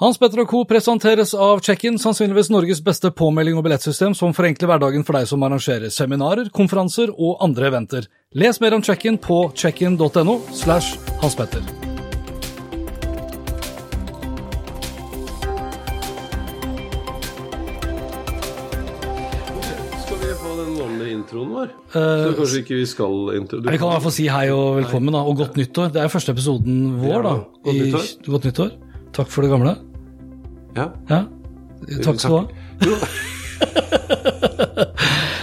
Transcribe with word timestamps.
Hans 0.00 0.16
Petter 0.16 0.40
og 0.40 0.46
Co. 0.48 0.62
presenteres 0.64 1.34
av 1.36 1.58
Check-in, 1.60 1.98
sannsynligvis 2.00 2.48
Norges 2.48 2.78
beste 2.80 3.10
påmelding 3.12 3.58
og 3.60 3.66
billettsystem 3.66 4.14
som 4.16 4.30
forenkler 4.32 4.70
hverdagen 4.70 5.02
for 5.04 5.18
deg 5.18 5.26
som 5.28 5.42
arrangerer 5.44 5.92
seminarer, 5.92 6.48
konferanser 6.56 7.12
og 7.12 7.42
andre 7.44 7.68
eventer. 7.68 8.06
Les 8.32 8.56
mer 8.64 8.78
om 8.78 8.80
Check-in 8.80 9.18
på 9.20 9.50
checkin.no 9.52 10.38
slash 10.56 10.96
Hans 11.20 11.36
Petter. 11.36 11.60
Skal 20.00 20.16
vi 20.16 20.32
få 20.32 20.56
den 20.62 20.72
vanlige 20.80 21.12
introen 21.18 21.52
vår? 21.58 21.76
Så 21.92 22.32
kanskje 22.40 22.64
ikke 22.64 22.80
vi 22.80 22.88
skal 22.96 23.20
intro... 23.36 23.60
Vi 23.68 23.76
kan 23.76 23.84
i 23.84 23.92
hvert 23.98 24.08
fall 24.08 24.16
si 24.16 24.30
hei 24.32 24.46
og 24.48 24.80
velkommen, 24.80 25.12
da, 25.12 25.26
og 25.28 25.44
godt 25.44 25.60
nyttår. 25.60 25.92
Det 25.92 26.06
er 26.06 26.16
første 26.16 26.32
episoden 26.32 26.86
vår, 27.04 27.20
da. 27.28 27.36
Godt 27.68 27.82
nyttår. 27.84 28.08
I, 28.08 28.32
godt 28.32 28.48
nyttår. 28.48 28.74
Takk 29.12 29.28
for 29.28 29.44
det 29.44 29.52
gamle. 29.52 29.76
Ja. 30.76 30.88
Ja. 31.10 31.24
Takk 32.04 32.20
skal 32.20 32.46
du 32.80 32.90
ha. 32.94 33.06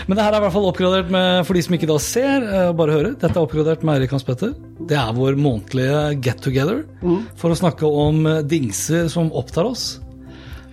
Men 0.08 0.16
det 0.16 0.23
her 0.23 0.31
er 0.31 0.39
i 0.39 0.44
hvert 0.45 0.53
fall 0.56 0.67
oppgradert 0.70 1.09
med, 1.11 1.42
for 1.47 1.58
de 1.58 1.61
som 1.66 1.73
ikke 1.75 1.89
da 1.89 1.97
ser, 2.00 2.45
eh, 2.47 2.70
bare 2.78 2.94
hører. 2.95 3.16
Dette 3.20 3.33
er 3.36 3.44
oppgradert 3.44 3.81
med 3.83 3.98
Eirik 3.98 4.14
Hans 4.16 4.23
Petter. 4.23 4.53
Det 4.88 4.95
er 4.95 5.11
vår 5.17 5.36
månedlige 5.36 6.22
get 6.23 6.39
together 6.45 6.86
for 7.36 7.52
å 7.52 7.58
snakke 7.59 7.89
om 7.89 8.22
dingser 8.48 9.09
som 9.11 9.31
opptar 9.36 9.67
oss. 9.67 10.00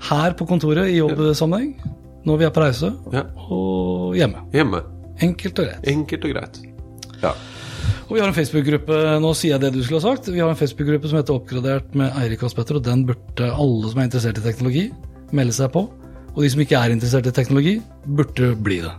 Her 0.07 0.37
på 0.39 0.47
kontoret 0.47 0.87
i 0.93 1.01
jobbsammenheng, 1.01 1.73
når 2.29 2.39
vi 2.41 2.47
er 2.47 2.53
på 2.55 2.63
reise, 2.63 2.93
Ja. 3.13 3.25
og 3.51 4.15
hjemme. 4.15 4.45
hjemme. 4.55 4.83
Enkelt 5.21 5.59
og 5.59 5.67
greit. 5.67 5.89
Enkelt 5.89 6.25
og 6.25 6.31
greit. 6.37 6.63
Ja. 7.23 7.33
Og 8.15 8.19
vi 8.21 8.23
har 8.23 8.31
en 8.31 8.37
Facebook-gruppe 8.37 8.97
nå 9.19 9.31
sier 9.35 9.57
jeg 9.57 9.61
det 9.65 9.73
du 9.75 9.81
skulle 9.83 9.99
ha 9.99 10.13
sagt, 10.13 10.29
vi 10.31 10.39
har 10.39 10.47
en 10.47 10.55
Facebook-gruppe 10.55 11.09
som 11.11 11.17
heter 11.19 11.35
Oppgradert 11.35 11.97
med 11.99 12.15
Eirik 12.21 12.45
Aspetter, 12.47 12.77
og 12.79 12.85
den 12.87 13.01
burde 13.09 13.49
alle 13.51 13.89
som 13.91 13.99
er 13.99 14.07
interessert 14.07 14.37
i 14.39 14.45
teknologi, 14.45 14.85
melde 15.35 15.51
seg 15.57 15.73
på. 15.75 15.83
Og 16.31 16.39
de 16.39 16.51
som 16.53 16.63
ikke 16.63 16.79
er 16.79 16.95
interessert 16.95 17.27
i 17.27 17.33
teknologi, 17.35 17.73
burde 18.07 18.53
bli 18.55 18.77
det. 18.85 18.93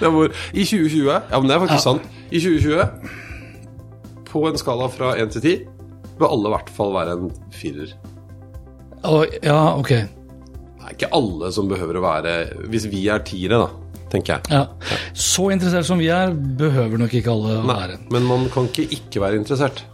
Det 0.00 0.08
I 0.08 0.64
2020 0.64 1.10
Ja, 1.12 1.20
men 1.36 1.44
det 1.50 1.58
er 1.58 1.60
faktisk 1.66 1.84
sant. 1.84 2.08
I 2.32 2.40
2020, 2.40 2.88
på 4.32 4.44
en 4.48 4.58
skala 4.64 4.88
fra 4.96 5.12
1 5.20 5.36
til 5.36 5.44
10, 5.44 5.54
bør 6.16 6.38
alle 6.38 6.48
i 6.48 6.54
hvert 6.56 6.72
fall 6.78 6.96
være 6.96 7.18
en 7.18 7.36
firer. 7.52 7.92
Ja, 9.44 9.60
ok. 9.76 9.92
Det 9.92 10.88
er 10.88 10.96
ikke 10.96 11.12
alle 11.20 11.52
som 11.52 11.68
behøver 11.68 12.00
å 12.00 12.06
være 12.08 12.32
Hvis 12.72 12.88
vi 12.88 13.04
er 13.12 13.20
tiere, 13.28 13.60
da, 13.60 13.89
tenker 14.10 14.36
jeg. 14.38 14.50
Ja. 14.50 14.66
Så 15.14 15.48
interessert 15.54 15.86
som 15.88 15.98
vi 16.02 16.08
er, 16.12 16.32
behøver 16.34 16.98
nok 16.98 17.14
ikke 17.14 17.30
alle 17.32 17.60
å 17.60 17.66
være. 17.68 17.98
men 18.10 18.26
man 18.28 18.48
kan 18.52 18.68
ikke 18.70 18.88
ikke 18.98 19.20
være 19.22 19.40
interessert. 19.40 19.84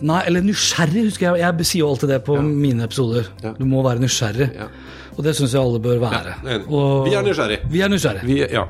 Nei, 0.00 0.20
eller 0.28 0.44
nysgjerrig, 0.46 1.08
husker 1.08 1.32
jeg. 1.34 1.40
Jeg 1.42 1.66
sier 1.66 1.80
jo 1.82 1.88
alltid 1.90 2.08
det 2.12 2.20
på 2.26 2.36
mine 2.42 2.84
episoder. 2.86 3.26
Ja. 3.42 3.50
Du 3.58 3.64
må 3.66 3.80
være 3.82 3.98
nysgjerrig. 4.04 4.46
Ja. 4.54 4.68
Og 5.16 5.24
det 5.26 5.32
syns 5.34 5.52
jeg 5.56 5.60
alle 5.60 5.80
bør 5.82 5.98
være. 5.98 6.36
Og- 6.68 7.08
Vi 7.08 7.14
er 7.18 7.22
nysgjerrig. 7.26 7.58
Vi 7.72 7.80
er 7.82 7.88
nysgjerrig. 7.90 8.22
Vi, 8.28 8.36
ja. 8.52 8.66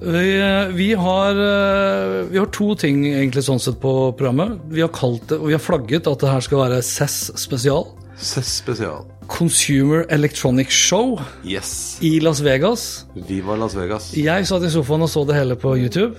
Vi, 0.00 0.74
vi, 0.74 0.92
har, 0.94 1.30
eh, 1.42 2.24
vi 2.30 2.38
har 2.38 2.46
to 2.54 2.74
ting 2.78 3.04
egentlig 3.06 3.42
sånn 3.46 3.58
sett 3.62 3.78
på 3.82 3.92
programmet. 4.18 4.58
Vi 4.70 4.80
har 4.82 4.88
kalt 4.94 5.26
det, 5.30 5.38
og 5.40 5.46
vi 5.50 5.54
har 5.56 5.62
flagget 5.62 6.06
at 6.06 6.18
det 6.22 6.30
her 6.30 6.40
skal 6.40 6.58
være 6.64 6.82
SES-spesial 6.82 7.86
CES 8.18 8.52
spesial. 8.62 9.04
Consumer 9.28 10.06
Electronic 10.08 10.70
Show 10.72 11.18
Yes. 11.44 11.98
i 12.02 12.18
Las 12.20 12.40
Vegas. 12.40 13.06
Viva 13.28 13.56
Las 13.60 13.74
Vegas. 13.76 14.10
Jeg 14.16 14.46
satt 14.48 14.64
i 14.64 14.70
sofaen 14.72 15.04
og 15.04 15.10
så 15.12 15.24
det 15.28 15.36
hele 15.36 15.56
på 15.60 15.74
YouTube. 15.78 16.16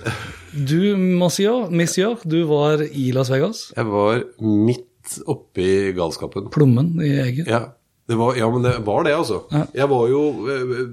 Du, 0.54 0.94
monsieur, 0.96 1.66
monsieur, 1.70 2.16
du 2.24 2.38
var 2.48 2.82
i 2.86 3.10
Las 3.14 3.30
Vegas. 3.32 3.64
Jeg 3.76 3.86
var 3.90 4.22
midt 4.40 5.18
oppi 5.30 5.90
galskapen. 5.96 6.48
Plommen 6.54 6.94
i 7.02 7.10
egget. 7.24 7.50
Ja, 7.50 7.64
det 8.10 8.18
var, 8.18 8.36
ja, 8.38 8.48
men 8.50 8.62
det 8.66 8.76
var 8.86 9.04
det, 9.06 9.14
altså. 9.18 9.42
Jeg 9.74 9.88
var 9.90 10.06
jo 10.10 10.22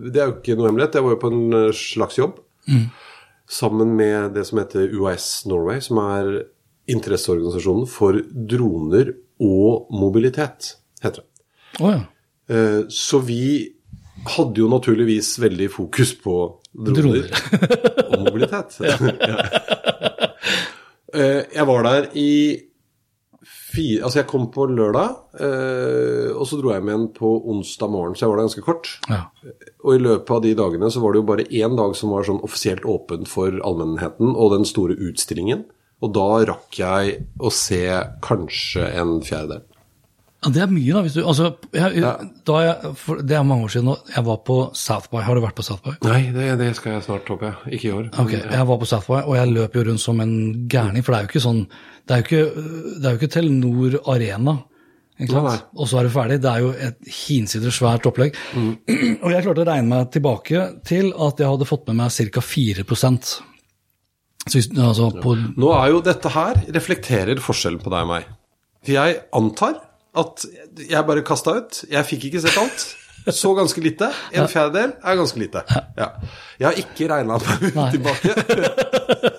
Det 0.10 0.18
er 0.22 0.28
jo 0.32 0.36
ikke 0.40 0.58
noe 0.58 0.72
hemmelighet. 0.72 0.98
Jeg 0.98 1.06
var 1.08 1.16
jo 1.16 1.22
på 1.22 1.32
en 1.34 1.46
eh, 1.54 1.72
slags 1.74 2.18
jobb 2.20 2.42
sammen 3.48 3.94
med 3.96 4.34
det 4.36 4.42
som 4.50 4.60
heter 4.60 4.90
UiS 4.92 5.46
Norway, 5.48 5.80
som 5.80 6.02
er 6.04 6.42
interesseorganisasjonen 6.92 7.86
for 7.88 8.18
droner 8.50 9.14
og 9.40 9.88
mobilitet, 9.96 10.74
Å 11.82 11.92
ja. 11.94 12.02
Eh, 12.50 12.84
Så 12.90 13.20
vi 13.28 13.74
hadde 14.38 14.60
jo 14.64 14.70
naturligvis 14.72 15.36
veldig 15.40 15.68
fokus 15.72 16.14
på 16.24 16.38
droner, 16.74 17.28
og 18.10 18.24
mobilitet. 18.26 18.80
ja. 18.90 18.98
Eh, 21.14 21.44
Jeg 21.56 21.68
var 21.70 21.84
der 21.88 22.08
i 22.18 22.30
fire 23.48 24.04
Altså, 24.08 24.20
jeg 24.22 24.28
kom 24.32 24.48
på 24.52 24.66
lørdag, 24.72 25.14
eh, 25.44 26.32
og 26.34 26.48
så 26.50 26.58
dro 26.60 26.72
jeg 26.74 26.84
med 26.84 26.94
igjen 26.96 27.08
på 27.16 27.30
onsdag 27.52 27.92
morgen, 27.94 28.16
så 28.16 28.26
jeg 28.26 28.32
var 28.32 28.40
der 28.40 28.48
ganske 28.48 28.64
kort. 28.66 28.90
ja. 29.12 29.22
Og 29.86 29.94
i 29.96 30.02
løpet 30.04 30.32
av 30.34 30.42
de 30.44 30.54
dagene 30.58 30.90
så 30.92 31.00
var 31.04 31.14
det 31.14 31.20
jo 31.22 31.28
bare 31.30 31.46
én 31.54 31.76
dag 31.78 31.94
som 31.96 32.10
var 32.12 32.26
sånn 32.28 32.42
offisielt 32.44 32.84
åpen 32.90 33.24
for 33.30 33.54
allmennheten, 33.64 34.34
og 34.36 34.52
den 34.56 34.66
store 34.68 34.98
utstillingen. 35.00 35.62
Og 36.04 36.12
da 36.18 36.26
rakk 36.50 36.76
jeg 36.82 37.14
å 37.40 37.52
se 37.54 37.80
kanskje 38.26 38.84
en 39.00 39.14
fjerdedel. 39.24 39.64
Ja, 40.48 40.52
Det 40.56 40.62
er 40.64 40.70
mye, 40.72 40.94
da. 40.96 41.02
Hvis 41.04 41.18
du, 41.18 41.22
altså, 41.28 41.50
jeg, 41.76 42.04
da 42.48 42.62
jeg, 42.64 42.94
det 43.28 43.36
er 43.38 43.44
mange 43.48 43.68
år 43.68 43.74
siden. 43.76 43.92
Jeg 44.16 44.24
var 44.30 44.40
på 44.48 44.58
South 44.80 45.10
by. 45.12 45.20
Har 45.28 45.36
du 45.36 45.44
vært 45.44 45.58
på 45.60 45.66
South 45.68 45.84
by? 45.84 45.98
Nei, 46.08 46.22
det, 46.36 46.48
det 46.62 46.70
skal 46.80 46.96
jeg 46.96 47.04
snart, 47.06 47.28
håper 47.28 47.52
jeg. 47.52 47.76
Ikke 47.78 47.90
i 47.92 47.94
år. 48.00 48.08
Ok, 48.24 48.32
Jeg 48.40 48.68
var 48.72 48.80
på 48.82 48.88
South 48.90 49.12
by, 49.12 49.20
og 49.28 49.36
jeg 49.38 49.52
løp 49.54 49.76
jo 49.76 49.84
rundt 49.92 50.04
som 50.08 50.24
en 50.24 50.34
gærning. 50.72 51.04
For 51.06 51.14
det 51.14 51.20
er 51.20 51.28
jo 51.28 51.32
ikke 51.34 51.44
sånn 51.50 51.62
Det 52.08 52.16
er 52.16 52.24
jo 52.24 52.26
ikke, 52.26 52.66
det 52.98 53.04
er 53.06 53.12
jo 53.14 53.20
ikke 53.22 53.32
Telenor 53.36 54.00
Arena. 54.16 54.58
Ikke 55.18 55.34
sant? 55.34 55.48
Nei. 55.50 55.58
Og 55.82 55.88
så 55.90 55.98
er 56.00 56.06
du 56.08 56.12
ferdig. 56.14 56.40
Det 56.44 56.50
er 56.54 56.62
jo 56.64 56.72
et 56.88 57.12
hinsides 57.26 57.78
svært 57.82 58.06
opplegg. 58.06 58.36
Og 59.26 59.30
jeg 59.34 59.44
klarte 59.48 59.64
å 59.64 59.68
regne 59.68 59.90
meg 59.90 60.12
tilbake 60.14 60.64
til 60.88 61.10
at 61.12 61.42
jeg 61.42 61.50
hadde 61.50 61.68
fått 61.68 61.88
med 61.90 61.98
meg 62.04 62.14
ca. 62.32 62.44
4% 62.54 63.32
så, 64.48 64.54
hvis- 64.56 64.70
altså, 64.80 65.10
på, 65.20 65.34
Nå 65.60 65.72
er 65.76 65.90
jo 65.92 65.98
dette 66.06 66.30
her 66.32 66.62
reflekterer 66.72 67.42
forskjellen 67.44 67.82
på 67.84 67.92
deg 67.92 68.06
og 68.06 68.12
meg. 68.14 68.28
For 68.86 68.94
jeg 68.96 69.18
antar 69.36 69.74
at 70.18 70.46
jeg 70.90 71.06
bare 71.08 71.24
kasta 71.28 71.58
ut. 71.62 71.84
Jeg 71.92 72.06
fikk 72.10 72.30
ikke 72.32 72.42
sett 72.48 72.58
alt. 72.62 72.88
Så 73.28 73.50
ganske 73.58 73.82
lite. 73.84 74.08
En 74.40 74.46
fjerdedel 74.48 74.94
er 75.04 75.18
ganske 75.20 75.40
lite. 75.42 75.60
Ja. 75.98 76.06
Jeg 76.62 76.68
har 76.70 76.78
ikke 76.80 77.10
regna 77.12 77.36
meg 77.44 77.92
tilbake. 77.98 78.36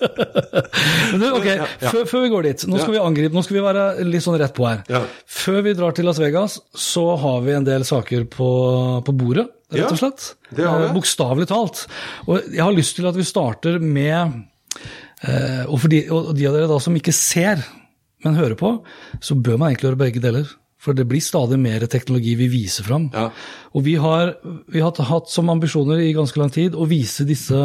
Du, 1.19 1.25
ok, 1.33 1.47
Før, 1.81 2.03
før 2.07 2.21
vi 2.23 2.29
går 2.31 2.45
dit, 2.45 2.63
nå 2.69 2.77
skal 2.79 2.93
Ja. 2.93 2.99
vi 2.99 3.07
angripe, 3.07 3.33
nå 3.35 3.41
skal 3.43 3.57
vi 3.57 3.63
være 3.65 3.85
litt 4.07 4.23
sånn 4.23 4.37
rett 4.39 4.53
på 4.55 4.67
her. 4.67 4.83
Ja. 4.91 5.01
Før 5.25 5.57
vi 5.65 5.73
drar 5.77 5.95
til 5.97 6.05
Las 6.07 6.19
Vegas, 6.21 6.59
så 6.77 7.03
har 7.19 7.41
vi 7.45 7.55
en 7.57 7.65
del 7.67 7.83
saker 7.87 8.27
på, 8.31 8.49
på 9.05 9.15
bordet, 9.17 9.47
rett 9.73 9.89
og 9.91 9.97
slett. 9.99 10.27
det 10.55 10.67
har 10.67 10.79
vi. 10.83 10.87
Eh, 10.89 10.93
Bokstavelig 10.95 11.47
talt. 11.49 11.81
Og 12.27 12.45
jeg 12.53 12.61
har 12.63 12.75
lyst 12.77 12.95
til 12.99 13.09
at 13.09 13.17
vi 13.17 13.25
starter 13.27 13.79
med 13.81 14.37
eh, 15.25 15.65
og, 15.65 15.75
for 15.81 15.89
de, 15.91 16.03
og 16.13 16.31
de 16.37 16.47
av 16.49 16.55
dere 16.59 16.69
da 16.71 16.79
som 16.83 16.95
ikke 16.99 17.15
ser, 17.15 17.65
men 18.23 18.37
hører 18.39 18.55
på, 18.59 18.75
så 19.23 19.35
bør 19.35 19.57
man 19.57 19.71
egentlig 19.73 19.89
gjøre 19.89 20.01
begge 20.05 20.23
deler. 20.23 20.45
For 20.79 20.95
det 20.95 21.09
blir 21.09 21.23
stadig 21.23 21.59
mer 21.59 21.83
teknologi 21.91 22.37
vi 22.39 22.47
viser 22.51 22.87
fram. 22.87 23.09
Ja. 23.11 23.29
Og 23.75 23.83
vi 23.83 23.97
har, 23.99 24.37
vi 24.71 24.79
har 24.79 24.95
hatt 25.09 25.31
som 25.31 25.51
ambisjoner 25.51 25.99
i 26.05 26.13
ganske 26.15 26.39
lang 26.39 26.53
tid 26.55 26.77
å 26.77 26.87
vise 26.87 27.27
disse 27.27 27.59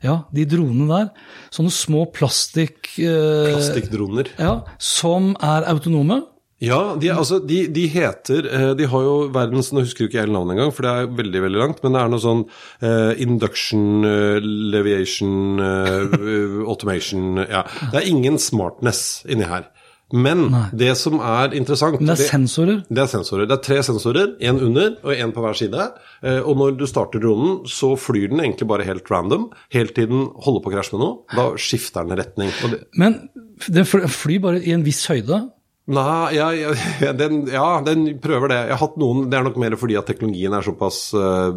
ja, 0.00 0.16
de 0.32 0.46
dronene 0.48 0.88
der. 0.88 1.08
Sånne 1.52 1.72
små 1.74 2.06
plastikk... 2.16 2.94
Eh, 2.96 3.50
Plastikkdroner. 3.52 4.32
ja, 4.40 4.60
som 4.80 5.34
er 5.36 5.68
autonome. 5.68 6.22
Ja, 6.60 6.94
de, 7.00 7.08
altså, 7.08 7.38
de, 7.40 7.62
de 7.72 7.86
heter 7.88 8.44
eh, 8.44 8.70
De 8.76 8.84
har 8.92 9.04
jo 9.06 9.14
verdens 9.32 9.70
Nå 9.72 9.80
husker 9.80 10.04
jeg 10.04 10.10
ikke 10.10 10.18
hele 10.20 10.34
navnet 10.34 10.58
engang, 10.58 10.74
for 10.76 10.84
det 10.84 10.90
er 10.92 11.14
veldig 11.16 11.42
veldig 11.46 11.60
langt. 11.62 11.80
Men 11.84 11.96
det 11.96 12.02
er 12.02 12.10
noe 12.12 12.24
sånn 12.24 12.42
uh, 12.84 13.12
induction, 13.20 14.04
uh, 14.04 14.40
leviation, 14.74 15.60
uh, 15.60 16.64
automation 16.72 17.40
Ja. 17.46 17.64
Det 17.92 18.02
er 18.02 18.10
ingen 18.12 18.36
smartness 18.40 19.22
inni 19.28 19.48
her. 19.48 19.70
Men 20.12 20.48
det 20.76 20.96
som 20.98 21.20
er 21.20 21.54
interessant 21.54 22.00
Men 22.00 22.10
det 22.10 22.16
er 22.18 22.30
sensorer. 22.30 22.80
Det 22.88 23.02
er 23.04 23.10
sensorer. 23.12 23.46
Det 23.46 23.56
er 23.58 23.62
tre 23.62 23.78
sensorer, 23.86 24.32
én 24.40 24.58
under 24.60 24.96
og 25.04 25.12
én 25.14 25.32
på 25.34 25.44
hver 25.44 25.54
side. 25.58 25.86
Eh, 26.22 26.40
Og 26.40 26.56
når 26.56 26.76
du 26.78 26.86
starter 26.86 27.22
dronen, 27.22 27.60
så 27.66 27.92
flyr 27.98 28.28
den 28.32 28.40
egentlig 28.40 28.66
bare 28.68 28.84
helt 28.88 29.08
random. 29.10 29.50
Helt 29.70 29.94
til 29.94 30.08
den 30.10 30.26
holder 30.34 30.64
på 30.64 30.70
å 30.72 30.74
krasje 30.74 30.96
med 30.96 31.04
noe. 31.04 31.16
Da 31.36 31.46
skifter 31.56 32.06
den 32.08 32.18
retning. 32.18 32.50
Det, 32.70 32.82
Men 32.96 33.28
den 33.68 33.84
flyr 33.86 34.40
bare 34.40 34.62
i 34.62 34.72
en 34.72 34.84
viss 34.84 35.06
høyde. 35.06 35.50
Nei, 35.90 36.36
ja, 36.36 36.48
ja, 37.04 37.12
den, 37.16 37.40
ja, 37.50 37.64
den 37.82 38.04
prøver 38.22 38.52
det. 38.52 38.58
Jeg 38.68 38.76
har 38.76 38.82
hatt 38.84 38.98
noen, 39.00 39.24
Det 39.30 39.38
er 39.38 39.46
nok 39.48 39.58
mer 39.58 39.74
fordi 39.80 39.96
at 39.98 40.06
teknologien 40.06 40.54
er 40.54 40.66
såpass 40.66 41.00
uh, 41.18 41.50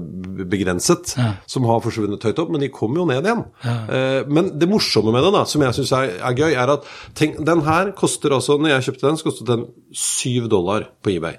begrenset, 0.50 1.14
Ja. 1.20 1.30
som 1.50 1.68
har 1.70 1.84
forsvunnet 1.86 2.24
høyt 2.26 2.42
opp, 2.42 2.50
men 2.54 2.64
de 2.64 2.72
kommer 2.74 3.04
jo 3.04 3.08
ned 3.10 3.28
igjen. 3.28 3.44
Eh, 3.64 4.26
men 4.34 4.50
det 4.58 4.70
morsomme 4.72 5.14
med 5.14 5.26
den, 5.28 5.36
da, 5.38 5.44
som 5.50 5.62
jeg 5.66 5.78
syns 5.78 5.94
er, 5.98 6.16
er 6.18 6.38
gøy, 6.38 6.52
er 6.58 6.74
at 6.78 6.88
tenk, 7.18 7.38
den 7.46 7.62
her 7.68 7.92
koster 7.98 8.34
altså 8.34 8.58
Når 8.58 8.74
jeg 8.76 8.86
kjøpte 8.88 9.08
den, 9.10 9.18
så 9.20 9.28
kostet 9.30 9.52
den 9.52 9.66
syv 9.94 10.48
dollar 10.52 10.88
på 11.04 11.14
eBay. 11.14 11.38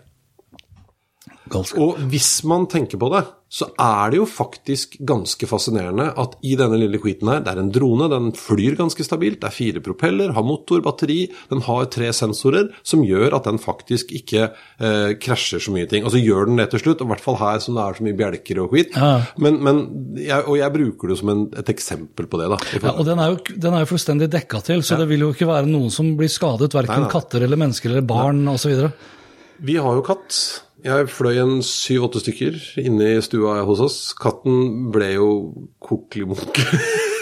Galskap. 1.53 1.81
Og 1.81 1.99
hvis 2.13 2.39
man 2.49 2.69
tenker 2.71 3.01
på 3.01 3.11
det, 3.13 3.25
så 3.55 3.69
er 3.79 4.11
det 4.11 4.19
jo 4.19 4.25
faktisk 4.27 4.97
ganske 5.07 5.47
fascinerende 5.47 6.09
at 6.19 6.33
i 6.43 6.57
denne 6.59 6.81
lille 6.81 6.99
quiten 6.99 7.29
her, 7.31 7.43
det 7.45 7.53
er 7.53 7.61
en 7.63 7.71
drone, 7.71 8.09
den 8.11 8.33
flyr 8.35 8.75
ganske 8.81 9.07
stabilt, 9.07 9.39
det 9.45 9.51
er 9.51 9.55
fire 9.55 9.83
propeller, 9.85 10.33
har 10.35 10.47
motor, 10.47 10.83
batteri, 10.83 11.21
den 11.53 11.63
har 11.63 11.87
tre 11.95 12.11
sensorer 12.17 12.73
som 12.83 13.05
gjør 13.07 13.37
at 13.39 13.47
den 13.47 13.61
faktisk 13.63 14.11
ikke 14.19 14.49
eh, 14.49 15.15
krasjer 15.23 15.63
så 15.63 15.75
mye 15.75 15.87
ting. 15.91 16.03
Altså 16.03 16.19
gjør 16.19 16.51
den 16.51 16.59
det 16.59 16.67
til 16.73 16.83
slutt, 16.83 17.05
og 17.05 17.07
i 17.07 17.13
hvert 17.15 17.23
fall 17.23 17.39
her 17.45 17.63
som 17.63 17.79
det 17.79 17.87
er 17.87 18.01
så 18.01 18.09
mye 18.09 18.19
bjelker 18.19 18.63
og 18.65 18.75
skit. 18.75 18.99
Ja. 18.99 19.15
Men, 19.47 19.63
men 19.63 19.83
jeg, 20.19 20.43
og 20.43 20.59
jeg 20.59 20.75
bruker 20.81 21.15
det 21.15 21.21
som 21.23 21.31
en, 21.37 21.47
et 21.63 21.75
eksempel 21.77 22.31
på 22.31 22.43
det, 22.43 22.51
da. 22.51 22.61
Ja, 22.75 22.97
og 22.97 23.07
den 23.07 23.23
er, 23.23 23.37
jo, 23.37 23.59
den 23.69 23.79
er 23.79 23.87
jo 23.87 23.93
fullstendig 23.95 24.33
dekka 24.35 24.65
til, 24.67 24.83
så 24.83 24.99
det 24.99 25.07
vil 25.15 25.29
jo 25.29 25.31
ikke 25.35 25.51
være 25.53 25.71
noen 25.71 25.95
som 25.95 26.17
blir 26.19 26.33
skadet, 26.33 26.75
verken 26.75 27.07
katter 27.13 27.47
eller 27.47 27.61
mennesker 27.61 27.95
eller 27.95 28.09
barn 28.09 28.43
osv. 28.51 28.89
Vi 29.63 29.79
har 29.79 29.95
jo 29.95 30.03
katt. 30.03 30.43
Jeg 30.85 31.09
fløy 31.09 31.39
en 31.41 31.63
syv-åtte 31.65 32.21
stykker 32.21 32.59
inne 32.83 33.15
i 33.15 33.25
stua 33.25 33.63
hos 33.65 33.81
oss. 33.81 33.99
Katten 34.21 34.91
ble 34.93 35.15
jo 35.15 35.29
kokelimunk. 35.81 36.61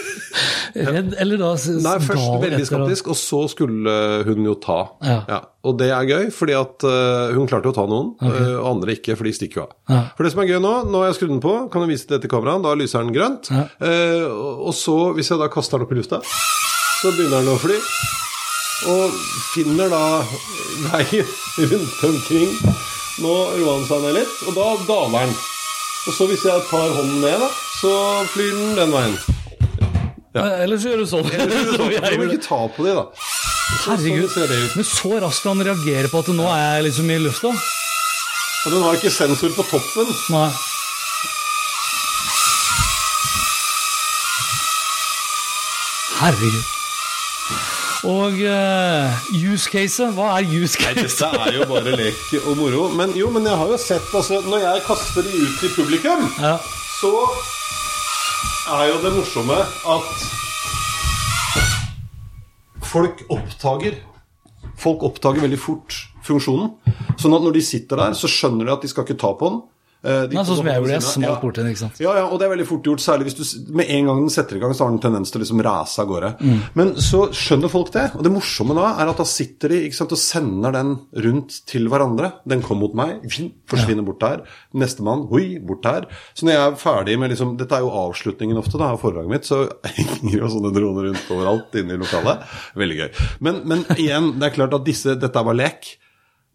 Redd, 0.73 1.13
eller 1.21 1.37
da 1.37 1.51
Nei, 1.85 1.93
først 2.01 2.29
veldig 2.41 2.65
skeptisk, 2.65 3.09
og 3.13 3.17
så 3.19 3.39
skulle 3.51 3.93
hun 4.25 4.47
jo 4.47 4.55
ta. 4.61 4.77
Ja. 5.05 5.39
Og 5.63 5.77
det 5.79 5.91
er 5.93 6.07
gøy, 6.09 6.31
fordi 6.33 6.55
at 6.57 6.85
eh, 6.89 7.35
hun 7.37 7.47
klarte 7.49 7.69
å 7.69 7.75
ta 7.77 7.85
noen, 7.89 8.15
okay. 8.17 8.55
og 8.57 8.69
andre 8.71 8.95
ikke, 8.97 9.15
for 9.19 9.29
de 9.29 9.35
stikker 9.37 9.61
jo 9.61 9.65
av. 9.67 9.75
Ja. 9.93 9.99
For 10.17 10.25
det 10.25 10.33
som 10.33 10.41
er 10.43 10.49
gøy 10.49 10.59
nå, 10.63 10.73
nå 10.89 11.03
har 11.03 11.11
jeg 11.11 11.19
skrudd 11.19 11.35
den 11.35 11.43
på, 11.45 11.53
kan 11.71 11.85
jeg 11.85 11.93
vise 11.93 12.09
det 12.09 12.23
til 12.23 12.33
kameraet, 12.33 12.65
da 12.65 12.73
lyser 12.79 13.05
den 13.05 13.13
grønt. 13.15 13.51
Ja. 13.53 13.67
Eh, 13.85 14.25
og 14.33 14.73
så, 14.77 14.97
hvis 15.15 15.29
jeg 15.31 15.39
da 15.39 15.51
kaster 15.53 15.77
den 15.77 15.87
opp 15.87 15.93
i 15.93 15.99
lufta, 16.01 16.23
så 16.25 17.13
begynner 17.13 17.45
den 17.45 17.53
å 17.53 17.61
fly. 17.61 17.77
Og 18.93 19.21
finner 19.53 19.93
da 19.93 20.03
veien 20.89 21.37
rundt 21.69 22.03
omkring. 22.09 22.57
Nå 23.21 23.33
roer 23.59 23.69
han 23.75 23.85
seg 23.85 24.01
ned 24.07 24.15
litt, 24.17 24.39
og 24.47 24.55
da 24.57 24.69
daler 24.87 25.27
den. 25.27 25.35
Og 26.03 26.15
så 26.17 26.25
hvis 26.27 26.43
jeg 26.47 26.65
tar 26.71 26.95
hånden 26.97 27.21
ned, 27.21 27.37
da, 27.43 27.49
så 27.77 27.93
flyr 28.33 28.57
den 28.57 28.75
den 28.79 28.95
veien. 28.95 29.15
Ja. 30.33 30.47
Eller 30.63 30.81
så 30.81 30.89
gjør 30.89 31.03
du 31.03 31.09
sånn. 31.11 31.29
Jeg 31.33 31.45
Du 31.45 31.83
må 31.85 32.25
ikke 32.25 32.41
ta 32.41 32.57
på 32.73 32.87
det, 32.87 32.95
da. 32.97 33.05
Herregud. 33.83 34.29
Sånn. 34.33 34.53
Men 34.79 34.87
så 34.89 35.13
raskt 35.21 35.45
han 35.45 35.61
reagerer 35.61 36.09
på 36.09 36.23
at 36.23 36.31
nå 36.33 36.47
er 36.49 36.63
jeg 36.79 36.87
liksom 36.89 37.11
i 37.13 37.19
lufta. 37.21 37.53
Og 37.53 38.73
den 38.73 38.85
har 38.85 38.97
ikke 38.97 39.13
sensor 39.13 39.53
på 39.53 39.65
toppen. 39.69 40.13
Nei. 40.33 40.47
Herregud. 46.23 46.72
Og 48.03 48.35
uh, 48.35 49.27
use 49.31 49.69
case, 49.71 50.03
hva 50.11 50.33
er 50.41 50.47
use 50.51 50.75
case? 50.75 50.99
Nei, 50.99 51.07
Dette 51.07 51.29
er 51.47 51.55
jo 51.55 51.67
bare 51.69 51.93
lek 51.95 52.33
og 52.43 52.57
moro. 52.59 52.87
Men 52.99 53.13
jo, 53.15 53.29
men 53.31 53.47
jeg 53.47 53.55
har 53.61 53.69
jo 53.71 53.77
sett 53.79 54.09
altså, 54.11 54.41
Når 54.43 54.59
jeg 54.65 54.81
kaster 54.87 55.23
de 55.23 55.31
ut 55.39 55.63
i 55.63 55.69
publikum, 55.71 56.25
Ja. 56.43 56.57
så 56.99 57.13
er 58.75 58.89
jo 58.91 58.97
det 59.03 59.11
morsomme 59.15 59.59
at 59.95 60.09
folk 62.93 63.23
oppdager 63.31 63.95
Folk 64.79 65.03
oppdager 65.07 65.43
veldig 65.45 65.59
fort 65.61 65.95
funksjonen. 66.25 66.73
Sånn 67.19 67.35
at 67.37 67.43
når 67.43 67.53
de 67.55 67.61
sitter 67.63 67.99
der, 67.99 68.15
så 68.17 68.27
skjønner 68.31 68.67
de 68.67 68.73
at 68.73 68.83
de 68.83 68.89
skal 68.91 69.05
ikke 69.05 69.19
ta 69.21 69.29
på 69.37 69.47
den. 69.51 69.59
Eh, 70.03 70.25
de 70.27 70.35
Nei, 70.35 70.43
sånn 70.43 70.57
som 70.59 70.67
jeg 70.67 70.75
gjorde, 70.81 70.91
jeg 70.91 71.01
Ja. 71.01 71.11
smalt 71.13 71.41
borti 71.41 71.61
den, 71.61 71.67
ikke 71.71 71.79
sant. 71.79 71.99
Ja, 72.03 72.13
ja, 72.17 72.23
og 72.27 72.39
det 72.39 72.45
er 72.49 72.51
veldig 72.57 72.67
fort 72.67 72.83
gjort, 72.83 72.99
særlig 72.99 73.29
hvis 73.29 73.37
du 73.39 73.71
med 73.73 73.87
en 73.89 74.05
gang 74.09 74.17
den 74.19 74.29
setter 74.29 74.57
i 74.57 74.59
gang, 74.59 74.73
så 74.75 74.83
har 74.83 74.91
den 74.91 74.99
tendens 74.99 75.31
til 75.31 75.39
å 75.39 75.43
liksom 75.45 75.61
rase 75.63 75.99
av 76.03 76.07
gårde. 76.09 76.31
Mm. 76.41 76.59
Men 76.75 76.91
så 76.95 77.29
skjønner 77.31 77.71
folk 77.71 77.91
det, 77.93 78.11
og 78.15 78.23
det 78.23 78.31
morsomme 78.33 78.75
da 78.75 78.89
er 79.01 79.07
at 79.13 79.17
da 79.17 79.23
sitter 79.23 79.69
de 79.69 79.79
ikke 79.87 79.95
sant, 79.95 80.11
og 80.11 80.19
sender 80.19 80.75
den 80.75 80.91
rundt 81.23 81.61
til 81.65 81.87
hverandre. 81.87 82.33
Den 82.45 82.61
kom 82.61 82.79
mot 82.83 82.93
meg, 82.93 83.21
forsvinner 83.23 83.51
forsvinner 83.73 84.05
bort 84.05 84.19
der. 84.19 84.43
Nestemann, 84.75 85.27
hoi, 85.29 85.57
bort 85.63 85.81
der. 85.87 86.05
Så 86.35 86.43
når 86.43 86.51
jeg 86.57 86.71
er 86.73 86.75
ferdig 86.83 87.17
med 87.19 87.31
liksom 87.31 87.55
Dette 87.57 87.71
er 87.77 87.79
jo 87.85 87.89
avslutningen 87.89 88.57
ofte 88.59 88.77
da, 88.77 88.91
av 88.91 88.99
foredraget 88.99 89.29
mitt, 89.31 89.47
så 89.47 89.69
henger 89.97 90.39
jo 90.41 90.51
sånne 90.51 90.73
droner 90.75 91.09
rundt 91.09 91.31
overalt 91.31 91.75
inne 91.79 91.95
i 91.95 92.01
lokalet. 92.01 92.43
Veldig 92.75 92.97
gøy. 92.99 93.09
Men, 93.39 93.61
men 93.65 93.85
igjen, 93.95 94.33
det 94.39 94.51
er 94.51 94.55
klart 94.59 94.73
at 94.75 94.83
disse 94.83 95.15
Dette 95.15 95.43
var 95.45 95.55
lek. 95.55 95.97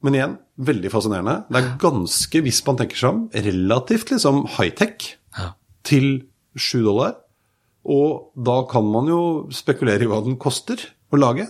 Men 0.06 0.14
igjen, 0.14 0.34
veldig 0.62 0.90
fascinerende. 0.92 1.36
Det 1.50 1.58
er 1.58 1.70
ganske, 1.82 2.42
hvis 2.44 2.60
man 2.68 2.76
tenker 2.78 3.00
seg 3.00 3.08
om, 3.10 3.22
relativt 3.34 4.12
liksom 4.14 4.44
high-tech 4.58 5.14
Ja. 5.38 5.52
til 5.82 6.26
sju 6.56 6.82
dollar. 6.84 7.16
Og 7.88 8.30
da 8.36 8.62
kan 8.70 8.84
man 8.92 9.06
jo 9.10 9.20
spekulere 9.54 10.02
i 10.04 10.10
hva 10.10 10.20
den 10.24 10.36
koster 10.36 10.76
å 11.12 11.18
lage. 11.18 11.48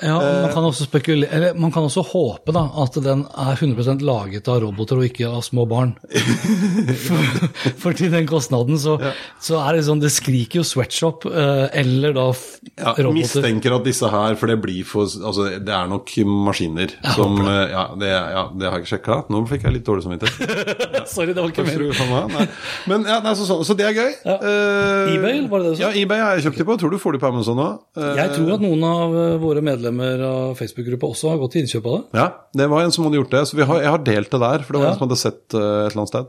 Ja, 0.00 0.16
Eh. 0.22 0.42
man 0.42 0.52
kan 0.54 0.64
også 0.64 0.86
spekulere, 0.88 1.28
eller 1.36 1.54
man 1.60 1.70
kan 1.74 1.84
også 1.84 2.02
håpe 2.06 2.52
da, 2.54 2.62
at 2.82 2.94
den 3.04 3.26
er 3.38 3.54
100% 3.58 4.00
laget 4.02 4.48
av 4.48 4.62
roboter 4.64 4.96
og 4.98 5.04
ikke 5.04 5.28
av 5.28 5.42
små 5.44 5.66
barn. 5.68 5.92
For, 7.02 7.72
for 7.82 7.96
til 7.96 8.10
den 8.12 8.26
kostnaden 8.26 8.78
så, 8.80 8.96
så 9.42 9.58
er 9.62 9.76
det 9.78 9.84
sånn, 9.86 10.00
det 10.02 10.10
skriker 10.14 10.60
jo 10.60 10.64
sweatshop, 10.66 11.26
eh, 11.28 11.66
eller 11.82 12.14
da 12.16 12.26
Ja, 12.32 12.94
roboter. 12.96 13.12
mistenker 13.18 13.74
at 13.76 13.84
disse 13.86 14.08
her, 14.10 14.34
for 14.40 14.50
det 14.50 14.58
blir 14.62 14.84
for 14.88 15.02
Altså, 15.02 15.48
det 15.62 15.72
er 15.74 15.88
nok 15.90 16.10
maskiner 16.46 16.92
som 17.14 17.36
håper 17.36 17.50
eh, 17.52 17.72
ja 17.72 17.84
det, 17.98 18.10
ja, 18.12 18.42
det 18.58 18.68
har 18.68 18.78
jeg 18.78 18.84
ikke 18.86 18.92
sjekka. 18.94 19.16
Nå 19.32 19.42
fikk 19.50 19.66
jeg 19.66 19.74
litt 19.76 19.86
dårlig 19.86 20.04
samvittighet. 20.06 21.08
Sorry, 21.12 21.32
det 21.34 21.42
var 21.42 21.50
ikke 21.52 21.64
Takk 21.66 21.72
mer. 21.72 21.82
du 21.82 21.92
ha, 21.98 22.06
meg. 22.08 22.36
Nei. 22.36 22.46
Men 22.90 23.06
ja, 23.10 23.18
nei, 23.24 23.34
så, 23.38 23.46
så, 23.48 23.58
så 23.66 23.76
det 23.78 23.86
er 23.90 23.96
gøy. 23.98 24.12
Ja. 24.24 24.36
Uh, 24.40 25.14
eBay, 25.16 25.42
var 25.50 25.62
det 25.62 25.66
det 25.66 25.74
du 25.74 25.80
sa? 25.80 25.84
Ja, 25.88 25.90
eBay 26.02 26.22
har 26.22 26.38
jeg 26.38 26.46
kjøpt 26.48 26.62
de 26.62 26.66
på. 26.70 26.76
Tror 26.82 26.94
du 26.94 26.98
får 27.02 27.16
de 27.18 27.22
på 27.22 27.30
Amazon 27.32 27.58
nå? 27.60 27.68
Uh, 27.98 28.12
Jeg 28.18 28.32
tror 28.36 28.54
at 28.56 28.62
noen 28.64 28.86
av 28.88 29.16
eh, 29.26 29.36
våre 29.42 29.60
medlemmer 29.64 29.81
av 29.88 30.54
Facebook-gruppa 30.58 31.08
også 31.10 31.30
har 31.30 31.38
gått 31.38 31.52
til 31.52 31.62
innkjøp 31.64 31.86
av 31.86 31.96
det. 31.98 32.18
Ja, 32.20 32.26
det 32.54 32.68
var 32.70 32.82
en 32.82 32.92
som 32.92 33.04
hadde 33.04 33.18
gjort 33.20 33.30
det. 33.30 33.42
Så 33.48 33.56
vi 33.56 33.62
har, 33.64 33.80
jeg 33.82 33.90
har 33.90 33.98
delt 34.04 34.30
det 34.30 34.40
der, 34.40 34.58
for 34.62 34.72
det 34.72 34.80
var 34.80 34.86
Ja. 34.86 34.92
en 34.92 34.98
som 34.98 35.08
hadde 35.08 35.18
sett 35.18 35.54
eh, 35.54 35.86
et 35.86 35.92
eller 35.92 36.02
annet 36.02 36.08
sted. 36.12 36.26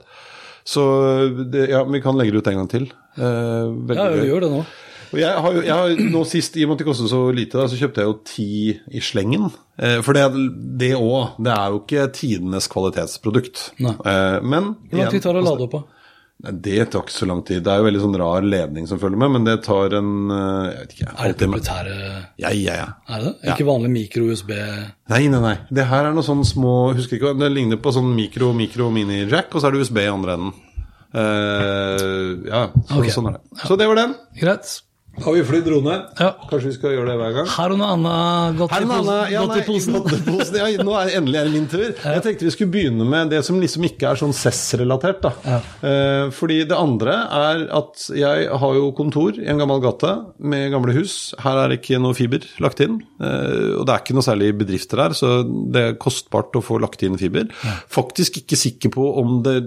Så 0.66 0.82
det, 1.52 1.70
ja, 1.70 1.84
vi 1.84 2.02
kan 2.02 2.16
legge 2.18 2.32
det 2.32 2.38
ut 2.44 2.48
en 2.48 2.56
gang 2.62 2.70
til. 2.72 2.90
Eh, 3.18 3.96
Ja, 3.96 4.10
vi 4.16 4.28
gjør 4.32 4.42
det 4.42 4.52
nå. 4.52 4.64
Og 5.14 5.20
jeg 5.20 5.30
har 5.46 5.54
jo, 5.54 5.62
jeg 5.62 5.74
har, 5.78 5.90
nå 6.10 6.24
sist, 6.26 6.56
i 6.58 6.64
og 6.66 6.70
med 6.72 6.76
at 6.76 6.80
det 6.82 6.88
kostet 6.88 7.10
så 7.12 7.20
lite, 7.36 7.54
da, 7.60 7.68
så 7.70 7.78
kjøpte 7.78 8.02
jeg 8.02 8.08
jo 8.10 8.16
ti 8.26 8.48
i 8.98 9.00
slengen. 9.00 9.52
Eh, 9.78 10.00
for 10.02 10.14
det 10.18 10.24
det 10.82 10.94
òg, 10.98 11.36
det 11.38 11.52
er 11.54 11.68
jo 11.70 11.82
ikke 11.84 12.08
tidenes 12.18 12.66
kvalitetsprodukt. 12.68 13.68
Nei. 13.86 13.94
Eh, 13.94 14.40
men 14.42 14.72
Hvor 14.90 14.98
lang 15.04 15.12
tid 15.14 15.22
tar 15.22 15.34
det 15.38 15.44
å 15.44 15.50
lade 15.52 15.68
opp? 15.68 15.72
da? 15.78 15.84
Nei, 16.44 16.52
Det 16.66 16.90
tar 16.92 17.06
ikke 17.06 17.14
så 17.16 17.28
lang 17.30 17.42
tid. 17.48 17.62
Det 17.64 17.72
er 17.72 17.80
jo 17.80 17.86
veldig 17.88 18.02
sånn 18.04 18.18
rar 18.20 18.42
ledning 18.44 18.88
som 18.90 19.00
følger 19.00 19.22
med, 19.22 19.32
men 19.38 19.46
det 19.48 19.56
tar 19.64 19.96
en 20.00 20.10
eh, 20.30 20.66
Jeg 20.74 20.80
vet 20.82 20.96
ikke. 20.98 21.14
Er 21.16 21.32
det 21.32 21.38
proprietære 21.40 21.96
Ja, 22.44 22.52
ja, 22.52 22.76
ja. 22.82 22.88
Er 23.08 23.24
det 23.24 23.32
det? 23.42 23.54
Ikke 23.54 23.68
vanlig 23.70 23.92
mikro-USB? 23.96 24.52
Nei, 25.14 25.22
nei, 25.32 25.40
nei. 25.48 25.56
Det 25.72 25.88
her 25.88 26.10
er 26.10 26.14
noe 26.18 26.26
sånn 26.28 26.44
små 26.48 26.74
Husker 26.98 27.20
ikke 27.20 27.34
Det 27.40 27.52
ligner 27.54 27.80
på 27.80 27.94
sånn 27.96 28.12
mikro, 28.18 28.52
mikro, 28.58 28.90
mini-jack, 28.92 29.54
og 29.56 29.64
så 29.64 29.70
er 29.70 29.78
det 29.78 29.86
USB 29.86 30.02
i 30.04 30.10
andre 30.12 30.36
enden. 30.38 30.54
Eh, 31.14 32.50
ja, 32.50 32.64
så, 32.90 33.00
Ok. 33.00 33.10
sånn 33.14 33.28
er 33.30 33.38
det. 33.38 33.44
Så 33.68 33.78
det 33.78 33.88
var 33.88 33.96
den. 34.02 34.16
Greit. 34.40 34.82
Har 35.22 35.36
vi 35.36 35.44
flydd 35.46 35.68
drone? 35.68 35.96
Ja. 36.18 36.32
Kanskje 36.50 36.72
vi 36.72 36.74
skal 36.74 36.96
gjøre 36.96 37.12
det 37.12 37.16
hver 37.20 37.34
gang? 37.36 37.50
Har 37.54 37.70
du 37.70 37.78
noe 37.78 37.90
annet 37.94 38.56
gått 38.58 38.72
i 38.74 38.86
posen? 38.90 39.10
ja, 39.30 39.44
nei, 39.46 39.58
i 39.60 39.66
posen? 39.68 39.98
Ja, 40.58 40.70
nå 40.88 40.96
er 40.98 41.12
endelig 41.20 41.38
er 41.38 41.50
det 41.50 41.54
min 41.54 41.68
tur. 41.70 41.84
Jeg 41.86 42.24
tenkte 42.26 42.48
vi 42.48 42.54
skulle 42.56 42.74
begynne 42.74 43.06
med 43.06 43.30
det 43.30 43.44
som 43.46 43.60
liksom 43.62 43.86
ikke 43.86 44.10
er 44.10 44.18
sånn 44.18 44.34
CES-relatert. 44.34 45.28
Ja. 45.46 45.60
Eh, 45.86 46.24
fordi 46.34 46.64
det 46.66 46.80
andre 46.80 47.20
er 47.30 47.62
at 47.78 48.08
jeg 48.18 48.48
har 48.64 48.80
jo 48.80 48.90
kontor 48.98 49.38
i 49.38 49.46
en 49.54 49.62
gammel 49.62 49.84
gate 49.86 50.16
med 50.42 50.74
gamle 50.74 50.98
hus. 50.98 51.36
Her 51.46 51.62
er 51.62 51.70
det 51.76 51.84
ikke 51.84 52.02
noe 52.02 52.18
fiber 52.18 52.50
lagt 52.66 52.82
inn. 52.82 52.98
Eh, 53.22 53.78
og 53.78 53.86
det 53.86 53.94
er 53.94 54.02
ikke 54.02 54.18
noe 54.18 54.26
særlig 54.26 54.50
bedrifter 54.64 55.04
her, 55.06 55.14
så 55.18 55.36
det 55.46 55.86
er 55.92 55.98
kostbart 56.02 56.58
å 56.58 56.66
få 56.66 56.82
lagt 56.82 57.06
inn 57.06 57.20
fiber. 57.22 57.54
Faktisk 57.86 58.42
ikke 58.42 58.58
sikker 58.58 58.96
på 58.98 59.12
om 59.22 59.44
det 59.46 59.60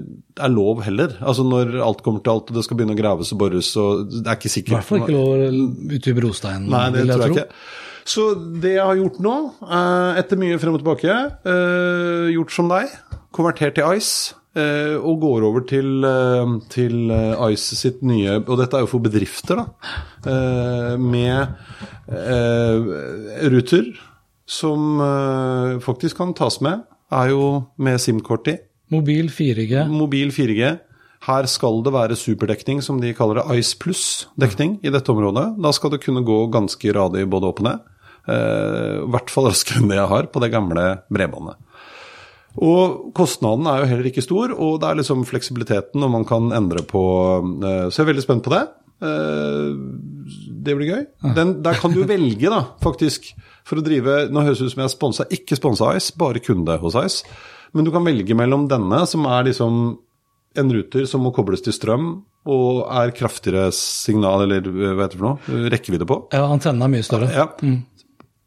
er 0.43 0.53
lov 0.53 0.83
heller. 0.85 1.15
Altså 1.23 1.47
når 1.47 1.79
alt 1.87 2.03
kommer 2.05 2.27
til 2.27 2.35
alt 2.35 2.51
og 2.51 2.59
det 2.59 2.67
skal 2.67 2.83
begynne 2.83 2.99
å 2.99 3.01
graves 3.01 3.31
og 3.31 3.41
bores, 3.41 3.71
og 3.79 4.11
det 4.11 4.27
er 4.27 4.41
ikke 4.41 4.53
sikkert. 4.53 4.81
Hvertfall 4.81 5.05
ikke 5.07 5.15
lov 5.15 5.36
ute 5.97 6.13
i 6.13 6.17
brosteinen, 6.17 6.69
Nei, 6.73 6.87
det 6.95 7.03
vil 7.05 7.13
jeg 7.13 7.17
tror 7.19 7.27
jeg 7.27 7.35
tro. 7.35 7.45
ikke. 7.45 7.85
Så 8.07 8.25
det 8.63 8.75
jeg 8.77 8.85
har 8.87 8.99
gjort 9.01 9.17
nå, 9.25 9.35
eh, 9.67 10.19
etter 10.23 10.39
mye 10.39 10.59
frem 10.63 10.77
og 10.77 10.83
tilbake, 10.85 11.15
eh, 11.51 12.27
gjort 12.37 12.53
som 12.55 12.69
deg, 12.71 12.93
konvertert 13.35 13.75
til 13.81 13.97
Ice. 13.99 14.35
eh, 14.57 14.95
Og 14.97 15.19
går 15.21 15.43
over 15.45 15.61
til, 15.69 16.01
til 16.73 17.11
Ice 17.53 17.77
sitt 17.77 17.99
nye 18.03 18.39
Og 18.47 18.57
dette 18.59 18.73
er 18.79 18.87
jo 18.87 18.89
for 18.89 19.01
bedrifter, 19.05 19.57
da. 19.61 20.97
Med 20.97 21.49
ruter 23.53 23.91
som 24.47 24.99
faktisk 25.83 26.17
kan 26.17 26.33
tas 26.35 26.61
med. 26.63 26.85
Er 27.13 27.29
jo 27.31 27.67
med 27.79 28.01
SIM-kort 28.03 28.49
i. 28.51 28.57
Mobil 28.91 29.29
4G. 29.29 29.85
Mobil 29.91 30.31
4G. 30.35 30.79
Her 31.27 31.49
skal 31.51 31.81
det 31.83 31.91
være 31.95 32.19
superdekning, 32.19 32.81
som 32.85 33.01
de 33.03 33.11
kaller 33.17 33.41
det, 33.41 33.59
Ice 33.59 33.75
Plus-dekning 33.83 34.79
i 34.87 34.93
dette 34.95 35.11
området. 35.11 35.49
Da 35.59 35.73
skal 35.75 35.91
det 35.95 36.05
kunne 36.05 36.23
gå 36.27 36.45
ganske 36.55 36.93
radig 36.95 37.25
både 37.31 37.51
opp 37.51 37.63
og 37.65 37.67
ned. 37.67 37.87
Eh, 38.31 39.03
I 39.03 39.09
hvert 39.11 39.33
fall 39.33 39.49
raskere 39.51 39.83
enn 39.83 39.91
det 39.91 39.99
jeg 39.99 40.13
har 40.13 40.29
på 40.31 40.43
det 40.43 40.53
gamle 40.55 40.87
bredbåndet. 41.11 41.59
Og 42.57 43.11
kostnaden 43.17 43.67
er 43.69 43.83
jo 43.83 43.89
heller 43.91 44.09
ikke 44.09 44.25
stor, 44.25 44.55
og 44.55 44.79
det 44.81 44.89
er 44.89 45.01
liksom 45.03 45.27
fleksibiliteten, 45.29 46.03
og 46.07 46.15
man 46.15 46.25
kan 46.29 46.49
endre 46.57 46.87
på 46.89 47.03
eh, 47.43 47.89
Så 47.91 48.01
jeg 48.01 48.07
er 48.07 48.13
veldig 48.15 48.25
spent 48.25 48.47
på 48.47 48.55
det. 48.55 48.63
Eh, 49.05 49.75
det 50.67 50.79
blir 50.79 50.95
gøy. 50.95 51.05
Den, 51.37 51.59
der 51.67 51.83
kan 51.83 51.93
du 51.93 52.01
velge, 52.09 52.49
da, 52.55 52.63
faktisk, 52.83 53.33
for 53.67 53.83
å 53.83 53.85
drive 53.85 54.25
Nå 54.31 54.47
høres 54.47 54.63
det 54.63 54.71
ut 54.71 54.77
som 54.77 54.85
jeg 54.85 54.93
er 54.93 54.95
sponsa, 54.95 55.29
ikke 55.35 55.59
sponsa 55.59 55.93
Ice, 55.99 56.15
bare 56.17 56.43
kunde 56.45 56.79
hos 56.83 56.97
Ice. 57.03 57.39
Men 57.75 57.85
du 57.85 57.93
kan 57.93 58.07
velge 58.07 58.35
mellom 58.39 58.71
denne, 58.71 59.03
som 59.11 59.27
er 59.29 59.51
liksom 59.51 59.97
en 60.61 60.73
ruter 60.73 61.07
som 61.09 61.23
må 61.25 61.33
kobles 61.37 61.63
til 61.65 61.75
strøm, 61.77 62.11
og 62.47 62.85
er 62.87 63.13
kraftigere 63.17 63.71
signal, 63.75 64.45
eller 64.47 64.67
hva 64.67 65.07
heter 65.07 65.17
det 65.17 65.21
for 65.21 65.27
noe, 65.29 65.63
rekkevidde 65.73 66.07
på. 66.09 66.21
Ja, 66.35 66.45
antennen 66.47 66.85
er 66.87 66.93
mye 66.93 67.07
større. 67.07 67.31
Ja. 67.35 67.49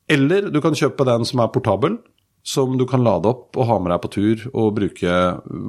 Eller 0.09 0.47
du 0.49 0.61
kan 0.63 0.77
kjøpe 0.77 1.05
den 1.07 1.27
som 1.27 1.41
er 1.43 1.51
portabel, 1.53 1.99
som 2.49 2.77
du 2.79 2.85
kan 2.89 3.03
lade 3.05 3.27
opp 3.29 3.57
og 3.59 3.67
ha 3.67 3.75
med 3.83 3.91
deg 3.93 3.99
på 4.05 4.11
tur 4.15 4.45
og 4.53 4.71
bruke 4.77 5.17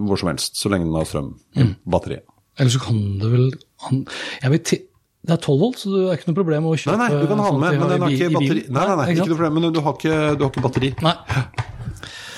hvor 0.06 0.20
som 0.20 0.30
helst, 0.30 0.54
så 0.56 0.70
lenge 0.73 0.87
den 0.87 0.97
har 0.97 1.09
strøm 1.09 1.32
i 1.59 1.66
batteriet. 1.90 2.25
Eller 2.61 2.73
så 2.73 2.80
kan 2.82 3.00
du 3.20 3.26
vel 3.32 3.50
jeg 3.90 4.52
vet, 4.52 4.73
Det 5.20 5.35
er 5.35 5.40
12 5.40 5.59
volt, 5.61 5.80
så 5.80 5.90
det 5.92 6.04
er 6.06 6.18
ikke 6.18 6.30
noe 6.30 6.38
problem 6.38 6.68
å 6.70 6.76
kjøpe 6.76 6.97
nei, 7.00 7.09
du 7.12 7.26
kan 7.28 7.42
ha 7.44 7.50
med, 7.52 7.80
men 7.80 7.90
den 7.92 8.04
har 8.06 8.14
ikke 8.14 8.30
batteri. 8.37 8.62
Nei, 8.68 8.87
nei, 8.87 8.97
nei, 9.00 9.09
ikke 9.12 9.26
noe 9.26 9.35
problem, 9.35 9.59
men 9.59 9.75
du 9.75 9.80
har 9.85 9.99
ikke, 9.99 10.16
du 10.38 10.47
har 10.47 10.52
ikke 10.54 10.64
batteri. 10.64 10.92
Nei. 11.04 11.14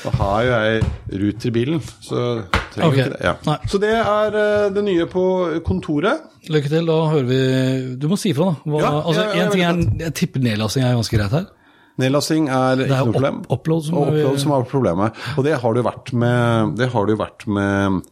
Da 0.02 0.10
har 0.18 0.42
jo 0.42 0.52
jeg 0.52 1.18
Ruter 1.22 1.48
i 1.48 1.52
bilen, 1.54 1.82
så 2.02 2.20
trenger 2.72 2.88
okay. 2.88 3.04
ikke 3.04 3.12
det. 3.12 3.20
Ja. 3.22 3.56
Så 3.70 3.78
det 3.82 3.92
er 3.94 4.38
eh, 4.40 4.68
det 4.74 4.82
nye 4.86 5.06
på 5.10 5.24
kontoret. 5.66 6.24
Lykke 6.50 6.72
til. 6.72 6.88
Da 6.88 6.96
hører 7.12 7.28
vi 7.28 7.42
Du 8.02 8.08
må 8.10 8.18
si 8.18 8.32
ifra, 8.32 8.50
da. 8.50 8.70
Hva, 8.72 8.80
Ja, 8.82 8.92
altså, 8.98 9.26
ja, 9.28 9.36
ja, 9.36 9.44
en 9.44 9.52
ting 9.54 9.66
er, 9.66 10.06
Jeg 10.08 10.14
tipper 10.18 10.42
nedlasting 10.42 10.86
er 10.86 10.96
ganske 10.98 11.20
greit 11.20 11.36
her. 11.36 11.46
Nedlasting 12.02 12.48
er 12.48 12.82
ikke 12.82 12.96
er 12.96 13.04
noe 13.04 13.14
problem. 13.14 13.38
Det 13.44 13.52
er 13.52 13.60
upload 13.60 13.86
som 13.86 14.00
og 14.00 14.10
upload 14.10 14.42
som 14.42 14.56
er 14.56 14.66
problemet. 14.72 15.22
Og 15.36 15.46
det 15.46 15.54
har 15.62 15.76
det 15.76 15.84
jo 15.84 15.88
vært 15.90 16.12
med 16.24 16.74
Det 16.80 16.90
har 16.96 17.06
det 17.06 17.16
jo 17.16 17.22
vært 17.22 17.46
med 17.60 18.02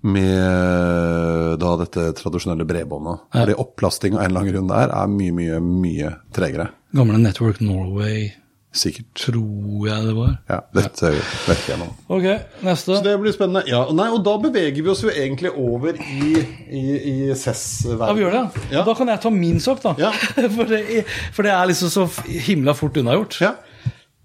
med 0.00 1.58
da 1.60 1.74
dette 1.76 2.06
tradisjonelle 2.16 2.64
bredbåndet. 2.64 3.26
Fordi 3.34 3.56
opplasting 3.60 4.14
av 4.16 4.22
en 4.22 4.30
eller 4.30 4.40
annen 4.40 4.54
grunn 4.54 4.70
der 4.70 4.94
er 4.96 5.10
mye, 5.12 5.34
mye, 5.36 5.58
mye 5.60 6.12
tregere. 6.32 6.70
Gamle 6.96 7.20
Network 7.20 7.60
Norway, 7.60 8.30
Sikkert. 8.70 9.06
tror 9.18 9.86
jeg 9.88 10.04
det 10.06 10.12
var. 10.14 10.34
Ja, 10.46 10.58
dette 10.76 11.10
vet 11.10 11.64
jeg 11.66 11.78
nå. 11.80 11.88
Ok, 12.06 12.26
neste. 12.62 12.94
Så 12.94 13.00
det 13.02 13.16
blir 13.18 13.34
spennende. 13.34 13.64
Ja, 13.66 13.80
og 13.90 13.96
nei, 13.98 14.06
og 14.14 14.22
da 14.26 14.36
beveger 14.42 14.78
vi 14.78 14.92
oss 14.92 15.02
jo 15.02 15.10
egentlig 15.10 15.50
over 15.58 15.98
i, 15.98 16.44
i, 16.70 16.84
i 16.94 17.16
CES-verdenen. 17.34 18.06
Ja, 18.06 18.14
vi 18.14 18.22
gjør 18.22 18.36
det. 18.36 18.68
Ja. 18.76 18.84
Da 18.86 18.94
kan 18.98 19.10
jeg 19.10 19.22
ta 19.24 19.32
min 19.34 19.58
sak, 19.62 19.82
da. 19.82 19.96
Ja. 19.98 20.12
for, 20.56 20.70
det, 20.70 21.02
for 21.34 21.46
det 21.46 21.56
er 21.56 21.72
liksom 21.72 21.90
så 21.90 22.06
himla 22.46 22.76
fort 22.78 23.00
unnagjort. 23.02 23.40
Ja. 23.42 23.56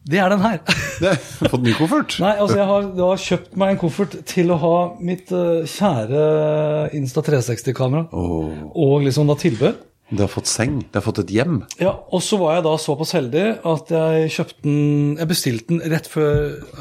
Det 0.06 0.20
er 0.22 0.30
den 0.30 0.44
her. 0.46 0.60
Det 1.02 1.10
har 1.10 1.50
fått 1.50 1.66
ny 1.66 1.74
koffert. 1.76 2.20
Nei, 2.22 2.36
altså 2.38 2.60
jeg 2.60 2.70
har, 2.70 2.86
jeg 2.94 3.06
har 3.10 3.24
kjøpt 3.26 3.58
meg 3.58 3.74
en 3.74 3.80
koffert 3.82 4.14
til 4.30 4.54
å 4.54 4.60
ha 4.62 4.76
mitt 5.02 5.34
uh, 5.34 5.66
kjære 5.66 6.22
Insta 6.96 7.26
360-kamera. 7.26 8.06
Åh, 8.14 8.70
Og 8.86 9.02
liksom 9.08 9.26
da 9.34 9.36
tilbehør. 9.42 9.74
Det 10.12 10.22
har 10.22 10.30
fått 10.30 10.50
seng. 10.50 10.78
Det 10.86 11.00
har 11.00 11.06
fått 11.06 11.24
et 11.24 11.32
hjem. 11.34 11.64
Ja, 11.82 11.96
og 12.14 12.22
så 12.22 12.38
var 12.38 12.60
jeg 12.60 12.66
da 12.68 12.76
såpass 12.78 13.16
heldig 13.18 13.46
at 13.66 13.90
jeg 13.96 14.30
kjøpte 14.36 14.62
den 14.68 15.16
Jeg 15.18 15.30
bestilte 15.32 15.72
den 15.72 15.82
rett 15.96 16.10
før 16.12 16.36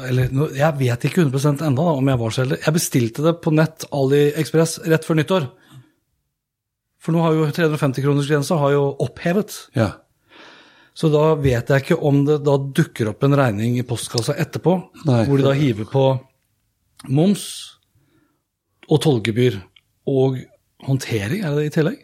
Eller 0.05 0.29
jeg 0.53 0.77
vet 0.77 1.07
ikke 1.09 1.23
100% 1.23 1.63
ennå 1.65 1.87
om 1.95 2.11
jeg 2.11 2.21
var 2.21 2.35
så 2.35 2.43
heldig. 2.43 2.59
Jeg 2.67 2.75
bestilte 2.77 3.25
det 3.25 3.35
på 3.41 3.53
nett 3.57 3.87
AliExpress 3.89 4.77
rett 4.85 5.07
før 5.07 5.17
nyttår. 5.17 5.49
For 7.01 7.13
nå 7.13 7.25
har 7.25 7.33
jo 7.37 7.49
350-kronersgrensa 7.53 8.57
har 8.61 8.75
jo 8.75 8.85
opphevet. 9.05 9.57
Ja. 9.77 9.91
Så 10.95 11.09
da 11.13 11.33
vet 11.41 11.69
jeg 11.69 11.83
ikke 11.83 11.99
om 12.07 12.23
det 12.29 12.39
da 12.45 12.55
dukker 12.57 13.09
opp 13.11 13.25
en 13.25 13.35
regning 13.37 13.75
i 13.77 13.85
postkassa 13.85 14.37
etterpå, 14.39 14.77
Nei. 15.09 15.23
hvor 15.27 15.41
de 15.41 15.49
da 15.49 15.53
hiver 15.57 15.89
på 15.91 16.05
moms 17.11 17.43
og 18.85 19.01
tollgebyr 19.03 19.59
og 20.09 20.39
håndtering, 20.85 21.41
er 21.43 21.51
det 21.53 21.65
det 21.65 21.71
i 21.71 21.75
tillegg? 21.75 22.03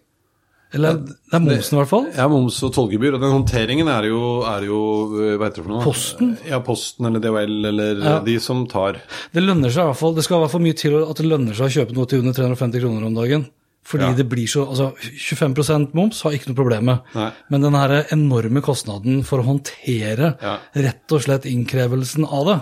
Eller 0.73 0.93
det 1.03 1.15
er 1.35 1.39
momsen 1.43 1.75
i 1.75 1.79
hvert 1.81 1.89
fall. 1.91 2.05
Ja, 2.15 2.27
moms 2.31 2.57
og 2.63 2.71
tollgebyr. 2.73 3.15
Og 3.17 3.21
den 3.23 3.33
håndteringen 3.33 3.89
er 3.91 4.05
jo, 4.07 4.19
er 4.47 4.63
jo 4.69 4.77
eh, 5.19 5.33
hva 5.35 5.49
heter 5.49 5.59
det 5.61 5.65
for 5.65 5.71
noe? 5.73 5.83
Posten? 5.83 6.29
Ja, 6.47 6.59
Posten 6.63 7.05
eller 7.09 7.19
DHL 7.19 7.65
eller 7.73 8.03
Ja. 8.05 8.19
de 8.23 8.37
som 8.39 8.65
tar 8.71 9.01
Det 9.33 9.43
lønner 9.43 9.69
seg 9.69 9.83
i 9.83 9.89
hvert 9.91 9.99
fall, 9.99 10.13
det 10.15 10.23
skal 10.23 10.37
i 10.37 10.45
hvert 10.45 10.51
fall 10.55 10.61
mye 10.63 10.77
til 10.79 10.95
at 11.03 11.17
det 11.19 11.25
lønner 11.27 11.53
seg 11.57 11.67
å 11.67 11.75
kjøpe 11.75 11.93
noe 11.97 12.05
til 12.07 12.19
under 12.23 12.33
350 12.33 12.79
kroner 12.85 13.05
om 13.09 13.13
dagen. 13.19 13.47
Fordi 13.83 14.03
Ja. 14.05 14.13
det 14.13 14.29
blir 14.29 14.45
så, 14.47 14.63
altså 14.69 14.93
25% 15.01 15.93
moms 15.97 16.21
har 16.21 16.31
ikke 16.37 16.47
noe 16.53 16.55
problem 16.61 16.85
med. 16.85 16.99
Nei. 17.15 17.31
Men 17.49 17.61
den 17.61 17.73
her 17.73 18.05
enorme 18.13 18.61
kostnaden 18.61 19.23
for 19.25 19.39
å 19.41 19.43
håndtere 19.47 20.37
Ja. 20.41 20.59
rett 20.75 21.11
og 21.11 21.21
slett 21.25 21.43
innkrevelsen 21.49 22.23
av 22.31 22.45
det. 22.45 22.59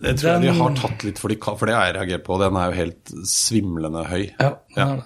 Det 0.00 0.12
tror 0.20 0.30
jeg 0.38 0.42
de 0.46 0.58
har 0.60 0.74
tatt 0.78 1.02
litt 1.04 1.18
for, 1.18 1.28
de, 1.28 1.36
for 1.42 1.66
det 1.66 1.74
har 1.74 1.86
jeg 1.88 1.96
reagert 1.96 2.24
på. 2.24 2.38
Den 2.38 2.56
er 2.56 2.70
jo 2.70 2.76
helt 2.78 3.04
svimlende 3.26 4.04
høy. 4.06 4.30
Ja, 4.38 4.50
den 4.74 4.76
Ja. 4.76 4.86
er 4.92 4.96
det. 4.96 5.04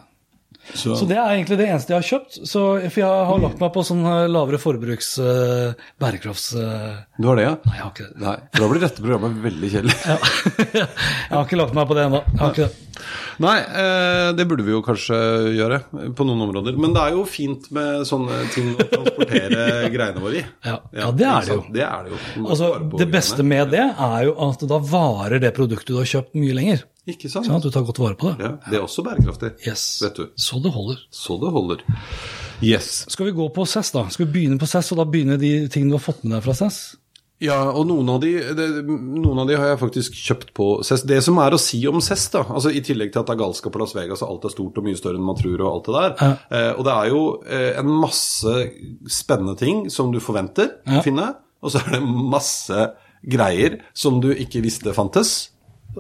Så, 0.75 0.95
Så 0.97 1.07
det 1.11 1.19
er 1.19 1.35
egentlig 1.35 1.59
det 1.59 1.67
eneste 1.69 1.93
jeg 1.93 1.99
har 1.99 2.07
kjøpt. 2.07 2.39
Så, 2.49 2.63
for 2.87 3.03
jeg 3.03 3.27
har 3.31 3.43
lagt 3.43 3.59
meg 3.61 3.73
på 3.75 3.85
sånn 3.87 4.05
eh, 4.09 4.29
lavere 4.31 4.61
forbruks... 4.63 5.11
uh, 5.21 5.89
bærekrafts... 6.01 6.53
Uh... 6.55 7.03
du 7.19 7.29
har 7.29 7.41
det, 7.41 7.49
ja? 7.49 7.57
nei, 7.67 7.77
jeg 7.77 7.83
har 7.83 7.93
ikke 7.93 8.07
det. 8.07 8.23
Nei, 8.23 8.37
for 8.53 8.65
da 8.65 8.71
blir 8.71 8.85
dette 8.87 9.05
programmet 9.05 9.43
veldig 9.49 9.73
kjedelig. 9.75 9.99
Ja. 10.07 10.17
jeg 10.79 11.35
har 11.35 11.45
ikke 11.45 11.61
lagt 11.61 11.77
meg 11.77 11.91
på 11.91 11.99
det 11.99 12.07
ennå. 12.09 12.23
Ikke 12.39 12.69
det. 12.69 12.73
Nei, 13.43 13.57
eh, 13.59 14.29
det 14.37 14.45
burde 14.49 14.65
vi 14.67 14.75
jo 14.75 14.83
kanskje 14.85 15.17
gjøre 15.57 15.81
på 16.17 16.27
noen 16.29 16.45
områder. 16.47 16.77
Men 16.81 16.95
det 16.95 17.03
er 17.03 17.17
jo 17.17 17.25
fint 17.29 17.69
med 17.75 18.07
sånne 18.09 18.43
ting 18.55 18.73
å 18.77 18.87
transportere 18.87 19.67
greiene 19.95 20.23
våre 20.23 20.41
i. 20.41 20.45
Ja, 20.69 20.79
ja, 20.95 21.11
det 21.17 21.29
er 21.29 21.49
det 21.49 21.57
jo. 21.57 21.65
Det 21.73 21.85
er 21.87 22.07
det 22.07 22.15
jo. 22.15 22.23
Altså, 22.47 22.73
det 23.01 23.09
beste 23.13 23.47
med 23.47 23.73
det 23.75 23.85
er 23.91 24.19
jo 24.29 24.37
at 24.49 24.65
da 24.69 24.81
varer 24.93 25.43
det 25.43 25.55
produktet 25.57 25.93
du 25.95 25.99
har 26.01 26.09
kjøpt, 26.09 26.37
mye 26.39 26.57
lenger. 26.59 26.85
Ikke 27.11 27.27
sant? 27.33 27.49
Sånn 27.49 27.57
at 27.59 27.65
du 27.67 27.71
tar 27.75 27.83
godt 27.83 27.99
vare 27.99 28.15
på 28.15 28.31
det. 28.31 28.47
Ja, 28.47 28.53
det 28.71 28.79
er 28.79 28.85
også 28.85 29.03
bærekraftig. 29.03 29.49
Yes. 29.67 29.83
Vet 30.05 30.21
du. 30.21 30.29
Så 30.39 30.61
det 30.63 30.71
holder. 30.71 31.01
Så 31.11 31.35
det 31.43 31.51
holder. 31.51 31.81
Yes. 32.63 33.05
Skal 33.11 33.27
vi 33.27 33.33
gå 33.35 33.49
på 33.55 33.65
SES 33.67 33.91
da? 33.97 34.05
Skal 34.15 34.29
vi 34.29 34.33
begynne 34.37 34.59
på 34.63 34.69
SES, 34.71 34.93
og 34.95 35.01
da 35.03 35.07
begynne 35.11 35.39
de 35.41 35.55
tingene 35.73 35.91
du 35.91 35.99
har 35.99 36.05
fått 36.05 36.23
med 36.23 36.37
deg 36.37 36.45
fra 36.47 36.55
SES? 36.61 36.79
Ja, 37.43 37.57
og 37.75 37.89
noen 37.91 38.07
av, 38.07 38.21
de, 38.23 38.37
det, 38.55 38.67
noen 38.87 39.41
av 39.43 39.49
de 39.51 39.57
har 39.59 39.73
jeg 39.73 39.81
faktisk 39.81 40.15
kjøpt 40.15 40.53
på 40.55 40.67
SES. 40.87 41.03
Det 41.11 41.19
som 41.27 41.41
er 41.43 41.57
å 41.57 41.59
si 41.59 41.81
om 41.91 41.99
SES 41.99 42.29
da, 42.37 42.45
altså 42.55 42.71
i 42.71 42.85
tillegg 42.87 43.11
til 43.11 43.19
at 43.25 43.27
det 43.27 43.35
er 43.35 43.41
galskap 43.41 43.75
på 43.75 43.81
Las 43.83 43.97
Vegas 43.99 44.23
og 44.23 44.31
alt 44.37 44.47
er 44.47 44.55
stort 44.55 44.79
og 44.79 44.87
mye 44.87 45.01
større 45.01 45.19
enn 45.19 45.27
man 45.27 45.41
tror 45.41 45.59
og 45.65 45.73
alt 45.73 45.89
det 45.91 45.97
der, 45.97 46.15
Ja. 46.23 46.31
eh, 46.55 46.71
og 46.79 46.85
det 46.87 46.95
er 46.95 47.09
jo 47.11 47.23
eh, 47.43 47.71
en 47.83 47.91
masse 48.05 48.55
spennende 49.11 49.57
ting 49.59 49.89
som 49.91 50.15
du 50.15 50.21
forventer 50.23 50.71
Ja. 50.87 51.01
å 51.01 51.03
finne, 51.03 51.33
og 51.67 51.75
så 51.75 51.83
er 51.83 51.97
det 51.97 52.03
masse 52.07 52.87
greier 53.27 53.81
som 53.93 54.21
du 54.23 54.31
ikke 54.31 54.63
visste 54.63 54.95
fantes, 54.95 55.51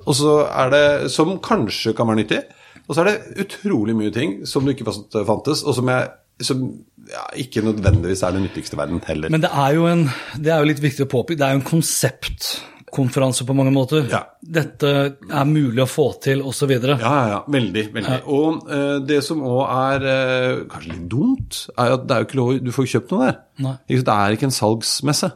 og 0.00 0.14
så 0.16 0.38
er 0.48 0.72
det 0.72 0.86
som 1.12 1.36
kanskje 1.42 1.94
kan 1.96 2.08
være 2.08 2.22
nyttig, 2.22 2.42
og 2.88 2.94
så 2.94 3.02
er 3.02 3.10
det 3.10 3.44
utrolig 3.44 3.94
mye 3.96 4.12
ting 4.14 4.40
som 4.48 4.64
du 4.64 4.72
ikke 4.72 4.88
visste 4.88 5.24
fantes, 5.28 5.62
og 5.66 5.76
som, 5.78 5.90
jeg, 5.92 6.10
som 6.42 6.64
ja, 7.10 7.24
ikke 7.44 7.64
nødvendigvis 7.66 8.24
er 8.26 8.36
det 8.36 8.44
nyttigste 8.46 8.76
i 8.76 8.82
verden 8.82 9.02
heller. 9.06 9.32
Men 9.32 9.44
det 9.44 9.52
er 9.52 9.76
jo, 9.76 9.88
en, 9.90 10.06
det 10.38 10.52
er 10.52 10.62
jo 10.62 10.70
litt 10.72 10.82
viktig 10.82 11.06
å 11.06 11.12
påpeke, 11.12 11.40
det 11.40 11.46
er 11.46 11.54
jo 11.54 11.60
en 11.60 11.68
konseptkonferanse 11.68 13.46
på 13.48 13.56
mange 13.58 13.74
måter. 13.74 14.08
Ja. 14.10 14.24
Dette 14.40 14.94
er 15.12 15.46
mulig 15.48 15.84
å 15.84 15.90
få 15.90 16.08
til, 16.24 16.42
osv. 16.48 16.72
Ja, 16.74 16.96
ja, 16.98 17.20
ja. 17.36 17.42
Veldig. 17.52 17.86
veldig. 17.94 18.18
Og 18.32 18.64
uh, 18.70 18.96
det 19.04 19.20
som 19.26 19.44
òg 19.46 19.62
er 19.68 20.08
uh, 20.08 20.64
kanskje 20.72 20.96
litt 20.96 21.06
dumt, 21.12 21.62
er 21.76 21.96
at 21.98 22.08
det 22.08 22.16
er 22.16 22.24
jo 22.24 22.30
ikke 22.30 22.40
lov 22.40 22.58
Du 22.64 22.74
får 22.74 22.90
kjøpt 22.96 23.14
noe 23.14 23.28
der. 23.28 23.38
Nei. 23.62 23.76
Det 23.92 24.18
er 24.18 24.36
ikke 24.38 24.50
en 24.50 24.58
salgsmesse. 24.58 25.32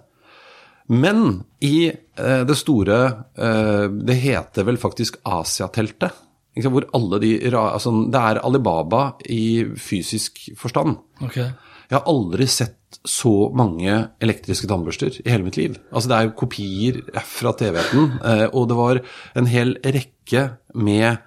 Men 0.87 1.43
i 1.61 1.89
eh, 1.91 2.43
det 2.47 2.57
store 2.59 2.99
eh, 3.39 3.87
Det 3.91 4.17
heter 4.23 4.67
vel 4.69 4.79
faktisk 4.81 5.19
Asiateltet. 5.27 6.23
Hvor 6.57 6.87
alle 6.97 7.19
de 7.21 7.33
altså, 7.53 7.93
Det 8.09 8.21
er 8.21 8.41
Alibaba 8.41 9.11
i 9.29 9.67
fysisk 9.77 10.41
forstand. 10.57 10.97
Okay. 11.21 11.51
Jeg 11.91 11.99
har 11.99 12.09
aldri 12.09 12.47
sett 12.49 13.01
så 13.07 13.51
mange 13.55 13.93
elektriske 14.25 14.69
tannbørster 14.71 15.21
i 15.21 15.29
hele 15.31 15.45
mitt 15.45 15.59
liv. 15.59 15.77
Altså 15.93 16.09
Det 16.09 16.17
er 16.17 16.29
jo 16.29 16.37
kopier 16.39 17.01
fra 17.29 17.53
TV-en, 17.53 18.17
eh, 18.25 18.47
og 18.53 18.71
det 18.71 18.79
var 18.79 19.03
en 19.37 19.51
hel 19.51 19.77
rekke 19.85 20.49
med 20.75 21.23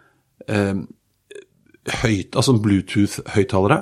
høyt, 2.01 2.35
altså 2.37 2.53
Bluetooth-høyttalere 2.61 3.79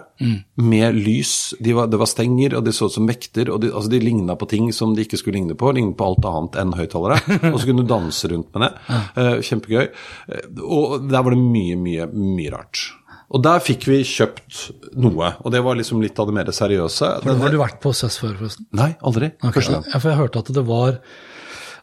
med 0.55 0.97
lys. 0.97 1.33
De 1.63 1.73
var, 1.77 1.89
det 1.91 1.99
var 2.01 2.09
stenger, 2.09 2.55
og 2.57 2.65
de 2.65 2.73
så 2.75 2.89
ut 2.89 2.95
som 2.95 3.07
vekter. 3.09 3.51
og 3.53 3.61
De, 3.63 3.71
altså 3.73 3.91
de 3.93 4.01
ligna 4.03 4.35
på 4.39 4.49
ting 4.49 4.69
som 4.75 4.95
de 4.95 5.05
ikke 5.05 5.19
skulle 5.21 5.39
ligne 5.39 5.57
på. 5.57 5.71
Lignet 5.75 5.97
på 5.99 6.07
alt 6.07 6.27
annet 6.27 6.59
enn 6.61 6.75
høyttalere. 6.77 7.19
og 7.53 7.59
så 7.59 7.65
kunne 7.69 7.85
du 7.85 7.91
danse 7.91 8.31
rundt 8.31 8.49
med 8.55 8.67
det. 8.67 8.71
Uh, 9.17 9.35
kjempegøy. 9.45 9.83
Eh, 9.87 10.47
og 10.63 11.09
der 11.09 11.25
var 11.25 11.35
det 11.35 11.41
mye, 11.41 11.77
mye, 11.79 12.09
mye 12.13 12.53
rart. 12.55 12.87
Og 13.27 13.43
der 13.43 13.59
fikk 13.59 13.89
vi 13.89 14.01
kjøpt 14.07 14.59
noe, 15.03 15.33
og 15.43 15.51
det 15.51 15.59
var 15.65 15.75
liksom 15.75 15.99
litt 15.99 16.19
av 16.19 16.29
det 16.29 16.35
mer 16.37 16.51
seriøse. 16.55 17.09
Har 17.17 17.25
du, 17.27 17.41
har 17.41 17.51
du 17.51 17.57
vært 17.59 17.81
på 17.83 17.91
SES 17.91 18.21
før, 18.21 18.37
forresten? 18.39 18.69
Nei, 18.79 18.93
aldri. 19.03 19.33
Okay. 19.41 19.57
Første 19.59 19.73
gang. 19.75 19.89
Ja, 19.91 19.99
for 19.99 20.13
jeg 20.13 20.19
hørte 20.21 20.43
at 20.45 20.51
det 20.55 20.63
var 20.69 21.01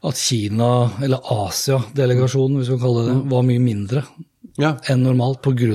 at 0.04 0.20
Kina, 0.20 0.70
eller 1.04 1.20
Asia-delegasjonen, 1.32 2.58
hvis 2.60 2.70
vi 2.72 2.78
kan 2.78 2.82
kalle 2.86 3.04
det 3.04 3.12
Mm. 3.14 3.20
det, 3.24 3.30
var 3.32 3.44
mye 3.48 3.62
mindre 3.64 4.02
Ja, 4.60 4.76
enn 4.88 5.02
normalt 5.02 5.40
pga. 5.42 5.74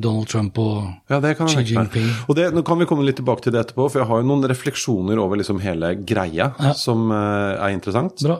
Donald 0.00 0.28
Trump 0.28 0.56
og 0.58 0.86
Ja, 1.12 1.18
det 1.20 1.34
kan 1.36 1.48
Xi. 1.52 1.64
Jinping. 1.74 2.06
Og 2.28 2.36
det, 2.38 2.50
Nå 2.54 2.62
kan 2.64 2.78
vi 2.80 2.86
komme 2.88 3.04
litt 3.04 3.16
tilbake 3.20 3.42
til 3.44 3.52
det 3.52 3.66
etterpå, 3.66 3.90
for 3.90 4.00
jeg 4.00 4.08
har 4.08 4.22
jo 4.22 4.28
noen 4.30 4.48
refleksjoner 4.48 5.18
over 5.20 5.36
liksom 5.36 5.60
hele 5.60 5.94
greia 6.00 6.52
Ja. 6.58 6.72
som 6.72 7.10
eh, 7.12 7.60
er 7.60 7.70
interessant. 7.76 8.16
Bra. 8.24 8.38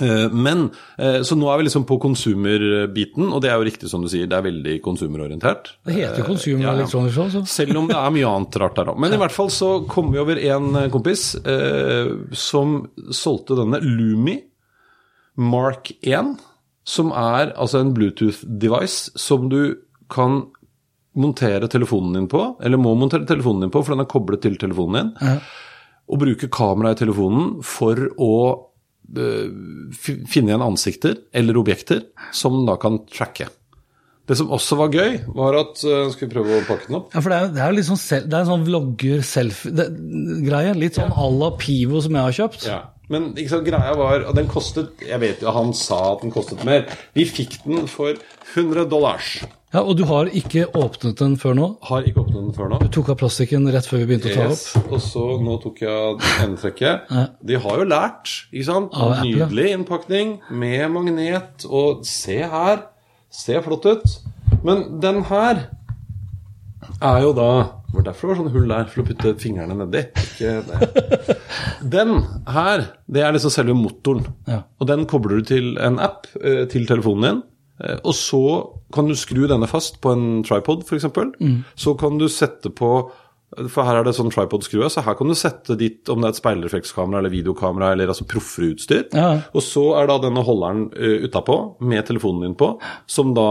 Eh, 0.00 0.28
men, 0.30 0.70
eh, 0.98 1.20
Så 1.22 1.36
nå 1.38 1.46
er 1.52 1.58
vi 1.58 1.64
liksom 1.68 1.84
på 1.86 1.98
konsumerbiten, 2.02 3.32
og 3.32 3.42
det 3.42 3.50
er 3.50 3.58
jo 3.58 3.66
riktig 3.68 3.88
som 3.90 4.02
du 4.02 4.08
sier, 4.08 4.26
det 4.26 4.38
er 4.38 4.46
veldig 4.46 4.80
konsumerorientert. 4.82 5.74
Det 5.86 5.94
heter 5.94 6.18
jo 6.22 6.24
Consumer 6.30 6.64
ja. 6.64 6.72
Electronics 6.74 7.16
også. 7.18 7.42
så 7.44 7.46
Selv 7.48 7.76
om 7.78 7.86
det 7.88 7.96
er 7.96 8.10
mye 8.14 8.26
annet 8.30 8.56
rart 8.62 8.74
der 8.76 8.90
òg. 8.94 8.98
Men 8.98 9.12
i 9.12 9.16
hvert 9.20 9.34
fall 9.34 9.50
så 9.54 9.86
kom 9.88 10.10
vi 10.12 10.18
over 10.22 10.38
en 10.38 10.74
eh, 10.76 10.88
kompis 10.90 11.34
eh, 11.44 12.10
som 12.32 12.88
solgte 13.10 13.58
denne 13.58 13.78
Lumi 13.82 14.38
Mark 15.36 15.90
1, 16.02 16.36
som 16.84 17.08
er 17.16 17.54
altså 17.56 17.80
en 17.80 17.94
Bluetooth-device 17.96 19.14
som 19.20 19.46
du 19.48 19.76
kan 20.12 20.42
montere 21.16 21.68
telefonen 21.70 22.12
din 22.18 22.26
på, 22.28 22.42
eller 22.60 22.76
må 22.80 22.92
montere 22.98 23.24
telefonen 23.28 23.60
din 23.66 23.70
på, 23.72 23.80
for 23.86 23.94
den 23.94 24.02
er 24.04 24.10
koblet 24.10 24.42
til 24.44 24.56
telefonen 24.60 24.98
din, 24.98 25.12
Ja. 25.22 25.38
og 26.10 26.18
bruke 26.20 26.48
kamera 26.52 26.90
i 26.92 26.98
telefonen 26.98 27.62
for 27.64 27.94
å 28.20 28.32
eh, 29.16 29.48
finne 30.28 30.50
igjen 30.52 30.62
ansikter 30.64 31.14
eller 31.32 31.56
objekter 31.60 32.02
som 32.34 32.52
den 32.58 32.66
da 32.68 32.76
kan 32.82 32.98
tracke. 33.08 33.46
Det 34.26 34.36
som 34.40 34.48
også 34.56 34.76
var 34.80 34.88
gøy, 34.88 35.18
var 35.36 35.52
at 35.58 35.82
eh, 35.84 36.06
Skal 36.14 36.28
vi 36.28 36.32
prøve 36.34 36.56
å 36.58 36.64
pakke 36.66 36.86
den 36.88 36.96
opp? 36.96 37.10
Ja, 37.14 37.20
for 37.20 37.28
det 37.32 37.38
er, 37.38 37.48
det 37.52 37.60
er 37.62 37.72
liksom, 37.76 37.96
det 38.00 38.32
er 38.32 38.40
en 38.42 38.48
sånn 38.48 38.64
vlogger-selfie-greie. 38.68 40.74
Litt 40.78 40.98
sånn 40.98 41.12
à 41.12 41.26
la 41.32 41.50
Pivo 41.60 42.00
som 42.04 42.16
jeg 42.16 42.26
har 42.28 42.36
kjøpt. 42.38 42.66
Ja. 42.68 42.78
Men 43.12 43.32
sant, 43.48 43.66
greia 43.66 43.92
var 43.98 44.22
og 44.24 44.32
Den 44.36 44.46
kostet 44.48 45.02
Jeg 45.04 45.20
vet 45.20 45.42
jo, 45.44 45.50
han 45.52 45.74
sa 45.76 46.14
at 46.14 46.22
den 46.24 46.32
kostet 46.32 46.62
mer. 46.64 46.86
Vi 47.16 47.26
fikk 47.28 47.58
den 47.66 47.84
for 47.90 48.16
100 48.54 48.88
dollars. 48.88 49.34
Ja, 49.74 49.82
Og 49.82 49.96
du 49.98 50.04
har 50.06 50.28
ikke 50.30 50.68
åpnet 50.78 51.18
den 51.18 51.34
før 51.36 51.56
nå? 51.58 51.68
Har 51.88 52.06
ikke 52.06 52.22
åpnet 52.22 52.38
den 52.38 52.54
før 52.54 52.68
nå. 52.70 52.78
Du 52.78 52.88
tok 52.94 53.10
av 53.10 53.18
plastikken 53.18 53.66
rett 53.74 53.88
før 53.90 54.04
vi 54.04 54.08
begynte 54.12 54.30
å 54.30 54.36
ta 54.36 54.44
opp? 54.46 54.54
Yes. 54.54 54.66
Og 54.86 55.00
så 55.02 55.24
nå 55.42 55.56
tok 55.64 55.82
jeg 55.82 55.90
av 55.90 56.22
endetrekket. 56.44 57.10
De 57.42 57.58
har 57.66 57.80
jo 57.82 57.86
lært, 57.90 58.34
ikke 58.54 58.68
sant? 58.70 58.94
Av 58.94 59.16
Apple. 59.16 59.32
Nydelig 59.34 59.66
innpakning 59.74 60.36
med 60.54 60.84
magnet. 60.94 61.66
Og 61.66 62.04
se 62.06 62.38
her. 62.38 62.84
Ser 63.34 63.64
flott 63.66 63.88
ut. 63.90 64.18
Men 64.62 64.86
den 65.02 65.24
her 65.26 65.64
er 67.02 67.24
jo 67.26 67.32
da 67.34 67.50
Det 67.94 68.00
var 68.00 68.06
derfor 68.08 68.26
det 68.26 68.32
var 68.32 68.38
sånn 68.42 68.54
hull 68.56 68.70
der, 68.72 68.86
for 68.90 69.00
å 69.04 69.06
putte 69.06 69.30
fingrene 69.38 69.74
nedi. 69.78 70.00
Den 71.94 72.16
her, 72.50 72.88
det 73.06 73.22
er 73.22 73.34
liksom 73.36 73.52
selve 73.54 73.76
motoren. 73.78 74.24
Ja. 74.50 74.64
Og 74.82 74.88
den 74.90 75.04
kobler 75.10 75.38
du 75.38 75.46
til 75.52 75.76
en 75.78 76.00
app 76.02 76.26
eh, 76.42 76.64
til 76.72 76.88
telefonen 76.90 77.26
din. 77.28 77.38
Eh, 77.78 78.00
Og 78.02 78.16
så 78.18 78.40
kan 78.94 79.06
du 79.06 79.14
skru 79.18 79.44
denne 79.50 79.68
fast 79.70 80.00
på 80.02 80.10
en 80.10 80.42
tripod, 80.46 80.82
f.eks. 80.88 81.06
Mm. 81.38 81.60
Så 81.78 81.94
kan 82.00 82.18
du 82.18 82.26
sette 82.26 82.74
på 82.74 82.90
For 83.70 83.86
her 83.86 84.00
er 84.00 84.08
det 84.08 84.16
sånn 84.18 84.32
tripod-skrue, 84.34 84.88
så 84.90 85.04
her 85.06 85.14
kan 85.14 85.30
du 85.30 85.36
sette 85.38 85.76
ditt 85.78 86.10
om 86.10 86.18
det 86.18 86.26
er 86.26 86.34
et 86.34 86.40
speilreflekskamera 86.40 87.20
eller 87.22 87.30
videokamera 87.30 87.92
eller 87.94 88.10
altså 88.10 88.26
proffere 88.26 88.72
utstyr. 88.74 89.04
Ja. 89.14 89.28
Og 89.54 89.62
så 89.62 89.84
er 90.00 90.10
da 90.10 90.16
denne 90.24 90.42
holderen 90.42 90.88
uh, 90.90 91.22
utapå 91.28 91.60
med 91.86 92.02
telefonen 92.10 92.48
din 92.48 92.56
på, 92.58 92.72
som 93.06 93.30
da 93.38 93.46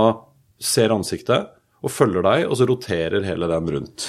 ser 0.59 0.91
ansiktet 0.91 1.53
og 1.83 1.91
følger 1.91 2.23
deg, 2.23 2.45
og 2.47 2.55
så 2.59 2.67
roterer 2.67 3.23
hele 3.27 3.47
den 3.51 3.71
rundt. 3.77 4.05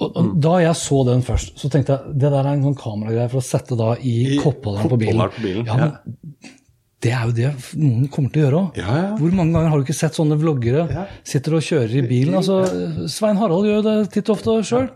Og, 0.00 0.16
og 0.16 0.28
da 0.40 0.54
jeg 0.62 0.74
så 0.80 1.02
den 1.04 1.20
først, 1.26 1.58
så 1.60 1.68
tenkte 1.68 1.92
jeg 1.98 2.14
det 2.22 2.30
der 2.32 2.38
er 2.46 2.54
en 2.54 2.62
sånn 2.64 2.78
kameragreie 2.80 3.28
for 3.28 3.42
å 3.42 3.44
sette 3.44 3.76
da 3.76 3.90
i, 4.00 4.14
I 4.36 4.38
koppholderen 4.40 4.88
på 4.88 4.98
bilen. 5.02 5.20
på 5.34 5.42
bilen, 5.44 5.66
Ja, 5.68 5.76
men 5.76 6.52
det 7.02 7.10
er 7.12 7.26
jo 7.26 7.34
det 7.34 7.50
noen 7.82 8.06
kommer 8.14 8.30
til 8.32 8.40
å 8.40 8.46
gjøre 8.46 8.58
òg. 8.62 8.76
Ja, 8.78 8.94
ja. 9.02 9.10
Hvor 9.18 9.32
mange 9.34 9.52
ganger 9.56 9.68
har 9.74 9.80
du 9.82 9.84
ikke 9.84 9.96
sett 9.98 10.14
sånne 10.16 10.38
vloggere 10.40 10.84
Ja. 10.88 11.04
sitter 11.26 11.58
og 11.58 11.64
kjører 11.66 11.96
i 11.98 12.02
bilen? 12.08 12.36
Altså, 12.38 12.62
Svein 13.10 13.36
Harald 13.36 13.66
gjør 13.68 13.82
det 13.88 13.96
titt 14.14 14.30
og 14.30 14.36
ofte 14.38 14.56
sjøl. 14.64 14.88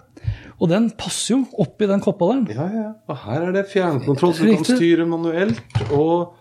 Og 0.57 0.71
den 0.71 0.89
passer 0.97 1.35
jo 1.35 1.43
oppi 1.61 1.87
den 1.91 2.01
koppholderen. 2.01 2.47
Ja, 2.55 2.65
ja. 2.73 2.89
Og 3.11 3.17
her 3.27 3.43
er 3.49 3.53
det 3.53 3.67
fjernkontroll, 3.69 4.33
så 4.33 4.47
du 4.49 4.55
kan 4.55 4.65
styre 4.65 5.05
manuelt. 5.05 5.61
Og 5.93 6.33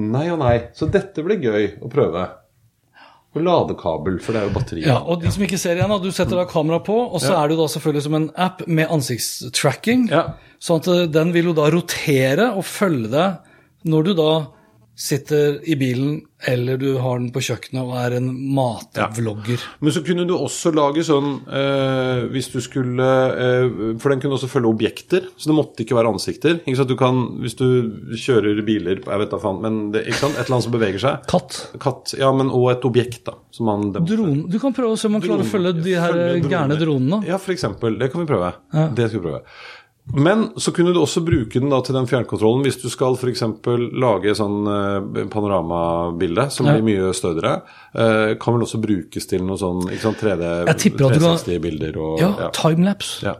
nei 0.00 0.28
og 0.32 0.38
nei. 0.40 0.54
Så 0.72 0.88
dette 0.90 1.20
blir 1.26 1.36
gøy 1.42 1.74
å 1.84 1.90
prøve. 1.92 2.24
Og 3.38 3.44
ladekabel, 3.46 4.18
for 4.24 4.34
det 4.36 4.42
er 4.42 4.48
jo 4.48 4.54
batteri. 4.56 4.82
Ja, 4.86 4.98
og 5.00 5.22
de 5.22 5.30
som 5.34 5.42
ikke 5.46 5.58
ser 5.60 5.78
igjen, 5.78 5.94
Du 6.02 6.10
setter 6.12 6.36
da 6.40 6.44
kamera 6.50 6.80
på, 6.84 6.96
og 7.12 7.20
så 7.22 7.32
Ja. 7.32 7.44
er 7.44 7.48
det 7.48 7.56
jo 7.56 7.62
da 7.62 7.68
selvfølgelig 7.72 8.02
som 8.08 8.14
en 8.18 8.30
app 8.36 8.66
med 8.66 8.88
ansiktstracking. 8.90 10.08
Ja. 10.10 10.24
Sånn 10.60 10.80
at 10.82 10.88
eh, 10.88 11.06
den 11.06 11.32
vil 11.32 11.50
jo 11.50 11.56
da 11.56 11.68
rotere 11.70 12.50
og 12.56 12.64
følge 12.66 13.10
deg 13.12 13.38
når 13.88 14.04
du 14.08 14.14
da 14.18 14.30
sitter 14.98 15.60
i 15.68 15.76
bilen 15.78 16.18
eller 16.46 16.78
du 16.78 16.92
har 17.02 17.18
den 17.18 17.30
på 17.34 17.40
kjøkkenet 17.42 17.82
og 17.82 17.94
er 17.98 18.14
en 18.16 18.28
matvlogger. 18.54 19.62
Men 19.82 19.94
så 19.94 20.02
kunne 20.06 20.24
du 20.26 20.34
også 20.36 20.70
lage 20.74 21.02
sånn 21.06 21.32
eh, 21.50 22.26
hvis 22.30 22.50
du 22.52 22.58
skulle 22.62 23.06
eh, 23.34 23.78
For 23.98 24.12
den 24.12 24.22
kunne 24.22 24.36
også 24.36 24.50
følge 24.50 24.70
objekter, 24.70 25.26
så 25.34 25.50
det 25.50 25.56
måtte 25.58 25.82
ikke 25.82 25.98
være 25.98 26.12
ansikter. 26.14 26.60
Ikke 26.62 26.78
sant? 26.80 26.90
Du 26.90 26.98
kan, 26.98 27.18
Hvis 27.42 27.58
du 27.58 27.66
kjører 28.18 28.62
biler 28.66 29.02
Jeg 29.02 29.22
vet 29.22 29.34
da 29.34 29.40
faen, 29.42 29.58
men 29.64 29.80
det, 29.94 30.04
ikke 30.06 30.20
sant? 30.20 30.38
et 30.38 30.44
eller 30.46 30.58
annet 30.58 30.68
som 30.68 30.76
beveger 30.76 31.02
seg. 31.02 31.26
Katt. 31.30 31.58
Katt, 31.82 32.14
ja, 32.18 32.30
men 32.34 32.52
og 32.54 32.70
et 32.74 32.86
objekt, 32.86 33.24
da. 33.26 33.34
Som 33.54 33.70
man 33.70 33.88
Drone. 33.98 34.46
Du 34.50 34.58
kan 34.62 34.74
prøve 34.74 34.94
å 34.94 35.00
se 35.00 35.10
om 35.10 35.16
man 35.18 35.24
klarer 35.24 35.46
å 35.46 35.50
følge 35.50 35.74
de 35.82 35.94
her 35.98 36.38
gærne 36.46 36.78
dronene. 36.78 37.22
Ja, 37.26 37.38
for 37.42 37.54
eksempel. 37.54 37.98
Det 37.98 38.10
kan 38.14 38.22
vi 38.22 38.30
prøve. 38.30 38.54
Det 38.94 39.10
skal 39.10 39.18
vi 39.18 39.26
prøve. 39.26 39.42
Men 40.14 40.46
så 40.56 40.72
kunne 40.72 40.94
du 40.94 41.00
også 41.02 41.20
bruke 41.24 41.60
den 41.60 41.68
da 41.68 41.80
til 41.84 41.94
den 41.94 42.06
fjernkontrollen 42.08 42.62
hvis 42.64 42.78
du 42.80 42.88
skal 42.88 43.16
f.eks. 43.18 43.42
lage 43.92 44.32
sånn 44.38 44.62
eh, 44.72 45.24
panoramabilde 45.28 46.50
som 46.50 46.66
Ja. 46.66 46.76
blir 46.78 46.86
mye 46.88 47.10
stødigere. 47.14 47.62
Eh, 47.94 48.34
kan 48.40 48.54
vel 48.56 48.64
også 48.64 48.80
brukes 48.80 49.26
til 49.28 49.42
noe 49.44 49.56
sånn 49.60 49.84
ikke 49.90 50.00
sant, 50.06 50.18
3D, 50.22 50.66
Jeg 50.66 50.76
tipper 50.78 51.06
at 51.06 51.12
du 51.12 51.20
kan- 51.20 51.36
360-bilder 51.36 51.96
og 51.98 52.18
Ja, 52.20 52.34
ja. 52.38 52.48
timelapse. 52.50 53.22
ja. 53.22 53.34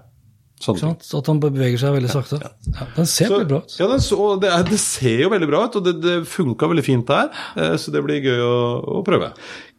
At 0.68 1.26
han 1.28 1.38
beveger 1.38 1.78
seg 1.78 1.94
veldig 1.94 2.10
sakte. 2.10 2.40
Ja, 2.42 2.86
den 2.96 3.06
ser 3.06 3.26
Så, 3.28 3.34
veldig 3.38 3.48
bra 3.48 3.58
ut. 3.58 3.76
ja, 3.78 3.86
den 3.86 4.00
så, 4.00 4.40
det, 4.40 4.50
er, 4.50 4.62
det 4.64 4.78
ser 4.80 5.20
jo 5.22 5.28
veldig 5.30 5.46
bra 5.48 5.64
ut, 5.66 5.76
og 5.76 5.84
det, 5.84 6.00
det 6.02 6.26
funka 6.26 6.66
veldig 6.66 6.82
fint 6.84 7.06
der. 7.06 7.30
eh, 7.56 7.76
Så 7.78 7.92
det 7.92 8.02
blir 8.02 8.20
gøy 8.20 8.40
å, 8.42 8.82
å 8.98 9.04
prøve. 9.06 9.32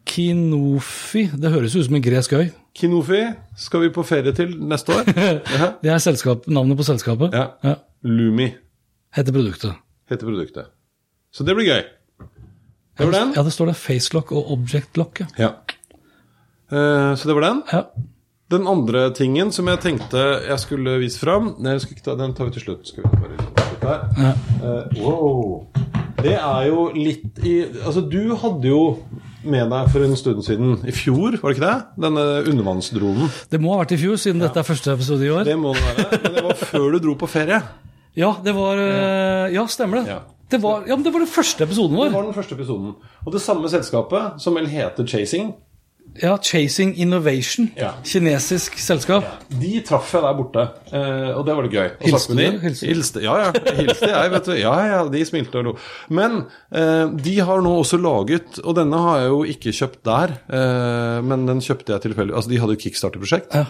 Kinofi, 0.06 1.26
det 1.36 1.50
høres 1.52 1.74
ut 1.76 1.84
som 1.86 1.94
en 1.98 2.02
gresk 2.04 2.32
øy. 2.36 2.48
Kinofi 2.78 3.20
skal 3.58 3.82
vi 3.84 3.90
på 3.94 4.02
ferie 4.06 4.32
til 4.36 4.56
neste 4.70 4.94
år. 4.94 5.08
Det 5.82 5.90
er 5.92 5.98
selskap, 6.02 6.46
navnet 6.48 6.78
på 6.78 6.86
selskapet. 6.86 7.34
Ja. 7.36 7.48
Ja. 7.66 7.74
Lumi 8.06 8.50
Heter 9.16 9.34
produktet. 9.34 9.74
heter 10.10 10.26
produktet. 10.26 10.68
Så 11.34 11.44
det 11.44 11.54
blir 11.58 11.66
gøy. 11.66 11.82
Det 12.98 13.06
var 13.06 13.12
den. 13.14 13.32
Ja, 13.36 13.42
det 13.46 13.52
står 13.52 13.70
der 13.72 13.78
facelock 13.78 14.30
og 14.32 14.50
objectlock. 14.54 15.20
Ja. 15.20 15.26
Ja. 15.38 15.50
Eh, 16.70 17.14
Så 17.18 17.28
det 17.28 17.34
var 17.34 17.40
den. 17.48 17.62
Ja. 17.72 17.82
Den 18.50 18.66
andre 18.66 19.10
tingen 19.14 19.52
som 19.54 19.68
jeg 19.70 19.78
tenkte 19.80 20.18
jeg 20.48 20.58
skulle 20.58 20.96
vise 20.98 21.18
fram 21.22 21.52
Nei, 21.62 21.76
jeg 21.76 21.84
skal 21.84 21.94
ikke 21.96 22.06
ta, 22.08 22.16
den 22.18 22.32
tar 22.34 22.48
vi 22.48 22.54
til 22.56 22.64
slutt. 22.64 22.86
Skal 22.90 23.04
vi 23.04 23.20
bare 23.22 23.36
slutt 23.38 23.84
her. 23.86 24.00
Ja. 24.18 24.32
Uh, 24.62 25.02
wow. 25.02 25.66
Det 26.24 26.36
er 26.36 26.68
jo 26.68 26.86
litt 26.94 27.42
i 27.46 27.56
Altså, 27.84 28.02
du 28.06 28.34
hadde 28.40 28.70
jo 28.70 28.80
med 29.40 29.70
deg 29.72 29.86
for 29.88 30.04
en 30.04 30.16
stund 30.20 30.42
siden, 30.44 30.74
i 30.84 30.92
fjor, 30.92 31.38
var 31.40 31.52
det 31.52 31.56
ikke 31.56 31.64
det? 31.64 31.76
Denne 32.04 32.24
undervannsdronen. 32.50 33.30
Det 33.48 33.60
må 33.62 33.72
ha 33.72 33.78
vært 33.80 33.94
i 33.96 34.00
fjor, 34.02 34.18
siden 34.20 34.42
dette 34.44 34.60
er 34.60 34.66
første 34.68 34.92
episode 34.92 35.24
i 35.24 35.30
år. 35.32 35.46
Det 35.48 35.56
må 35.56 35.72
det 35.76 35.84
være. 35.86 36.18
Men 36.26 36.36
det 36.36 36.42
var 36.44 36.60
før 36.60 36.90
du 36.92 36.98
dro 37.06 37.14
på 37.22 37.28
ferie. 37.30 37.62
Ja, 38.18 38.34
det 38.44 38.52
var 38.56 38.82
eh, 38.82 39.54
Ja, 39.54 39.64
stemmer 39.70 40.02
det. 40.02 40.12
Ja. 40.12 40.20
Det 40.50 40.58
var, 40.58 40.82
ja, 40.88 40.96
men 40.98 41.06
det 41.06 41.12
var 41.14 41.22
den 41.22 41.30
første 41.30 41.62
episoden 41.64 41.94
vår. 41.96 42.08
Det 42.10 42.16
var 42.18 42.26
den 42.26 42.34
første 42.36 42.56
episoden. 42.58 42.94
Og 43.24 43.32
det 43.32 43.40
samme 43.44 43.70
selskapet, 43.70 44.40
som 44.42 44.56
vel 44.58 44.66
heter 44.68 45.06
Chasing, 45.06 45.52
Ja, 46.20 46.34
Chasing 46.42 46.96
Innovation. 47.00 47.70
Ja. 47.78 47.92
Kinesisk 48.04 48.78
selskap. 48.82 49.24
de 49.60 49.80
traff 49.86 50.10
jeg 50.14 50.24
der 50.24 50.34
borte. 50.36 50.64
Eh, 50.92 51.30
og 51.36 51.44
det 51.46 51.54
var 51.56 51.66
det 51.66 51.70
gøy. 51.72 51.86
Hilste 52.02 52.36
du? 52.36 52.42
Hilste 52.66 53.22
ja, 53.24 53.36
ja. 53.46 53.52
Hilste 53.78 54.10
jeg, 54.10 54.32
vet 54.34 54.50
du. 54.50 54.52
Ja, 54.58 54.74
ja, 54.88 54.98
de 55.12 55.22
smilte 55.28 55.62
og 55.62 55.68
lo. 55.70 55.76
Men 56.10 56.42
eh, 56.74 57.06
de 57.14 57.36
har 57.46 57.62
nå 57.64 57.76
også 57.84 58.00
laget, 58.02 58.58
og 58.64 58.76
denne 58.80 59.00
har 59.06 59.22
jeg 59.22 59.30
jo 59.30 59.40
ikke 59.54 59.76
kjøpt 59.80 60.02
der, 60.10 60.34
eh, 60.50 61.20
men 61.30 61.46
den 61.48 61.62
kjøpte 61.64 61.94
jeg 61.94 62.08
tilfeldig 62.08 62.36
Altså, 62.36 62.52
de 62.52 62.60
hadde 62.62 62.76
et 62.76 62.84
kickstarter-prosjekt. 62.84 63.54
Ja. 63.54 63.64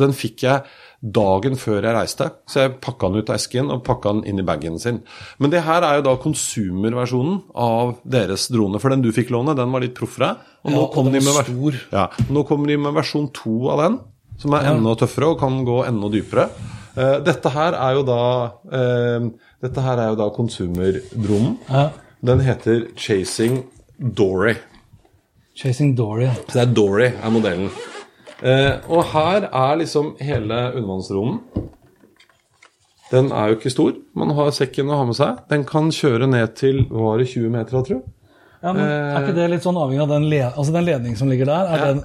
Den 0.00 0.14
fikk 0.16 0.44
jeg 0.46 0.62
dagen 1.00 1.56
før 1.56 1.80
jeg 1.80 1.96
reiste, 1.96 2.26
så 2.50 2.66
jeg 2.66 2.74
pakka 2.84 3.08
den 3.08 3.22
ut 3.22 3.30
av 3.32 3.38
esken 3.38 3.70
og 3.72 3.84
pakka 3.86 4.12
den 4.12 4.26
inn 4.28 4.42
i 4.42 4.44
bagen 4.44 4.76
sin. 4.80 5.00
Men 5.40 5.52
det 5.52 5.62
her 5.64 5.84
er 5.86 5.98
jo 5.98 6.06
da 6.10 6.16
konsumerversjonen 6.20 7.38
av 7.56 7.94
deres 8.04 8.48
drone. 8.52 8.80
For 8.82 8.92
den 8.92 9.04
du 9.04 9.08
fikk 9.16 9.32
låne, 9.32 9.56
den 9.56 9.72
var 9.72 9.84
litt 9.84 9.96
proffere. 9.96 10.34
Og 10.64 10.72
Ja, 10.72 10.76
nå, 10.76 10.86
kom 10.92 11.08
den 11.08 11.16
de 11.16 11.24
med 11.24 11.78
ja, 11.92 12.08
nå 12.28 12.44
kommer 12.48 12.68
de 12.68 12.76
med 12.76 12.92
versjon 12.98 13.30
to 13.32 13.70
av 13.72 13.80
den, 13.80 13.96
som 14.40 14.56
er 14.56 14.68
enda 14.74 14.92
tøffere 15.00 15.32
og 15.32 15.40
kan 15.40 15.62
gå 15.64 15.80
enda 15.88 16.12
dypere. 16.12 16.48
Uh, 16.90 17.16
dette 17.24 17.52
her 17.54 17.76
er 17.78 17.94
jo 17.94 18.00
da 18.02 18.22
uh, 18.66 19.28
Dette 19.62 19.82
her 19.84 20.00
er 20.02 20.08
jo 20.10 20.16
da 20.18 20.26
konsumerdronen. 20.34 21.54
Ja. 21.68 21.84
Den 22.26 22.42
heter 22.44 22.88
Chasing 22.96 23.62
Dory. 23.96 24.56
Chasing 25.56 25.94
Dory. 25.96 26.24
ja. 26.24 26.34
Så 26.48 26.58
det 26.58 26.62
er 26.62 26.74
Dory 26.74 27.08
er 27.12 27.32
modellen. 27.32 27.70
Eh, 28.42 28.88
og 28.88 29.04
her 29.12 29.48
er 29.48 29.80
liksom 29.82 30.14
hele 30.22 30.60
undervannsdronen. 30.78 31.40
Den 33.10 33.32
er 33.34 33.50
jo 33.50 33.58
ikke 33.58 33.72
stor. 33.74 33.92
Man 34.14 34.30
har 34.38 34.52
sekken 34.54 34.90
å 34.90 35.00
ha 35.00 35.04
med 35.08 35.18
seg. 35.18 35.42
Den 35.50 35.64
kan 35.66 35.90
kjøre 35.94 36.28
ned 36.30 36.54
til 36.58 36.84
var 36.92 37.18
det, 37.18 37.26
20 37.32 37.50
meter, 37.52 37.82
tror 37.82 37.96
jeg. 37.98 38.04
Ja, 38.60 38.72
men 38.76 38.84
Er 38.84 39.22
ikke 39.24 39.36
det 39.38 39.48
litt 39.54 39.64
sånn 39.64 39.78
avhengig 39.80 40.02
av 40.04 40.10
den, 40.12 40.28
le 40.30 40.42
altså 40.50 40.72
den 40.74 40.84
ledningen 40.84 41.16
som 41.18 41.30
ligger 41.32 41.48
der? 41.48 41.70
Er 41.72 41.78
Ja. 41.78 41.86
den, 41.94 42.02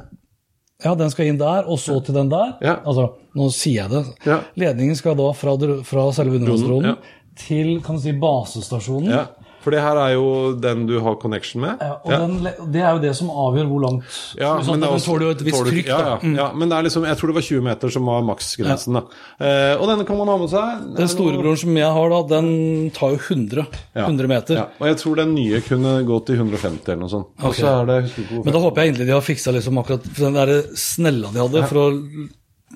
ja, 0.85 0.95
den 0.95 1.09
skal 1.11 1.25
inn 1.27 1.37
der, 1.37 1.67
og 1.67 1.77
så 1.79 1.99
til 2.03 2.15
den 2.15 2.29
der? 2.29 2.55
Ja. 2.61 2.75
Altså, 2.85 3.09
nå 3.35 3.49
sier 3.51 3.83
jeg 3.83 3.89
det. 3.91 4.03
Ja. 4.25 4.39
Ledningen 4.55 4.95
skal 4.95 5.15
da 5.19 5.31
fra, 5.33 5.55
fra 5.83 6.11
selve 6.15 6.39
undervannsdronen 6.39 6.89
ja. 6.89 6.95
til 7.35 7.81
kan 7.83 7.95
du 7.95 8.01
si, 8.01 8.13
basestasjonen. 8.13 9.27
Ja, 9.65 9.67
For 9.67 9.71
det 9.73 9.81
her 9.81 9.97
er 9.97 10.11
jo 10.13 10.53
den 10.61 10.85
du 10.85 10.99
har 11.01 11.15
connection 11.17 11.61
med. 11.61 11.79
Ja, 11.81 11.95
og 12.05 12.11
Den, 12.11 12.71
det 12.71 12.81
er 12.83 12.91
jo 12.93 12.99
det 13.01 13.15
som 13.17 13.29
avgjør 13.29 13.65
hvor 13.71 13.81
langt 13.81 14.03
Ja, 14.37 14.51
sånn, 14.61 14.79
men 14.79 14.89
også- 14.89 15.05
tåler 15.09 15.21
jo 15.25 15.29
et 15.31 15.41
visst 15.41 15.63
trykk. 15.65 15.87
Ja, 15.87 15.99
ja, 15.99 16.17
Mm. 16.21 16.35
ja, 16.35 16.43
ja, 16.47 16.53
men 16.53 16.69
det 16.69 16.77
er 16.77 16.83
liksom, 16.83 17.03
jeg 17.05 17.17
tror 17.17 17.27
det 17.27 17.35
var 17.35 17.41
20 17.41 17.61
meter 17.63 17.89
som 17.91 18.05
var 18.05 18.21
maksgrensen. 18.21 18.93
da. 18.93 19.01
Eh, 19.39 19.75
og 19.81 19.87
denne 19.89 20.05
kan 20.05 20.17
man 20.17 20.27
ha 20.27 20.37
med 20.37 20.49
seg. 20.49 20.95
Den 20.95 21.07
storebroren 21.07 21.57
som 21.57 21.75
jeg 21.75 21.91
har, 21.91 22.09
da, 22.09 22.21
den 22.39 22.91
tar 22.91 23.09
jo 23.11 23.17
100, 23.17 23.65
Ja. 23.95 24.05
100 24.05 24.27
meter. 24.27 24.55
Ja, 24.55 24.65
og 24.79 24.87
jeg 24.87 24.97
tror 24.97 25.15
den 25.15 25.33
nye 25.35 25.61
kunne 25.61 26.05
gå 26.05 26.25
til 26.25 26.35
150 26.37 26.87
eller 26.93 27.01
noe 27.01 27.09
sånt. 27.09 27.27
Okay. 27.41 27.63
Så 27.63 27.85
det 27.87 28.45
Men 28.45 28.53
da 28.53 28.59
håper 28.59 28.75
jeg 28.83 28.93
egentlig 28.93 29.07
de 29.07 29.13
har 29.13 29.21
fiksa 29.21 29.51
liksom 29.51 29.77
akkurat 29.83 30.03
den 30.15 30.33
der 30.33 30.61
snella 30.75 31.31
de 31.33 31.39
hadde 31.39 31.67
for 31.67 31.75
å 31.75 32.29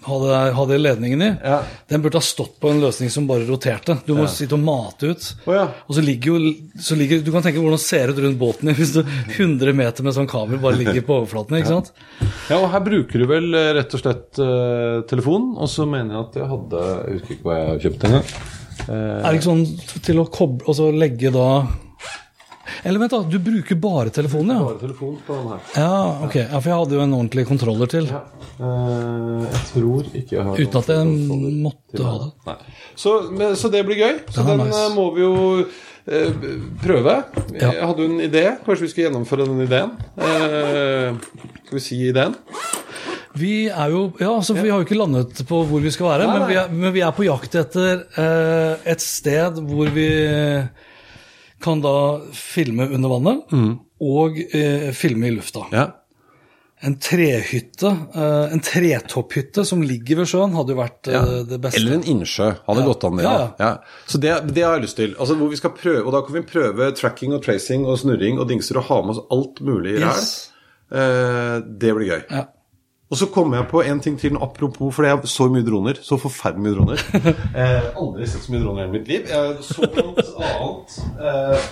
ha 0.05 0.39
hadde, 0.55 0.77
ledningen 0.79 1.21
i. 1.21 1.29
Ja. 1.43 1.61
Den 1.89 2.01
burde 2.03 2.19
ha 2.19 2.25
stått 2.25 2.59
på 2.61 2.71
en 2.71 2.81
løsning 2.83 3.11
som 3.13 3.27
bare 3.29 3.47
roterte. 3.47 3.97
Du 4.05 4.13
må 4.17 4.27
sitte 4.31 4.55
og 4.57 4.63
mate 4.63 5.11
ut. 5.11 5.27
Oh, 5.45 5.53
ja. 5.55 5.65
Og 5.87 5.97
så 5.97 6.03
ligger 6.05 6.33
jo 6.35 6.53
så 6.79 6.97
ligger, 6.99 7.23
Du 7.25 7.31
kan 7.33 7.43
tenke 7.45 7.59
hvordan 7.61 7.77
det 7.79 7.85
ser 7.85 8.13
ut 8.13 8.21
rundt 8.23 8.39
båten 8.39 8.71
hvis 8.75 8.93
du 8.95 9.01
100 9.03 9.73
meter 9.75 10.05
med 10.05 10.15
sånn 10.15 10.29
kabel 10.29 10.61
bare 10.61 10.79
ligger 10.79 11.03
på 11.05 11.19
overflaten. 11.21 11.59
ikke 11.59 11.73
sant? 11.73 11.91
Ja, 12.49 12.59
og 12.59 12.69
her 12.73 12.83
bruker 12.85 13.21
du 13.23 13.27
vel 13.29 13.51
eh, 13.57 13.73
rett 13.77 13.93
og 13.95 14.03
slett 14.03 14.39
uh, 14.41 15.01
telefon, 15.09 15.51
og 15.59 15.69
så 15.71 15.85
mener 15.89 16.15
jeg 16.15 16.25
at 16.27 16.39
jeg 16.39 16.49
hadde 16.53 16.85
Jeg 16.89 17.17
husker 17.17 17.35
ikke 17.35 17.49
hva 17.49 17.59
jeg 17.59 17.83
kjøpte 17.85 18.09
engang. 18.09 18.33
Uh, 18.79 18.95
Er 18.95 19.27
det 19.27 19.37
ikke 19.39 19.49
sånn 19.49 19.65
til 20.05 20.21
å 20.21 20.23
koble 20.31 20.63
Og 20.71 20.75
så 20.77 20.85
legge 20.95 21.29
da 21.35 21.47
Eller 22.87 23.01
vent, 23.01 23.11
da. 23.11 23.19
Du 23.27 23.35
bruker 23.43 23.75
bare 23.81 24.13
telefonen, 24.15 24.55
ja? 24.55 24.63
bare 24.63 24.79
telefon 24.79 25.17
på 25.27 25.35
den 25.35 25.49
her. 25.51 25.65
Ja, 25.75 25.97
ok. 26.25 26.37
Ja, 26.45 26.61
For 26.61 26.71
jeg 26.71 26.79
hadde 26.79 26.95
jo 26.95 27.03
en 27.03 27.15
ordentlig 27.17 27.45
kontroller 27.49 27.91
til. 27.91 28.07
Ja. 28.07 28.21
Eh, 28.59 29.43
jeg 29.45 29.61
tror 29.69 30.07
ikke 30.19 30.35
jeg 30.35 30.43
har 30.43 30.57
Uten 30.59 30.81
at 30.81 30.89
jeg 30.91 31.53
måtte 31.63 32.03
ha 32.03 32.15
det. 32.25 32.55
Så, 32.99 33.13
så 33.55 33.71
det 33.71 33.85
blir 33.87 34.01
gøy. 34.01 34.17
Så 34.35 34.43
den 34.43 34.59
nice. 34.65 34.81
eh, 34.83 34.89
må 34.97 35.05
vi 35.15 35.23
jo 35.23 35.35
eh, 35.63 36.43
prøve. 36.83 37.15
Ja. 37.55 37.69
Jeg 37.71 37.87
hadde 37.87 38.03
du 38.03 38.09
en 38.09 38.25
idé. 38.25 38.43
Kanskje 38.65 38.87
vi 38.87 38.91
skal 38.91 39.05
gjennomføre 39.07 39.47
den 39.47 39.63
ideen. 39.63 39.95
Eh, 40.19 41.15
skal 41.63 41.79
vi 41.79 41.85
si 41.85 42.01
ideen? 42.09 42.35
Vi 43.39 43.53
er 43.69 43.93
jo 43.93 44.01
Ja, 44.19 44.33
altså, 44.35 44.57
vi 44.57 44.67
har 44.67 44.81
jo 44.81 44.87
ikke 44.87 44.97
landet 44.99 45.39
på 45.47 45.61
hvor 45.69 45.79
vi 45.83 45.91
skal 45.93 46.09
være, 46.09 46.27
Nei, 46.27 46.39
men 46.39 46.47
vi, 46.49 46.55
er, 46.59 46.71
men 46.73 46.91
vi 46.95 47.03
er 47.05 47.13
på 47.15 47.23
jakt 47.27 47.55
etter 47.61 48.01
eh, 48.19 48.89
et 48.89 49.03
sted 49.05 49.61
hvor 49.69 49.91
vi 49.95 50.07
kan 51.63 51.79
da 51.83 51.93
filme 52.35 52.87
under 52.89 53.11
vannet 53.11 53.55
og 53.99 54.37
eh, 54.55 54.89
filme 54.95 55.29
i 55.29 55.33
lufta. 55.35 55.65
Ja. 55.75 55.85
En 56.81 56.93
trehytte, 56.95 57.89
eh, 58.15 58.53
en 58.53 58.61
tretopphytte 58.63 59.65
som 59.67 59.81
ligger 59.83 60.21
ved 60.21 60.29
sjøen, 60.31 60.53
hadde 60.55 60.71
jo 60.71 60.77
vært 60.79 61.09
ja. 61.11 61.23
det 61.43 61.57
beste. 61.59 61.81
Eller 61.81 61.97
en 61.97 62.05
innsjø. 62.07 62.53
Hadde 62.67 62.85
Ja. 62.85 62.85
gått 62.87 63.03
an, 63.03 63.17
det. 63.19 63.23
Ja, 63.25 63.49
Ja. 63.59 63.71
Så 64.07 64.17
det, 64.23 64.31
det 64.53 64.63
har 64.63 64.77
jeg 64.77 64.85
lyst 64.85 64.95
til. 64.95 65.15
Altså 65.19 65.35
hvor 65.35 65.49
vi 65.51 65.59
skal 65.59 65.73
prøve, 65.75 66.05
Og 66.05 66.13
da 66.15 66.21
kan 66.21 66.33
vi 66.37 66.41
prøve 66.47 66.91
tracking 66.95 67.33
og 67.35 67.43
tracing 67.43 67.83
og 67.85 67.99
snurring 67.99 68.39
og 68.39 68.47
dingser 68.47 68.77
og 68.79 68.83
ha 68.87 69.01
med 69.01 69.17
oss 69.17 69.25
alt 69.31 69.59
mulig 69.61 69.97
i 69.97 69.99
ræl. 70.05 70.15
Yes. 70.15 70.51
Eh, 70.91 71.59
det 71.83 71.91
blir 71.95 72.07
gøy. 72.13 72.23
Ja. 72.31 72.45
Og 73.11 73.17
så 73.17 73.25
kommer 73.33 73.57
jeg 73.57 73.67
på 73.71 73.81
en 73.83 73.99
ting 73.99 74.17
til, 74.21 74.35
apropos, 74.37 74.93
for 74.95 75.03
jeg 75.03 75.19
så 75.25 75.49
mye 75.49 75.65
droner. 75.65 75.97
Så 76.01 76.15
forferdelig 76.21 76.61
mye 76.63 76.75
droner. 76.77 77.03
Eh, 77.59 77.87
aldri 77.97 78.27
sett 78.29 78.43
så 78.45 78.51
mye 78.53 78.61
droner 78.63 78.83
i 78.83 78.85
hele 78.85 78.93
mitt 78.99 79.07
liv. 79.09 79.25
Jeg 79.27 79.63
så 79.65 79.81
noe 79.81 80.13
annet. 80.45 80.99
Eh, 81.19 81.71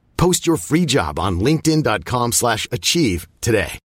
Post 0.21 0.45
your 0.45 0.57
free 0.57 0.85
job 0.85 1.17
on 1.17 1.39
linkedin.com/achieve 1.39 2.33
slash 2.33 2.67
achieve 2.71 3.27
today. 3.41 3.79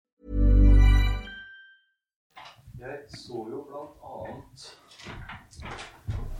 Jeg 2.80 2.96
så 3.14 3.38
jo 3.52 3.60
blant 3.68 3.92
annet 4.16 4.64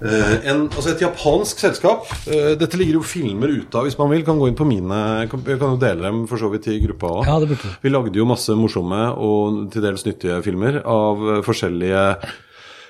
eh, 0.02 0.50
en, 0.50 0.64
altså 0.66 0.90
et 0.90 1.04
japansk 1.04 1.62
selskap. 1.62 2.11
Uh, 2.26 2.59
dette 2.59 2.74
ligger 2.80 2.98
jo 2.98 3.04
filmer 3.07 3.54
ute 3.54 3.78
av 3.78 3.87
hvis 3.87 3.98
man 4.00 4.11
vil. 4.11 4.24
Kan 4.26 4.42
gå 4.42 4.50
inn 4.50 4.59
på 4.59 4.66
mine 4.66 4.98
kan, 5.30 5.46
Jeg 5.46 5.62
kan 5.62 5.76
jo 5.76 5.80
dele 5.87 6.02
dem 6.09 6.26
for 6.26 6.42
så 6.42 6.50
vidt 6.50 6.66
i 6.74 6.80
gruppa 6.88 7.14
òg. 7.20 7.30
Ja, 7.30 7.38
det. 7.44 7.61
Vi 7.87 7.94
lagde 7.94 8.18
jo 8.18 8.26
masse 8.26 8.59
morsomme 8.59 9.14
og 9.14 9.70
til 9.70 9.87
dels 9.87 10.02
nyttige 10.11 10.42
filmer 10.42 10.83
av 10.83 11.22
eh, 11.37 11.42
forskjellige 11.46 12.04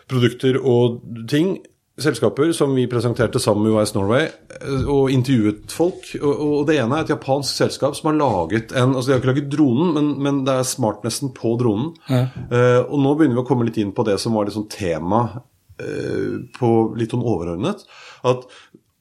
produkter 0.09 0.57
og 0.57 1.03
ting. 1.29 1.59
Selskaper 1.95 2.51
som 2.53 2.73
vi 2.75 2.89
presenterte 2.91 3.39
sammen 3.39 3.69
med 3.69 3.77
US 3.77 3.93
Norway 3.95 4.25
eh, 4.27 4.89
og 4.91 5.13
intervjuet 5.15 5.71
folk. 5.71 6.09
Og, 6.19 6.65
det 6.67 6.81
ene 6.83 6.99
er 6.99 7.07
et 7.07 7.13
japansk 7.15 7.55
selskap 7.55 7.95
som 7.95 8.11
har 8.11 8.19
laget 8.19 8.75
en 8.75 8.97
Altså 8.97 9.09
de 9.09 9.15
har 9.15 9.23
ikke 9.23 9.31
laget 9.31 9.53
dronen, 9.53 9.93
men, 9.95 10.09
men 10.27 10.41
det 10.47 10.57
er 10.59 10.67
smartnessen 10.67 11.31
på 11.37 11.55
dronen. 11.61 11.93
Eh, 12.11 12.81
og 12.83 12.99
nå 12.99 13.15
begynner 13.15 13.39
vi 13.39 13.45
å 13.45 13.47
komme 13.47 13.69
litt 13.69 13.79
inn 13.79 13.95
på 13.95 14.07
det 14.09 14.19
som 14.23 14.35
var 14.35 14.49
liksom 14.49 14.67
tema 14.73 15.23
uh, 15.35 16.35
på 16.59 16.71
litt 16.99 17.15
sånn 17.15 17.23
overordnet. 17.23 17.87
At 18.27 18.49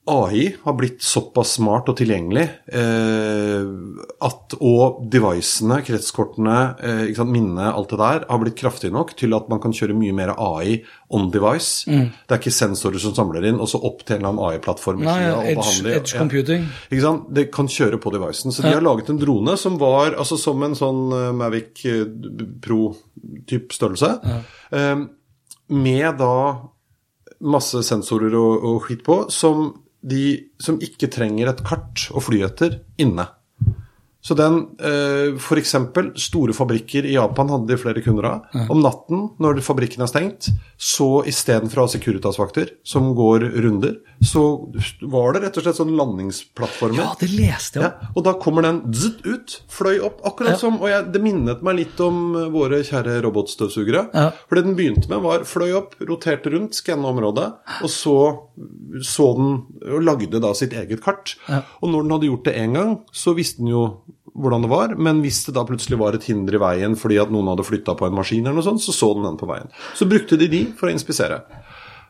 AI 0.06 0.56
har 0.62 0.74
blitt 0.76 1.02
såpass 1.02 1.54
smart 1.56 1.88
og 1.88 1.96
tilgjengelig 1.96 2.42
eh, 2.76 3.68
at 4.26 4.56
og 4.58 4.98
devicene, 5.12 5.78
kretskortene, 5.86 6.56
eh, 6.84 7.22
minnet, 7.24 7.70
alt 7.70 7.94
det 7.94 7.98
der, 8.02 8.26
har 8.28 8.42
blitt 8.42 8.58
kraftig 8.60 8.90
nok 8.92 9.14
til 9.16 9.32
at 9.36 9.48
man 9.48 9.62
kan 9.62 9.72
kjøre 9.72 9.96
mye 9.96 10.12
mer 10.16 10.34
AI 10.34 10.82
on 11.14 11.30
device. 11.32 11.88
Det 11.88 12.36
er 12.36 12.42
ikke 12.42 12.52
sensorer 12.52 13.00
som 13.00 13.14
samler 13.16 13.46
inn, 13.48 13.60
og 13.60 13.70
så 13.70 13.80
opp 13.80 14.02
til 14.04 14.18
en 14.18 14.20
eller 14.20 14.32
annen 14.34 14.44
AI-plattform. 14.50 15.04
Nei, 15.06 15.16
siden 15.24 15.54
edge, 15.54 15.94
edge 15.94 16.12
ja. 16.12 16.20
computing. 16.20 16.68
Sant? 17.00 17.30
Det 17.32 17.46
kan 17.54 17.70
kjøre 17.70 18.00
på 18.02 18.12
devicen. 18.12 18.52
Så 18.52 18.64
de 18.64 18.74
har 18.74 18.84
laget 18.84 19.08
en 19.12 19.20
drone 19.20 19.56
som 19.60 19.78
var 19.80 20.18
altså 20.18 20.36
som 20.40 20.60
en 20.66 20.76
sånn 20.78 21.02
eh, 21.16 21.30
Mavic 21.36 21.84
eh, 21.88 22.04
Pro-type 22.64 23.72
størrelse. 23.76 24.12
Eh, 24.74 24.96
med 25.72 26.20
da 26.20 26.36
masse 27.44 27.80
sensorer 27.86 28.34
og, 28.38 28.68
og 28.68 28.84
skitt 28.86 29.04
på, 29.06 29.24
som, 29.32 29.70
de, 30.04 30.50
som 30.60 30.76
ikke 30.84 31.08
trenger 31.12 31.50
et 31.50 31.62
kart 31.66 32.08
å 32.12 32.22
fly 32.22 32.42
etter 32.46 32.82
inne. 33.00 33.26
Så 34.24 34.32
den, 34.38 34.54
F.eks. 34.80 35.42
for 35.44 35.60
eksempel, 35.60 36.06
store 36.16 36.54
fabrikker 36.56 37.04
i 37.04 37.12
Japan 37.18 37.50
hadde 37.52 37.68
de 37.68 37.76
flere 37.76 38.00
kunder 38.04 38.24
av. 38.30 38.54
Om 38.72 38.80
natten, 38.80 39.26
når 39.42 39.60
fabrikken 39.66 40.00
er 40.00 40.08
stengt, 40.08 40.48
så 40.80 41.08
istedenfor 41.28 41.82
å 41.82 41.84
ha 41.84 41.92
Securitas-vakter 41.92 42.70
som 42.88 43.10
går 43.18 43.44
runder, 43.60 43.98
så 44.24 44.44
var 45.12 45.34
det 45.36 45.42
rett 45.44 45.58
og 45.60 45.66
slett 45.66 45.76
sånn 45.76 45.92
landingsplattformer. 45.98 47.02
Ja, 47.02 47.10
det 47.20 47.28
leste 47.34 47.82
jeg. 47.82 47.90
Ja, 47.90 48.08
og 48.16 48.24
da 48.24 48.32
kommer 48.40 48.64
den 48.64 48.80
zzz, 48.96 49.20
ut, 49.28 49.58
fløy 49.68 49.98
opp, 50.08 50.22
akkurat 50.24 50.54
Ja. 50.54 50.56
som 50.62 50.80
Og 50.80 50.88
jeg, 50.88 51.04
det 51.12 51.20
minnet 51.22 51.60
meg 51.66 51.76
litt 51.82 52.00
om 52.00 52.34
eh, 52.36 52.48
våre 52.54 52.80
kjære 52.86 53.18
robotstøvsugere. 53.26 54.06
Ja. 54.14 54.30
For 54.48 54.56
det 54.56 54.64
den 54.70 54.76
begynte 54.78 55.08
med, 55.12 55.20
var 55.24 55.44
fløy 55.48 55.72
opp, 55.76 55.94
roterte 56.00 56.50
rundt, 56.56 56.74
skanna 56.80 57.12
området, 57.12 57.50
og 57.84 57.90
så 57.92 58.16
så 59.04 59.28
den 59.36 59.54
og 59.90 60.02
lagde 60.06 60.38
da 60.40 60.52
sitt 60.54 60.72
eget 60.72 61.02
kart. 61.04 61.34
Og 61.82 61.90
når 61.90 62.04
den 62.06 62.12
hadde 62.14 62.28
gjort 62.30 62.44
det 62.48 62.54
én 62.60 62.76
gang, 62.76 62.92
så 63.12 63.34
visste 63.36 63.58
den 63.60 63.72
jo 63.72 63.84
hvordan 64.34 64.64
det 64.66 64.70
var, 64.72 64.94
men 64.98 65.20
hvis 65.22 65.44
det 65.46 65.54
da 65.54 65.62
plutselig 65.68 65.98
var 66.00 66.16
et 66.18 66.24
hinder 66.26 66.56
i 66.58 66.62
veien 66.62 66.96
fordi 66.98 67.20
at 67.22 67.30
noen 67.30 67.52
hadde 67.52 67.66
flytta 67.66 67.94
på 67.98 68.08
en 68.08 68.16
maskin, 68.18 68.42
eller 68.46 68.58
noe 68.58 68.66
sånt, 68.66 68.82
så 68.82 68.94
så 68.94 69.12
den 69.14 69.28
den 69.28 69.38
på 69.38 69.46
veien. 69.50 69.70
Så 69.94 70.08
brukte 70.10 70.38
de 70.40 70.48
de 70.50 70.64
for 70.78 70.90
å 70.90 70.94
inspisere. 70.94 71.42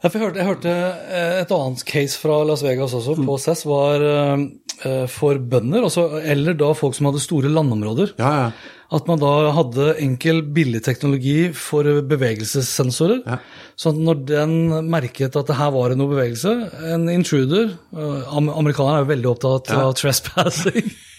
Jeg, 0.04 0.12
hørte, 0.20 0.36
jeg 0.36 0.48
hørte 0.50 0.72
eh, 1.16 1.38
et 1.40 1.52
annet 1.56 1.82
case 1.88 2.18
fra 2.20 2.42
Las 2.44 2.60
Vegas 2.64 2.92
også, 2.92 3.14
Mm. 3.16 3.24
på 3.28 3.36
CES, 3.40 3.62
var 3.64 4.02
eh, 4.04 4.42
eh, 4.84 5.06
for 5.08 5.38
bønder, 5.40 5.86
også, 5.86 6.20
eller 6.20 6.56
da 6.60 6.72
folk 6.76 6.96
som 6.96 7.08
hadde 7.08 7.22
store 7.24 7.48
landområder. 7.48 8.12
Ja, 8.20 8.32
ja. 8.42 8.50
At 8.94 9.08
man 9.08 9.18
da 9.18 9.30
hadde 9.56 9.94
enkel, 10.04 10.42
billig 10.54 10.82
teknologi 10.84 11.48
for 11.56 11.88
bevegelsessensorer. 12.04 13.22
Ja. 13.26 13.38
Så 13.80 13.94
at 13.94 13.96
når 13.96 14.20
den 14.28 14.52
merket 14.92 15.34
at 15.40 15.48
det 15.48 15.56
her 15.56 15.72
var 15.74 15.96
noe 15.96 16.12
bevegelse, 16.12 16.52
en 16.92 17.08
intruder 17.08 17.72
Amerikanerne 17.96 19.00
er 19.00 19.06
jo 19.06 19.10
veldig 19.14 19.32
opptatt 19.32 19.72
av 19.74 19.96
trespassing. 19.98 20.92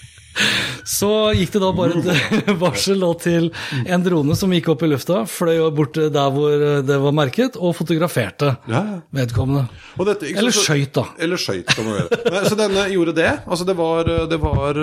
Så 0.85 1.09
gikk 1.35 1.53
det 1.55 1.61
da 1.63 1.69
bare 1.75 1.99
et 2.01 2.49
varsel 2.61 3.03
til 3.21 3.47
en 3.85 4.03
drone 4.05 4.35
som 4.37 4.51
gikk 4.53 4.67
opp 4.73 4.83
i 4.85 4.89
lufta, 4.91 5.23
fløy 5.29 5.61
bort 5.75 5.95
der 5.97 6.33
hvor 6.35 6.65
det 6.85 6.97
var 7.01 7.15
merket, 7.15 7.55
og 7.57 7.73
fotograferte 7.77 8.51
Ja, 8.69 8.83
vedkommende. 9.15 9.65
Dette- 10.05 10.29
Eller 10.35 10.51
så- 10.53 10.65
skøyt, 10.67 10.91
da. 10.93 11.05
Eller 11.19 11.37
skøyt, 11.41 11.65
kan 11.73 11.85
man 11.87 11.99
gjøre. 12.01 12.43
Så 12.49 12.57
denne 12.59 12.85
gjorde 12.91 13.15
det. 13.17 13.31
Altså 13.47 13.65
det 13.65 13.75
var, 13.79 14.03
det, 14.29 14.39
var, 14.41 14.79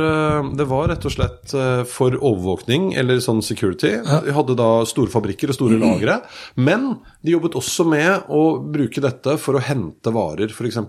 det 0.58 0.66
var 0.70 0.88
rett 0.90 1.06
og 1.06 1.14
slett 1.14 1.54
eh, 1.54 1.84
for 1.88 2.16
overvåkning, 2.18 2.92
eller 2.98 3.20
sånn 3.22 3.42
security. 3.44 3.92
De 4.26 4.34
hadde 4.34 4.56
da 4.58 4.70
store 4.88 5.12
fabrikker 5.12 5.52
og 5.52 5.58
store 5.58 5.78
lagre. 5.80 6.20
Men 6.56 6.96
de 7.22 7.36
jobbet 7.36 7.54
også 7.60 7.86
med 7.88 8.26
å 8.32 8.42
bruke 8.72 9.02
dette 9.04 9.36
for 9.38 9.58
å 9.58 9.62
hente 9.62 10.12
varer, 10.14 10.50
f.eks. 10.50 10.80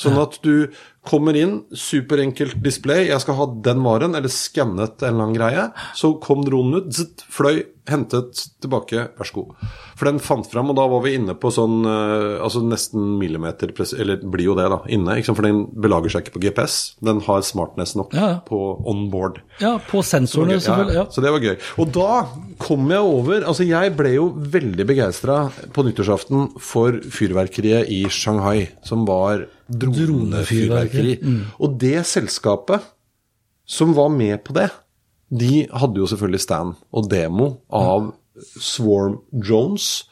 Sånn 0.00 0.16
at 0.20 0.38
du 0.44 0.68
kommer 1.06 1.36
inn, 1.38 1.62
superenkelt 1.72 2.58
display, 2.62 3.06
jeg 3.08 3.22
skal 3.24 3.38
ha 3.38 3.46
den 3.64 3.80
varen, 3.84 4.14
eller 4.18 4.28
skannet 4.32 5.00
en 5.00 5.08
eller 5.14 5.24
annen 5.24 5.36
greie. 5.38 5.68
Så 5.96 6.12
kom 6.22 6.42
dronen 6.44 6.82
ut, 6.82 6.90
zitt, 6.94 7.22
fløy, 7.32 7.62
hentet 7.90 8.36
tilbake, 8.62 9.06
vær 9.18 9.26
så 9.26 9.38
god. 9.40 9.62
For 9.98 10.06
den 10.10 10.20
fant 10.22 10.46
fram, 10.46 10.68
og 10.70 10.76
da 10.78 10.84
var 10.92 11.00
vi 11.02 11.14
inne 11.16 11.34
på 11.40 11.50
sånn 11.54 11.80
eh, 11.88 12.36
altså 12.44 12.60
nesten 12.62 13.16
millimeter 13.18 13.72
Eller 13.98 14.20
blir 14.22 14.50
jo 14.50 14.56
det, 14.58 14.68
da, 14.70 14.78
inne. 14.92 15.16
For 15.26 15.42
den 15.46 15.64
belager 15.80 16.12
seg 16.12 16.26
ikke 16.26 16.36
på 16.36 16.42
GPS. 16.44 16.76
Den 17.02 17.22
har 17.26 17.42
smartness 17.48 17.96
nok 17.98 18.14
Ja, 18.14 18.28
ja. 18.34 18.38
på 18.46 18.60
on 18.88 19.08
board. 19.10 19.40
Ja, 19.62 19.78
på 19.90 20.04
sensorene, 20.06 20.60
selvfølgelig. 20.60 20.98
Ja. 21.00 21.06
Så 21.10 21.24
det 21.24 21.32
var 21.34 21.44
gøy. 21.48 21.56
Og 21.80 21.90
da 21.96 22.10
kom 22.60 22.90
jeg 22.92 23.00
over 23.00 23.40
Altså, 23.50 23.64
jeg 23.66 23.94
ble 23.96 24.12
jo 24.18 24.28
veldig 24.52 24.86
begeistra 24.86 25.40
på 25.74 25.84
nyttårsaften 25.88 26.52
for 26.60 27.00
fyrverkeriet 27.10 27.88
i 27.90 28.04
Shanghai, 28.12 28.68
som 28.86 29.08
var 29.08 29.46
dronefyrverkeri. 29.70 31.18
Mm. 31.22 31.42
Og 31.58 31.76
det 31.80 32.02
selskapet 32.08 32.84
som 33.70 33.94
var 33.94 34.10
med 34.10 34.42
på 34.44 34.56
det, 34.56 34.68
de 35.30 35.66
hadde 35.70 36.02
jo 36.02 36.08
selvfølgelig 36.10 36.42
stand 36.42 36.74
og 36.90 37.10
demo 37.10 37.52
av 37.70 38.10
Swarm 38.58 39.20
Jones. 39.30 40.08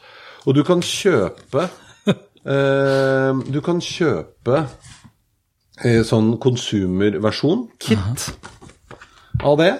Og 0.47 0.55
du 0.55 0.63
kan 0.63 0.79
kjøpe 0.85 1.65
eh, 2.53 3.41
Du 3.51 3.59
kan 3.65 3.81
kjøpe 3.83 4.61
eh, 5.83 6.01
sånn 6.07 6.37
konsumerversjon, 6.39 7.67
kit, 7.83 8.29
av 9.43 9.59
det. 9.59 9.73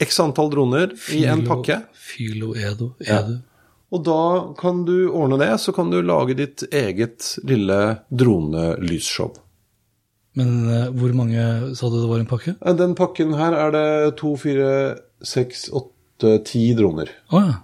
X 0.00 0.20
antall 0.20 0.52
droner 0.52 0.92
i 1.16 1.24
en 1.28 1.46
pakke. 1.48 1.82
Filo 1.92 2.52
Edo. 2.56 2.94
Ja. 3.04 3.22
Og 3.90 4.04
da 4.06 4.18
kan 4.58 4.84
du 4.86 5.08
ordne 5.10 5.38
det, 5.40 5.50
så 5.58 5.72
kan 5.74 5.90
du 5.90 5.98
lage 6.06 6.36
ditt 6.38 6.62
eget 6.70 7.32
lille 7.46 7.78
dronelysshow. 8.14 9.32
Men 10.38 10.52
eh, 10.70 10.84
hvor 10.94 11.10
mange 11.18 11.74
sa 11.74 11.88
du 11.90 11.96
det 11.98 12.06
var 12.10 12.20
i 12.20 12.24
en 12.24 12.30
pakke? 12.30 12.54
Eh, 12.62 12.76
Den 12.78 12.94
pakken 12.98 13.34
her 13.34 13.56
er 13.58 13.72
det 13.74 13.86
to, 14.20 14.36
fire, 14.38 14.68
seks, 15.26 15.66
åtte, 15.74 16.36
ti 16.46 16.68
droner. 16.78 17.10
Å 17.34 17.42
ja. 17.48 17.56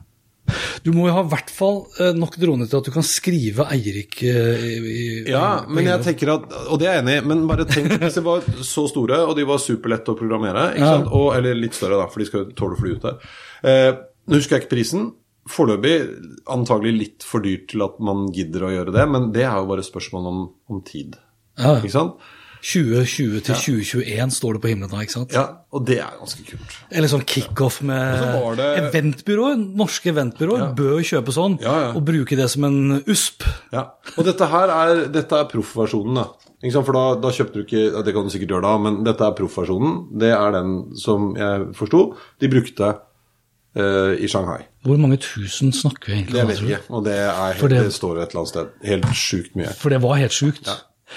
Du 0.86 0.92
må 0.94 1.08
jo 1.08 1.14
ha 1.16 1.22
i 1.24 1.30
hvert 1.30 1.48
fall 1.50 1.80
eh, 1.98 2.12
nok 2.14 2.36
droner 2.38 2.68
til 2.70 2.78
at 2.78 2.86
du 2.86 2.92
kan 2.94 3.02
skrive 3.06 3.64
Eirik 3.74 4.20
Ja, 5.26 5.64
men 5.66 5.88
jeg 5.88 6.04
tenker 6.06 6.30
at 6.36 6.44
Og 6.70 6.78
det 6.78 6.86
er 6.86 7.00
jeg 7.00 7.02
enig 7.02 7.16
i, 7.18 7.24
men 7.26 7.42
bare 7.50 7.66
tenk 7.66 7.96
hvis 7.98 8.18
de 8.20 8.22
var 8.22 8.44
så 8.62 8.84
store, 8.90 9.18
og 9.26 9.34
de 9.38 9.46
var 9.48 9.58
superlette 9.62 10.14
å 10.14 10.18
programmere, 10.18 10.68
Ja. 10.78 10.92
Og, 11.06 11.32
eller 11.38 11.58
litt 11.58 11.74
større, 11.74 11.98
da, 12.02 12.06
for 12.10 12.22
de 12.22 12.28
skal 12.30 12.46
tåle 12.58 12.78
å 12.78 12.82
fly 12.82 12.94
ut 12.94 13.06
der. 13.08 13.18
Eh, 13.66 13.90
Nå 14.26 14.38
husker 14.40 14.56
jeg 14.56 14.64
ikke 14.64 14.74
prisen. 14.76 15.08
Foreløpig 15.52 15.94
antagelig 16.50 16.94
litt 16.98 17.26
for 17.26 17.44
dyrt 17.44 17.68
til 17.72 17.84
at 17.86 18.00
man 18.02 18.26
gidder 18.34 18.66
å 18.66 18.72
gjøre 18.72 18.94
det, 18.96 19.04
men 19.12 19.30
det 19.34 19.44
er 19.46 19.54
jo 19.60 19.68
bare 19.70 19.84
spørsmål 19.86 20.26
om, 20.32 20.40
om 20.72 20.82
tid. 20.86 21.14
Ja. 21.58 21.76
Ikke 21.78 21.92
sant? 21.94 22.18
2020 22.66 23.42
til 23.46 23.54
2021 23.54 24.32
står 24.34 24.56
det 24.56 24.60
på 24.64 24.70
himmelen 24.72 24.90
da, 24.90 25.02
ikke 25.04 25.14
sant? 25.14 25.34
Ja, 25.36 25.44
og 25.70 25.84
det 25.86 26.00
er 26.02 26.16
ganske 26.18 26.42
kult. 26.48 26.72
Eller 26.90 27.10
sånn 27.12 27.22
kickoff 27.28 27.78
med 27.86 28.16
så 28.24 28.56
det- 28.58 28.70
Eventbyråer. 28.90 29.60
Norske 29.76 30.10
eventbyråer 30.10 30.74
bør 30.74 30.98
kjøpe 31.04 31.34
sånn, 31.36 31.60
Ja, 31.62 31.74
ja. 31.80 31.92
og 31.94 32.04
bruke 32.04 32.34
det 32.36 32.48
som 32.50 32.64
en 32.64 33.02
USP. 33.06 33.44
Ja, 33.72 33.90
og 34.16 34.24
dette 34.24 34.48
her 34.50 34.68
er, 34.68 35.06
dette 35.08 35.32
er 35.38 35.44
proffversjonen, 35.44 36.14
da. 36.16 36.26
Ikke 36.64 36.72
sant? 36.72 36.86
For 36.86 36.92
da, 36.96 37.14
da 37.20 37.28
kjøpte 37.28 37.52
du 37.52 37.64
ikke 37.64 38.02
Det 38.02 38.14
kan 38.14 38.24
du 38.24 38.30
sikkert 38.32 38.48
gjøre 38.48 38.62
da, 38.62 38.78
men 38.78 39.04
dette 39.04 39.20
er 39.20 39.36
proffversjonen. 39.36 40.18
Det 40.18 40.32
er 40.32 40.50
den 40.52 40.94
som 40.96 41.34
jeg 41.36 41.68
forsto 41.76 42.16
de 42.40 42.48
brukte 42.48 42.96
i 43.76 44.26
Shanghai. 44.30 44.62
Hvor 44.86 44.96
mange 44.98 45.18
tusen 45.20 45.72
snakker 45.72 46.06
vi 46.12 46.18
egentlig 46.22 46.40
om? 46.40 46.48
Det 46.48 46.56
vet 46.56 46.62
jeg 46.68 46.78
ikke, 46.80 46.94
og 46.96 47.04
det, 47.04 47.14
er, 47.20 47.52
helt, 47.60 47.70
det- 47.70 47.84
det 47.84 47.92
står 47.92 48.20
et 48.22 48.30
eller 48.30 48.40
annet 48.42 48.48
sted. 48.54 48.68
Helt 48.88 49.08
sjukt 49.14 49.56
mye. 49.58 49.72
For 49.76 49.90
det 49.90 50.00
var 50.02 50.16
helt 50.16 50.32
sjukt. 50.32 50.68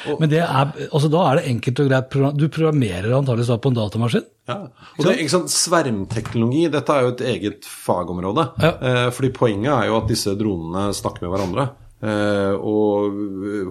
Og- 0.05 0.19
Men 0.21 0.29
det 0.29 0.39
er, 0.43 0.73
altså 0.93 1.09
da 1.09 1.21
er 1.31 1.35
det 1.39 1.45
enkelt 1.49 1.79
og 1.79 1.87
greit. 1.89 2.37
Du 2.37 2.47
programmerer 2.47 3.09
antakeligvis 3.17 3.61
på 3.61 3.71
en 3.71 3.77
datamaskin. 3.79 4.25
Ja. 4.47 4.57
Og 4.99 5.05
det, 5.05 5.15
ikke 5.19 5.29
sant, 5.33 5.49
Svermteknologi, 5.49 6.67
dette 6.71 6.89
er 6.93 7.01
jo 7.07 7.13
et 7.15 7.21
eget 7.25 7.65
fagområde. 7.65 8.45
Ja. 8.61 8.71
Eh, 8.81 9.09
fordi 9.15 9.31
poenget 9.33 9.71
er 9.73 9.87
jo 9.89 9.97
at 9.97 10.07
disse 10.11 10.35
dronene 10.37 10.89
snakker 10.93 11.25
med 11.25 11.33
hverandre. 11.33 11.69
Eh, 11.99 12.53
og 12.55 13.11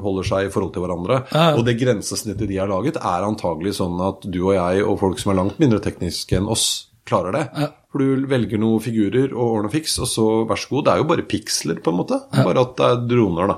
holder 0.02 0.26
seg 0.28 0.46
i 0.48 0.50
forhold 0.52 0.72
til 0.74 0.82
hverandre. 0.84 1.20
Ja, 1.32 1.50
ja. 1.52 1.56
Og 1.56 1.64
det 1.64 1.78
grensesnittet 1.80 2.48
de 2.50 2.58
har 2.60 2.68
laget, 2.68 2.96
er 3.00 3.24
antagelig 3.24 3.76
sånn 3.78 3.96
at 4.04 4.26
du 4.30 4.42
og 4.50 4.54
jeg 4.58 4.84
og 4.84 4.98
folk 5.00 5.18
som 5.22 5.32
er 5.32 5.38
langt 5.40 5.58
mindre 5.62 5.80
tekniske 5.80 6.36
enn 6.36 6.48
oss, 6.50 6.87
klarer 7.08 7.34
det. 7.36 7.44
Ja. 7.56 7.68
For 7.88 8.04
du 8.04 8.26
velger 8.28 8.60
noen 8.60 8.82
figurer 8.84 9.32
og 9.32 9.54
ordner 9.56 9.72
fiks, 9.72 9.94
og 10.04 10.10
så 10.10 10.26
vær 10.48 10.60
så 10.60 10.68
god. 10.74 10.84
Det 10.84 10.92
er 10.92 11.00
jo 11.00 11.06
bare 11.08 11.24
piksler, 11.30 11.80
på 11.80 11.92
en 11.92 11.98
måte. 12.02 12.18
Bare 12.36 12.64
at 12.66 12.74
det 12.76 12.88
er 12.88 13.06
droner, 13.14 13.52
da. 13.54 13.56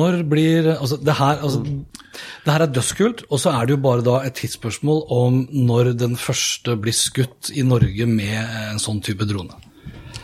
Når 0.00 0.18
blir 0.28 0.72
Altså, 0.74 0.98
det 0.98 1.14
her, 1.18 1.44
altså, 1.46 1.62
det 1.62 2.52
her 2.52 2.64
er 2.66 2.74
dødskult, 2.74 3.22
og 3.30 3.40
så 3.42 3.54
er 3.54 3.68
det 3.68 3.76
jo 3.76 3.82
bare 3.86 4.04
da 4.06 4.18
et 4.26 4.34
tidsspørsmål 4.40 5.04
om 5.14 5.40
når 5.54 5.92
den 6.00 6.18
første 6.18 6.74
blir 6.80 6.96
skutt 6.96 7.52
i 7.54 7.62
Norge 7.66 8.10
med 8.10 8.58
en 8.72 8.82
sånn 8.82 9.00
type 9.04 9.26
drone. 9.30 9.54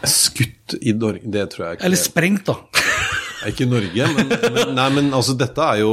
Skutt 0.04 0.74
i 0.82 0.92
Norge, 0.98 1.22
det 1.24 1.46
tror 1.54 1.68
jeg 1.68 1.78
ikke. 1.78 1.86
Eller 1.88 2.00
sprengt, 2.00 2.50
da. 2.50 2.58
Ikke 3.50 3.66
Norge, 3.68 4.06
men, 4.16 4.28
men, 4.54 4.74
nei, 4.76 4.86
men 4.96 5.10
altså, 5.16 5.34
dette 5.38 5.66
er 5.74 5.80
jo, 5.82 5.92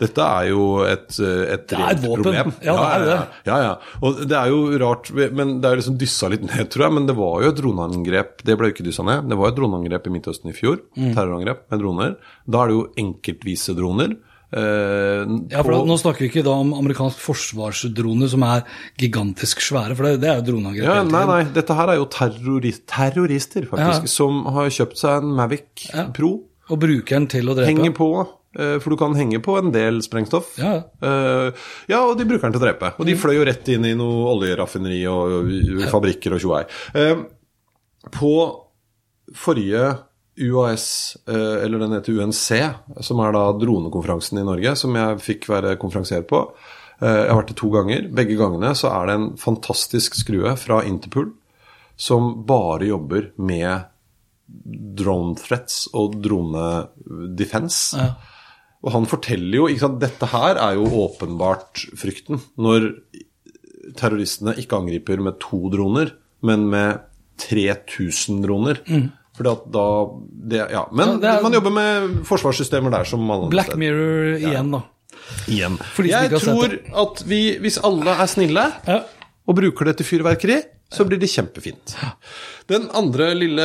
dette 0.00 0.26
er 0.26 0.48
jo 0.50 0.66
et, 0.86 1.08
et 1.20 1.66
Det 1.72 1.78
er 1.78 1.90
et 1.94 2.02
våpen. 2.04 2.22
problem. 2.24 2.52
Ja, 2.64 2.76
det 2.76 2.86
er 2.92 3.04
det. 3.10 3.18
Ja, 3.50 3.58
ja. 3.64 3.72
Og 4.02 4.22
det 4.28 4.36
er 4.40 4.52
jo 4.52 4.60
rart, 4.82 5.10
men 5.36 5.56
det 5.60 5.70
er 5.70 5.80
liksom 5.82 5.98
dyssa 6.00 6.30
litt 6.32 6.46
ned, 6.46 6.70
tror 6.72 6.86
jeg. 6.88 6.96
Men 7.00 7.06
det 7.10 7.16
var 7.18 7.42
jo 7.44 7.50
et 7.52 7.60
droneangrep. 7.62 8.40
Det 8.46 8.56
ble 8.60 8.70
jo 8.70 8.76
ikke 8.76 8.86
dyssa 8.88 9.04
ned. 9.06 9.28
Det 9.32 9.36
var 9.40 9.52
et 9.52 9.58
droneangrep 9.60 10.06
i 10.08 10.14
Midtøsten 10.16 10.52
i 10.52 10.56
fjor. 10.56 10.80
Mm. 10.96 11.12
Terrorangrep 11.16 11.66
med 11.70 11.84
droner. 11.84 12.16
Da 12.46 12.62
er 12.64 12.72
det 12.72 12.78
jo 12.80 12.86
enkeltvise 13.04 13.76
droner. 13.78 14.16
Uh, 14.54 15.26
Ja, 15.50 15.58
for 15.66 15.72
da, 15.74 15.78
Nå 15.88 15.96
snakker 15.98 16.22
vi 16.22 16.28
ikke 16.30 16.44
da 16.46 16.52
om 16.62 16.70
amerikansk 16.78 17.18
forsvarsdroner 17.18 18.30
som 18.30 18.44
er 18.46 18.62
gigantisk 19.00 19.58
svære, 19.64 19.96
for 19.98 20.06
det, 20.06 20.20
det 20.22 20.28
er 20.30 20.38
jo 20.38 20.44
droneangrep. 20.52 20.86
ja, 20.86 21.00
nei, 21.06 21.22
nei, 21.26 21.40
dette 21.56 21.74
her 21.76 21.90
er 21.92 21.98
jo 21.98 22.06
terrorist, 22.14 22.84
terrorister, 22.88 23.66
faktisk, 23.72 24.06
Ja. 24.06 24.12
som 24.12 24.44
har 24.54 24.70
kjøpt 24.70 25.00
seg 25.02 25.22
en 25.24 25.34
Mavic 25.36 25.88
Ja. 25.92 26.06
Pro. 26.14 26.30
Og 26.72 26.80
bruker 26.82 27.18
den 27.18 27.28
til 27.30 27.48
å 27.48 27.54
drepe. 27.54 27.70
Henger 27.70 27.94
på, 27.94 28.08
eh, 28.58 28.76
for 28.82 28.90
du 28.92 28.98
kan 29.00 29.14
henge 29.14 29.38
på 29.42 29.56
en 29.60 29.70
del 29.74 30.00
sprengstoff. 30.02 30.56
Ja, 30.58 30.72
ja. 30.78 30.82
Eh, 31.00 31.68
ja, 31.92 32.02
og 32.02 32.16
de 32.18 32.26
bruker 32.26 32.48
den 32.48 32.56
til 32.56 32.62
å 32.62 32.66
drepe. 32.66 32.92
Og 32.98 33.06
de 33.06 33.16
fløy 33.18 33.36
jo 33.36 33.46
rett 33.46 33.68
inn 33.72 33.86
i 33.86 33.94
noe 33.98 34.26
oljeraffineri 34.34 35.00
og, 35.10 35.36
og 35.76 35.86
fabrikker 35.92 36.36
og 36.36 36.42
tjoei. 36.42 36.64
Eh, 36.98 37.22
på 38.14 38.34
forrige 39.34 39.96
UAS, 40.36 41.16
eller 41.26 41.80
den 41.80 41.94
heter 41.96 42.18
UNC, 42.20 42.48
som 43.00 43.22
er 43.24 43.32
da 43.32 43.46
dronekonferansen 43.56 44.36
i 44.36 44.44
Norge, 44.44 44.74
som 44.76 44.92
jeg 44.94 45.22
fikk 45.24 45.48
være 45.48 45.78
konferansier 45.80 46.26
på. 46.28 46.42
Jeg 47.00 47.30
har 47.30 47.38
vært 47.38 47.54
det 47.54 47.56
to 47.56 47.70
ganger. 47.72 48.04
Begge 48.12 48.36
gangene 48.36 48.74
så 48.76 48.90
er 48.92 49.08
det 49.08 49.14
en 49.16 49.26
fantastisk 49.40 50.14
skrue 50.20 50.52
fra 50.60 50.82
Interpool 50.84 51.32
som 51.96 52.44
bare 52.46 52.90
jobber 52.90 53.30
med 53.40 53.88
drone 54.96 55.34
threats 55.36 55.88
og 55.94 56.16
drone 56.22 56.86
defense. 57.36 57.96
Ja. 57.98 58.12
Og 58.86 58.92
han 58.94 59.06
forteller 59.10 59.56
jo 59.62 59.66
ikke 59.68 59.80
sant, 59.82 59.98
Dette 60.00 60.26
her 60.30 60.56
er 60.62 60.74
jo 60.78 60.86
åpenbart 61.06 61.86
frykten. 61.98 62.38
Når 62.60 62.90
terroristene 63.98 64.54
ikke 64.60 64.78
angriper 64.78 65.20
med 65.22 65.38
to 65.42 65.60
droner, 65.72 66.12
men 66.46 66.66
med 66.70 67.00
3000 67.42 68.42
droner. 68.44 68.80
Fordi 69.36 69.50
at 69.52 69.64
da 69.72 69.86
det, 70.48 70.62
Ja, 70.72 70.84
men 70.92 71.20
Ja, 71.20 71.36
er- 71.38 71.42
man 71.42 71.52
jobber 71.52 71.70
med 71.72 72.24
forsvarssystemer 72.24 72.90
der 72.90 73.04
som 73.04 73.20
man 73.26 73.48
Black. 73.50 73.74
Mirror 73.76 74.38
igjen, 74.38 74.70
da. 74.72 74.82
Igjen. 75.48 75.78
Jeg 76.06 76.30
tror 76.40 76.72
at 77.02 77.22
vi, 77.26 77.58
hvis 77.58 77.78
alle 77.82 78.08
er 78.14 78.26
snille 78.26 78.72
Ja. 78.86 79.00
og 79.46 79.54
bruker 79.56 79.84
det 79.86 79.96
til 79.98 80.06
fyrverkeri, 80.06 80.62
så 80.92 81.04
blir 81.04 81.18
det 81.18 81.28
kjempefint. 81.32 81.96
Den 82.70 82.86
andre 82.94 83.32
lille 83.34 83.64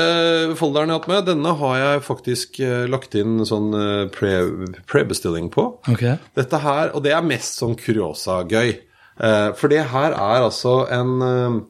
folderen 0.57 0.89
jeg 0.89 0.95
har 0.95 1.01
hatt 1.03 1.11
med, 1.11 1.27
denne 1.29 1.53
har 1.59 1.75
jeg 1.77 2.03
faktisk 2.07 2.59
eh, 2.65 2.85
lagt 2.89 3.13
inn 3.19 3.43
sånn 3.45 3.69
eh, 3.77 4.05
pre- 4.13 4.81
pre-bestilling 4.89 5.51
på. 5.53 5.67
Okay. 5.91 6.17
Dette 6.37 6.61
her, 6.63 6.95
og 6.97 7.05
det 7.05 7.13
er 7.13 7.25
mest 7.25 7.61
sånn 7.61 7.77
kuriosa-gøy. 7.77 8.73
Eh, 9.21 9.49
for 9.59 9.73
det 9.73 9.83
her 9.93 10.17
er 10.17 10.47
altså 10.47 10.81
en 10.89 11.69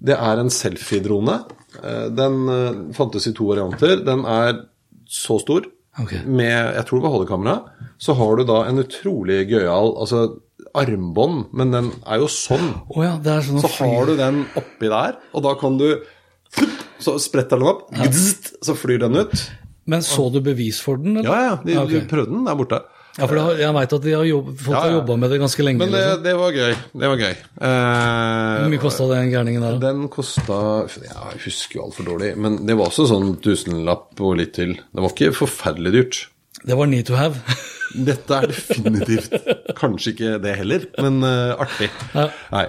Det 0.00 0.16
er 0.16 0.40
en 0.40 0.48
selfie-drone. 0.48 1.34
Den 2.16 2.36
fantes 2.96 3.26
i 3.28 3.34
to 3.36 3.44
varianter. 3.50 3.98
Den 4.00 4.22
er 4.24 4.62
så 5.04 5.36
stor, 5.42 5.66
okay. 6.00 6.22
med 6.24 6.74
jeg 6.76 6.86
tror 6.88 7.00
det 7.00 7.04
var 7.04 7.16
HD-kamera. 7.18 7.56
Så 8.00 8.14
har 8.16 8.36
du 8.40 8.46
da 8.48 8.62
en 8.64 8.80
utrolig 8.80 9.42
gøyal 9.50 9.92
altså 10.00 10.22
armbånd, 10.78 11.48
men 11.56 11.74
den 11.74 11.90
er 12.06 12.22
jo 12.22 12.28
sånn. 12.30 12.72
Oh 12.92 13.02
ja, 13.04 13.16
er 13.18 13.42
sånn 13.46 13.62
Så 13.64 13.72
har 13.80 14.06
du 14.10 14.14
den 14.18 14.44
oppi 14.58 14.90
der, 14.90 15.18
og 15.34 15.44
da 15.46 15.56
kan 15.60 15.78
du 15.80 15.88
Så 17.00 17.14
spretter 17.22 17.56
den 17.60 17.68
opp, 17.70 17.86
så 18.60 18.74
flyr 18.76 19.04
den 19.06 19.16
ut. 19.16 19.44
Men 19.90 20.02
så 20.04 20.26
du 20.30 20.40
bevis 20.44 20.80
for 20.84 21.00
den? 21.00 21.16
Eller? 21.18 21.30
Ja, 21.30 21.44
ja, 21.46 21.54
de, 21.64 21.76
okay. 21.80 22.00
de 22.02 22.08
prøvde 22.10 22.34
den 22.34 22.44
der 22.46 22.58
borte. 22.58 22.80
Ja, 23.18 23.26
for 23.26 23.40
har, 23.42 23.56
jeg 23.58 23.74
veit 23.74 23.94
at 23.96 24.04
de 24.04 24.12
har 24.14 24.26
jobb, 24.28 24.50
folk 24.60 24.76
Ja, 24.76 24.80
har 24.84 24.92
ja. 24.92 24.98
jobba 25.00 25.16
med 25.18 25.32
det 25.32 25.38
ganske 25.42 25.64
lenge. 25.66 25.80
Men 25.82 25.90
det, 25.92 26.00
liksom. 26.04 26.22
det 26.24 26.34
var 26.38 26.58
gøy. 26.58 26.74
Det 27.02 27.10
var 27.10 27.22
gøy. 27.24 27.32
Eh, 27.34 28.58
Hvor 28.60 28.70
mye 28.74 28.82
kosta 28.84 29.08
den 29.10 29.32
gærningen 29.32 29.64
der? 29.66 29.78
Den 29.82 30.04
kosta 30.12 30.58
Jeg 30.94 31.40
husker 31.44 31.80
jo 31.80 31.86
altfor 31.88 32.06
dårlig, 32.06 32.30
men 32.38 32.60
det 32.68 32.76
var 32.78 32.92
også 32.92 33.08
sånn 33.10 33.32
tusenlapp 33.42 34.22
og 34.22 34.36
litt 34.38 34.54
til. 34.60 34.76
Det 34.78 35.04
var 35.04 35.14
ikke 35.14 35.32
forferdelig 35.40 35.94
dyrt. 35.96 36.20
Det 36.64 36.76
var 36.76 36.86
need 36.86 37.06
to 37.06 37.16
have. 37.18 37.40
Dette 38.08 38.36
er 38.36 38.50
definitivt 38.50 39.32
kanskje 39.78 40.12
ikke 40.12 40.32
det 40.44 40.54
heller, 40.60 40.86
men 41.02 41.20
uh, 41.24 41.58
artig. 41.58 41.88
Ja. 42.14 42.28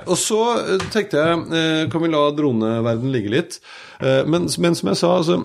Og 0.09 0.17
så 0.17 0.39
eh, 0.57 0.85
tenkte 0.93 1.21
jeg 1.21 1.41
uh, 1.51 1.89
kan 1.91 2.01
vi 2.01 2.09
la 2.09 2.23
droneverden 2.33 3.11
ligge 3.13 3.33
litt. 3.33 3.59
Men, 4.01 4.47
men 4.49 4.73
som 4.73 4.87
jeg 4.89 4.97
sa, 4.97 5.11
altså 5.19 5.35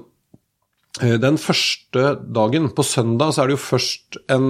den 1.21 1.37
første 1.37 2.07
dagen, 2.33 2.71
på 2.73 2.81
søndag, 2.89 3.35
så 3.35 3.43
er 3.43 3.51
det 3.51 3.59
jo 3.59 3.61
først 3.61 4.17
en 4.33 4.47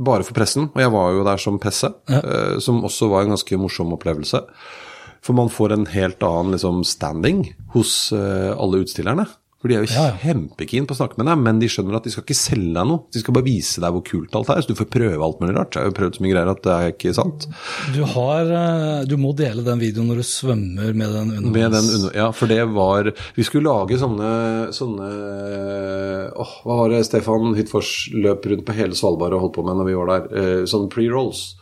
bare 0.00 0.24
for 0.24 0.32
pressen, 0.38 0.70
og 0.72 0.80
jeg 0.80 0.92
var 0.94 1.10
jo 1.12 1.26
der 1.28 1.42
som 1.42 1.58
presse, 1.60 1.90
eh, 2.08 2.54
som 2.64 2.80
også 2.88 3.10
var 3.12 3.26
en 3.26 3.34
ganske 3.34 3.58
morsom 3.60 3.92
opplevelse. 3.92 4.40
For 5.20 5.36
man 5.36 5.52
får 5.52 5.76
en 5.76 5.84
helt 5.92 6.24
annen 6.24 6.56
liksom, 6.56 6.80
standing 6.88 7.44
hos 7.76 7.92
alle 8.16 8.80
utstillerne. 8.86 9.28
For 9.62 9.70
de 9.70 9.76
er 9.78 9.84
jo 9.84 9.92
Ja, 9.94 10.04
ja. 10.10 10.16
kjempekeen 10.24 10.88
på 10.90 10.96
å 10.96 10.98
snakke 10.98 11.20
med 11.22 11.28
deg, 11.30 11.38
men 11.38 11.60
de 11.62 11.68
skjønner 11.70 11.94
at 12.00 12.04
de 12.08 12.10
skal 12.10 12.24
ikke 12.26 12.34
selge 12.34 12.72
deg 12.74 12.88
noe. 12.90 13.04
De 13.14 13.20
skal 13.22 13.36
bare 13.36 13.46
vise 13.46 13.78
deg 13.84 13.94
hvor 13.94 14.02
kult 14.08 14.34
alt 14.34 14.50
er, 14.50 14.62
så 14.64 14.72
du 14.72 14.78
får 14.80 14.88
prøve 14.90 15.22
alt 15.22 15.38
mulig 15.42 15.54
rart. 15.54 15.76
Jeg 15.78 15.84
har 15.86 15.92
jo 15.92 15.96
prøvd 16.00 16.18
så 16.18 16.24
mye 16.26 16.32
greier 16.34 16.50
at 16.50 16.62
det 16.66 16.72
er 16.74 16.90
ikke 16.96 17.14
sant. 17.14 17.46
Du 17.94 18.00
har 18.16 18.50
eh, 18.58 19.04
Du 19.06 19.14
må 19.22 19.30
dele 19.38 19.62
den 19.66 19.78
videoen 19.82 20.10
når 20.10 20.20
du 20.22 20.26
svømmer 20.26 20.92
med 20.98 21.14
den 21.14 21.30
Med 21.30 21.46
undervanns... 21.70 21.92
under, 22.00 22.16
ja, 22.18 22.28
for 22.34 22.50
det 22.50 22.60
var 22.74 23.12
Vi 23.38 23.46
skulle 23.46 23.70
lage 23.70 23.98
sånne 24.02 24.32
sånne 24.74 25.08
åh, 26.42 26.52
Hva 26.66 26.76
var 26.82 26.92
det 26.92 27.04
Stefan 27.06 27.54
Hyttfors 27.56 27.92
løp 28.14 28.46
rundt 28.50 28.66
på 28.66 28.76
hele 28.76 28.98
Svalbard 28.98 29.36
og 29.36 29.46
holdt 29.46 29.56
på 29.58 29.64
med 29.66 29.78
når 29.80 29.88
vi 29.90 29.96
var 29.98 30.12
der? 30.12 30.30
Eh, 30.42 30.62
sånn 30.70 30.88
pre-rolls. 30.92 31.52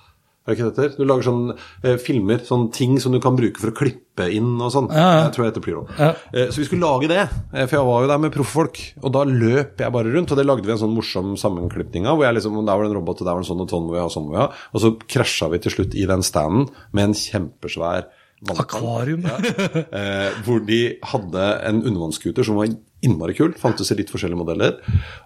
Er 0.51 0.59
ikke 0.59 0.71
det? 0.77 0.89
Du 0.99 1.05
lager 1.07 1.27
sånne 1.27 1.57
eh, 1.57 1.97
filmer, 2.03 2.43
sånne 2.47 2.71
ting 2.75 2.99
som 3.03 3.15
du 3.15 3.21
kan 3.23 3.39
bruke 3.39 3.63
for 3.63 3.73
å 3.73 3.77
klippe 3.77 4.27
inn 4.35 4.57
og 4.59 4.73
sånn. 4.75 4.91
Ja, 4.93 5.07
ja. 5.07 5.23
Jeg 5.27 5.35
tror 5.37 5.47
jeg 5.47 5.53
heter 5.53 5.65
pre-roll. 5.65 5.89
Ja. 5.97 6.11
Eh, 6.35 6.51
så 6.53 6.63
vi 6.63 6.69
skulle 6.69 6.87
lage 6.87 7.11
det, 7.11 7.23
eh, 7.55 7.65
for 7.65 7.79
jeg 7.79 7.89
var 7.89 8.05
jo 8.05 8.13
der 8.13 8.23
med 8.27 8.35
profffolk. 8.35 8.81
Og 9.01 9.15
da 9.17 9.25
løp 9.29 9.85
jeg 9.85 9.97
bare 9.97 10.15
rundt, 10.15 10.35
og 10.35 10.41
det 10.41 10.47
lagde 10.49 10.67
vi 10.67 10.75
en 10.75 10.83
sånn 10.83 10.97
morsom 10.97 11.35
sammenklipning 11.41 12.09
av. 12.11 12.19
Hvor 12.19 12.29
jeg 12.29 12.41
liksom, 12.41 12.61
der 12.63 12.73
var 12.75 12.87
det 12.87 12.93
en 12.93 12.99
robot, 13.01 13.23
og 13.23 13.29
der 13.29 13.37
var 13.37 13.43
det 13.43 13.49
en 13.49 13.53
sånn 13.53 13.65
og 13.65 13.75
sånn 13.77 13.87
må 13.87 13.97
vi 13.97 14.03
ha, 14.03 14.09
sånn 14.13 14.27
må 14.29 14.37
vi 14.37 14.43
ha. 14.43 14.49
Og 14.75 14.85
så 14.85 14.95
krasja 15.17 15.51
vi 15.55 15.63
til 15.63 15.77
slutt 15.79 15.97
i 15.99 16.09
den 16.11 16.27
standen 16.27 16.69
med 16.97 17.11
en 17.11 17.21
kjempesvær 17.21 18.11
Akvarium! 18.49 19.27
Akvarium. 19.29 19.85
Eh, 20.01 20.31
hvor 20.47 20.63
de 20.65 20.79
hadde 21.13 21.43
en 21.69 21.83
undervannsscooter 21.83 22.47
som 22.47 22.57
var 22.57 22.71
innmari 23.07 23.35
kul. 23.39 23.55
Fantes 23.59 23.93
i 23.93 23.99
litt 23.99 24.13
forskjellige 24.13 24.41
modeller. 24.41 24.77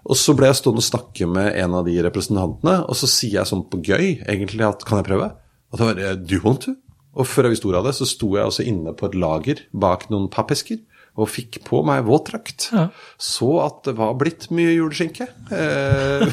Og 0.05 0.17
så 0.19 0.35
ble 0.37 0.49
jeg 0.49 0.59
stående 0.61 0.83
og 0.83 0.87
snakke 0.87 1.27
med 1.29 1.51
en 1.59 1.77
av 1.79 1.87
de 1.87 1.97
representantene, 2.05 2.79
og 2.85 2.97
så 2.99 3.09
sier 3.11 3.39
jeg 3.41 3.51
sånn 3.51 3.65
på 3.71 3.81
gøy 3.85 4.07
egentlig 4.23 4.65
at 4.67 4.85
kan 4.87 5.01
jeg 5.01 5.09
prøve? 5.09 5.31
Og 5.71 5.79
det 5.81 5.87
var 5.89 6.19
do 6.21 6.37
you 6.37 6.43
want 6.45 6.65
to? 6.67 6.75
Og 7.15 7.27
før 7.29 7.47
jeg 7.47 7.55
visste 7.55 7.69
ordet 7.69 7.81
av 7.81 7.87
det, 7.89 7.95
så 7.97 8.07
sto 8.09 8.33
jeg 8.35 8.49
også 8.49 8.65
inne 8.67 8.91
på 8.95 9.07
et 9.07 9.15
lager 9.15 9.61
bak 9.71 10.09
noen 10.11 10.27
pappesker 10.31 10.81
og 11.15 11.29
fikk 11.31 11.61
på 11.63 11.79
meg 11.87 12.01
våtdrakt. 12.03 12.65
Ja. 12.75 12.89
Så 13.21 13.47
at 13.63 13.77
det 13.87 13.93
var 13.95 14.13
blitt 14.19 14.49
mye 14.51 14.73
juleskinke. 14.75 15.29
Eh, 15.55 16.25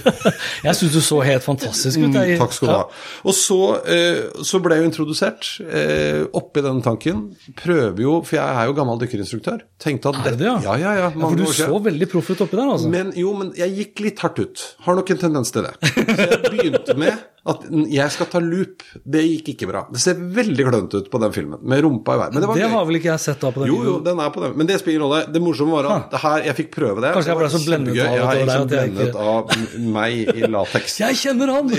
Jeg 0.64 0.74
syns 0.78 0.94
du 0.96 1.00
så 1.04 1.18
helt 1.22 1.44
fantastisk 1.44 1.98
ut. 2.00 2.14
jeg. 2.16 2.34
Mm, 2.34 2.40
Takk 2.40 2.54
skal 2.56 2.68
du 2.68 2.72
ha. 2.74 2.84
Og 3.28 3.34
så, 3.36 3.58
eh, 3.86 4.20
så 4.46 4.58
ble 4.64 4.78
jeg 4.80 4.88
introdusert 4.88 5.48
eh, 5.62 6.22
oppi 6.38 6.62
denne 6.64 6.82
tanken. 6.82 7.22
Prøver 7.58 8.00
jo, 8.02 8.14
for 8.26 8.38
jeg 8.40 8.56
er 8.62 8.70
jo 8.70 8.76
gammel 8.78 8.98
dykkerinstruktør. 9.02 9.62
Tenkte 9.82 10.10
at 10.12 10.20
Er 10.22 10.30
det 10.34 10.40
det, 10.42 10.48
ja? 10.48 10.56
Ja, 10.64 10.76
ja, 10.80 10.94
ja. 11.02 11.10
Ja, 11.12 11.28
for 11.28 11.36
du 11.38 11.44
så 11.52 11.78
veldig 11.84 12.08
proff 12.12 12.30
ut 12.32 12.42
oppi 12.46 12.58
der, 12.58 12.72
altså. 12.74 12.90
Men 12.92 13.12
jo, 13.18 13.34
men 13.38 13.52
jeg 13.58 13.76
gikk 13.78 14.02
litt 14.08 14.24
hardt 14.24 14.40
ut. 14.42 14.64
Har 14.86 14.98
nok 14.98 15.12
en 15.14 15.22
tendens 15.26 15.52
til 15.54 15.68
det. 15.68 15.74
Så 15.92 16.06
jeg 16.08 16.42
begynte 16.50 16.98
med 16.98 17.28
at 17.42 17.64
jeg 17.90 18.14
skal 18.14 18.28
ta 18.30 18.38
loop. 18.38 18.84
Det 19.02 19.22
gikk 19.24 19.48
ikke 19.56 19.66
bra. 19.66 19.80
Det 19.90 19.98
ser 19.98 20.14
veldig 20.14 20.66
klønete 20.68 21.00
ut 21.02 21.08
på 21.10 21.18
den 21.22 21.32
filmen, 21.34 21.58
med 21.66 21.82
rumpa 21.82 22.14
i 22.14 22.20
været. 22.20 22.36
Men 22.36 22.44
det 22.44 22.50
var 22.52 22.60
det 22.60 22.68
har 22.70 22.84
vel 22.86 22.98
ikke 23.00 23.10
jeg 23.10 23.22
sett 23.24 23.40
da 23.42 23.50
på 23.50 23.62
den 23.64 23.72
Jo, 23.72 23.78
jo, 23.88 23.94
den 24.06 24.20
er 24.22 24.30
på 24.34 24.44
den. 24.44 24.54
Men 24.60 24.68
det 24.68 24.76
spiller 24.78 25.00
ingen 25.00 25.08
rolle. 25.08 25.32
Det 25.34 25.42
morsomme 25.42 25.74
var 25.74 25.88
at 25.90 26.12
det 26.12 26.20
her, 26.22 26.44
jeg 26.46 26.58
fikk 26.60 26.70
prøve 26.76 27.02
det. 27.02 27.10
Kanskje 27.16 27.32
jeg 27.32 27.40
ble 27.40 27.48
så 27.50 27.62
blendet 27.64 27.90
av 27.90 27.96
det, 27.96 28.04
jeg 28.04 28.22
er 28.22 28.38
jeg 28.42 28.68
blendet 28.70 29.18
av 29.24 29.56
meg 29.96 30.32
i 30.38 30.52
lateks. 30.54 30.98
Jeg 31.02 31.18
kjenner 31.18 31.50
han! 31.50 31.70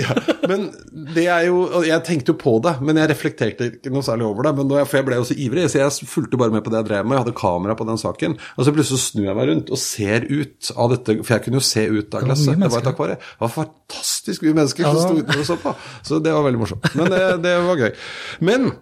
Men 0.44 0.66
det 1.14 1.24
er 1.32 1.46
jo 1.48 1.82
Jeg 1.86 2.02
tenkte 2.06 2.34
jo 2.34 2.36
på 2.38 2.52
det, 2.64 2.74
men 2.84 2.98
jeg 3.00 3.08
reflekterte 3.10 3.68
ikke 3.70 3.92
noe 3.94 4.04
særlig 4.04 4.26
over 4.26 4.46
det. 4.46 4.52
Men 4.58 4.68
da 4.68 4.82
jeg, 4.82 4.88
for 4.90 5.00
jeg 5.00 5.06
ble 5.08 5.18
jo 5.18 5.26
så 5.28 5.36
ivrig, 5.46 5.64
så 5.72 5.80
jeg 5.80 6.08
fulgte 6.10 6.40
bare 6.40 6.52
med 6.52 6.64
på 6.66 6.72
det 6.72 6.82
jeg 6.82 6.88
drev 6.90 7.06
med. 7.08 7.16
Jeg 7.16 7.24
hadde 7.24 7.36
kamera 7.40 7.76
på 7.78 7.86
den 7.88 8.00
saken. 8.00 8.36
Og 8.58 8.68
så 8.68 8.74
plutselig 8.76 9.00
snur 9.00 9.28
jeg 9.30 9.38
meg 9.38 9.50
rundt 9.50 9.72
og 9.72 9.80
ser 9.80 10.26
ut 10.28 10.72
av 10.76 10.92
dette, 10.92 11.16
for 11.22 11.36
jeg 11.36 11.46
kunne 11.46 11.60
jo 11.60 11.66
se 11.66 11.86
ut 11.88 12.18
av 12.18 12.26
glasset. 12.28 12.60
Det 12.60 12.70
var 12.74 12.84
et 12.84 12.92
akvarium. 12.92 13.24
Det 13.24 13.44
var 13.46 13.54
fantastisk 13.54 14.44
mye 14.44 14.58
mennesker 14.60 14.88
som 14.90 15.00
sto 15.00 15.18
utenfor 15.22 15.44
og 15.44 15.48
så 15.48 15.53
på. 15.62 15.74
Så 16.02 16.18
det 16.24 16.32
var 16.34 16.44
veldig 16.46 16.60
morsomt. 16.64 16.88
Men 16.98 17.10
det, 17.12 17.22
det 17.44 17.54
var 17.68 17.84
gøy. 17.86 17.92
Men 18.50 18.72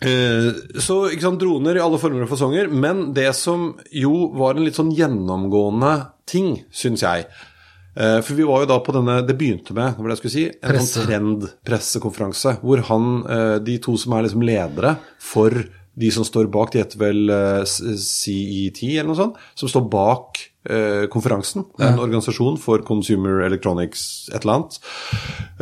Eh, 0.00 0.46
Så 0.80 0.94
ikke 1.12 1.20
sant, 1.26 1.36
droner 1.42 1.76
i 1.76 1.80
alle 1.84 1.98
former 2.00 2.24
og 2.24 2.30
fasonger, 2.30 2.70
men 2.72 3.10
det 3.12 3.26
som 3.36 3.74
jo 3.92 4.30
var 4.40 4.56
en 4.56 4.64
litt 4.64 4.78
sånn 4.78 4.88
gjennomgående 4.96 5.90
ting, 6.26 6.54
syns 6.72 7.02
jeg 7.04 7.26
eh, 7.28 8.22
For 8.24 8.32
vi 8.38 8.46
var 8.48 8.62
jo 8.64 8.70
da 8.70 8.78
på 8.80 8.94
denne 8.96 9.18
Det 9.28 9.36
begynte 9.36 9.76
med 9.76 10.00
det 10.00 10.14
jeg 10.14 10.20
skulle 10.22 10.32
si, 10.32 10.46
en 10.48 10.72
Presse. 10.72 10.94
sånn 10.94 11.10
trendpressekonferanse 11.10 12.54
hvor 12.64 12.80
han, 12.88 13.10
eh, 13.28 13.58
de 13.68 13.76
to 13.84 13.98
som 14.00 14.16
er 14.16 14.24
liksom 14.24 14.46
ledere 14.48 14.94
for 15.20 15.50
de 15.92 16.10
som 16.16 16.24
står 16.24 16.48
bak, 16.48 16.72
de 16.72 16.80
heter 16.80 16.96
vel 17.04 17.28
CET 17.68 18.80
eller 18.94 19.10
noe 19.12 19.18
sånt, 19.18 19.36
som 19.60 19.68
står 19.68 19.90
bak 19.92 20.40
eh, 20.68 21.06
konferansen. 21.12 21.66
Det 21.76 21.86
er 21.86 21.94
en 21.94 22.04
organisasjon 22.04 22.58
for 22.60 22.84
Consumer 22.86 23.42
Electronics 23.46 24.30
et 24.32 24.42
eller 24.42 24.60
annet. 24.60 24.78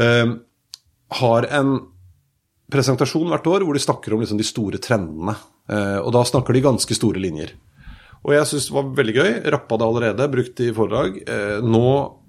Eh, 0.00 0.34
har 1.20 1.48
en 1.60 1.72
presentasjon 2.70 3.30
hvert 3.32 3.48
år 3.50 3.66
hvor 3.66 3.74
de 3.74 3.82
snakker 3.82 4.14
om 4.14 4.22
liksom 4.22 4.38
de 4.38 4.46
store 4.46 4.78
trendene. 4.82 5.34
Eh, 5.70 5.98
og 5.98 6.12
da 6.16 6.24
snakker 6.26 6.56
de 6.56 6.66
ganske 6.68 6.96
store 6.96 7.22
linjer. 7.22 7.56
Og 8.20 8.34
jeg 8.36 8.48
syns 8.50 8.68
det 8.68 8.76
var 8.76 8.94
veldig 8.98 9.16
gøy. 9.16 9.30
Rappa 9.54 9.80
det 9.80 9.86
allerede, 9.88 10.32
brukt 10.32 10.60
i 10.60 10.72
foredrag. 10.76 11.22
Nå 11.64 11.86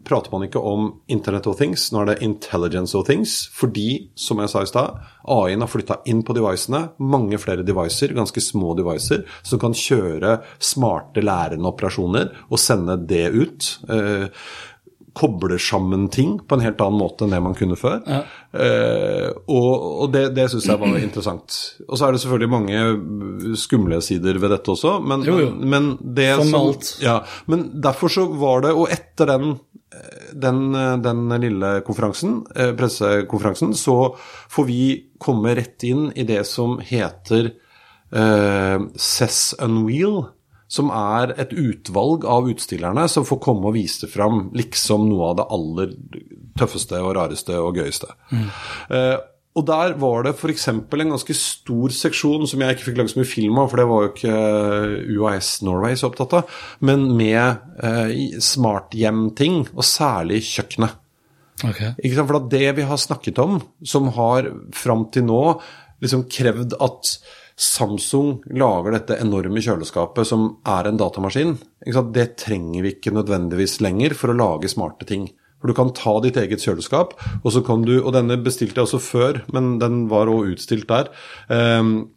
prater 0.07 0.33
man 0.33 0.45
ikke 0.47 0.61
om 0.61 0.87
Internet 1.11 1.47
of 1.49 1.59
Things, 1.59 1.89
nå 1.93 2.01
er 2.01 2.11
det 2.11 2.25
Intelligence 2.25 2.97
of 2.97 3.07
Things. 3.07 3.35
Fordi, 3.55 4.11
som 4.15 4.41
jeg 4.41 4.51
sa 4.51 4.63
i 4.63 4.69
stad, 4.69 4.99
AI-en 5.35 5.65
har 5.65 5.71
flytta 5.71 5.99
inn 6.09 6.23
på 6.27 6.35
devicene. 6.37 6.83
Mange 7.01 7.39
flere 7.41 7.65
devicer, 7.67 8.15
ganske 8.17 8.43
små 8.43 8.75
devicer, 8.79 9.25
som 9.43 9.61
kan 9.61 9.75
kjøre 9.77 10.39
smarte 10.61 11.23
lærende 11.23 11.69
operasjoner 11.69 12.31
og 12.49 12.61
sende 12.61 12.97
det 13.09 13.25
ut. 13.35 13.71
Kobler 15.17 15.59
sammen 15.59 16.05
ting 16.13 16.37
på 16.47 16.55
en 16.55 16.63
helt 16.63 16.79
annen 16.83 17.01
måte 17.01 17.25
enn 17.25 17.33
det 17.35 17.41
man 17.43 17.55
kunne 17.57 17.75
før. 17.79 17.99
Ja. 18.07 18.21
Uh, 18.51 19.27
og, 19.51 19.71
og 20.05 20.13
det, 20.13 20.29
det 20.37 20.47
syns 20.53 20.69
jeg 20.69 20.79
var 20.81 20.95
interessant. 20.99 21.57
Og 21.87 21.97
så 21.99 22.07
er 22.07 22.15
det 22.15 22.21
selvfølgelig 22.23 22.51
mange 22.53 23.55
skumle 23.59 23.99
sider 24.05 24.39
ved 24.39 24.55
dette 24.55 24.71
også, 24.71 24.97
men, 25.03 25.25
Jo, 25.27 25.39
jo. 25.43 25.51
men 25.55 25.93
det 26.01 26.31
Som 26.37 26.53
som 26.53 26.61
alt. 26.61 26.93
Ja, 27.03 27.17
men 27.51 27.67
derfor 27.83 28.11
så 28.11 28.27
var 28.31 28.63
det, 28.67 28.75
og 28.77 28.87
etter 28.93 29.29
den 29.33 29.53
den, 30.33 30.71
den 31.03 31.41
lille 31.41 31.81
konferansen, 31.85 32.45
eh, 32.55 32.71
pressekonferansen, 32.75 33.73
så 33.75 34.15
får 34.49 34.65
vi 34.67 34.83
komme 35.19 35.55
rett 35.57 35.83
inn 35.83 36.09
i 36.15 36.23
det 36.27 36.45
som 36.47 36.77
heter 36.79 37.51
uh, 38.15 38.87
Cess 38.95 39.51
Unwheel, 39.59 40.23
som 40.71 40.91
er 40.95 41.33
et 41.41 41.51
utvalg 41.51 42.23
av 42.29 42.47
utstillerne 42.51 43.07
som 43.11 43.27
får 43.27 43.41
komme 43.43 43.67
og 43.67 43.75
vise 43.75 44.07
fram 44.11 44.45
liksom 44.55 45.09
noe 45.09 45.31
av 45.31 45.41
det 45.41 45.49
aller 45.57 45.97
tøffeste 46.59 47.01
og 47.03 47.15
rareste 47.17 47.57
og 47.59 47.81
gøyeste. 47.81 48.13
Eh, 48.91 49.17
og 49.51 49.65
der 49.67 49.97
var 49.99 50.23
det 50.23 50.31
f.eks. 50.37 50.69
en 50.71 50.85
ganske 50.87 51.35
stor 51.35 51.91
seksjon 51.91 52.47
som 52.47 52.61
jeg 52.63 52.77
ikke 52.77 52.85
fikk 52.85 53.01
lagd 53.01 53.11
så 53.11 53.19
mye 53.19 53.27
film 53.27 53.59
av, 53.59 53.67
for 53.67 53.81
det 53.81 53.87
var 53.89 54.05
jo 54.05 54.11
ikke 54.13 54.37
eh, 54.37 54.93
UAS 55.17 55.49
Norway 55.67 55.99
så 55.99 56.07
opptatt 56.07 56.37
av, 56.39 56.55
men 56.87 57.09
med 57.19 57.83
eh, 57.83 58.39
smarthjem-ting, 58.39 59.65
og 59.75 59.83
særlig 59.87 60.39
kjøkkenet. 60.53 60.95
Okay. 61.67 61.91
Ikke 61.99 62.15
sant? 62.15 62.31
For 62.31 62.47
det 62.55 62.65
vi 62.79 62.87
har 62.87 63.03
snakket 63.03 63.43
om, 63.43 63.59
som 63.83 64.07
har 64.15 64.47
fram 64.75 65.09
til 65.11 65.27
nå 65.27 65.43
liksom 66.01 66.25
krevd 66.31 66.79
at 66.81 67.11
Samsung 67.61 68.39
lager 68.57 68.95
dette 68.95 69.19
enorme 69.21 69.61
kjøleskapet 69.61 70.25
som 70.25 70.47
er 70.65 70.89
en 70.89 70.97
datamaskin, 70.97 71.59
det 72.15 72.25
trenger 72.41 72.81
vi 72.81 72.95
ikke 72.95 73.13
nødvendigvis 73.13 73.77
lenger 73.85 74.15
for 74.17 74.33
å 74.33 74.37
lage 74.39 74.71
smarte 74.71 75.05
ting. 75.05 75.27
For 75.61 75.69
du 75.69 75.77
kan 75.77 75.93
ta 75.93 76.15
ditt 76.23 76.39
eget 76.41 76.63
kjøleskap, 76.65 77.13
og 77.43 77.51
så 77.53 77.61
kan 77.61 77.83
du 77.85 77.99
Og 78.01 78.13
denne 78.15 78.39
bestilte 78.41 78.81
jeg 78.81 78.87
også 78.87 78.99
før, 78.99 79.43
men 79.53 79.77
den 79.77 80.07
var 80.09 80.25
også 80.25 80.55
utstilt 80.55 80.89
der. 80.89 81.11
Um, 81.53 82.09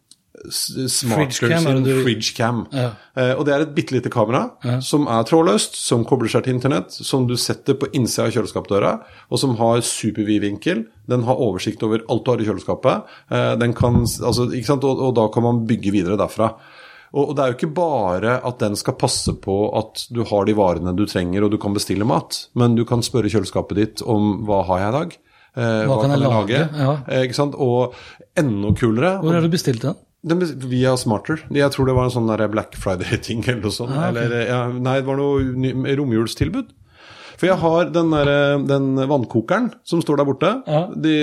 Smarter 0.51 2.03
Fridgecam. 2.03 2.65
Ja. 2.75 2.89
Eh, 3.15 3.33
og 3.35 3.45
det 3.47 3.53
er 3.55 3.65
et 3.65 3.73
bitte 3.75 3.95
lite 3.95 4.11
kamera 4.13 4.79
som 4.83 5.07
er 5.11 5.25
trådløst, 5.27 5.77
som 5.79 6.05
kobler 6.07 6.31
seg 6.31 6.45
til 6.45 6.55
internett, 6.57 6.91
som 6.93 7.27
du 7.29 7.35
setter 7.39 7.77
på 7.79 7.89
innsida 7.95 8.27
av 8.27 8.35
kjøleskapsdøra, 8.35 8.93
og 9.29 9.41
som 9.41 9.55
har 9.59 9.83
supervid 9.85 10.43
vinkel. 10.45 10.85
Den 11.09 11.25
har 11.27 11.41
oversikt 11.41 11.83
over 11.85 12.03
alt 12.09 12.25
du 12.25 12.31
har 12.33 12.41
i 12.43 12.47
kjøleskapet. 12.49 13.13
Eh, 13.31 13.53
den 13.61 13.75
kan, 13.77 14.01
altså? 14.03 14.49
Og, 14.49 14.89
og 14.91 15.13
da 15.17 15.27
kan 15.33 15.45
man 15.47 15.63
bygge 15.69 15.93
videre 15.95 16.19
derfra. 16.19 16.51
Og, 17.15 17.29
og 17.29 17.35
det 17.37 17.43
er 17.43 17.51
jo 17.53 17.57
ikke 17.59 17.75
bare 17.77 18.39
at 18.43 18.59
den 18.59 18.75
skal 18.79 18.97
passe 18.99 19.31
på 19.39 19.59
at 19.79 20.07
du 20.11 20.23
har 20.27 20.47
de 20.47 20.55
varene 20.57 20.95
du 20.97 21.05
trenger, 21.07 21.45
og 21.45 21.53
du 21.53 21.59
kan 21.61 21.75
bestille 21.75 22.07
mat, 22.07 22.47
men 22.59 22.75
du 22.75 22.83
kan 22.87 23.05
spørre 23.05 23.31
kjøleskapet 23.31 23.79
ditt 23.79 24.03
om 24.03 24.41
hva 24.47 24.63
har 24.67 24.83
jeg 24.83 24.91
i 24.91 24.97
dag? 24.99 25.15
Eh, 25.55 25.85
Hva 25.87 26.01
kan 26.01 26.11
jeg 26.11 26.19
lage? 26.19 26.57
Ja. 26.75 26.93
Ikke 27.23 27.37
sant? 27.37 27.53
Og 27.55 27.93
enda 28.35 28.73
kulere 28.75 29.13
Hvor 29.21 29.37
har 29.37 29.45
du 29.45 29.47
bestilt 29.53 29.85
den? 29.85 29.95
Den 30.25 30.41
via 30.69 30.95
Smarter. 30.97 31.43
Jeg 31.53 31.73
tror 31.75 31.89
det 31.89 31.97
var 31.97 32.09
en 32.09 32.15
sånn 32.15 32.31
Black 32.51 32.77
Friday-ting 32.79 33.45
eller 33.45 33.61
noe 33.67 33.75
sånt. 33.75 33.93
Ah, 33.93 34.09
okay. 34.09 34.25
eller, 34.25 34.49
ja, 34.49 34.63
nei, 34.73 34.97
det 35.01 35.07
var 35.09 35.21
noe 35.21 35.93
romjulstilbud. 36.01 36.73
For 37.35 37.49
jeg 37.49 37.59
har 37.59 37.89
den, 37.91 38.13
der, 38.13 38.29
den 38.63 38.85
vannkokeren 39.09 39.67
som 39.87 39.99
står 40.03 40.21
der 40.21 40.27
borte. 40.29 40.51
Ja. 40.69 40.85
De, 40.95 41.15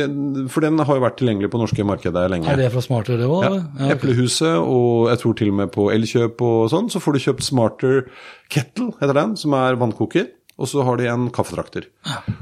for 0.52 0.64
den 0.64 0.80
har 0.80 0.98
jo 0.98 1.04
vært 1.06 1.16
tilgjengelig 1.20 1.48
på 1.52 1.60
norske 1.62 1.86
markedet 1.88 2.26
lenge. 2.32 2.50
Er 2.52 2.60
det 2.60 2.68
fra 2.74 2.82
Smarter, 2.84 3.16
det 3.20 3.28
òg? 3.30 3.46
Ja. 3.46 3.88
Eplehuset, 3.94 4.58
og 4.60 5.08
jeg 5.12 5.22
tror 5.22 5.38
til 5.40 5.52
og 5.54 5.58
med 5.62 5.72
på 5.72 5.88
Elkjøp 5.94 6.44
og 6.44 6.68
sånn, 6.72 6.92
så 6.92 7.00
får 7.02 7.16
du 7.16 7.24
kjøpt 7.26 7.48
Smarter 7.48 8.04
Kettle, 8.52 8.92
heter 9.00 9.16
den, 9.22 9.36
som 9.40 9.56
er 9.56 9.80
vannkoker. 9.80 10.28
Og 10.60 10.68
så 10.68 10.84
har 10.84 11.00
de 11.00 11.08
en 11.08 11.26
kaffetrakter. 11.32 11.88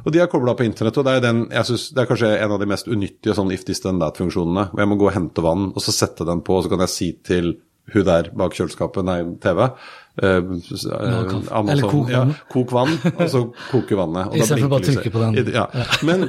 Og 0.02 0.11
de 0.12 0.20
er 0.20 0.28
kobla 0.30 0.56
på 0.58 0.66
internett, 0.66 0.98
og 0.98 1.06
det 1.06 1.16
er, 1.16 1.24
den, 1.24 1.44
jeg 1.54 1.68
synes, 1.68 1.86
det 1.94 2.02
er 2.02 2.11
kanskje 2.11 2.30
en 2.36 2.54
av 2.56 2.61
de 2.61 2.68
mest 2.68 2.90
unyttige 2.90 3.36
sånn 3.38 3.52
if 3.54 3.64
this 3.68 3.82
then 3.84 4.00
that-funksjonene. 4.02 4.70
Hvor 4.72 4.82
jeg 4.82 4.90
må 4.90 4.98
gå 5.00 5.08
og 5.08 5.16
hente 5.16 5.44
vann, 5.44 5.70
og 5.70 5.84
så 5.84 5.94
sette 5.94 6.26
den 6.28 6.42
på, 6.46 6.58
og 6.58 6.66
så 6.66 6.72
kan 6.72 6.82
jeg 6.84 6.94
si 6.96 7.11
til 7.26 7.54
hun 7.90 8.06
der 8.06 8.28
bak 8.38 8.54
kjøleskapet, 8.54 9.06
nei, 9.06 9.18
TV 9.42 9.62
eh. 9.64 10.36
Amazon, 10.38 11.70
Eller 11.72 11.86
kok 11.86 11.94
vann. 12.06 12.12
Ja, 12.12 12.24
kok 12.52 12.74
vann, 12.74 12.92
og 13.14 13.30
så 13.32 13.40
koke 13.70 13.98
vannet. 13.98 14.36
Istedenfor 14.38 14.72
bare 14.74 14.84
å 14.84 14.88
trykke 14.90 15.14
på 15.14 15.22
den. 15.24 15.54
Ja. 15.54 15.64
Men 16.06 16.28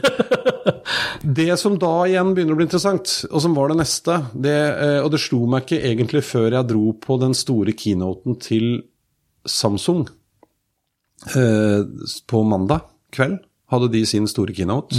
det 1.42 1.50
som 1.62 1.78
da 1.82 1.92
igjen 2.10 2.34
begynner 2.38 2.56
å 2.56 2.62
bli 2.62 2.70
interessant, 2.70 3.14
og 3.30 3.44
som 3.44 3.58
var 3.58 3.74
det 3.74 3.82
neste, 3.82 4.22
det, 4.34 4.58
eh, 4.72 4.98
og 5.02 5.12
det 5.14 5.22
slo 5.22 5.44
meg 5.50 5.68
ikke 5.68 5.84
egentlig 5.92 6.24
før 6.30 6.58
jeg 6.58 6.72
dro 6.72 6.96
på 7.04 7.20
den 7.22 7.38
store 7.38 7.76
keynoten 7.78 8.40
til 8.42 8.72
Samsung 9.50 10.06
på 11.22 12.44
mandag 12.50 12.88
kveld, 13.14 13.40
hadde 13.72 13.92
de 13.94 14.06
sin 14.10 14.28
store 14.28 14.56
keynote. 14.58 14.98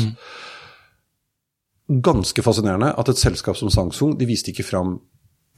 Ganske 1.92 2.44
fascinerende 2.44 2.92
at 2.98 3.10
et 3.10 3.20
selskap 3.20 3.58
som 3.58 3.72
Samsung, 3.72 4.14
de 4.20 4.28
viste 4.28 4.52
ikke 4.52 4.66
fram 4.66 5.00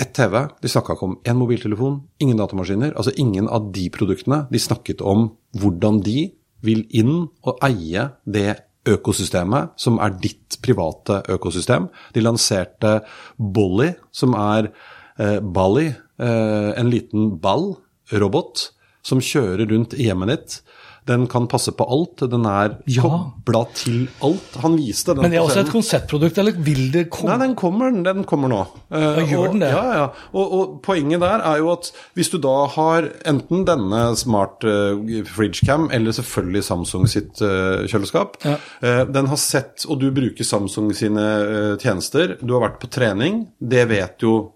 ett 0.01 0.15
TV. 0.17 0.41
De 0.63 0.71
snakka 0.71 0.97
ikke 0.97 1.07
om 1.07 1.19
én 1.23 1.39
mobiltelefon, 1.39 2.01
ingen 2.19 2.41
datamaskiner. 2.41 2.95
Altså 2.97 3.15
ingen 3.17 3.49
av 3.49 3.71
de 3.75 3.89
produktene. 3.95 4.45
De 4.51 4.59
snakket 4.59 5.03
om 5.03 5.29
hvordan 5.61 6.01
de 6.03 6.33
vil 6.65 6.85
inn 6.97 7.29
og 7.45 7.61
eie 7.63 8.09
det 8.25 8.57
økosystemet 8.89 9.79
som 9.81 10.01
er 10.03 10.17
ditt 10.21 10.59
private 10.65 11.23
økosystem. 11.33 11.89
De 12.13 12.25
lanserte 12.25 12.99
Bolly, 13.39 13.93
som 14.13 14.35
er 14.37 14.71
eh, 15.19 15.39
Bali, 15.41 15.89
eh, 15.89 16.71
en 16.75 16.91
liten 16.91 17.37
ball-robot 17.41 18.71
som 19.05 19.21
kjører 19.21 19.69
rundt 19.71 19.95
i 19.99 20.09
hjemmet 20.09 20.35
ditt. 20.35 20.61
Den 21.05 21.27
kan 21.29 21.45
passe 21.53 21.69
på 21.77 21.85
alt. 21.85 22.23
Den 22.33 22.47
er 22.49 22.79
Ja. 22.89 23.03
kobla 23.05 23.67
til 23.77 24.07
alt. 24.25 24.55
Han 24.63 24.79
viste 24.79 25.13
den 25.13 25.21
Men 25.21 25.33
det 25.33 25.37
er 25.37 25.43
også 25.45 25.61
et 25.67 25.73
konseptprodukt, 25.75 26.39
eller 26.41 26.53
vil 26.57 26.91
det 26.95 27.11
komme 27.13 27.37
Nei, 27.37 27.47
den 27.47 27.55
kommer, 27.61 27.91
den 28.07 28.25
kommer 28.25 28.49
nå. 28.49 28.61
Eh, 28.91 29.03
Ja, 29.21 29.27
gjør 29.29 29.43
og, 29.43 29.51
den 29.53 29.61
det? 29.61 29.69
Ja, 29.75 29.83
ja. 29.99 30.07
Og, 30.33 30.53
og 30.57 30.83
poenget 30.87 31.21
der 31.21 31.45
er 31.45 31.59
jo 31.61 31.69
at 31.75 31.91
hvis 32.17 32.31
du 32.33 32.39
da 32.39 32.55
har 32.73 33.11
enten 33.29 33.67
denne 33.69 34.17
smart 34.17 34.65
uh, 34.65 34.97
fridgecam, 35.29 35.91
eller 35.93 36.11
selvfølgelig 36.17 36.65
Samsung 36.65 37.07
sitt 37.07 37.43
uh, 37.45 37.85
kjøleskap, 37.85 38.41
Ja. 38.43 38.57
uh, 38.83 39.05
den 39.05 39.27
har 39.29 39.37
sett, 39.37 39.85
og 39.87 40.01
du 40.01 40.09
bruker 40.11 40.43
Samsung 40.43 40.89
sine 40.97 41.21
eh, 41.21 41.77
tjenester, 41.85 42.39
du 42.41 42.55
har 42.57 42.65
vært 42.71 42.81
på 42.81 42.89
trening, 42.89 43.49
det 43.61 43.89
vet 43.93 44.25
jo 44.25 44.53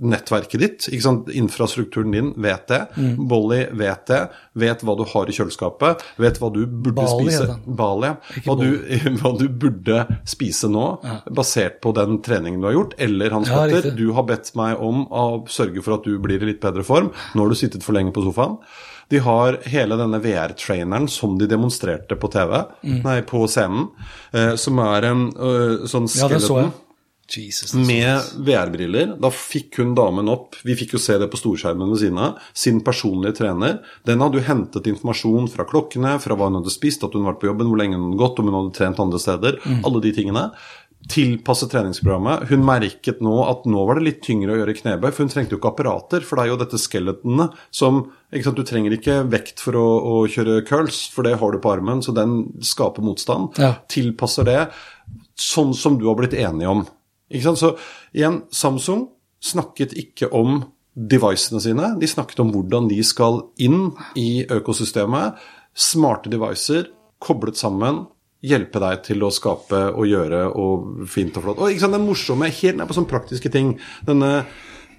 nettverket 0.00 0.60
ditt, 0.60 0.86
ikke 0.90 1.02
sant? 1.04 1.28
infrastrukturen 1.36 2.10
din 2.14 2.32
vet 2.40 2.66
det. 2.68 2.80
Mm. 2.96 3.28
Bolly 3.28 3.60
vet 3.76 4.06
det. 4.10 4.20
Vet 4.54 4.82
hva 4.86 4.96
du 4.98 5.04
har 5.12 5.28
i 5.30 5.34
kjøleskapet. 5.36 6.02
Vet 6.20 6.38
hva 6.40 6.50
du 6.54 6.64
burde 6.66 6.96
Bali 7.00 7.30
spise. 7.30 7.56
Bali, 7.66 8.12
Hva 8.46 8.56
du, 8.60 8.66
hva 9.20 9.32
du 9.38 9.46
burde 9.48 10.04
spise 10.28 10.70
nå, 10.72 10.86
basert 11.30 11.80
på 11.84 11.92
den 11.96 12.20
treningen 12.24 12.60
du 12.60 12.66
har 12.70 12.76
gjort. 12.78 12.94
Eller 12.98 13.30
Hans 13.36 13.48
Ja, 13.52 13.66
Petter, 13.70 13.90
du 13.96 14.12
har 14.16 14.24
bedt 14.28 14.52
meg 14.58 14.80
om 14.80 15.04
å 15.10 15.26
sørge 15.50 15.82
for 15.84 15.98
at 15.98 16.04
du 16.08 16.16
blir 16.22 16.42
i 16.42 16.52
litt 16.52 16.60
bedre 16.62 16.82
form. 16.86 17.12
Nå 17.34 17.44
har 17.44 17.52
du 17.52 17.58
sittet 17.58 17.84
for 17.86 17.96
lenge 17.96 18.12
på 18.16 18.24
sofaen. 18.26 18.58
De 19.10 19.18
har 19.18 19.56
hele 19.66 19.96
denne 19.98 20.20
VR-traineren 20.22 21.08
som 21.10 21.32
de 21.38 21.48
demonstrerte 21.50 22.14
på 22.14 22.28
TV, 22.30 22.60
Mm. 22.86 23.00
nei, 23.02 23.16
på 23.26 23.40
scenen, 23.50 23.88
eh, 24.32 24.54
som 24.54 24.78
er 24.78 25.02
en 25.08 25.24
øh, 25.34 25.82
sånn 25.90 26.06
Ja, 26.06 26.28
skeleton. 26.28 26.62
jeg. 26.62 26.70
Jesus. 27.38 27.74
Med 27.74 28.32
VR-briller. 28.46 29.14
Da 29.22 29.30
fikk 29.34 29.78
hun 29.78 29.94
damen 29.94 30.28
opp, 30.32 30.58
vi 30.66 30.76
fikk 30.78 30.96
jo 30.96 31.02
se 31.02 31.18
det 31.20 31.30
på 31.30 31.38
storskjermen 31.40 31.92
ved 31.92 32.02
siden 32.02 32.18
av, 32.18 32.42
sin 32.56 32.82
personlige 32.86 33.38
trener. 33.40 33.78
Den 34.08 34.24
hadde 34.24 34.40
jo 34.40 34.46
hentet 34.48 34.90
informasjon 34.90 35.48
fra 35.52 35.66
klokkene, 35.68 36.16
fra 36.22 36.36
hva 36.36 36.50
hun 36.50 36.60
hadde 36.60 36.74
spist, 36.74 37.06
at 37.06 37.14
hun 37.14 37.28
var 37.28 37.38
på 37.40 37.50
jobben, 37.50 37.70
hvor 37.70 37.80
lenge 37.80 37.98
hun 37.98 38.10
hadde 38.10 38.22
gått, 38.24 38.42
om 38.42 38.50
hun 38.50 38.58
hadde 38.58 38.78
trent 38.80 39.02
andre 39.02 39.22
steder. 39.22 39.60
Alle 39.86 40.02
de 40.02 40.14
tingene. 40.16 40.48
Tilpasset 41.08 41.70
treningsprogrammet. 41.72 42.50
Hun 42.50 42.64
merket 42.66 43.22
nå 43.24 43.38
at 43.48 43.64
nå 43.64 43.86
var 43.88 43.96
det 43.96 44.04
litt 44.04 44.20
tyngre 44.26 44.52
å 44.52 44.58
gjøre 44.60 44.76
knebøy, 44.76 45.08
for 45.08 45.24
hun 45.24 45.32
trengte 45.32 45.56
jo 45.56 45.60
ikke 45.62 45.72
apparater. 45.72 46.26
For 46.26 46.36
det 46.36 46.44
er 46.44 46.52
jo 46.52 46.58
dette 46.60 46.80
skeletonene 46.82 47.50
som 47.70 48.02
Du 48.30 48.62
trenger 48.62 48.92
ikke 48.94 49.24
vekt 49.26 49.58
for 49.64 49.74
å, 49.74 49.86
å 50.06 50.14
kjøre 50.30 50.60
curls, 50.68 51.08
for 51.10 51.26
det 51.26 51.38
har 51.40 51.52
du 51.52 51.58
på 51.58 51.72
armen, 51.72 52.02
så 52.04 52.12
den 52.14 52.52
skaper 52.62 53.02
motstand. 53.02 53.56
Ja. 53.58 53.72
Tilpasser 53.90 54.46
det 54.46 54.60
sånn 55.40 55.72
som 55.74 55.96
du 55.98 56.06
har 56.06 56.18
blitt 56.20 56.36
enig 56.36 56.68
om. 56.68 56.84
Ikke 57.30 57.46
sant? 57.48 57.60
Så 57.62 57.72
igjen, 58.16 58.42
Samsung 58.54 59.08
snakket 59.40 59.94
ikke 59.96 60.28
om 60.36 60.64
devicene 60.94 61.62
sine, 61.62 61.92
de 62.00 62.08
snakket 62.10 62.42
om 62.42 62.50
hvordan 62.52 62.88
de 62.90 62.98
skal 63.06 63.44
inn 63.62 63.92
i 64.18 64.42
økosystemet. 64.50 65.38
Smarte 65.70 66.32
devicer 66.32 66.90
koblet 67.22 67.60
sammen, 67.60 68.04
hjelpe 68.44 68.80
deg 68.82 69.02
til 69.06 69.22
å 69.22 69.32
skape 69.32 69.82
og 69.92 70.08
gjøre 70.08 70.46
og 70.58 71.06
fint 71.12 71.36
og 71.36 71.46
flott. 71.46 71.60
Og 71.60 71.72
ikke 71.72 71.84
sant, 71.84 71.96
den 71.96 72.08
morsomme, 72.08 72.50
helt 72.50 72.78
ned 72.80 72.88
på 72.88 72.96
sånne 72.96 73.12
praktiske 73.12 73.52
ting. 73.52 73.74
Denne 74.08 74.44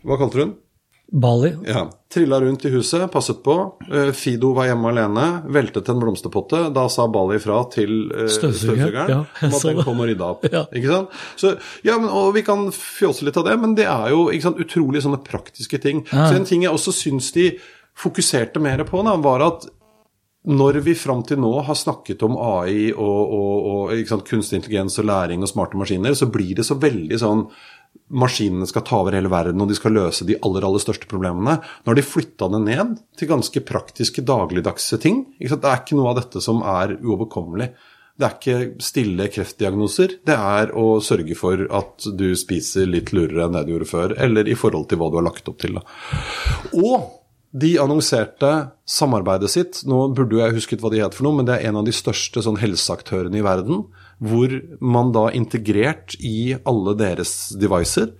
Hva 0.08 0.18
kalte 0.18 0.38
du 0.38 0.44
den? 0.46 0.54
Bali. 1.14 1.56
Ja. 1.68 1.90
Trilla 2.14 2.42
rundt 2.42 2.66
i 2.66 2.70
huset, 2.70 3.12
passet 3.12 3.44
på. 3.44 3.74
Eh, 3.94 4.12
Fido 4.12 4.54
var 4.54 4.70
hjemme 4.70 4.94
alene, 4.94 5.26
veltet 5.52 5.90
en 5.92 6.00
blomsterpotte. 6.00 6.62
Da 6.72 6.86
sa 6.90 7.08
Bali 7.12 7.40
fra 7.44 7.58
til 7.74 8.06
eh, 8.16 8.30
støvsugeren 8.32 9.12
ja, 9.12 9.18
om 9.48 9.58
at 9.58 9.66
den 9.68 9.82
kom 9.84 10.00
og 10.00 10.08
rydda 10.08 10.30
opp. 10.36 10.48
Ja. 10.56 10.64
Ikke 10.76 10.88
sant? 10.92 11.20
Så, 11.40 11.54
ja, 11.84 11.98
men, 12.00 12.08
og 12.08 12.32
vi 12.36 12.46
kan 12.48 12.70
fjåse 12.76 13.28
litt 13.28 13.38
av 13.40 13.46
det, 13.48 13.58
men 13.60 13.76
det 13.76 13.90
er 13.92 14.12
jo 14.14 14.30
ikke 14.32 14.48
sant, 14.48 14.64
utrolig 14.64 15.04
sånne 15.04 15.20
praktiske 15.26 15.80
ting. 15.84 16.06
Ja. 16.14 16.30
Så 16.30 16.40
en 16.40 16.48
ting 16.48 16.64
jeg 16.64 16.72
også 16.72 16.96
syns 16.96 17.32
de 17.36 17.50
fokuserte 18.00 18.64
mer 18.64 18.84
på, 18.88 19.04
da, 19.04 19.18
var 19.20 19.44
at 19.50 19.68
når 20.48 20.80
vi 20.82 20.96
fram 20.98 21.22
til 21.28 21.38
nå 21.44 21.52
har 21.68 21.78
snakket 21.78 22.24
om 22.26 22.40
AI 22.40 22.90
og, 22.96 23.36
og, 23.36 23.68
og 23.92 24.08
sant, 24.10 24.26
kunstig 24.26 24.58
intelligens 24.58 24.98
og 25.04 25.06
læring 25.12 25.44
og 25.44 25.52
smarte 25.52 25.78
maskiner, 25.78 26.16
så 26.18 26.32
blir 26.34 26.56
det 26.58 26.66
så 26.66 26.80
veldig 26.82 27.20
sånn 27.22 27.46
Maskinene 28.12 28.68
skal 28.68 28.84
ta 28.88 28.98
over 29.00 29.16
hele 29.16 29.32
verden, 29.32 29.62
og 29.64 29.70
de 29.72 29.78
skal 29.78 29.96
løse 29.96 30.28
de 30.28 30.36
aller 30.44 30.66
aller 30.68 30.84
største 30.84 31.08
problemene. 31.12 31.60
Nå 31.62 31.92
har 31.92 31.98
de 31.98 32.04
flytta 32.04 32.50
det 32.52 32.60
ned 32.66 32.98
til 33.20 33.30
ganske 33.30 33.64
praktiske, 33.64 34.26
dagligdagse 34.28 35.00
ting. 35.00 35.24
Det 35.40 35.56
er 35.56 35.80
ikke 35.80 36.00
noe 36.00 36.12
av 36.12 36.20
dette 36.20 36.44
som 36.44 36.60
er 36.60 36.98
uoverkommelig. 37.00 37.70
Det 38.20 38.28
er 38.28 38.36
ikke 38.36 38.84
stille 38.84 39.30
kreftdiagnoser. 39.32 40.18
Det 40.28 40.36
er 40.36 40.76
å 40.78 41.00
sørge 41.02 41.38
for 41.40 41.64
at 41.72 42.10
du 42.20 42.28
spiser 42.38 42.92
litt 42.92 43.14
lurere 43.16 43.48
enn 43.48 43.56
det 43.56 43.64
du 43.70 43.74
gjorde 43.78 43.90
før, 43.94 44.18
eller 44.28 44.52
i 44.52 44.60
forhold 44.60 44.92
til 44.92 45.00
hva 45.00 45.08
du 45.10 45.18
har 45.22 45.28
lagt 45.30 45.48
opp 45.50 45.64
til. 45.64 45.80
Og 46.76 47.08
de 47.52 47.74
annonserte 47.84 48.52
samarbeidet 48.88 49.52
sitt. 49.52 49.82
Nå 49.88 50.06
burde 50.16 50.40
jeg 50.40 50.56
husket 50.56 50.84
hva 50.84 50.92
de 50.92 51.02
het 51.04 51.16
for 51.16 51.28
noe, 51.28 51.40
men 51.40 51.48
det 51.48 51.58
er 51.58 51.72
en 51.72 51.82
av 51.82 51.88
de 51.88 51.96
største 51.96 52.44
sånn 52.44 52.60
helseaktørene 52.62 53.42
i 53.42 53.46
verden. 53.46 53.86
Hvor 54.22 54.54
man 54.84 55.14
da 55.16 55.28
integrert 55.34 56.16
i 56.22 56.54
alle 56.70 56.94
deres 57.00 57.34
devicer 57.58 58.12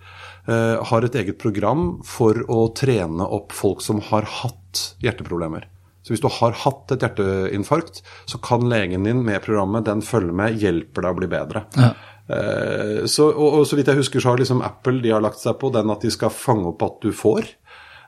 eh, 0.50 0.80
har 0.82 1.06
et 1.06 1.18
eget 1.20 1.38
program 1.42 2.00
for 2.06 2.42
å 2.50 2.64
trene 2.74 3.26
opp 3.26 3.54
folk 3.54 3.84
som 3.84 4.02
har 4.10 4.26
hatt 4.42 4.82
hjerteproblemer. 5.04 5.68
Så 6.02 6.14
hvis 6.14 6.22
du 6.24 6.26
har 6.34 6.56
hatt 6.64 6.90
et 6.90 7.04
hjerteinfarkt, 7.04 8.02
så 8.26 8.40
kan 8.42 8.66
legen 8.70 9.06
din 9.06 9.22
med 9.22 9.44
programmet 9.44 9.86
den 9.86 10.02
følge 10.02 10.34
med, 10.34 10.58
hjelper 10.58 11.06
deg 11.06 11.14
å 11.14 11.20
bli 11.20 11.30
bedre. 11.30 11.62
Ja. 11.78 11.92
Eh, 12.26 13.04
så, 13.06 13.28
og, 13.30 13.60
og, 13.60 13.64
så 13.68 13.78
vidt 13.78 13.90
jeg 13.92 14.00
husker, 14.02 14.22
så 14.22 14.32
har 14.32 14.42
liksom 14.42 14.64
Apple 14.66 15.02
de 15.04 15.14
har 15.14 15.22
lagt 15.22 15.42
seg 15.42 15.58
på 15.60 15.70
den 15.74 15.94
at 15.94 16.02
de 16.02 16.10
skal 16.10 16.34
fange 16.34 16.72
opp 16.72 16.82
at 16.86 16.98
du 17.04 17.12
får. 17.14 17.54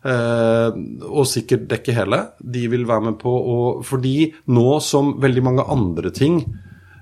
Uh, 0.04 0.68
og 1.08 1.24
sikkert 1.24 1.62
dekke 1.70 1.94
hele. 1.96 2.18
De 2.36 2.66
vil 2.68 2.82
være 2.84 3.06
med 3.06 3.14
på 3.22 3.30
å 3.32 3.54
Fordi 3.88 4.34
nå 4.52 4.74
som 4.84 5.14
veldig 5.22 5.44
mange 5.46 5.64
andre 5.72 6.12
ting 6.12 6.42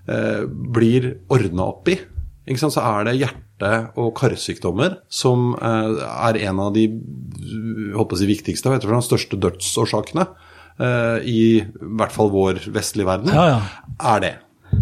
eh, 0.08 0.44
blir 0.46 1.08
ordna 1.32 1.68
opp 1.72 1.90
i, 1.92 1.98
så 2.58 2.70
er 2.82 3.06
det 3.06 3.18
hjerte- 3.20 3.72
og 3.94 4.14
karsykdommer 4.18 4.96
som 5.12 5.52
eh, 5.54 6.00
er 6.02 6.40
en 6.48 6.62
av 6.64 6.72
de 6.74 6.88
si, 8.18 8.26
viktigste 8.26 8.70
og 8.70 8.82
de 8.82 9.02
største 9.06 9.38
dødsårsakene 9.38 10.26
i 11.28 11.60
hvert 11.78 12.14
fall 12.14 12.30
vår 12.32 12.62
vestlige 12.72 13.06
verden, 13.06 13.28
ja, 13.30 13.42
ja. 13.52 13.58
er 14.14 14.22
det. 14.24 14.30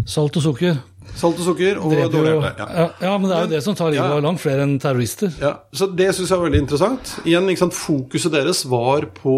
Salt 0.09 0.39
og 0.39 0.45
sukker. 0.45 0.79
Salt 1.17 1.39
og 1.41 1.47
sukker 1.51 1.79
og 1.81 1.93
dårlig 2.13 2.33
hjerte. 2.37 2.65
Ja. 2.71 2.87
ja. 3.03 3.13
men 3.17 3.27
det 3.27 3.35
er 3.35 3.45
jo 3.45 3.51
det 3.51 3.61
som 3.65 3.77
tar 3.77 3.91
livet 3.93 4.15
av 4.15 4.21
langt 4.23 4.41
flere 4.41 4.65
enn 4.65 4.77
terrorister. 4.81 5.33
Ja, 5.41 5.55
så 5.75 5.89
Det 5.91 6.11
syns 6.15 6.31
jeg 6.31 6.37
er 6.37 6.45
veldig 6.45 6.61
interessant. 6.63 7.13
Igjen, 7.27 7.49
Fokuset 7.75 8.33
deres 8.33 8.63
var 8.69 9.09
på 9.17 9.35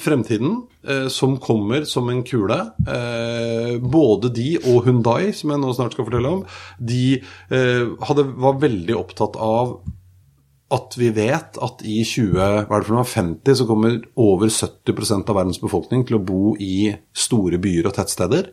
fremtiden, 0.00 0.62
eh, 0.86 1.08
som 1.12 1.36
kommer 1.42 1.84
som 1.84 2.08
en 2.08 2.22
kule. 2.26 2.58
Eh, 2.86 3.76
både 3.80 4.30
de 4.34 4.56
og 4.64 4.86
Hundai, 4.86 5.32
som 5.32 5.52
jeg 5.52 5.62
nå 5.62 5.74
snart 5.76 5.96
skal 5.96 6.08
fortelle 6.08 6.32
om, 6.38 6.42
de 6.78 7.20
eh, 7.20 7.84
hadde, 8.08 8.26
var 8.36 8.60
veldig 8.62 8.96
opptatt 8.98 9.38
av 9.40 9.78
at 10.74 10.96
vi 10.98 11.12
vet 11.14 11.58
at 11.62 11.84
i 11.86 12.00
2050 12.02 13.54
så 13.54 13.66
kommer 13.68 14.00
over 14.18 14.50
70 14.50 15.22
av 15.22 15.36
verdens 15.36 15.60
befolkning 15.62 16.02
til 16.06 16.18
å 16.18 16.24
bo 16.26 16.56
i 16.58 16.90
store 17.14 17.60
byer 17.62 17.86
og 17.86 17.94
tettsteder 17.94 18.50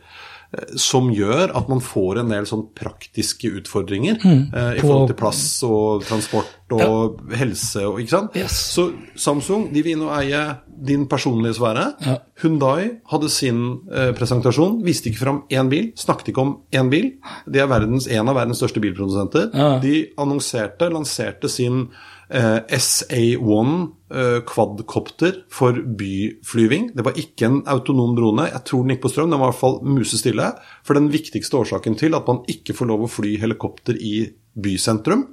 som 0.77 1.09
gjør 1.13 1.51
at 1.57 1.69
man 1.71 1.81
får 1.83 2.21
en 2.21 2.33
del 2.33 2.45
sånn 2.49 2.67
praktiske 2.77 3.49
utfordringer 3.59 4.19
mm. 4.21 4.41
eh, 4.53 4.69
i 4.77 4.83
forhold 4.83 5.09
til 5.09 5.17
plass 5.17 5.43
og 5.65 6.05
transport 6.05 6.73
og 6.73 7.19
ja. 7.31 7.39
helse 7.41 7.83
og 7.87 7.99
ikke 8.01 8.13
sant. 8.13 8.37
Yes. 8.37 8.57
Så 8.75 8.87
Samsung 9.19 9.67
de 9.73 9.83
vil 9.85 9.97
inn 9.97 10.05
og 10.05 10.13
eie 10.17 10.43
din 10.83 11.07
personlige 11.09 11.57
sfære. 11.57 11.85
Ja. 12.05 12.17
Hundai 12.43 12.89
hadde 13.11 13.29
sin 13.33 13.61
eh, 13.89 14.11
presentasjon, 14.17 14.81
viste 14.85 15.09
ikke 15.11 15.23
fram 15.23 15.43
én 15.53 15.69
bil, 15.73 15.91
snakket 15.99 16.33
ikke 16.33 16.45
om 16.45 16.55
én 16.73 16.89
bil. 16.93 17.13
De 17.49 17.61
er 17.61 17.69
verdens, 17.71 18.09
en 18.09 18.29
av 18.29 18.37
verdens 18.37 18.61
største 18.61 18.83
bilprodusenter. 18.83 19.49
Ja. 19.53 19.77
De 19.83 19.99
annonserte, 20.21 20.91
lanserte 20.93 21.51
sin 21.51 21.87
Eh, 21.87 22.12
SA1 22.29 23.73
eh, 24.13 24.39
quadcopter 24.47 25.43
for 25.51 25.77
byflyving. 25.99 26.91
Det 26.95 27.05
var 27.05 27.17
ikke 27.19 27.49
en 27.49 27.61
autonom 27.69 28.15
drone. 28.17 28.47
Jeg 28.49 28.63
tror 28.69 28.83
den 28.83 28.95
gikk 28.95 29.03
på 29.05 29.13
strøm, 29.13 29.31
den 29.33 29.41
var 29.41 29.51
i 29.51 29.53
hvert 29.53 29.61
fall 29.61 29.79
musestille. 29.85 30.49
For 30.87 30.97
den 30.97 31.11
viktigste 31.13 31.59
årsaken 31.59 31.97
til 31.99 32.17
at 32.17 32.29
man 32.29 32.43
ikke 32.49 32.75
får 32.77 32.89
lov 32.89 33.05
å 33.05 33.11
fly 33.11 33.35
helikopter 33.41 33.99
i 33.99 34.15
bysentrum, 34.53 35.27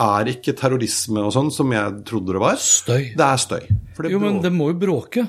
er 0.00 0.30
ikke 0.30 0.54
terrorisme 0.56 1.22
og 1.26 1.32
sånn, 1.34 1.50
som 1.52 1.72
jeg 1.74 2.02
trodde 2.08 2.36
det 2.36 2.42
var. 2.42 2.58
Støy. 2.62 3.12
Det 3.18 3.26
er 3.26 3.40
støy. 3.42 3.64
Det 4.00 4.12
jo, 4.12 4.20
men 4.22 4.38
det 4.44 4.52
må 4.54 4.70
jo 4.70 4.78
bråke. 4.80 5.26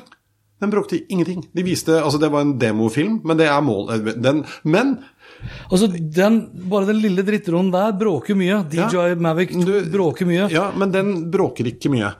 Den 0.62 0.70
bråkte 0.70 1.00
ingenting. 1.10 1.42
De 1.58 1.64
viste, 1.66 1.96
altså 1.98 2.20
Det 2.22 2.30
var 2.30 2.46
en 2.46 2.60
demofilm, 2.62 3.22
men 3.26 3.40
det 3.40 3.48
er 3.50 3.62
mål... 3.66 3.90
Den, 4.22 4.44
men 4.64 5.00
Altså, 5.70 5.88
den, 5.92 6.42
Bare 6.72 6.90
den 6.92 7.02
lille 7.04 7.26
drittronen 7.28 7.72
der 7.74 7.96
bråker 8.00 8.38
mye. 8.38 8.62
DJI 8.72 9.08
ja, 9.12 9.16
Mavic 9.16 9.56
du, 9.66 9.74
bråker 9.94 10.30
mye. 10.30 10.48
Ja, 10.52 10.70
men 10.76 10.94
den 10.94 11.16
bråker 11.34 11.72
ikke 11.72 11.92
mye. 11.94 12.14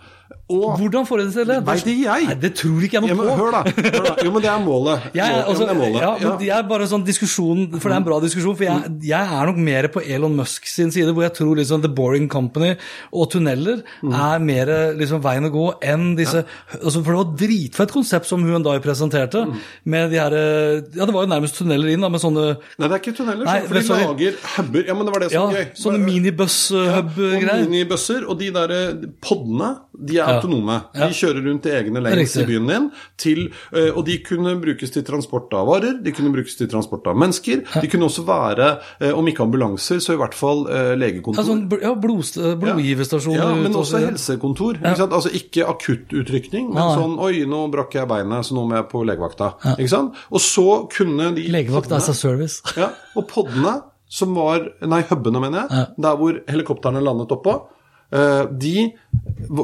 Og, 0.52 0.78
Hvordan 0.80 1.08
får 1.08 1.22
de 1.22 1.26
det 1.28 1.34
til? 1.36 1.52
Det 1.52 1.58
veit 1.68 1.88
ikke 1.92 2.04
jeg. 2.04 2.28
Nei, 2.30 2.36
det 2.42 2.52
tror 2.60 2.86
ikke 2.86 2.98
jeg 2.98 3.06
noe 3.06 3.12
ja, 3.12 3.18
på. 3.18 3.38
Hør 3.40 3.56
da, 3.56 3.62
hør 3.68 4.08
da. 4.08 4.14
Jo, 4.26 4.34
men 4.36 4.46
det 4.46 4.52
er 4.52 4.64
målet. 4.66 5.08
Jeg, 5.22 5.42
altså, 5.42 5.66
ja, 5.68 5.76
målet. 5.78 6.00
Ja, 6.02 6.12
men 6.22 6.38
det 6.40 6.50
er 6.56 6.68
bare 6.70 6.88
sånn 6.90 7.04
diskusjon, 7.06 7.66
For 7.76 7.92
det 7.92 7.96
er 7.96 8.02
en 8.02 8.08
bra 8.08 8.18
diskusjon. 8.24 8.56
For 8.58 8.66
jeg, 8.68 8.92
jeg 9.06 9.36
er 9.38 9.50
nok 9.50 9.60
mer 9.62 9.88
på 9.94 10.04
Elon 10.04 10.36
Musk 10.38 10.68
sin 10.70 10.92
side, 10.94 11.12
hvor 11.16 11.26
jeg 11.26 11.34
tror 11.38 11.60
liksom 11.60 11.84
The 11.84 11.92
Boring 11.92 12.28
Company 12.32 12.72
og 13.12 13.30
tunneler 13.34 13.82
mm. 14.02 14.16
er 14.16 14.44
mer 14.46 14.72
liksom, 14.98 15.22
veien 15.24 15.48
å 15.48 15.52
gå 15.54 15.66
enn 15.94 16.14
disse 16.18 16.44
altså, 16.44 17.02
For 17.02 17.12
det 17.12 17.18
var 17.20 17.28
et 17.28 17.36
dritfett 17.44 17.94
konsept 17.94 18.30
som 18.30 18.46
Hyundai 18.48 18.78
presenterte. 18.84 19.44
Mm. 19.48 19.60
Med 19.94 20.14
de 20.14 20.22
her 20.22 20.38
Ja, 20.38 21.06
det 21.06 21.12
var 21.14 21.28
jo 21.28 21.32
nærmest 21.32 21.60
tunneler 21.60 21.94
inn, 21.94 22.04
da, 22.04 22.12
med 22.12 22.24
sånne 22.24 22.48
Nei, 22.52 22.88
det 22.88 22.92
er 22.92 23.00
ikke 23.02 23.16
tunneler, 23.20 23.46
nei, 23.48 23.58
for 23.68 23.78
de 23.78 23.86
sorry. 23.86 24.08
lager 24.08 24.40
huber. 24.56 24.86
Ja, 24.88 24.96
men 24.98 25.08
det 25.08 25.16
var 25.16 25.24
det 25.24 25.32
som 25.32 25.48
var 25.48 25.58
gøy. 25.60 25.68
Sånne 25.78 26.02
minibuss-hub-greier. 26.06 27.64
Ja, 27.64 27.70
minibusser. 27.70 28.26
Og 28.30 28.40
de 28.42 28.50
der 28.56 28.74
podene, 29.24 29.72
de 30.02 30.18
er 30.18 30.30
autonome. 30.36 30.78
Ja. 30.96 31.08
De 31.08 31.18
kjører 31.18 31.44
rundt 31.46 31.68
i 31.70 31.74
egne 31.78 32.02
lanes 32.04 32.34
i 32.40 32.46
byen 32.48 32.70
din, 32.70 32.88
til, 33.22 33.42
eh, 33.72 33.90
og 33.90 34.06
de 34.08 34.18
kunne 34.26 34.56
brukes 34.62 34.94
til 34.94 35.06
transport 35.06 35.54
av 35.58 35.68
varer, 35.70 36.00
de 36.04 36.14
kunne 36.16 36.32
brukes 36.34 36.58
til 36.58 36.70
transport 36.72 37.08
av 37.12 37.20
mennesker. 37.22 37.64
Ja. 37.68 37.84
De 37.84 37.92
kunne 37.92 38.08
også 38.10 38.26
være, 38.28 38.70
eh, 39.00 39.14
om 39.18 39.28
ikke 39.30 39.46
ambulanser, 39.46 40.02
så 40.04 40.16
i 40.16 40.22
hvert 40.22 40.38
fall 40.38 40.66
eh, 40.72 40.94
legekontor. 40.98 41.44
Altså, 41.44 41.82
ja, 41.84 41.94
blod, 41.94 42.32
blodgiverstasjoner. 42.64 43.44
Ja, 43.44 43.52
men 43.62 43.78
også 43.78 44.02
helsekontor. 44.06 44.82
Ikke 44.82 45.10
altså 45.10 45.34
ikke 45.38 45.68
akuttutrykning, 45.70 46.72
men 46.74 46.96
sånn 46.98 47.18
Oi, 47.22 47.44
nå 47.46 47.66
brakk 47.74 47.94
jeg 48.00 48.10
beinet, 48.10 48.48
så 48.48 48.58
nå 48.58 48.66
må 48.70 48.80
jeg 48.80 48.88
på 48.92 49.04
legevakta. 49.06 49.54
Ikke 49.76 49.92
sant? 49.92 50.18
Og 50.32 50.42
så 50.42 50.68
kunne 50.92 51.32
de 51.36 51.46
Legevakta 51.52 52.00
as 52.00 52.10
a 52.10 52.16
service. 52.18 52.62
Ja, 52.80 52.92
og 53.18 53.28
podene 53.30 53.82
som 54.12 54.34
var 54.36 54.66
Nei, 54.84 55.04
hubene, 55.10 55.40
mener 55.44 55.68
jeg. 55.68 55.86
Der 56.04 56.18
hvor 56.20 56.42
helikoptrene 56.50 57.04
landet 57.04 57.32
oppå. 57.32 57.60
Eh, 58.12 58.44
de 58.52 58.92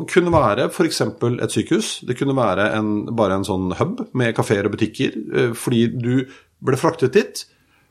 kunne 0.08 0.32
være 0.32 0.70
f.eks. 0.72 1.02
et 1.02 1.54
sykehus. 1.54 1.92
Det 2.08 2.16
kunne 2.20 2.38
være 2.38 2.72
en, 2.78 2.92
bare 3.18 3.40
en 3.40 3.48
sånn 3.48 3.74
hub 3.80 4.06
med 4.18 4.36
kafeer 4.38 4.70
og 4.70 4.78
butikker. 4.78 5.20
Eh, 5.34 5.54
fordi 5.58 5.86
du 5.92 6.14
ble 6.64 6.80
fraktet 6.80 7.18
dit, 7.18 7.44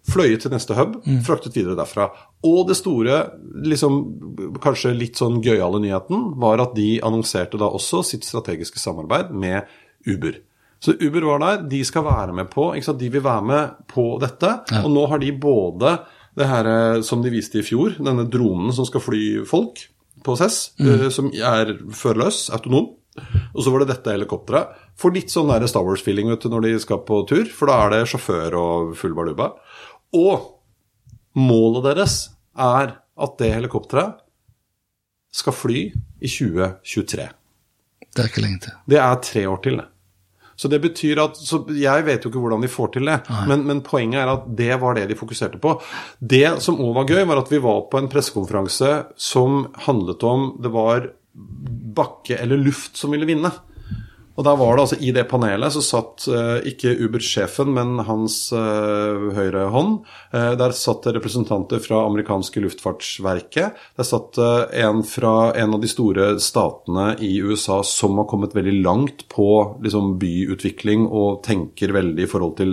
fløyet 0.07 0.45
til 0.45 0.55
neste 0.55 0.77
hub, 0.79 1.01
mm. 1.05 1.21
fraktet 1.27 1.57
videre 1.59 1.77
derfra. 1.79 2.09
Og 2.47 2.67
det 2.71 2.79
store, 2.79 3.21
liksom, 3.67 4.01
kanskje 4.63 4.95
litt 4.97 5.21
sånn 5.21 5.41
gøyale 5.45 5.83
nyheten, 5.83 6.33
var 6.41 6.63
at 6.63 6.77
de 6.79 6.97
annonserte 7.05 7.61
da 7.61 7.69
også 7.69 8.05
sitt 8.07 8.27
strategiske 8.27 8.81
samarbeid 8.81 9.35
med 9.35 9.67
Uber. 10.07 10.39
Så 10.81 10.95
Uber 11.01 11.25
var 11.25 11.41
der, 11.43 11.65
de 11.73 11.81
skal 11.89 12.05
være 12.05 12.35
med 12.37 12.51
på 12.53 12.69
De 12.77 13.09
vil 13.09 13.23
være 13.25 13.43
med 13.43 13.87
på 13.89 14.19
dette. 14.23 14.51
Ja. 14.71 14.85
Og 14.85 14.93
nå 14.93 15.07
har 15.11 15.19
de 15.19 15.33
både 15.33 15.97
det 16.37 16.47
her 16.47 16.69
eh, 16.69 17.03
som 17.03 17.23
de 17.25 17.33
viste 17.33 17.59
i 17.59 17.65
fjor, 17.65 17.97
denne 17.97 18.27
dronen 18.29 18.73
som 18.77 18.87
skal 18.87 19.03
fly 19.03 19.23
folk 19.49 19.87
CES, 20.35 20.59
mm. 20.81 20.89
uh, 20.91 21.09
som 21.15 21.31
er 21.31 21.77
førerløs, 21.95 22.49
autonom. 22.57 22.95
Og 23.55 23.63
så 23.65 23.73
var 23.73 23.83
det 23.83 23.93
dette 23.95 24.13
helikopteret. 24.13 24.75
Får 25.01 25.15
litt 25.15 25.33
sånn 25.33 25.49
der 25.49 25.65
Star 25.71 25.87
Wars-feeling 25.87 26.29
når 26.29 26.67
de 26.67 26.75
skal 26.83 27.01
på 27.07 27.23
tur, 27.29 27.47
for 27.49 27.71
da 27.71 27.79
er 27.85 27.95
det 27.95 28.03
sjåfør 28.11 28.57
og 28.61 28.93
full 28.99 29.17
baluba. 29.17 29.53
Og 30.17 30.51
målet 31.39 31.87
deres 31.91 32.19
er 32.53 32.97
at 32.97 33.39
det 33.41 33.53
helikopteret 33.55 34.21
skal 35.37 35.57
fly 35.57 35.81
i 35.93 36.29
2023. 36.29 37.27
Det 38.17 38.23
er 38.23 38.31
ikke 38.31 38.45
lenge 38.45 38.65
til. 38.65 38.77
Det 38.89 39.01
er 39.01 39.21
tre 39.25 39.45
år 39.49 39.61
til, 39.65 39.81
det. 39.81 39.89
Så 40.57 40.71
det 40.73 40.81
betyr 40.81 41.21
at 41.21 41.39
Jeg 41.77 42.05
vet 42.07 42.25
jo 42.25 42.31
ikke 42.31 42.41
hvordan 42.41 42.65
de 42.65 42.71
får 42.73 42.95
til 42.95 43.11
det, 43.11 43.19
men, 43.49 43.67
men, 43.69 43.83
poenget 43.85 44.23
er 44.23 44.33
at 44.33 44.49
det 44.59 44.73
var 44.81 44.97
det 44.97 45.07
de 45.11 45.19
fokuserte 45.19 45.61
på. 45.61 45.77
Det 46.19 46.63
som 46.65 46.81
òg 46.81 46.95
var 46.97 47.11
gøy, 47.11 47.23
var 47.29 47.43
at 47.43 47.53
vi 47.53 47.61
var 47.63 47.85
på 47.93 48.01
en 48.01 48.09
pressekonferanse 48.13 48.93
som 49.21 49.67
handlet 49.87 50.25
om 50.25 50.49
det 50.65 50.73
var 50.73 51.11
bakke 51.97 52.39
eller 52.41 52.61
luft 52.61 52.97
som 52.97 53.13
ville 53.13 53.29
vinne. 53.29 53.53
Og 54.37 54.45
der 54.45 54.59
var 54.61 54.77
det 54.77 54.85
altså 54.85 54.99
I 55.01 55.13
det 55.17 55.25
panelet 55.31 55.75
så 55.75 55.83
satt 55.85 56.27
uh, 56.29 56.59
ikke 56.69 56.95
Uber-sjefen, 57.07 57.73
men 57.77 57.97
hans 58.07 58.39
uh, 58.53 59.33
høyre 59.37 59.67
hånd. 59.73 59.99
Uh, 60.35 60.53
der 60.61 60.77
satt 60.77 61.07
det 61.07 61.17
representanter 61.17 61.81
fra 61.83 62.03
amerikanske 62.05 62.61
luftfartsverket. 62.65 63.81
Der 63.97 64.07
satt 64.07 64.37
en 64.37 65.03
fra 65.09 65.35
en 65.57 65.75
av 65.77 65.83
de 65.83 65.91
store 65.91 66.29
statene 66.43 67.09
i 67.25 67.37
USA 67.41 67.81
som 67.87 68.19
har 68.21 68.29
kommet 68.29 68.55
veldig 68.57 68.77
langt 68.85 69.27
på 69.33 69.49
liksom, 69.85 70.17
byutvikling 70.21 71.09
og 71.09 71.43
tenker 71.47 71.95
veldig 71.97 72.27
i 72.27 72.31
forhold 72.31 72.57
til 72.61 72.73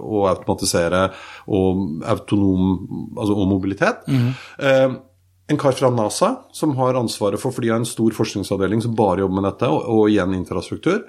å 0.00 0.26
automatisere 0.32 1.06
og 1.54 2.04
autonom 2.10 2.70
altså, 3.14 3.34
og 3.34 3.50
mobilitet. 3.54 4.06
Mm 4.10 5.02
en 5.46 5.60
kar 5.60 5.76
fra 5.76 5.90
NASA 5.92 6.30
som 6.56 6.76
har 6.78 6.96
ansvaret 6.96 7.40
for 7.40 7.52
for 7.52 7.64
de 7.64 7.70
har 7.72 7.82
en 7.82 7.88
stor 7.88 8.14
forskningsavdeling 8.16 8.82
som 8.82 8.96
bare 8.96 9.20
jobber 9.20 9.40
med 9.40 9.48
dette, 9.50 9.68
og, 9.68 9.84
og 9.92 10.10
igjen 10.12 10.36
infrastruktur. 10.38 11.04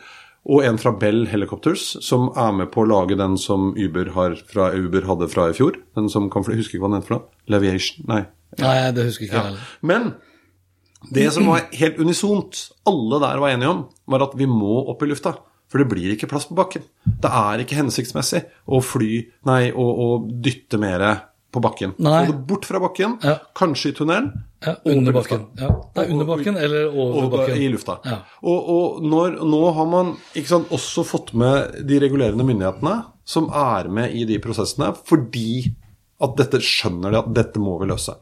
Og 0.46 0.62
en 0.68 0.78
fra 0.78 0.92
Bell 0.94 1.24
Helicopters 1.32 1.96
som 2.06 2.28
er 2.38 2.52
med 2.54 2.70
på 2.74 2.84
å 2.84 2.90
lage 2.90 3.18
den 3.18 3.38
som 3.42 3.72
Uber, 3.74 4.12
fra, 4.46 4.70
Uber 4.78 5.08
hadde 5.08 5.30
fra 5.32 5.48
i 5.50 5.56
fjor. 5.58 5.80
Den 5.98 6.12
som 6.12 6.28
kan 6.30 6.46
fly, 6.46 6.60
husker 6.60 6.78
ikke 6.78 6.84
hva 6.84 6.92
den 6.92 7.00
heter 7.00 7.10
for 7.10 7.18
noe. 7.18 7.46
Leviation? 7.56 8.06
Nei. 8.12 8.22
Nei, 8.62 8.76
det 8.94 9.08
husker 9.08 9.26
ikke 9.26 9.40
jeg 9.40 9.56
ja. 9.56 9.64
Men 9.82 10.12
det 11.16 11.26
som 11.34 11.50
var 11.50 11.66
helt 11.76 11.98
unisont, 12.02 12.62
alle 12.90 13.20
der 13.24 13.42
var 13.42 13.56
enige 13.56 13.72
om, 13.72 13.84
var 14.10 14.28
at 14.28 14.38
vi 14.38 14.48
må 14.50 14.84
opp 14.92 15.02
i 15.02 15.10
lufta. 15.10 15.34
For 15.72 15.82
det 15.82 15.90
blir 15.90 16.14
ikke 16.14 16.30
plass 16.30 16.46
på 16.46 16.58
bakken. 16.58 16.86
Det 17.24 17.32
er 17.32 17.64
ikke 17.64 17.80
hensiktsmessig 17.80 18.44
å 18.70 18.84
fly 18.86 19.26
Nei, 19.50 19.72
å, 19.74 19.82
å 19.82 20.08
dytte 20.30 20.78
mer 20.82 21.08
på 21.56 21.62
bakken. 21.64 21.96
Nei. 22.04 22.26
Få 22.30 22.36
bort 22.52 22.68
fra 22.68 22.82
bakken, 22.84 23.18
Ja. 23.24 23.38
kanskje 23.58 23.94
i 23.94 23.96
tunnelen. 23.98 24.30
Ja, 24.66 24.76
under 24.92 25.16
bakken. 25.16 25.48
Ja. 25.60 25.70
Er 26.02 26.12
under 26.12 26.26
bakken 26.30 26.58
eller 26.58 26.88
over 26.92 27.18
over 27.24 27.38
bakken. 27.38 27.58
I 27.62 27.70
lufta. 27.74 27.98
Ja. 28.06 28.20
Og, 28.44 28.70
og 28.76 29.04
når, 29.06 29.40
nå 29.46 29.62
har 29.78 29.90
man 29.92 30.14
sant, 30.44 30.70
også 30.76 31.06
fått 31.08 31.34
med 31.38 31.82
de 31.88 32.00
regulerende 32.04 32.46
myndighetene, 32.48 32.96
som 33.26 33.50
er 33.50 33.90
med 33.90 34.14
i 34.16 34.26
de 34.30 34.38
prosessene, 34.44 34.92
fordi 35.08 35.72
at 36.22 36.36
dette 36.40 36.62
skjønner 36.64 37.12
de 37.12 37.18
at 37.24 37.34
dette 37.36 37.60
må 37.62 37.78
vi 37.82 37.90
løse. 37.90 38.14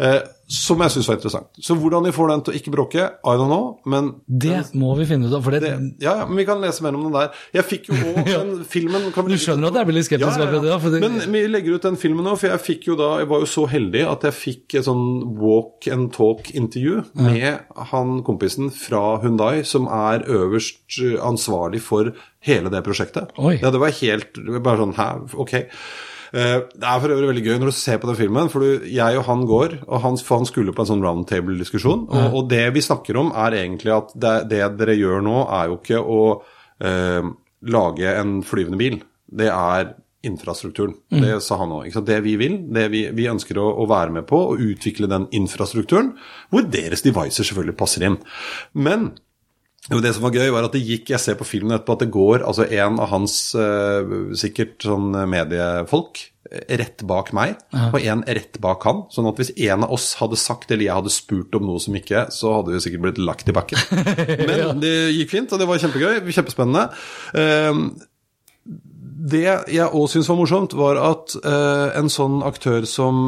Eh, 0.00 0.20
som 0.48 0.80
jeg 0.80 0.94
syns 0.94 1.08
var 1.10 1.16
interessant. 1.18 1.48
Så 1.60 1.74
hvordan 1.76 2.06
de 2.06 2.12
får 2.16 2.30
den 2.32 2.42
til 2.46 2.54
å 2.54 2.56
ikke 2.56 2.72
bråke, 2.72 3.02
I 3.04 3.34
don't 3.36 3.50
know, 3.50 3.66
men 3.84 4.06
Det 4.24 4.62
må 4.80 4.94
vi 4.96 5.04
finne 5.10 5.28
ut 5.28 5.34
av, 5.36 5.42
for 5.44 5.52
det, 5.52 5.60
det, 5.60 5.72
ja, 6.00 6.14
ja, 6.22 6.26
men 6.26 6.40
vi 6.40 6.46
kan 6.48 6.62
lese 6.62 6.80
mer 6.86 6.96
om 6.96 7.02
den 7.04 7.12
der. 7.12 7.34
Jeg 7.52 7.66
fikk 7.68 7.90
jo 7.90 7.98
òg 8.14 8.30
den 8.32 8.54
filmen 8.64 9.04
Du 9.12 9.34
skjønner 9.36 9.68
at 9.68 9.76
jeg 9.82 9.90
blir 9.90 9.98
litt 9.98 10.08
skeptisk 10.08 10.40
Ja, 10.40 10.48
det, 10.48 10.62
ja, 10.70 10.78
for 10.80 10.94
det- 10.94 11.02
Men 11.04 11.20
vi 11.36 11.42
legger 11.52 11.76
ut 11.76 11.84
den 11.90 12.00
filmen 12.00 12.24
nå, 12.24 12.32
for 12.40 12.48
jeg 12.48 12.64
fikk 12.64 12.88
jo 12.88 12.96
da 12.96 13.10
Jeg 13.20 13.28
var 13.28 13.44
jo 13.44 13.50
så 13.52 13.66
heldig 13.68 14.06
at 14.08 14.24
jeg 14.30 14.38
fikk 14.38 14.78
et 14.80 14.88
sånn 14.88 15.04
walk 15.36 15.86
and 15.92 16.12
talk-intervju 16.16 17.04
med 17.20 17.60
han 17.92 18.22
kompisen 18.24 18.72
fra 18.72 19.18
Hundai, 19.20 19.62
som 19.68 19.84
er 19.92 20.24
øverst 20.32 20.96
eh, 21.04 21.18
ansvarlig 21.20 21.80
for 21.84 22.14
hele 22.48 22.70
det 22.72 22.80
prosjektet. 22.86 23.34
Oi. 23.36 23.58
Ja, 23.60 23.68
det 23.74 23.80
var 23.82 23.92
helt 24.00 24.32
det 24.38 24.62
Bare 24.64 24.80
sånn 24.80 24.96
Hæ, 24.96 25.08
ok. 25.44 25.54
Eh, 26.32 26.58
Det 26.74 26.84
er 26.88 27.00
for 27.00 27.14
øvrig 27.14 27.30
veldig 27.30 27.44
gøy 27.46 27.58
når 27.58 27.72
du 27.72 27.76
ser 27.78 27.98
på 28.02 28.10
den 28.10 28.18
filmen, 28.18 28.50
for 28.52 28.64
du, 28.64 28.86
jeg 28.88 29.18
og 29.20 29.24
han 29.28 29.44
går, 29.48 29.78
og 29.86 30.02
han, 30.04 30.18
for 30.18 30.42
han 30.42 30.48
skulle 30.48 30.74
på 30.76 30.84
en 30.84 30.90
sånn 30.92 31.04
roundtable-diskusjon, 31.04 32.08
og, 32.08 32.34
og 32.34 32.50
det 32.50 32.66
vi 32.74 32.84
snakker 32.84 33.16
om, 33.20 33.32
er 33.34 33.60
egentlig 33.62 33.94
at 33.96 34.12
det, 34.14 34.34
det 34.50 34.64
dere 34.80 34.98
gjør 34.98 35.24
nå, 35.24 35.38
er 35.60 35.70
jo 35.70 35.78
ikke 35.80 36.02
å 36.02 36.20
eh, 36.84 37.30
lage 37.68 38.18
en 38.20 38.38
flyvende 38.46 38.78
bil. 38.80 39.00
Det 39.28 39.48
er 39.52 39.94
infrastrukturen. 40.28 40.96
Det 41.14 41.36
sa 41.44 41.56
han 41.60 41.70
òg. 41.76 41.92
Det 42.04 42.16
vi 42.24 42.34
vil, 42.40 42.56
det 42.74 42.88
vi, 42.90 43.04
vi 43.14 43.28
ønsker 43.30 43.58
å, 43.62 43.68
å 43.82 43.86
være 43.88 44.16
med 44.16 44.26
på, 44.26 44.40
å 44.50 44.56
utvikle 44.58 45.06
den 45.10 45.28
infrastrukturen, 45.38 46.10
hvor 46.50 46.66
deres 46.66 47.04
devices 47.06 47.46
selvfølgelig 47.46 47.76
passer 47.78 48.04
inn. 48.08 48.18
Men 48.74 49.12
jo, 49.88 50.00
det 50.04 50.10
som 50.14 50.24
var 50.26 50.34
gøy, 50.36 50.50
var 50.52 50.66
at 50.66 50.74
det 50.76 50.84
gikk 50.84 51.14
Jeg 51.14 51.22
ser 51.22 51.36
på 51.38 51.46
filmen 51.48 51.72
etterpå 51.72 51.96
at 51.96 52.02
det 52.02 52.10
går 52.12 52.42
altså 52.44 52.66
en 52.66 52.98
av 53.00 53.12
hans 53.12 53.36
eh, 53.56 54.10
sikkert 54.36 54.84
sånn 54.84 55.14
mediefolk 55.30 56.20
eh, 56.50 56.74
rett 56.80 57.04
bak 57.08 57.30
meg, 57.36 57.54
og 57.72 57.96
en 58.00 58.24
rett 58.24 58.58
bak 58.64 58.84
han. 58.88 59.02
Sånn 59.12 59.28
at 59.30 59.40
hvis 59.40 59.54
en 59.68 59.86
av 59.86 59.94
oss 59.96 60.10
hadde 60.20 60.36
sagt 60.40 60.74
eller 60.74 60.84
jeg 60.84 60.98
hadde 60.98 61.12
spurt 61.14 61.56
om 61.56 61.64
noe 61.70 61.80
som 61.80 61.96
ikke, 61.96 62.26
så 62.34 62.58
hadde 62.58 62.74
vi 62.74 62.82
sikkert 62.84 63.06
blitt 63.06 63.20
lagt 63.22 63.48
i 63.48 63.54
bakken. 63.56 63.80
Men 64.50 64.82
det 64.82 64.92
gikk 65.16 65.32
fint, 65.32 65.54
og 65.56 65.62
det 65.62 65.68
var 65.70 65.80
kjempegøy. 65.80 66.20
Kjempespennende. 66.36 66.84
Eh, 67.36 67.80
det 69.28 69.44
jeg 69.72 69.86
òg 69.88 70.08
syns 70.12 70.28
var 70.28 70.38
morsomt, 70.40 70.76
var 70.76 71.00
at 71.00 71.36
eh, 71.38 71.86
en 72.00 72.12
sånn 72.12 72.42
aktør 72.48 72.84
som 72.88 73.24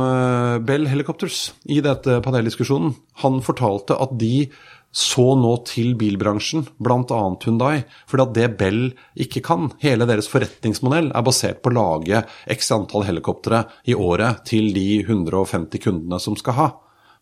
Bell 0.68 0.88
Helicopters 0.92 1.54
i 1.72 1.80
dette 1.84 2.20
paneldiskusjonen, 2.24 2.92
han 3.24 3.40
fortalte 3.44 3.96
at 3.96 4.12
de 4.20 4.50
så 4.90 5.34
nå 5.38 5.52
til 5.68 5.94
bilbransjen, 5.98 6.64
bl.a. 6.82 7.20
Hundai, 7.44 7.84
fordi 8.10 8.24
at 8.26 8.34
det 8.34 8.48
Bell 8.58 8.82
ikke 9.14 9.42
kan, 9.46 9.70
hele 9.82 10.08
deres 10.10 10.28
forretningsmodell, 10.30 11.12
er 11.14 11.26
basert 11.26 11.62
på 11.62 11.70
å 11.70 11.76
lage 11.78 12.24
x 12.50 12.72
antall 12.74 13.06
helikoptre 13.06 13.64
i 13.86 13.94
året 13.94 14.42
til 14.50 14.72
de 14.74 15.02
150 15.04 15.84
kundene 15.86 16.18
som 16.22 16.38
skal 16.38 16.58
ha. 16.58 16.68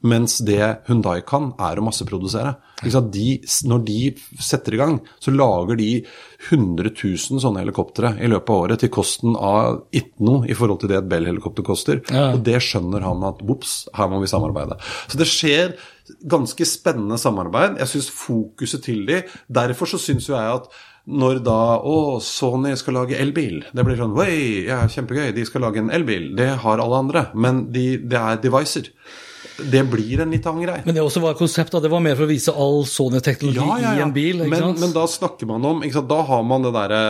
Mens 0.06 0.36
det 0.46 0.62
Hundai 0.86 1.24
kan, 1.26 1.50
er 1.58 1.80
å 1.80 1.82
masseprodusere. 1.82 2.52
De, 3.10 3.26
når 3.66 3.80
de 3.82 4.00
setter 4.38 4.76
i 4.76 4.78
gang, 4.78 4.98
så 5.18 5.32
lager 5.34 5.78
de 5.80 5.88
100 6.52 6.92
000 6.92 7.42
sånne 7.42 7.64
helikoptre 7.64 8.12
i 8.22 8.30
løpet 8.30 8.52
av 8.54 8.62
året 8.62 8.84
til 8.84 8.92
kosten 8.94 9.34
av 9.34 9.80
ikke 9.90 10.22
noe 10.28 10.46
i 10.46 10.54
forhold 10.54 10.84
til 10.84 10.92
det 10.92 11.00
et 11.00 11.08
Bell-helikopter 11.10 11.66
koster. 11.66 12.02
Ja. 12.14 12.28
Og 12.36 12.44
det 12.46 12.60
skjønner 12.62 13.02
han 13.08 13.26
at 13.26 13.42
bops, 13.42 13.80
her 13.98 14.12
må 14.12 14.22
vi 14.22 14.30
samarbeide. 14.30 14.78
Så 15.10 15.18
det 15.18 15.26
skjer 15.32 15.74
ganske 16.30 16.68
spennende 16.68 17.18
samarbeid. 17.18 17.80
Jeg 17.82 17.92
syns 17.96 18.12
fokuset 18.14 18.86
til 18.86 19.02
de 19.08 19.24
Derfor 19.50 19.90
så 19.90 19.98
syns 20.00 20.30
jo 20.30 20.38
jeg 20.38 20.60
at 20.60 20.70
når 21.08 21.38
da 21.40 21.60
Å, 21.88 21.96
Sony 22.22 22.74
skal 22.76 22.98
lage 23.00 23.16
elbil. 23.18 23.62
Det 23.72 23.84
blir 23.84 23.98
sånn 23.98 24.16
Oi, 24.20 24.68
ja, 24.68 24.82
kjempegøy, 24.92 25.32
de 25.34 25.46
skal 25.48 25.64
lage 25.64 25.80
en 25.82 25.90
elbil. 25.94 26.34
Det 26.36 26.52
har 26.62 26.82
alle 26.84 27.00
andre. 27.02 27.30
Men 27.34 27.66
de, 27.72 27.96
det 28.04 28.20
er 28.20 28.42
devicer. 28.44 28.92
Det 29.58 29.80
blir 29.90 30.20
en 30.22 30.30
litt 30.30 30.44
annen 30.46 30.62
greie. 30.66 30.82
Men 30.86 30.94
det 30.94 31.02
også 31.02 31.18
var 31.20 31.34
konseptet, 31.34 31.82
det 31.82 31.90
var 31.90 32.00
mer 32.04 32.14
for 32.14 32.22
å 32.26 32.30
vise 32.30 32.52
all 32.54 32.84
Sony-teknologi 32.86 33.82
i 33.82 34.00
en 34.04 34.12
bil. 34.14 34.36
ikke 34.44 34.50
men, 34.54 34.76
men 34.78 34.92
da 34.94 35.02
snakker 35.10 35.46
man 35.50 35.64
om? 35.66 35.80
Da 36.08 36.20
har 36.28 36.42
man 36.46 36.62
det 36.62 36.70
derre 36.76 37.00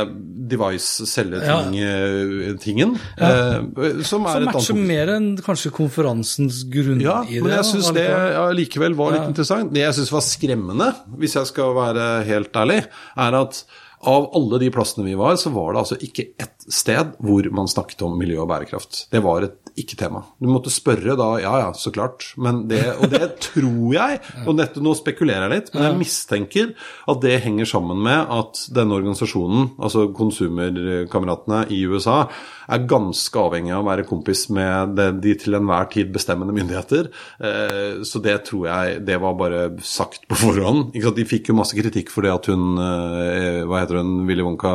device-selge-ting-tingen. 0.49 2.94
Eh, 3.18 4.03
som 4.07 4.26
er 4.26 4.30
Som 4.32 4.49
et 4.49 4.55
matcher 4.55 4.74
mer 4.78 5.09
enn 5.16 5.28
kanskje 5.44 5.70
konferansens 5.74 6.62
grunn 6.72 7.01
ja, 7.05 7.20
i 7.28 7.34
det. 7.38 7.42
men 7.44 7.53
jeg 7.59 7.64
syns 7.72 7.90
det 7.94 8.07
allikevel. 8.09 8.32
ja, 8.38 8.44
likevel 8.62 8.94
var 8.99 9.09
litt 9.12 9.22
Ja. 9.22 9.28
interessant. 9.32 9.72
Det 9.74 9.80
jeg 9.84 9.94
syns 9.99 10.12
var 10.12 10.20
skremmende, 10.24 10.88
hvis 11.18 11.34
jeg 11.36 11.46
skal 11.46 11.74
være 11.76 12.24
helt 12.26 12.53
ærlig, 12.57 12.80
er 13.16 13.34
at 13.42 13.64
av 14.07 14.28
alle 14.32 14.59
de 14.61 14.70
plassene 14.70 15.05
vi 15.05 15.14
var, 15.18 15.34
så 15.36 15.51
var 15.53 15.72
det 15.74 15.78
altså 15.82 15.96
ikke 15.99 16.28
ett 16.38 16.55
sted 16.70 17.16
hvor 17.18 17.42
man 17.51 17.66
snakket 17.66 18.03
om 18.07 18.14
miljø 18.18 18.38
og 18.44 18.49
bærekraft. 18.49 19.09
Det 19.11 19.20
var 19.24 19.42
et 19.42 19.59
ikke-tema. 19.83 20.22
Du 20.43 20.49
måtte 20.51 20.72
spørre 20.72 21.14
da, 21.18 21.29
ja 21.43 21.55
ja, 21.64 21.70
så 21.76 21.93
klart. 21.95 22.31
Men 22.37 22.64
det, 22.70 22.83
og 22.99 23.09
det 23.12 23.22
tror 23.49 23.95
jeg, 23.95 24.20
og 24.47 24.57
dette 24.59 24.83
nå 24.85 24.95
spekulerer 24.99 25.47
jeg 25.49 25.55
litt, 25.57 25.72
men 25.74 25.87
jeg 25.89 25.99
mistenker 26.03 26.72
at 27.09 27.22
det 27.24 27.39
henger 27.45 27.68
sammen 27.70 28.01
med 28.05 28.33
at 28.39 28.62
denne 28.76 28.97
organisasjonen, 28.99 29.70
altså 29.79 30.09
Konsumerkameratene 30.16 31.64
i 31.74 31.83
USA, 31.89 32.22
er 32.68 32.83
ganske 32.89 33.41
avhengig 33.41 33.72
av 33.72 33.81
å 33.85 33.89
være 33.89 34.05
kompis 34.09 34.47
med 34.53 34.95
det, 34.99 35.09
de 35.24 35.35
til 35.41 35.57
enhver 35.57 35.89
tid 35.93 36.11
bestemmende 36.12 36.53
myndigheter. 36.57 37.09
Eh, 37.41 38.03
så 38.05 38.20
det 38.24 38.37
tror 38.49 38.66
jeg 38.68 38.99
det 39.09 39.16
var 39.22 39.39
bare 39.41 39.62
sagt 39.85 40.26
på 40.29 40.37
forhånd. 40.43 40.91
Ikke 40.93 41.09
sant? 41.09 41.16
De 41.22 41.29
fikk 41.29 41.49
jo 41.53 41.57
masse 41.59 41.76
kritikk 41.79 42.12
for 42.12 42.26
det 42.26 42.35
at 42.35 42.51
hun 42.53 42.76
eh, 42.83 43.62
Hva 43.68 43.81
heter 43.83 44.03
hun? 44.03 44.12
Willy 44.29 44.45
Wonka 44.45 44.72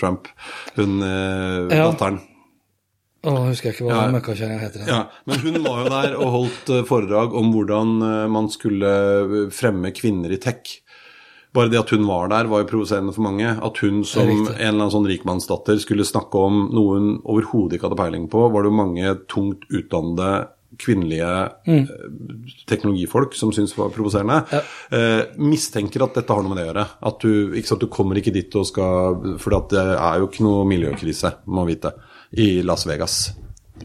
Trump. 0.00 0.30
Hun 0.78 1.02
eh, 1.04 1.74
Ja. 1.74 1.90
datteren. 1.90 2.22
Å, 3.24 3.32
husker 3.48 3.70
jeg 3.70 3.76
ikke 3.78 3.86
hva 3.88 3.98
Ja. 4.04 4.12
møkkakjerringa 4.12 4.60
heter. 4.60 4.86
Ja, 4.88 5.00
men 5.26 5.38
hun 5.40 5.62
var 5.64 5.82
jo 5.84 5.90
der 5.94 6.16
og 6.20 6.32
holdt 6.34 6.70
eh, 6.74 6.82
foredrag 6.88 7.34
om 7.34 7.52
hvordan 7.54 7.94
eh, 8.04 8.24
man 8.28 8.48
skulle 8.52 8.90
eh, 9.24 9.50
fremme 9.54 9.90
kvinner 9.96 10.32
i 10.34 10.40
tech. 10.42 10.80
Bare 11.54 11.70
det 11.70 11.78
at 11.78 11.90
hun 11.94 12.02
var 12.08 12.28
der, 12.32 12.48
var 12.50 12.64
jo 12.64 12.70
provoserende 12.72 13.14
for 13.14 13.22
mange. 13.22 13.46
At 13.62 13.78
hun 13.78 14.02
som 14.04 14.26
en 14.28 14.48
eller 14.50 14.72
annen 14.74 14.90
sånn 14.90 15.06
rikmannsdatter 15.06 15.78
skulle 15.78 16.02
snakke 16.04 16.34
om 16.34 16.64
noe 16.74 16.96
hun 16.98 17.12
overhodet 17.22 17.78
ikke 17.78 17.86
hadde 17.88 18.00
peiling 18.02 18.24
på, 18.32 18.48
var 18.50 18.62
det 18.66 18.72
jo 18.72 18.78
mange 18.80 19.12
tungt 19.30 19.62
utdannede 19.70 20.32
kvinnelige 20.82 21.30
Mm. 21.70 21.84
teknologifolk 22.66 23.34
som 23.38 23.52
syntes 23.54 23.76
var 23.78 23.92
provoserende. 23.94 24.40
Eh, 24.90 25.22
mistenker 25.38 26.02
at 26.02 26.14
dette 26.18 26.34
har 26.34 26.42
noe 26.42 26.50
med 26.54 26.58
det 26.58 26.64
å 26.66 26.72
gjøre. 26.72 26.86
At 27.10 27.20
du, 27.22 27.52
ikke 27.54 27.70
sant, 27.70 27.80
du 27.84 27.86
kommer 27.86 28.18
ikke 28.18 28.34
dit 28.34 28.50
og 28.58 28.66
skal 28.66 29.38
For 29.38 29.54
det 29.70 29.78
er 29.94 30.18
jo 30.18 30.26
ikke 30.28 30.42
noe 30.42 30.66
miljøkrise, 30.66 31.36
må 31.46 31.62
man 31.62 31.70
vite, 31.70 31.94
i 32.36 32.62
Las 32.62 32.84
Vegas. 32.84 33.36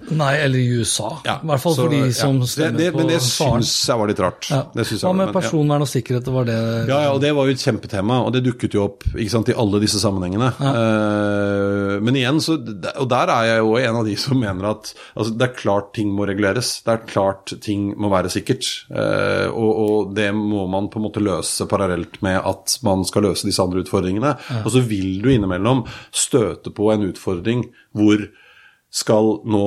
Nei, 0.09 0.33
eller 0.41 0.59
i 0.59 0.67
USA. 0.79 1.09
I 1.25 1.35
hvert 1.45 1.61
fall 1.61 1.75
så- 1.75 1.83
for 1.83 1.89
de 1.89 2.13
som 2.13 2.39
Det- 2.39 2.47
stemmer 2.49 2.77
det, 2.77 2.91
på 2.93 2.97
Men 2.97 3.07
det 3.07 3.21
syns 3.21 3.87
jeg 3.87 3.97
var 3.97 4.07
litt 4.07 4.19
rart. 4.19 4.49
Ja. 4.49 4.63
Det 4.73 4.85
Hva 4.85 5.13
med 5.15 5.27
ja. 5.27 5.33
personvern 5.33 5.81
og 5.81 5.87
sikkerhet, 5.87 6.23
det 6.23 6.33
var 6.33 6.45
det 6.45 6.87
Ja, 6.87 7.01
ja, 7.03 7.11
og 7.13 7.21
det 7.21 7.33
var 7.35 7.45
jo 7.45 7.51
et 7.51 7.57
kjempetema, 7.57 8.25
og 8.25 8.33
det 8.33 8.43
dukket 8.43 8.73
jo 8.73 8.83
opp 8.83 9.03
sant, 9.27 9.49
i 9.49 9.53
alle 9.53 9.79
disse 9.79 9.99
sammenhengene. 9.99 10.53
Uh, 10.59 11.99
men 12.01 12.15
igjen, 12.15 12.39
så, 12.41 12.57
og 12.99 13.07
der 13.09 13.29
er 13.29 13.43
jeg 13.45 13.59
jo 13.59 13.75
en 13.77 13.95
av 13.95 14.05
de 14.05 14.15
som 14.15 14.39
mener 14.39 14.69
at 14.69 14.93
altså, 15.15 15.37
det 15.37 15.49
er 15.49 15.55
klart 15.55 15.93
ting 15.93 16.11
må 16.15 16.25
reguleres. 16.27 16.81
Det 16.83 16.93
er 16.93 17.05
klart 17.07 17.53
ting 17.61 17.93
må 17.99 18.09
være 18.09 18.29
sikkert. 18.29 18.65
Uh, 18.89 19.49
og, 19.53 19.71
og 19.85 20.15
det 20.15 20.33
må 20.33 20.67
man 20.69 20.89
på 20.89 20.99
en 20.99 21.07
måte 21.07 21.23
løse 21.23 21.67
parallelt 21.69 22.21
med 22.25 22.41
at 22.43 22.77
man 22.83 23.03
skal 23.05 23.23
løse 23.23 23.47
disse 23.47 23.61
andre 23.63 23.83
utfordringene. 23.83 24.35
Og 24.63 24.71
så 24.73 24.81
vil 24.85 25.21
du 25.21 25.29
innimellom 25.29 25.85
støte 26.11 26.73
på 26.75 26.91
en 26.93 27.07
utfordring 27.11 27.67
hvor 27.95 28.27
skal 28.91 29.39
nå 29.45 29.65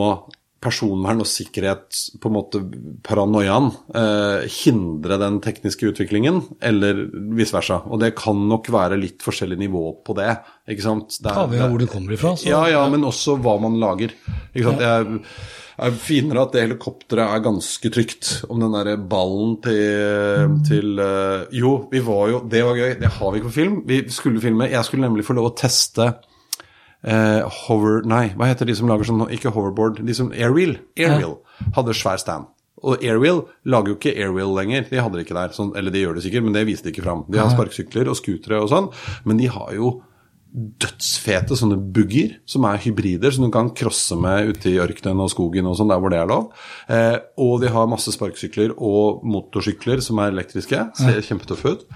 personvern 0.63 1.19
og 1.25 1.27
sikkerhet, 1.27 1.89
på 2.23 2.31
en 2.31 2.35
måte 2.37 2.61
paranoiaen, 3.03 3.73
eh, 3.99 4.45
hindre 4.63 5.17
den 5.19 5.41
tekniske 5.43 5.89
utviklingen, 5.91 6.39
eller 6.63 7.01
vice 7.35 7.51
versa. 7.57 7.81
Og 7.91 7.99
det 7.99 8.13
kan 8.15 8.39
nok 8.49 8.71
være 8.71 8.95
litt 9.01 9.19
forskjellig 9.27 9.59
nivå 9.59 9.83
på 10.07 10.15
det. 10.15 10.37
ikke 10.71 10.83
sant? 10.85 11.19
Det 11.21 11.33
er- 11.33 11.41
Avhengig 11.43 11.65
av 11.65 11.71
hvor 11.71 11.79
du 11.81 11.87
kommer 11.87 12.13
ifra. 12.15 12.37
Så, 12.39 12.47
ja, 12.47 12.65
ja, 12.71 12.89
men 12.89 13.03
også 13.03 13.35
hva 13.43 13.61
man 13.61 13.81
lager. 13.81 14.13
Ikke 14.55 14.71
sant? 14.71 14.81
Jeg, 14.81 15.21
jeg 15.83 15.93
finner 15.99 16.43
at 16.43 16.53
det 16.53 16.63
helikopteret 16.69 17.35
er 17.35 17.41
ganske 17.43 17.91
trygt. 17.91 18.45
Om 18.49 18.61
den 18.61 18.71
derre 18.73 18.97
ballen 19.09 19.61
til, 19.61 20.63
til 20.69 20.99
eh, 21.01 21.47
Jo, 21.59 21.89
vi 21.91 21.99
var 21.99 22.29
jo 22.31 22.41
Det 22.49 22.63
var 22.63 22.77
gøy, 22.77 23.01
det 23.01 23.11
har 23.11 23.33
vi 23.33 23.41
ikke 23.41 23.51
på 23.51 23.59
film. 23.59 23.83
Vi 23.85 24.05
skulle 24.09 24.41
filme 24.41 24.71
Jeg 24.71 24.85
skulle 24.85 25.09
nemlig 25.09 25.25
få 25.27 25.35
lov 25.35 25.51
å 25.51 25.57
teste 25.59 26.15
eh, 27.05 27.43
hover... 27.67 28.03
Nei, 28.09 28.25
hva 28.39 28.51
heter 28.51 28.69
de 28.69 28.77
som 28.79 28.91
lager 28.91 29.09
sånn 29.09 29.27
Ikke 29.35 29.53
hoverboard, 29.55 30.03
de 30.07 30.17
som 30.17 30.33
Airwheel. 30.35 30.79
Airwheel 30.99 31.39
hadde 31.77 31.97
svær 31.99 32.21
stand. 32.23 32.51
Og 32.83 33.03
Airwheel 33.03 33.45
lager 33.69 33.93
jo 33.93 33.99
ikke 33.99 34.15
Airwheel 34.17 34.55
lenger. 34.57 34.87
De 34.91 35.03
hadde 35.03 35.19
det 35.19 35.27
ikke 35.27 35.39
der. 35.39 35.53
Sånn, 35.55 35.75
eller 35.79 35.95
de 35.95 36.03
gjør 36.03 36.19
det 36.19 36.25
sikkert, 36.27 36.47
men 36.47 36.57
det 36.57 36.67
viste 36.67 36.89
de 36.89 36.95
ikke 36.95 37.05
fram. 37.07 37.27
De 37.31 37.39
har 37.39 37.53
sparkesykler 37.53 38.11
og 38.11 38.19
scootere 38.19 38.63
og 38.63 38.73
sånn, 38.73 38.89
men 39.29 39.39
de 39.39 39.51
har 39.53 39.71
jo 39.77 40.01
dødsfete 40.53 41.57
sånne 41.57 41.79
bugger 41.97 42.35
som 42.49 42.67
er 42.69 42.81
hybrider, 42.85 43.33
som 43.33 43.47
du 43.47 43.53
kan 43.55 43.71
crosse 43.77 44.17
med 44.21 44.51
ute 44.53 44.69
i 44.69 44.81
ørkenen 44.83 45.23
og 45.25 45.31
skogen 45.33 45.69
og 45.71 45.79
sånn, 45.79 45.89
der 45.89 46.03
hvor 46.03 46.13
det 46.13 46.21
er 46.21 46.29
lov. 46.29 46.51
Eh, 46.93 47.17
og 47.41 47.63
de 47.63 47.71
har 47.73 47.89
masse 47.89 48.13
sparkesykler 48.13 48.75
og 48.77 49.25
motorsykler 49.25 50.03
som 50.05 50.21
er 50.21 50.35
elektriske. 50.35 50.85
Ser 50.99 51.25
kjempetøffe 51.25 51.73
ut. 51.73 51.87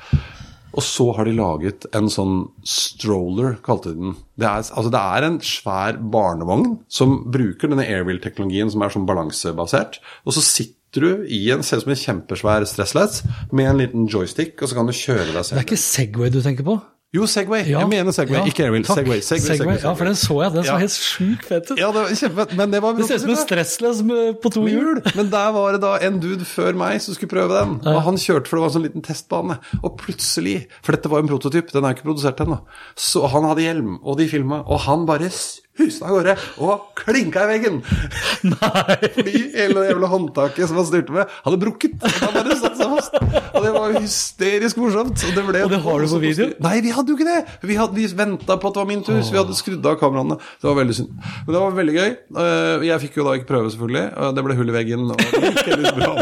Og 0.77 0.85
så 0.85 1.07
har 1.16 1.29
de 1.29 1.35
laget 1.37 1.87
en 1.97 2.11
sånn 2.12 2.43
stroller, 2.68 3.57
kalte 3.64 3.95
de 3.95 4.01
den. 4.03 4.16
Det 4.37 4.49
er, 4.49 4.64
altså 4.64 4.93
det 4.93 5.03
er 5.16 5.27
en 5.27 5.39
svær 5.45 6.01
barnevogn 6.12 6.66
som 6.93 7.22
bruker 7.33 7.72
denne 7.72 7.87
airwheel-teknologien 7.89 8.72
som 8.72 8.85
er 8.85 8.93
sånn 8.93 9.09
balansebasert. 9.09 10.01
Og 10.29 10.37
så 10.37 10.45
sitter 10.45 11.07
du 11.07 11.24
i 11.33 11.41
en, 11.53 11.64
ser 11.66 11.81
ut 11.81 11.87
som 11.87 11.95
en 11.95 12.03
kjempesvær 12.03 12.68
stressless 12.68 13.22
med 13.57 13.70
en 13.70 13.81
liten 13.81 14.11
joystick, 14.12 14.59
og 14.61 14.68
så 14.68 14.79
kan 14.79 14.89
du 14.89 14.97
kjøre 14.97 15.33
deg 15.33 15.41
selv. 15.41 15.57
Det 15.57 15.62
er 15.64 15.68
ikke 15.70 15.83
Segway 15.87 16.33
du 16.33 16.43
tenker 16.45 16.68
på? 16.68 16.79
Jo, 17.15 17.23
Segway. 17.31 17.63
Ja. 17.71 17.81
Jeg 17.85 17.89
mener 17.89 18.13
Segway, 18.13 18.41
Ja, 18.41 18.45
ikke 18.51 18.65
airwheel. 18.67 18.85
Segway, 18.85 19.21
Segway, 19.23 19.41
Segway, 19.41 19.57
Segway, 19.61 19.77
Ja, 19.85 19.93
for 19.95 20.05
den 20.09 20.17
så 20.19 20.43
jeg. 20.43 20.53
Den 20.57 20.65
så 20.65 20.73
Ja. 20.75 20.77
helt 20.83 20.91
sjukt 20.91 21.45
fett 21.47 21.71
ut. 21.71 21.79
Ja, 21.79 21.87
det 21.93 22.01
var 22.03 22.09
kjempe, 22.11 22.57
men 22.57 22.71
det 22.75 22.83
var 22.83 22.93
Det 22.95 23.07
ser 23.07 23.15
ut 23.15 23.21
som 23.21 23.31
en 23.31 23.37
stressless 23.37 24.03
på 24.43 24.51
to 24.53 24.67
hjul. 24.67 25.01
Men 25.17 25.31
der 25.31 25.53
var 25.53 25.73
det 25.73 25.81
da 25.81 25.97
en 26.03 26.19
dude 26.21 26.45
før 26.45 26.75
meg 26.75 27.01
som 27.01 27.15
skulle 27.15 27.31
prøve 27.31 27.55
den. 27.61 27.81
Og 27.87 28.03
han 28.03 28.17
kjørte, 28.17 28.49
for 28.49 28.57
det 28.59 28.63
var 28.65 28.69
en 28.69 28.75
sånn 28.77 28.87
liten 28.91 29.03
testbane. 29.07 29.59
Og 29.85 29.97
plutselig, 29.99 30.67
for 30.83 30.93
dette 30.93 31.09
var 31.09 31.21
en 31.21 31.29
prototyp, 31.29 31.71
den 31.73 31.85
er 31.85 31.95
ikke 31.95 32.05
produsert 32.11 32.37
ennå, 32.43 32.61
så 32.97 33.29
han 33.31 33.45
hadde 33.45 33.63
hjelm, 33.63 33.99
og 34.05 34.19
de 34.19 34.29
filma, 34.29 34.65
og 34.67 34.81
han 34.81 35.07
bare 35.07 35.31
husa 35.79 36.07
av 36.09 36.14
gårde 36.16 36.35
og 36.64 36.87
klinka 36.99 37.45
i 37.47 37.51
veggen. 37.55 37.81
Nei. 38.53 39.11
Fordi 39.16 39.35
hele 39.57 39.83
det 39.83 39.91
jævla 39.91 40.11
håndtaket 40.12 40.70
som 40.70 40.79
han 40.81 40.89
styrte 40.89 41.14
med, 41.16 41.33
hadde 41.47 41.61
brukket. 41.62 41.97
Han 42.22 42.35
bare 42.37 42.57
satt 42.61 42.79
seg 42.81 42.93
fast. 42.97 43.16
Og 43.57 43.64
det 43.64 43.72
var 43.74 43.97
hysterisk 43.99 44.81
morsomt. 44.81 45.16
Og 45.29 45.37
det, 45.37 45.45
ble 45.49 45.64
Og 45.66 45.72
det 45.72 45.81
har 45.85 46.05
du 46.05 46.09
på 46.12 46.20
video? 46.22 46.49
Nei, 46.64 46.77
vi 46.85 46.93
hadde 46.97 47.12
jo 47.12 47.18
ikke 47.18 47.29
det! 47.29 47.39
Vi, 47.66 47.79
hadde, 47.79 47.97
vi 47.99 48.07
venta 48.16 48.59
på 48.61 48.70
at 48.70 48.77
det 48.77 48.83
var 48.83 48.91
min 48.91 49.05
tur, 49.07 49.18
så 49.24 49.35
vi 49.35 49.41
hadde 49.41 49.57
skrudd 49.59 49.87
av 49.91 49.99
kameraene. 50.01 50.39
Det 50.62 50.68
var 50.70 50.79
veldig 50.81 50.97
synd. 51.01 51.12
Men 51.47 51.51
det 51.57 51.62
var 51.64 51.77
veldig 51.81 51.97
gøy. 51.97 52.11
Eh, 52.45 52.87
Jeg 52.91 53.03
fikk 53.07 53.20
jo 53.20 53.27
da 53.29 53.37
ikke 53.39 53.51
prøve, 53.53 53.72
selvfølgelig. 53.74 54.05
Eh, 54.12 54.33
Det 54.37 54.47
ble 54.47 54.59
hull 54.61 54.72
i 54.72 54.77
veggen. 54.77 55.07
Og 55.12 55.20
det 55.20 55.43
gikk 55.51 55.72
heldigvis 55.72 55.97
bra. 55.99 56.12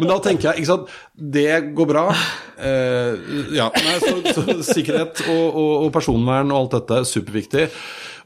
Men 0.00 0.10
da 0.10 0.18
tenker 0.24 0.50
jeg, 0.50 0.62
ikke 0.62 0.70
sant 0.72 0.96
Det 1.36 1.48
går 1.76 1.90
bra. 1.92 2.06
Eh, 2.56 3.12
ja, 3.56 3.68
nei, 3.74 3.96
så, 4.02 4.16
så 4.32 4.44
sikkerhet 4.64 5.22
og, 5.28 5.44
og, 5.50 5.72
og 5.86 5.90
personvern 5.94 6.52
og 6.52 6.58
alt 6.64 6.76
dette 6.78 7.00
er 7.02 7.08
superviktig. 7.08 7.66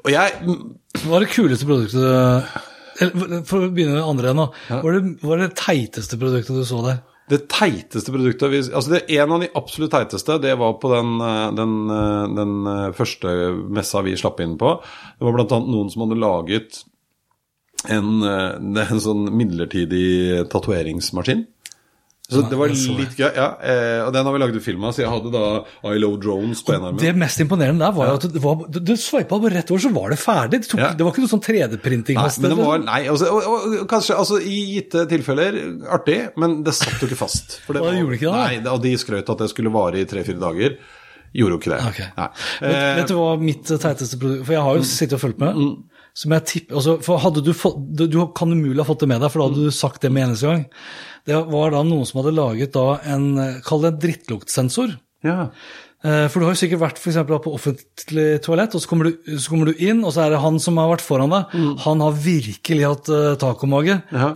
Og 0.05 0.11
jeg 0.12 0.57
Hva 1.05 1.18
er 1.18 1.24
det 1.24 1.32
kuleste 1.34 1.68
produktet 1.68 2.01
du 2.01 3.44
For 3.48 3.66
å 3.66 3.70
begynne 3.72 3.96
med 3.96 4.05
andre 4.05 4.34
nå. 4.36 4.48
Hva 4.68 4.80
er 4.80 4.98
det, 4.98 5.14
hva 5.22 5.36
er 5.36 5.46
det 5.46 5.55
teiteste 5.61 6.18
produktet 6.20 6.57
du 6.57 6.64
så 6.68 6.82
der? 6.84 7.01
Det 7.30 7.44
teiteste 7.51 8.11
produktet 8.11 8.74
altså 8.74 8.96
det, 8.96 9.05
En 9.14 9.36
av 9.36 9.42
de 9.44 9.51
absolutt 9.59 9.92
teiteste, 9.94 10.38
det 10.42 10.57
var 10.59 10.78
på 10.82 10.90
den, 10.90 11.12
eh, 11.22 11.51
den, 11.55 11.74
eh, 11.94 12.24
den 12.34 12.55
eh, 12.66 12.92
første 12.96 13.34
messa 13.70 14.03
vi 14.03 14.16
slapp 14.18 14.40
inn 14.42 14.57
på. 14.59 14.74
Det 15.18 15.26
var 15.26 15.36
bl.a. 15.36 15.61
noen 15.62 15.92
som 15.92 16.05
hadde 16.07 16.18
laget 16.18 16.82
en, 17.88 18.11
en 18.82 19.05
sånn 19.07 19.30
midlertidig 19.30 20.48
tatoveringsmaskin. 20.51 21.46
Så 22.31 22.43
det 22.49 22.59
var 22.61 22.68
det 22.70 22.78
litt 23.01 23.16
gøy. 23.18 23.31
ja, 23.35 23.47
eh, 23.61 24.01
Og 24.07 24.12
den 24.14 24.24
har 24.24 24.33
vi 24.37 24.39
laget 24.39 24.62
film 24.62 24.85
av, 24.87 24.93
så 24.95 25.03
jeg 25.03 25.11
hadde 25.11 25.33
da 25.35 25.91
I 25.91 25.99
Love 25.99 26.20
Drones 26.22 26.62
på 26.62 26.74
enarmen. 26.76 27.01
Det 27.03 27.14
mest 27.18 27.41
imponerende 27.43 27.83
der 27.83 27.93
var 27.97 28.12
jo 28.12 28.14
at 28.20 28.26
det 28.33 28.43
var, 28.45 28.62
du, 28.70 28.78
du 28.81 28.93
sveipa 28.97 29.41
bare 29.43 29.55
rett 29.59 29.70
over, 29.74 29.83
så 29.83 29.93
var 29.95 30.14
det 30.14 30.18
ferdig. 30.22 30.61
Det, 30.62 30.68
tok, 30.70 30.81
Ja. 30.85 30.93
det 30.95 31.05
var 31.07 31.12
ikke 31.12 31.24
noe 31.26 31.33
sånn 31.35 31.43
3D-printing. 31.49 32.14
Nei, 32.20 32.28
men 32.41 32.55
det 32.55 32.61
var, 32.62 32.78
nei 32.87 33.01
altså, 33.11 33.33
og, 33.35 33.43
og, 33.51 33.66
og, 33.83 33.89
kanskje 33.91 34.16
altså, 34.16 34.39
i 34.41 34.61
gitte 34.76 35.05
tilfeller 35.11 35.61
artig, 35.91 36.20
men 36.41 36.62
det 36.62 36.74
satt 36.78 37.03
jo 37.03 37.11
ikke 37.11 37.18
fast. 37.20 37.59
For 37.66 37.74
det 37.74 37.83
var- 37.83 37.99
gjorde 37.99 38.16
ikke 38.20 38.31
det? 38.31 38.39
Nei, 38.47 38.57
det- 38.64 38.72
og 38.72 38.83
de 38.83 38.95
skrøt 38.97 39.28
at 39.35 39.39
det 39.45 39.51
skulle 39.51 39.70
vare 39.74 39.99
i 40.01 40.05
tre-fire 40.07 40.39
dager. 40.41 40.78
Gjorde 41.33 41.55
jo 41.55 41.59
ikke 41.61 41.70
det. 41.70 41.83
Okay. 41.93 42.09
Nei. 42.16 42.28
Vet, 42.61 42.74
Eh, 42.74 42.97
vet 42.97 43.09
du 43.09 43.14
hva 43.14 43.39
mitt 43.39 43.62
teiteste 43.62 44.18
produkt 44.18 44.47
For 44.47 44.53
jeg 44.57 44.62
har 44.66 44.74
jo 44.74 44.83
sittet 44.83 45.12
og 45.14 45.20
fulgt 45.22 45.39
med. 45.39 45.55
Som 46.16 46.34
jeg 46.34 46.46
tipper, 46.50 46.78
altså, 46.80 46.96
for 47.04 47.22
hadde 47.22 47.44
du, 47.46 47.52
fått, 47.56 47.78
du, 47.96 48.06
du 48.11 48.18
kan 48.36 48.50
umulig 48.50 48.80
ha 48.82 48.88
fått 48.88 49.04
det 49.04 49.11
med 49.12 49.22
deg, 49.22 49.30
for 49.32 49.42
da 49.42 49.50
hadde 49.50 49.68
du 49.68 49.74
sagt 49.74 50.02
det 50.02 50.11
med 50.12 50.28
eneste 50.28 50.50
gang. 50.50 50.64
Det 51.28 51.36
var 51.52 51.74
da 51.74 51.84
noen 51.86 52.08
som 52.08 52.22
hadde 52.22 52.34
laget 52.34 52.74
da 52.74 52.98
en 53.12 53.28
Kall 53.66 53.84
det 53.84 53.94
en 53.94 54.02
drittluktsensor. 54.06 54.98
ja. 55.26 55.46
Eh, 56.00 56.26
For 56.32 56.40
du 56.40 56.46
har 56.46 56.54
jo 56.54 56.61
sikkert 56.62 56.80
vært 56.80 57.00
for 57.00 57.40
på 57.44 57.52
offentlig 57.52 58.28
toalett, 58.44 58.74
og 58.74 58.80
så 58.80 58.88
kommer, 58.88 59.11
du, 59.11 59.36
så 59.36 59.52
kommer 59.52 59.68
du 59.68 59.82
inn, 59.84 60.00
og 60.04 60.14
så 60.14 60.24
er 60.24 60.32
det 60.34 60.40
han 60.40 60.56
som 60.62 60.80
har 60.80 60.88
vært 60.94 61.04
foran 61.04 61.32
deg. 61.34 61.52
Han 61.84 62.00
har 62.00 62.16
virkelig 62.16 62.86
hatt 62.86 63.11
uh, 63.12 63.34
tacomage. 63.40 63.98
Ja. 64.08 64.30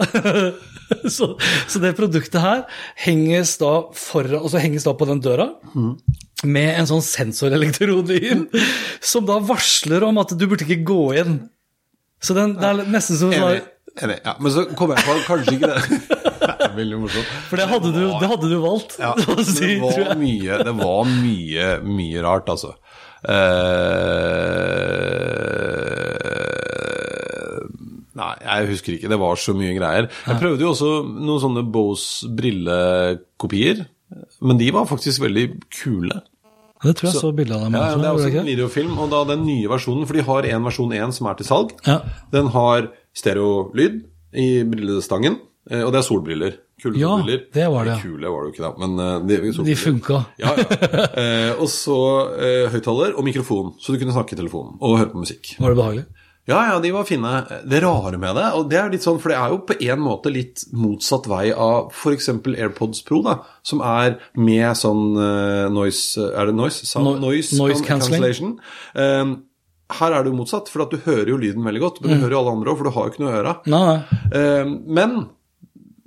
så, 1.16 1.30
så 1.40 1.80
det 1.80 1.94
produktet 1.96 2.44
her 2.44 2.66
henges 3.06 3.56
da, 3.62 3.72
foran, 3.96 4.42
og 4.42 4.52
så 4.52 4.60
henges 4.60 4.84
da 4.84 4.92
på 4.96 5.08
den 5.08 5.24
døra 5.24 5.48
med 6.44 6.76
en 6.76 6.88
sånn 6.90 7.00
sensorelektrode 7.04 8.18
inn, 8.20 8.44
som 9.00 9.24
da 9.24 9.38
varsler 9.40 10.04
om 10.04 10.20
at 10.20 10.36
du 10.36 10.44
burde 10.44 10.68
ikke 10.68 10.84
gå 10.84 11.02
inn. 11.22 11.38
Så 12.24 12.36
den, 12.36 12.56
det 12.56 12.68
er 12.70 12.84
nesten 12.88 13.20
som 13.20 13.32
sånn 13.34 13.62
Enig. 13.94 14.16
Ja, 14.24 14.32
men 14.42 14.50
så 14.50 14.64
kom 14.74 14.90
jeg 14.90 15.04
på 15.06 15.14
kanskje 15.22 15.52
ikke 15.54 15.68
det. 15.70 15.98
det 16.40 16.54
er 16.66 16.72
veldig 16.74 16.96
morsomt. 17.04 17.28
For 17.46 17.60
det 17.60 17.66
hadde 17.70 17.92
du, 17.94 18.00
det 18.18 18.30
hadde 18.32 18.48
du 18.50 18.56
valgt 18.64 18.96
Ja, 18.98 19.12
si, 19.46 19.76
det 19.78 19.82
var 19.84 20.16
mye, 20.18 20.56
det 20.66 20.74
var 20.80 21.04
mye, 21.12 21.68
mye 21.86 22.24
rart, 22.26 22.50
altså. 22.50 22.72
Uh, 23.24 23.44
nei, 28.18 28.32
jeg 28.42 28.68
husker 28.72 28.96
ikke. 28.96 29.12
Det 29.14 29.20
var 29.22 29.38
så 29.40 29.54
mye 29.56 29.78
greier. 29.78 30.10
Jeg 30.26 30.42
prøvde 30.42 30.66
jo 30.66 30.74
også 30.74 30.92
noen 31.14 31.42
sånne 31.46 31.62
Bose 31.76 32.32
brillekopier, 32.34 33.86
men 34.42 34.58
de 34.58 34.74
var 34.74 34.90
faktisk 34.90 35.22
veldig 35.22 35.46
kule. 35.70 36.18
Det 36.84 36.94
tror 36.98 37.08
jeg 37.10 37.16
så 37.20 37.30
bilde 37.36 37.56
av 37.56 37.64
dem. 37.66 37.76
Ja, 37.78 37.86
ja, 37.90 37.96
det 38.00 38.06
er 38.10 38.18
også 38.18 38.30
en 38.42 38.50
videofilm, 38.52 38.98
og 39.00 39.08
da 39.12 39.22
den 39.32 39.44
nye 39.48 39.68
versjonen, 39.72 40.04
for 40.06 40.14
de 40.18 40.24
har 40.26 40.48
en 40.54 40.66
versjon 40.68 40.92
1 40.92 41.14
som 41.16 41.26
er 41.30 41.38
til 41.40 41.48
salg. 41.48 41.72
Ja. 41.88 41.98
Den 42.34 42.50
har 42.54 42.90
stereolyd 43.16 44.02
i 44.34 44.48
brillestangen, 44.68 45.38
eh, 45.70 45.82
og 45.86 45.92
det 45.94 46.02
er 46.02 46.06
solbriller. 46.08 46.56
Kule 46.82 46.98
Ja, 46.98 47.12
solbriller. 47.16 47.44
det 47.54 47.66
var 47.70 47.84
det. 47.88 47.96
Kule 48.02 48.28
var 48.34 48.42
det 48.42 48.48
jo 48.50 48.52
ikke, 48.54 48.64
da, 48.66 48.86
men 48.86 48.98
eh, 48.98 49.20
de, 49.28 49.64
De 49.70 49.76
funka. 49.78 50.24
Ja, 50.42 50.54
ja. 50.58 50.66
Eh, 51.24 51.52
og 51.62 51.68
så 51.70 51.96
eh, 52.36 52.66
høyttaler 52.72 53.14
og 53.16 53.24
mikrofon, 53.24 53.74
så 53.80 53.94
du 53.94 53.98
kunne 54.00 54.12
snakke 54.12 54.34
i 54.34 54.38
telefonen 54.40 54.74
og 54.82 54.98
høre 54.98 55.12
på 55.12 55.20
musikk. 55.22 55.54
Var 55.62 55.70
det 55.72 55.78
behagelig? 55.78 56.04
Ja, 56.46 56.58
ja, 56.68 56.80
de 56.80 56.90
var 56.92 57.06
fine. 57.08 57.30
Det 57.64 57.78
rare 57.80 58.18
med 58.20 58.36
det, 58.36 58.44
og 58.58 58.66
det 58.68 58.76
er 58.76 58.90
litt 58.92 59.04
sånn, 59.06 59.16
for 59.22 59.32
det 59.32 59.38
er 59.40 59.48
jo 59.54 59.62
på 59.64 59.76
en 59.80 60.02
måte 60.04 60.28
litt 60.32 60.66
motsatt 60.76 61.24
vei 61.30 61.46
av 61.56 61.88
f.eks. 61.94 62.28
AirPods 62.52 63.00
Pro, 63.08 63.22
da, 63.24 63.38
som 63.64 63.80
er 63.80 64.18
med 64.36 64.76
sånn 64.76 65.16
uh, 65.16 65.70
noise 65.72 66.20
Er 66.34 66.50
det 66.50 66.54
noise? 66.58 66.84
No- 67.00 67.16
noise, 67.22 67.56
noise 67.56 67.80
can- 67.80 68.02
cancellation. 68.04 68.58
Um, 68.94 69.38
her 69.94 70.12
er 70.16 70.24
det 70.24 70.32
jo 70.32 70.38
motsatt, 70.42 70.68
for 70.72 70.84
at 70.84 70.92
du 70.92 70.98
hører 71.06 71.28
jo 71.32 71.40
lyden 71.40 71.64
veldig 71.64 71.80
godt, 71.80 72.00
men 72.02 72.10
Mm. 72.10 72.14
du 72.16 72.22
hører 72.26 72.36
jo 72.36 72.42
alle 72.42 72.54
andre 72.58 72.72
òg, 72.72 72.76
for 72.78 72.84
du 72.84 72.94
har 72.96 73.04
jo 73.08 73.12
ikke 73.14 73.24
noe 73.24 73.32
i 73.32 73.40
øra. 73.40 73.56
Nei, 73.66 73.82
nei. 73.88 74.20
Eh, 74.40 74.64
men 75.00 75.16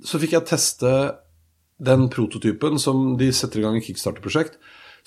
så 0.04 0.18
fikk 0.22 0.32
jeg 0.38 0.46
teste 0.50 0.92
den 1.80 2.08
prototypen 2.10 2.78
som 2.82 3.16
de 3.18 3.28
setter 3.32 3.58
i 3.60 3.62
gang 3.62 3.76
i 3.78 3.82
Kickstarter-prosjekt, 3.82 4.58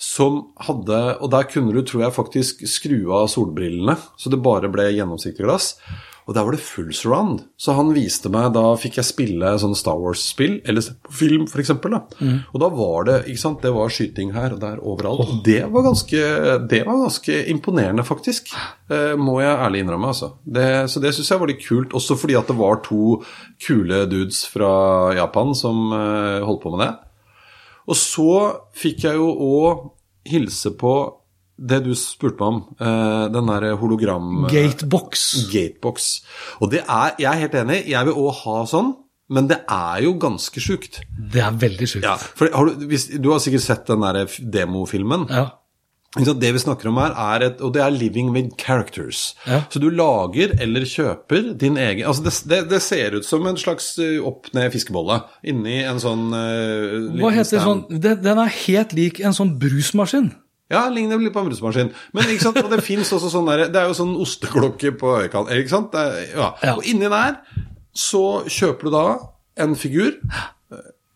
som 0.02 0.40
hadde 0.66 1.00
Og 1.22 1.30
der 1.30 1.46
kunne 1.50 1.74
du, 1.74 1.82
tror 1.86 2.06
jeg, 2.06 2.16
faktisk 2.16 2.64
skru 2.68 3.12
av 3.14 3.28
solbrillene, 3.30 3.94
så 4.18 4.32
det 4.32 4.42
bare 4.42 4.70
ble 4.72 4.90
gjennomsiktig 4.90 5.46
glass. 5.46 5.76
Og 6.22 6.36
der 6.36 6.44
var 6.46 6.54
det 6.54 6.62
full 6.62 6.92
surround. 6.94 7.40
Så 7.58 7.74
han 7.74 7.90
viste 7.96 8.30
meg 8.32 8.52
Da 8.54 8.62
fikk 8.78 9.00
jeg 9.00 9.08
spille 9.08 9.52
sånn 9.58 9.74
Star 9.78 9.98
Wars-spill, 9.98 10.60
eller 10.68 10.84
se 10.84 10.94
på 11.02 11.14
film, 11.18 11.46
f.eks. 11.50 11.72
Mm. 11.82 12.36
Og 12.52 12.58
da 12.62 12.68
var 12.72 13.08
det 13.08 13.16
ikke 13.32 13.42
sant, 13.42 13.62
det 13.64 13.72
var 13.74 13.90
skyting 13.92 14.30
her 14.36 14.54
og 14.54 14.62
der 14.62 14.78
overalt. 14.78 15.24
Oh. 15.26 15.40
det 15.46 15.64
var 15.72 15.86
ganske, 15.88 16.22
det 16.70 16.82
var 16.86 17.02
ganske 17.04 17.38
imponerende, 17.52 18.06
faktisk. 18.06 18.52
Eh, 18.92 19.14
må 19.18 19.40
jeg 19.42 19.54
ærlig 19.66 19.82
innrømme, 19.82 20.12
altså. 20.14 20.34
Det, 20.44 20.68
så 20.92 21.02
det 21.02 21.14
syns 21.16 21.32
jeg 21.34 21.42
var 21.42 21.50
litt 21.50 21.64
kult. 21.66 21.96
Også 21.98 22.18
fordi 22.18 22.38
at 22.38 22.50
det 22.50 22.58
var 22.60 22.82
to 22.86 23.18
kule 23.62 24.04
dudes 24.10 24.44
fra 24.50 24.72
Japan 25.18 25.56
som 25.58 25.88
eh, 25.96 26.44
holdt 26.46 26.62
på 26.62 26.76
med 26.76 26.86
det. 26.86 26.92
Og 27.88 27.98
så 27.98 28.30
fikk 28.78 29.06
jeg 29.08 29.18
jo 29.18 29.32
òg 29.32 29.88
hilse 30.28 30.74
på 30.78 30.94
det 31.62 31.82
du 31.84 31.92
spurte 31.98 32.40
meg 32.40 32.48
om, 32.48 32.60
eh, 32.80 33.24
den 33.34 33.50
der 33.50 33.76
hologram... 33.78 34.46
Gatebox. 34.50 35.28
Gatebox. 35.52 36.10
Og 36.60 36.72
det 36.72 36.82
er, 36.82 37.14
jeg 37.20 37.30
er 37.30 37.42
helt 37.44 37.56
enig, 37.62 37.78
jeg 37.92 38.08
vil 38.08 38.18
òg 38.18 38.34
ha 38.42 38.58
sånn, 38.70 38.92
men 39.32 39.48
det 39.48 39.62
er 39.70 40.02
jo 40.04 40.14
ganske 40.20 40.62
sjukt. 40.62 41.00
Det 41.32 41.42
er 41.44 41.54
veldig 41.56 41.88
sjukt. 41.88 42.06
Ja, 42.06 42.16
for 42.18 42.50
har 42.52 42.68
du, 42.68 42.86
hvis, 42.90 43.06
du 43.14 43.30
har 43.32 43.40
sikkert 43.44 43.64
sett 43.64 43.86
den 43.88 44.04
der 44.04 44.26
demofilmen. 44.58 45.28
Ja. 45.30 45.46
Det 46.12 46.50
vi 46.52 46.60
snakker 46.60 46.90
om 46.90 46.98
her, 47.00 47.14
er 47.16 47.46
et, 47.46 47.60
og 47.64 47.72
det 47.72 47.80
er 47.80 47.90
'living 47.90 48.34
with 48.34 48.52
characters'. 48.60 49.32
Ja. 49.46 49.62
Så 49.72 49.80
du 49.80 49.88
lager 49.88 50.52
eller 50.60 50.84
kjøper 50.84 51.54
din 51.56 51.78
egen 51.80 52.04
altså 52.04 52.22
det, 52.22 52.34
det, 52.50 52.70
det 52.70 52.82
ser 52.82 53.16
ut 53.16 53.24
som 53.24 53.46
en 53.46 53.56
slags 53.56 53.98
eh, 53.98 54.20
opp-ned-fiskebolle 54.20 55.22
inni 55.42 55.80
en 55.80 56.00
sånn 56.02 56.28
uh, 56.36 57.16
Hva 57.16 57.32
heter 57.32 57.64
sånn 57.64 57.86
den, 57.88 58.20
den 58.20 58.38
er 58.44 58.52
helt 58.66 58.92
lik 58.92 59.22
en 59.24 59.32
sånn 59.32 59.56
brusmaskin. 59.58 60.34
Ja, 60.72 60.86
ligner 60.92 61.20
litt 61.20 61.32
på 61.32 61.40
en 61.40 61.48
brusmaskin. 61.48 61.92
Men 62.12 62.28
ikke 62.28 62.44
sant, 62.44 62.60
og 62.60 62.70
det 62.72 62.84
fins 62.84 63.12
også 63.12 63.32
sånn 63.32 63.48
der, 63.48 63.66
Det 63.72 63.80
er 63.80 63.88
jo 63.88 63.96
sånn 63.96 64.14
osteklokke 64.20 64.92
på 65.00 65.16
øyekanten. 65.24 65.56
Ikke 65.60 65.72
sant? 65.72 65.96
Er, 65.96 66.16
ja. 66.32 66.48
Ja. 66.60 66.76
Og 66.76 66.84
inni 66.88 67.08
der 67.12 67.40
så 67.96 68.42
kjøper 68.48 68.88
du 68.88 68.94
da 68.94 69.06
en 69.64 69.76
figur. 69.76 70.16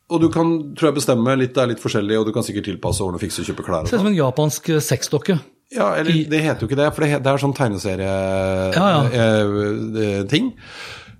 Og 0.09 0.21
du 0.23 0.29
kan 0.31 0.75
tror 0.79 0.91
jeg, 0.93 0.95
bestemme 1.01 1.33
litt, 1.39 1.55
det 1.57 1.63
er 1.65 1.67
litt 1.73 1.81
forskjellig, 1.83 2.19
og 2.21 2.27
du 2.29 2.33
kan 2.37 2.45
sikkert 2.47 2.65
tilpasse 2.69 3.03
ordene 3.03 3.19
og 3.19 3.23
fikse 3.25 3.41
og 3.43 3.49
kjøpe 3.51 3.65
klær. 3.67 3.83
Ser 3.83 3.87
ut 3.87 3.91
sånn. 3.97 4.05
som 4.05 4.11
en 4.13 4.19
japansk 4.21 4.69
eh, 4.71 4.79
sexdokke. 4.85 5.39
Ja, 5.75 5.89
eller 5.99 6.11
i- 6.15 6.25
det 6.31 6.43
heter 6.45 6.61
jo 6.63 6.69
ikke 6.71 6.79
det, 6.79 6.95
for 6.95 7.03
det, 7.03 7.27
er 7.27 7.39
sånn 7.43 7.55
Ja, 7.57 7.59
tegneserie-ting. 9.11 10.53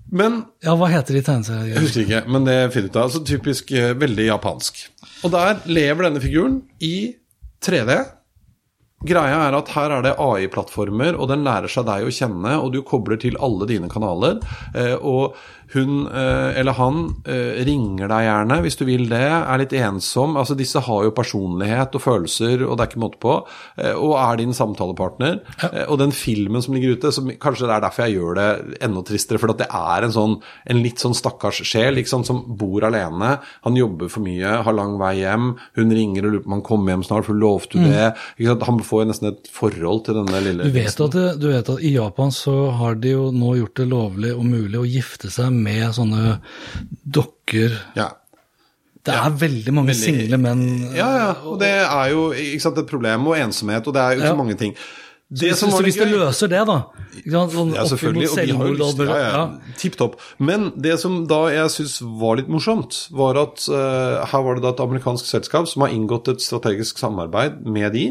Men 0.09 0.45
Ja, 0.63 0.75
hva 0.79 0.87
heter 0.87 1.13
de 1.17 1.21
jeg 1.67 1.81
husker 1.83 2.05
ikke, 2.05 2.21
men 2.31 2.45
det 2.47 2.71
finner 2.71 2.87
ut 2.87 2.95
av. 2.95 3.03
Altså 3.09 3.25
typisk 3.27 3.71
eh, 3.75 3.91
veldig 3.99 4.29
japansk. 4.29 4.85
Og 5.27 5.31
der 5.33 5.59
lever 5.67 6.07
denne 6.07 6.21
figuren 6.23 6.61
i 6.79 7.15
3D. 7.59 7.97
Greia 9.07 9.43
er 9.49 9.53
at 9.59 9.67
her 9.75 9.91
er 9.93 10.01
det 10.01 10.15
AI-plattformer, 10.17 11.19
og 11.21 11.27
den 11.29 11.43
lærer 11.45 11.69
seg 11.69 11.85
deg 11.85 12.07
å 12.07 12.09
kjenne, 12.13 12.55
og 12.63 12.71
du 12.73 12.79
kobler 12.87 13.19
til 13.21 13.35
alle 13.43 13.67
dine 13.69 13.89
kanaler. 13.91 14.39
eh, 14.73 14.95
Og 14.95 15.35
hun 15.73 16.07
eh, 16.07 16.59
eller 16.59 16.75
han 16.77 16.99
eh, 17.27 17.59
ringer 17.67 18.07
deg 18.11 18.25
gjerne 18.27 18.59
hvis 18.63 18.77
du 18.79 18.83
vil 18.87 19.07
det, 19.11 19.19
er 19.19 19.61
litt 19.61 19.73
ensom. 19.75 20.37
Altså 20.39 20.55
Disse 20.57 20.79
har 20.85 21.03
jo 21.03 21.13
personlighet 21.15 21.95
og 21.97 22.03
følelser, 22.03 22.63
og 22.63 22.77
det 22.77 22.85
er 22.85 22.91
ikke 22.91 23.03
måte 23.03 23.19
på. 23.23 23.35
eh, 23.77 23.93
Og 23.93 24.15
er 24.19 24.39
din 24.39 24.55
samtalepartner. 24.55 25.41
Ja. 25.63 25.85
Og 25.91 25.99
den 25.99 26.13
filmen 26.15 26.63
som 26.63 26.75
ligger 26.77 26.95
ute, 26.95 27.11
som 27.11 27.27
kanskje 27.35 27.67
det 27.67 27.75
er 27.75 27.83
derfor 27.83 28.07
jeg 28.07 28.17
gjør 28.17 28.39
det 28.39 28.79
enda 28.87 29.03
tristere, 29.07 29.41
for 29.41 29.51
at 29.51 29.61
det 29.63 29.67
er 29.67 30.07
en 30.07 30.15
sånn 30.15 30.37
en 30.67 30.81
litt 30.83 31.01
sånn 31.03 31.15
stakkars 31.17 31.61
sjel 31.67 31.97
liksom, 31.99 32.23
som 32.27 32.43
bor 32.59 32.85
alene. 32.87 33.35
Han 33.67 33.77
jobber 33.79 34.11
for 34.11 34.23
mye, 34.25 34.57
har 34.63 34.75
lang 34.75 34.95
vei 35.01 35.17
hjem. 35.21 35.51
Hun 35.77 35.93
ringer 35.95 36.27
og 36.27 36.35
lurer 36.35 36.45
på 36.45 36.51
om 36.51 36.57
han 36.57 36.65
kommer 36.67 36.93
hjem 36.93 37.05
snart, 37.07 37.27
for 37.27 37.37
lovte 37.37 37.81
du 37.81 37.87
det? 37.87 38.13
Han 38.67 38.81
får 38.83 39.03
jo 39.03 39.09
nesten 39.11 39.31
et 39.31 39.49
forhold 39.51 40.05
til 40.07 40.17
denne 40.19 40.41
lille 40.43 40.67
Du 40.67 40.75
vet, 40.75 41.01
at 41.07 41.17
du 41.41 41.47
vet 41.49 41.69
at 41.73 41.83
i 41.83 41.93
Japan 41.95 42.31
så 42.33 42.55
har 42.77 42.97
de 43.01 43.13
jo 43.15 43.27
nå 43.35 43.55
gjort 43.59 43.79
det 43.79 43.87
lovlig 43.91 44.33
og 44.35 44.45
mulig 44.47 44.79
å 44.79 44.87
gifte 44.87 45.31
seg 45.33 45.56
med 45.57 45.89
sånne 45.97 46.37
dokker. 47.17 47.75
Ja. 47.97 48.09
Det 49.07 49.15
er 49.15 49.35
veldig 49.39 49.73
mange 49.73 49.93
Veldig- 49.93 50.03
single 50.03 50.37
menn. 50.43 50.63
Ja, 50.95 51.07
ja, 51.17 51.27
og 51.47 51.59
det 51.61 51.69
er 51.71 52.09
jo 52.11 52.25
sant, 52.59 52.77
et 52.81 52.89
problem, 52.89 53.27
og 53.27 53.37
ensomhet, 53.39 53.87
og 53.87 53.93
det 53.95 54.01
er 54.03 54.15
jo 54.17 54.21
Ja. 54.25 54.31
så 54.33 54.37
mange 54.37 54.55
ting. 54.59 54.75
Det 55.27 55.49
som 55.59 55.73
var 55.73 55.83
hvis 55.83 55.97
det 55.99 56.07
løser 56.07 56.47
det, 56.47 56.61
da. 56.69 56.77
Sånn 57.27 57.73
Ja, 57.75 57.83
selvfølgelig. 57.89 58.27
Og 58.31 58.37
vi 58.39 58.53
har 58.55 58.69
jo 58.69 58.75
lyst 58.79 59.01
ja, 59.01 59.15
ja, 59.19 59.31
ja. 59.33 59.73
Tipp 59.75 59.97
topp. 59.99 60.15
Men 60.39 60.69
det 60.79 60.93
som 61.01 61.17
da 61.27 61.39
jeg 61.51 61.73
syns 61.73 61.97
var 62.21 62.37
litt 62.39 62.47
morsomt, 62.51 62.95
var 63.11 63.39
at 63.41 63.65
uh, 63.67 64.23
her 64.31 64.45
var 64.45 64.55
det 64.55 64.63
da 64.63 64.71
et 64.71 64.83
amerikansk 64.85 65.27
selskap 65.27 65.67
som 65.67 65.83
har 65.83 65.91
inngått 65.95 66.31
et 66.31 66.43
strategisk 66.43 67.01
samarbeid 67.01 67.59
med 67.67 67.91
de. 67.97 68.05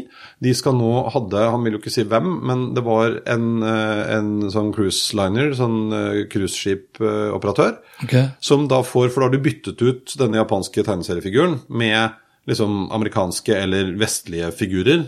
De 0.45 0.53
skal 0.57 0.77
nå 0.77 0.91
hadde, 1.15 1.41
han 1.55 1.65
vil 1.65 1.79
jo 1.79 1.81
ikke 1.81 1.95
si 1.95 2.05
hvem, 2.05 2.29
men 2.51 2.67
det 2.77 2.85
var 2.85 3.17
en, 3.25 3.49
uh, 3.65 4.03
en 4.19 4.31
sånn 4.53 4.69
cruise 4.75 5.17
liner, 5.17 5.55
sånn 5.57 5.79
uh, 5.95 6.21
cruiseskipoperatør, 6.29 7.79
okay. 8.05 8.29
som 8.43 8.69
da 8.69 8.83
får 8.85 9.09
For 9.09 9.23
da 9.23 9.29
har 9.29 9.33
du 9.33 9.41
byttet 9.41 9.81
ut 9.81 10.13
denne 10.19 10.37
japanske 10.37 10.83
tegneseriefiguren 10.85 11.61
med 11.73 12.13
liksom 12.47 12.91
amerikanske 12.91 13.55
eller 13.55 13.91
vestlige 13.99 14.51
figurer. 14.55 15.03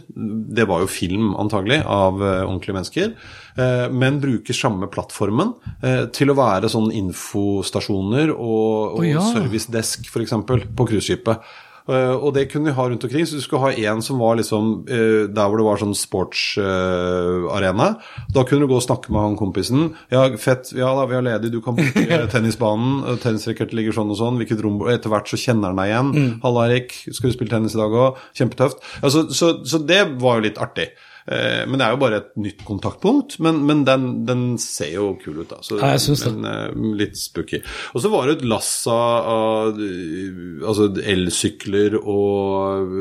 Det 0.56 0.66
var 0.68 0.84
jo 0.84 0.92
film, 0.92 1.32
antagelig, 1.40 1.80
av 1.86 2.20
eh, 2.20 2.44
ordentlige 2.44 2.76
mennesker. 2.76 3.14
Eh, 3.56 3.86
men 3.92 4.20
bruker 4.20 4.58
samme 4.58 4.90
plattformen 4.92 5.54
eh, 5.84 6.04
til 6.16 6.34
å 6.34 6.38
være 6.40 6.72
sånn 6.72 6.92
infostasjoner 7.00 8.34
og, 8.36 9.00
og 9.00 9.02
oh, 9.02 9.08
ja. 9.08 9.24
servicedesk, 9.32 10.12
f.eks., 10.12 10.36
på 10.46 10.90
cruiseskipet. 10.92 11.50
Eh, 11.90 12.14
og 12.14 12.34
det 12.36 12.44
kunne 12.52 12.70
vi 12.70 12.76
ha 12.78 12.84
rundt 12.90 13.04
omkring, 13.08 13.26
så 13.26 13.40
du 13.40 13.42
skulle 13.42 13.64
ha 13.64 13.92
en 13.92 14.02
som 14.06 14.20
var 14.22 14.38
liksom 14.38 14.86
eh, 14.86 15.24
der 15.34 15.50
hvor 15.50 15.58
det 15.58 15.66
var 15.66 15.80
sånn 15.82 15.96
sportsarena. 15.98 17.88
da 18.34 18.44
kunne 18.46 18.62
du 18.66 18.70
gå 18.72 18.78
og 18.78 18.86
snakke 18.86 19.12
med 19.14 19.22
han 19.24 19.38
kompisen. 19.40 19.90
Ja, 20.14 20.28
fett, 20.38 20.72
ja 20.78 20.92
da, 20.96 21.08
vi 21.10 21.18
er 21.18 21.26
ledig, 21.26 21.52
du 21.54 21.62
kan 21.66 21.78
bruke 21.80 22.22
tennisbanen. 22.34 23.04
eh, 23.08 23.20
Tennisracket 23.24 23.74
ligger 23.74 23.96
sånn 23.96 24.14
og 24.14 24.20
sånn. 24.22 24.40
Hvilket 24.42 24.64
rom 24.66 24.80
Etter 24.90 25.12
hvert 25.14 25.30
så 25.32 25.40
kjenner 25.40 25.74
han 25.74 25.82
deg 25.82 25.92
igjen. 25.92 26.12
Mm. 26.16 26.32
Halla, 26.46 26.68
Erik, 26.70 26.96
skal 27.10 27.30
du 27.32 27.36
spille 27.38 27.52
tennis 27.54 27.76
i 27.76 27.82
dag 27.82 27.92
òg? 28.06 28.20
Kjempetøft. 28.38 28.84
Altså, 29.02 29.26
så, 29.34 29.54
så 29.68 29.82
det 29.84 30.04
var 30.22 30.40
jo 30.40 30.48
litt 30.50 30.62
artig. 30.62 30.92
Eh, 31.30 31.64
Men 31.70 31.78
det 31.78 31.86
er 31.86 31.94
jo 31.94 32.00
bare 32.02 32.20
et 32.24 32.30
nytt 32.42 32.64
kontaktpunkt. 32.66 33.36
Men, 33.46 33.60
men 33.70 33.84
den, 33.86 34.06
den 34.26 34.44
ser 34.58 34.92
jo 34.96 35.12
kul 35.22 35.42
ut, 35.44 35.50
da. 35.52 35.60
Så, 35.66 35.78
Ja, 35.78 35.92
jeg 35.94 36.02
synes 36.08 36.24
det. 36.26 36.34
men, 36.34 36.50
eh, 36.50 36.94
litt 37.04 37.18
spooky. 37.22 37.60
Og 37.94 38.02
så 38.02 38.10
var 38.14 38.26
det 38.28 38.38
et 38.40 38.46
lass 38.50 38.72
av, 38.90 39.78
eh, 39.78 40.40
altså 40.66 40.90
elsykler 41.00 42.00
og 42.02 42.96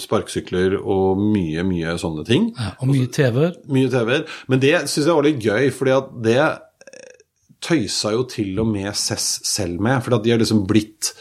sparkesykler 0.00 0.78
og 0.80 1.20
mye, 1.20 1.64
mye 1.68 1.96
sånne 2.00 2.24
ting. 2.28 2.50
Ja, 2.56 2.72
og 2.80 2.88
mye 2.94 3.10
TV-er. 3.12 3.58
Mye 3.68 3.92
TV-er. 3.92 4.24
Men 4.48 4.62
det 4.64 4.74
syns 4.88 5.04
jeg 5.04 5.14
var 5.18 5.28
litt 5.28 5.44
gøy, 5.44 5.68
fordi 5.74 5.96
at 5.96 6.14
det 6.24 6.38
tøysa 7.66 8.12
jo 8.14 8.24
til 8.30 8.58
og 8.62 8.68
med 8.70 8.92
Cess 8.98 9.40
selv 9.48 9.80
med. 9.82 10.02
For 10.04 10.16
de 10.22 10.32
har 10.32 10.40
liksom 10.40 10.64
blitt 10.68 11.12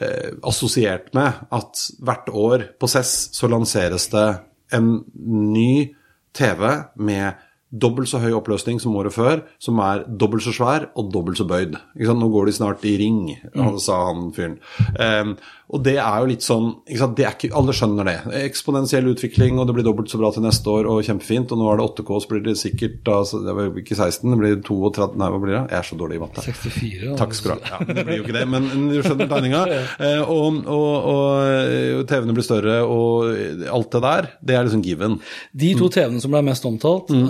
eh, 0.00 0.32
assosiert 0.48 1.12
med 1.16 1.44
at 1.54 1.82
hvert 2.04 2.28
år 2.32 2.64
på 2.80 2.88
Cess 2.90 3.28
så 3.36 3.50
lanseres 3.52 4.08
det 4.12 4.26
en 4.74 4.88
ny 5.16 5.94
TV 6.36 6.64
med 6.96 7.44
dobbelt 7.68 8.08
så 8.08 8.20
høy 8.22 8.32
oppløsning 8.32 8.78
som 8.80 8.96
året 8.96 9.12
før, 9.12 9.42
som 9.60 9.80
er 9.84 10.06
dobbelt 10.08 10.44
så 10.46 10.54
svær 10.56 10.88
og 10.96 11.10
dobbelt 11.12 11.40
så 11.40 11.44
bøyd. 11.48 11.76
Ikke 11.96 12.08
sant? 12.08 12.22
Nå 12.22 12.30
går 12.32 12.48
de 12.48 12.54
snart 12.56 12.84
i 12.88 12.94
ring, 13.00 13.26
mm. 13.52 13.76
sa 13.84 13.98
han 14.08 14.30
fyren. 14.36 14.56
Ehm, 14.96 15.34
og 15.68 15.82
det 15.84 15.98
er 16.00 16.16
jo 16.22 16.28
litt 16.30 16.44
sånn 16.46 16.70
ikke 16.88 17.50
Alle 17.52 17.74
skjønner 17.76 18.06
det. 18.08 18.14
Eksponentiell 18.46 19.04
utvikling, 19.10 19.58
og 19.60 19.66
det 19.68 19.74
blir 19.76 19.84
dobbelt 19.84 20.08
så 20.08 20.16
bra 20.16 20.30
til 20.32 20.40
neste 20.46 20.64
år, 20.72 20.86
og 20.88 21.02
kjempefint. 21.04 21.52
Og 21.52 21.60
nå 21.60 21.66
er 21.68 21.76
det 21.76 21.84
8K, 21.90 22.12
så 22.24 22.30
blir 22.30 22.40
det 22.46 22.54
sikkert 22.56 22.94
da, 23.04 23.18
det 23.44 23.54
var 23.58 23.76
ikke 23.82 23.98
16, 23.98 24.30
det 24.32 24.38
blir 24.40 24.56
32 24.64 25.18
Nei, 25.20 25.28
hva 25.34 25.40
blir 25.42 25.52
det? 25.58 25.60
Jeg 25.74 25.78
er 25.82 25.88
så 25.90 25.98
dårlig 26.00 26.16
i 26.16 26.22
matte. 26.22 26.44
64. 26.46 27.12
Takk 27.20 27.36
skal 27.36 27.52
du 27.60 27.68
ha. 27.68 27.82
Ja, 27.82 27.88
det 27.98 28.06
blir 28.08 28.16
jo 28.20 28.24
ikke 28.24 28.36
det, 28.38 28.46
men 28.48 28.70
du 28.88 28.96
skjønner 29.04 29.28
tegninga. 29.34 29.64
Eh, 30.08 30.20
og 30.22 30.62
og, 30.70 31.06
og 31.12 31.44
eh, 31.44 32.00
TV-ene 32.08 32.32
blir 32.36 32.46
større, 32.46 32.78
og 32.88 33.68
alt 33.68 33.92
det 33.92 34.00
der, 34.04 34.28
det 34.40 34.56
er 34.56 34.66
liksom 34.68 34.82
given. 34.86 35.18
De 35.52 35.74
Mm. 35.74 35.78
to 35.82 35.88
TV-ene 35.92 36.22
som 36.22 36.32
ble 36.32 36.42
mest 36.46 36.64
omtalt, 36.68 37.10
mm. 37.12 37.28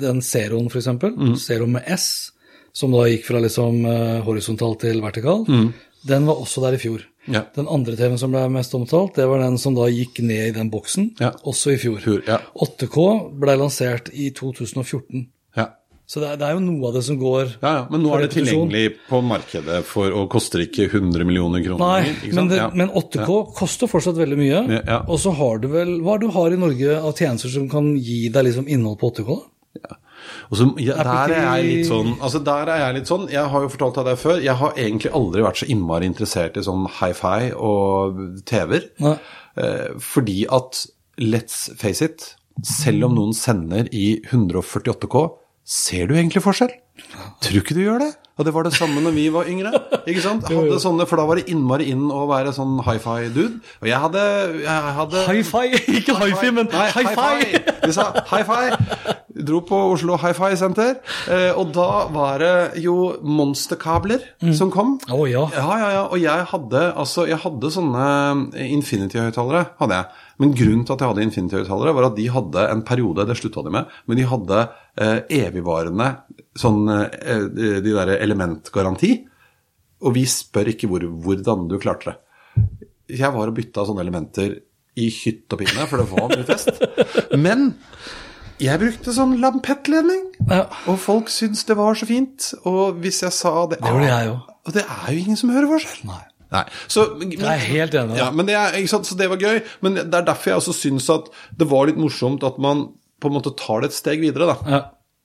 den 0.00 0.22
Zeroen 0.24 0.70
f.eks., 0.70 0.88
Mm. 1.10 1.36
Zero 1.36 1.66
med 1.66 1.84
S, 1.92 2.32
som 2.72 2.92
da 2.94 3.04
gikk 3.10 3.26
fra 3.28 3.40
liksom 3.42 3.84
eh, 3.84 4.20
horisontal 4.26 4.76
til 4.80 5.00
vertikal, 5.04 5.44
den 6.06 6.26
var 6.28 6.40
også 6.40 6.62
der 6.64 6.78
i 6.78 6.80
fjor. 6.82 7.04
Ja. 7.28 7.42
Den 7.54 7.68
andre 7.68 7.96
TV-en 7.96 8.18
som 8.18 8.32
ble 8.32 8.46
mest 8.48 8.72
omtalt, 8.74 9.14
det 9.14 9.26
var 9.28 9.38
den 9.42 9.58
som 9.58 9.74
da 9.76 9.88
gikk 9.92 10.22
ned 10.24 10.48
i 10.48 10.54
den 10.56 10.70
boksen, 10.72 11.10
Ja. 11.20 11.32
også 11.44 11.74
i 11.74 11.76
fjor. 11.78 11.98
Fjor, 12.00 12.22
ja. 12.26 12.38
8K 12.56 13.04
ble 13.40 13.56
lansert 13.60 14.08
i 14.14 14.30
2014. 14.30 15.28
Så 16.10 16.18
det 16.18 16.26
er, 16.26 16.38
det 16.40 16.46
er 16.48 16.56
jo 16.56 16.62
noe 16.64 16.88
av 16.88 16.94
det 16.96 17.04
som 17.06 17.14
går 17.20 17.52
Ja, 17.62 17.70
ja, 17.70 17.82
Men 17.88 18.00
nå 18.02 18.10
er 18.16 18.24
det 18.24 18.32
tilgjengelig 18.34 18.96
på 19.06 19.20
markedet 19.22 19.84
for, 19.86 20.10
og 20.10 20.24
koster 20.32 20.64
ikke 20.64 20.88
100 20.90 21.22
millioner 21.22 21.62
kroner. 21.62 21.78
Nei, 22.02 22.32
men, 22.34 22.48
det, 22.50 22.56
Ja. 22.58 22.66
men 22.74 22.88
8K 22.90 23.36
koster 23.54 23.86
fortsatt 23.86 24.18
veldig 24.18 24.38
mye. 24.40 24.64
Ja, 24.74 24.80
ja. 24.88 24.98
Og 25.06 25.20
så 25.22 25.30
har 25.38 25.60
du 25.62 25.68
vel 25.70 26.00
Hva 26.02 26.16
er 26.16 26.18
det 26.18 26.26
du 26.26 26.34
har 26.34 26.50
i 26.50 26.58
Norge 26.58 26.96
av 26.98 27.14
tjenester 27.14 27.48
som 27.54 27.68
kan 27.70 27.92
gi 27.94 28.28
deg 28.28 28.42
liksom 28.48 28.66
innhold 28.66 28.98
på 28.98 29.12
8K? 29.14 29.38
da? 29.78 29.94
Og 29.94 30.09
så, 30.52 30.66
ja, 30.82 30.96
der 31.06 31.34
er 31.34 31.60
jeg 31.62 31.84
sånn 31.88 32.12
Altså 32.18 32.40
der 32.44 32.70
er 32.72 32.82
Jeg 32.84 32.96
litt 32.98 33.10
sånn, 33.10 33.28
jeg 33.32 33.52
har 33.52 33.64
jo 33.64 33.70
fortalt 33.72 34.00
deg 34.00 34.10
det 34.10 34.16
før, 34.20 34.40
jeg 34.44 34.56
har 34.60 34.76
egentlig 34.76 35.12
aldri 35.16 35.44
vært 35.46 35.62
så 35.62 35.68
innmari 35.72 36.08
interessert 36.10 36.58
i 36.58 36.64
sånn 36.66 36.86
hi-fi 37.00 37.52
og 37.56 38.20
TV-er. 38.48 38.90
Eh, 39.60 39.88
fordi 40.02 40.44
at, 40.52 40.84
let's 41.20 41.68
face 41.80 42.04
it, 42.04 42.26
selv 42.66 43.08
om 43.08 43.16
noen 43.16 43.36
sender 43.36 43.88
i 43.96 44.20
148K, 44.28 45.24
ser 45.70 46.10
du 46.10 46.16
egentlig 46.18 46.42
forskjell? 46.44 46.72
Tror 47.40 47.62
ikke 47.62 47.76
du 47.78 47.84
gjør 47.84 48.02
det? 48.02 48.10
Og 48.40 48.46
det 48.48 48.52
var 48.56 48.64
det 48.64 48.72
samme 48.72 49.02
når 49.04 49.12
vi 49.12 49.26
var 49.32 49.48
yngre. 49.52 49.70
ikke 50.08 50.22
sant? 50.24 50.46
Hadde 50.48 50.78
sånne, 50.80 51.04
For 51.08 51.20
da 51.20 51.26
var 51.28 51.40
det 51.40 51.46
innmari 51.52 51.90
inn 51.92 52.06
å 52.12 52.24
være 52.28 52.54
sånn 52.56 52.78
hi-fi-dude. 52.86 53.60
Og 53.82 53.88
jeg 53.88 54.00
hadde, 54.00 54.22
jeg 54.64 54.94
hadde 54.98 55.24
Hi-fi! 55.28 55.64
Ikke 56.00 56.16
hi-fi, 56.22 56.52
men 56.56 56.70
hi-fi! 56.72 57.60
De 57.84 57.92
sa 57.96 58.10
hi-fi. 58.32 59.16
Dro 59.40 59.60
på 59.64 59.76
Oslo 59.94 60.18
Hi-Fi 60.20 60.50
Senter, 60.58 60.98
eh, 61.32 61.54
og 61.56 61.70
da 61.72 61.86
var 62.12 62.42
det 62.42 62.82
jo 62.82 62.96
monsterkabler 63.24 64.24
som 64.56 64.68
kom. 64.74 64.98
Å 65.08 65.20
ja. 65.30 65.46
Ja, 65.54 65.68
ja, 65.80 65.86
ja. 65.94 66.02
Og 66.12 66.20
jeg 66.20 66.44
hadde, 66.50 66.82
altså, 66.98 67.24
jeg 67.30 67.38
hadde 67.40 67.70
sånne 67.72 68.04
Infinity-høyttalere. 68.66 69.62
hadde 69.80 69.96
jeg. 70.00 70.26
Men 70.40 70.52
grunnen 70.56 70.84
til 70.84 70.96
at 70.96 71.04
jeg 71.04 71.12
hadde 71.12 71.24
Infinity-høyttalere, 71.28 71.94
var 71.96 72.08
at 72.10 72.18
de 72.18 72.26
hadde 72.34 72.66
en 72.74 72.84
periode, 72.88 73.24
det 73.30 73.38
slutta 73.40 73.64
de 73.64 73.72
med, 73.78 73.96
men 74.10 74.20
de 74.20 74.28
hadde 74.28 74.60
evigvarende 75.00 76.10
sånn 76.60 76.88
eh, 76.92 77.46
de 77.54 77.92
derre 77.94 78.18
elementgaranti. 78.22 79.12
Og 80.04 80.14
vi 80.16 80.24
spør 80.28 80.70
ikke 80.72 80.88
hvor, 80.90 81.04
hvordan 81.24 81.66
du 81.70 81.76
klarte 81.82 82.12
det. 82.12 82.18
Jeg 83.20 83.32
var 83.34 83.50
og 83.50 83.56
bytta 83.56 83.84
sånne 83.88 84.04
elementer 84.04 84.58
i 85.00 85.08
hytt 85.12 85.52
og 85.54 85.60
pinne, 85.60 85.86
for 85.90 86.00
det 86.02 86.08
var 86.10 86.30
mye 86.32 86.46
fest. 86.48 86.70
Men 87.46 87.72
jeg 88.60 88.80
brukte 88.82 89.14
sånn 89.16 89.38
lampettledning, 89.40 90.26
Ja. 90.50 90.66
og 90.90 90.98
folk 91.00 91.30
syntes 91.32 91.64
det 91.68 91.76
var 91.78 91.96
så 91.96 92.08
fint. 92.08 92.50
Og 92.68 92.98
hvis 93.00 93.22
jeg 93.24 93.32
sa 93.36 93.52
det 93.70 93.80
Det 93.80 93.88
gjorde 93.92 94.10
jeg 94.10 94.26
jo. 94.28 94.34
Og 94.66 94.74
det 94.76 94.84
er 94.84 95.06
jo 95.14 95.22
ingen 95.22 95.38
som 95.40 95.52
hører 95.54 95.70
forskjell. 95.70 96.02
Nei. 96.10 96.20
Nei. 96.50 96.64
Så, 96.90 97.04
men, 97.20 97.30
Jeg 97.32 97.46
er 97.46 97.62
helt 97.70 97.94
enig. 97.94 98.16
ja, 98.18 98.30
men 98.34 98.48
det, 98.48 98.56
er? 98.58 98.74
Så 98.90 99.14
det 99.16 99.28
var 99.30 99.38
gøy. 99.40 99.60
Men 99.86 99.94
det 100.00 100.08
er 100.18 100.26
derfor 100.26 100.50
jeg 100.50 100.58
også 100.58 100.74
syns 100.74 101.06
at 101.14 101.28
det 101.56 101.68
var 101.70 101.86
litt 101.86 102.00
morsomt 102.00 102.42
at 102.44 102.58
man 102.58 102.88
på 103.20 103.30
en 103.30 103.36
måte 103.36 103.52
tar 103.58 103.84
det 103.84 103.92
et 103.92 103.98
steg 103.98 104.24
videre. 104.24 104.54
da. 104.54 104.56
Ja. 104.70 104.80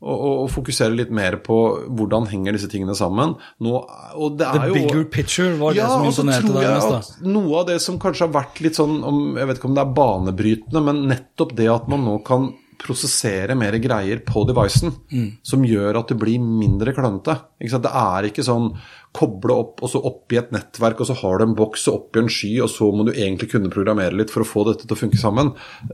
Og, 0.05 0.13
og, 0.13 0.33
og 0.43 0.49
fokuserer 0.51 0.93
litt 0.93 1.11
mer 1.15 1.37
på 1.41 1.55
hvordan 1.97 2.27
henger 2.29 2.57
disse 2.57 2.67
tingene 2.69 2.93
sammen. 2.99 3.37
Nå, 3.63 3.77
og 4.13 4.35
det 4.37 4.49
The 4.51 4.65
er 4.65 4.67
jo, 4.69 4.75
bigger 4.75 5.05
picture 5.09 5.55
var 5.57 5.73
det 5.73 5.81
ja, 5.81 5.87
som 5.93 6.03
imponerte 6.09 6.51
deg 6.51 6.67
mest. 6.67 7.15
da. 7.23 7.29
noe 7.31 7.61
av 7.61 7.69
det 7.71 7.79
som 7.81 7.97
kanskje 8.01 8.27
har 8.27 8.35
vært 8.35 8.59
litt 8.65 8.77
sånn 8.77 8.99
om, 9.07 9.23
Jeg 9.39 9.49
vet 9.49 9.61
ikke 9.61 9.71
om 9.71 9.77
det 9.79 9.85
er 9.85 9.95
banebrytende, 10.01 10.83
men 10.89 11.01
nettopp 11.09 11.55
det 11.57 11.71
at 11.71 11.87
man 11.91 12.05
nå 12.05 12.19
kan 12.27 12.51
prosessere 12.81 13.55
mer 13.57 13.77
greier 13.79 14.19
på 14.25 14.45
devicen, 14.47 14.93
Mm. 15.11 15.37
som 15.43 15.63
gjør 15.63 15.99
at 15.99 16.07
det 16.09 16.17
blir 16.19 16.39
mindre 16.39 16.93
klønete. 16.93 17.39
Det 17.59 17.71
er 17.91 18.23
ikke 18.29 18.43
sånn 18.43 18.75
koble 19.15 19.53
opp, 19.55 19.79
og 19.81 19.89
så 19.89 20.01
opp 20.03 20.33
i 20.33 20.37
et 20.37 20.51
nettverk, 20.51 20.99
og 20.99 21.07
så 21.07 21.15
har 21.15 21.37
du 21.39 21.45
en 21.45 21.55
boks 21.55 21.87
og 21.87 21.93
opp 21.95 22.17
i 22.17 22.19
en 22.19 22.27
sky, 22.27 22.59
og 22.61 22.67
så 22.69 22.89
må 22.91 23.05
du 23.05 23.13
egentlig 23.13 23.49
kunne 23.49 23.69
programmere 23.71 24.11
litt 24.17 24.29
for 24.29 24.43
å 24.43 24.45
få 24.49 24.65
dette 24.67 24.85
til 24.85 24.95
å 24.95 24.99
funke 24.99 25.17
sammen. 25.17 25.53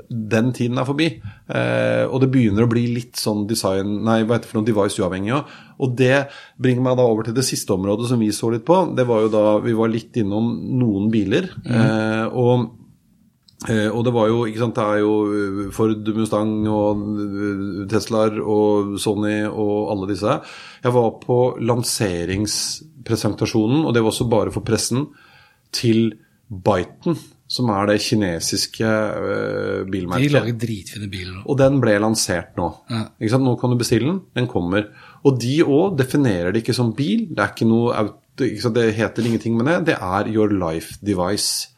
Den 0.10 0.52
tiden 0.58 0.80
er 0.82 0.86
forbi. 0.86 1.22
Eh, 1.48 2.06
og 2.10 2.20
det 2.22 2.32
begynner 2.32 2.66
å 2.66 2.72
bli 2.72 2.88
litt 2.96 3.14
sånn 3.22 3.46
design, 3.48 4.04
nei, 4.04 4.24
hva 4.24 4.40
heter 4.40 4.48
det 4.48 4.52
for 4.52 4.62
noe, 4.62 4.66
device 4.72 4.98
uavhengig 4.98 5.36
òg. 5.38 5.46
Og 5.82 5.96
det 5.98 6.28
bringer 6.60 6.82
meg 6.82 6.98
da 6.98 7.04
over 7.04 7.24
til 7.30 7.34
det 7.38 7.46
siste 7.46 7.70
området 7.78 8.08
som 8.10 8.20
vi 8.20 8.30
så 8.34 8.50
litt 8.52 8.66
på. 8.66 8.96
Det 8.96 9.06
var 9.06 9.22
jo 9.22 9.30
da 9.30 9.46
vi 9.60 9.74
var 9.78 9.90
litt 9.94 10.18
innom 10.18 10.52
noen 10.80 11.12
biler. 11.14 11.50
Eh, 11.66 12.26
og 12.34 12.72
og 13.94 14.02
det 14.06 14.12
var 14.16 14.26
jo, 14.26 14.46
ikke 14.50 14.62
sant, 14.64 14.74
det 14.74 14.82
er 14.82 14.98
jo 15.04 15.30
eh, 15.30 15.70
Ford 15.76 16.08
Mustang 16.18 16.66
og 16.66 16.98
eh, 17.22 17.86
Teslaer 17.92 18.40
og 18.42 18.98
Sony 19.02 19.46
og 19.46 19.92
alle 19.94 20.08
disse. 20.10 20.42
Jeg 20.82 20.92
var 20.96 21.10
på 21.22 21.58
lanseringspresentasjonen, 21.62 23.86
og 23.86 23.94
det 23.94 24.02
var 24.02 24.10
også 24.10 24.26
bare 24.32 24.52
for 24.56 24.62
pressen, 24.66 25.08
til 25.72 26.12
Byton, 26.50 27.16
som 27.52 27.70
er 27.72 27.88
det 27.92 28.04
kinesiske 28.04 28.90
eh, 28.90 29.86
De 29.94 30.02
lager 30.08 30.54
dritfine 30.58 31.08
biler. 31.12 31.42
Og 31.46 31.58
den 31.62 31.82
ble 31.84 32.00
lansert 32.02 32.58
nå. 32.58 32.68
Ikke 33.22 33.34
sant? 33.36 33.46
Nå 33.46 33.54
kan 33.62 33.70
du 33.70 33.78
bestille 33.80 34.08
den, 34.10 34.22
den 34.42 34.48
kommer. 34.50 34.84
Og 35.22 35.38
de 35.38 35.62
òg 35.62 36.02
definerer 36.02 36.50
det 36.50 36.60
ikke 36.64 36.80
som 36.80 36.96
bil. 36.98 37.30
Det 37.30 37.42
er 37.46 37.52
ikke 37.54 37.70
noe 37.70 38.10
ikke 38.42 38.62
sant? 38.64 38.78
Det 38.80 38.98
heter 38.98 39.22
ingenting 39.28 39.54
med 39.60 39.66
det. 39.70 39.78
Det 39.92 39.98
er 40.02 40.24
your 40.34 40.50
life 40.50 40.98
device. 41.06 41.70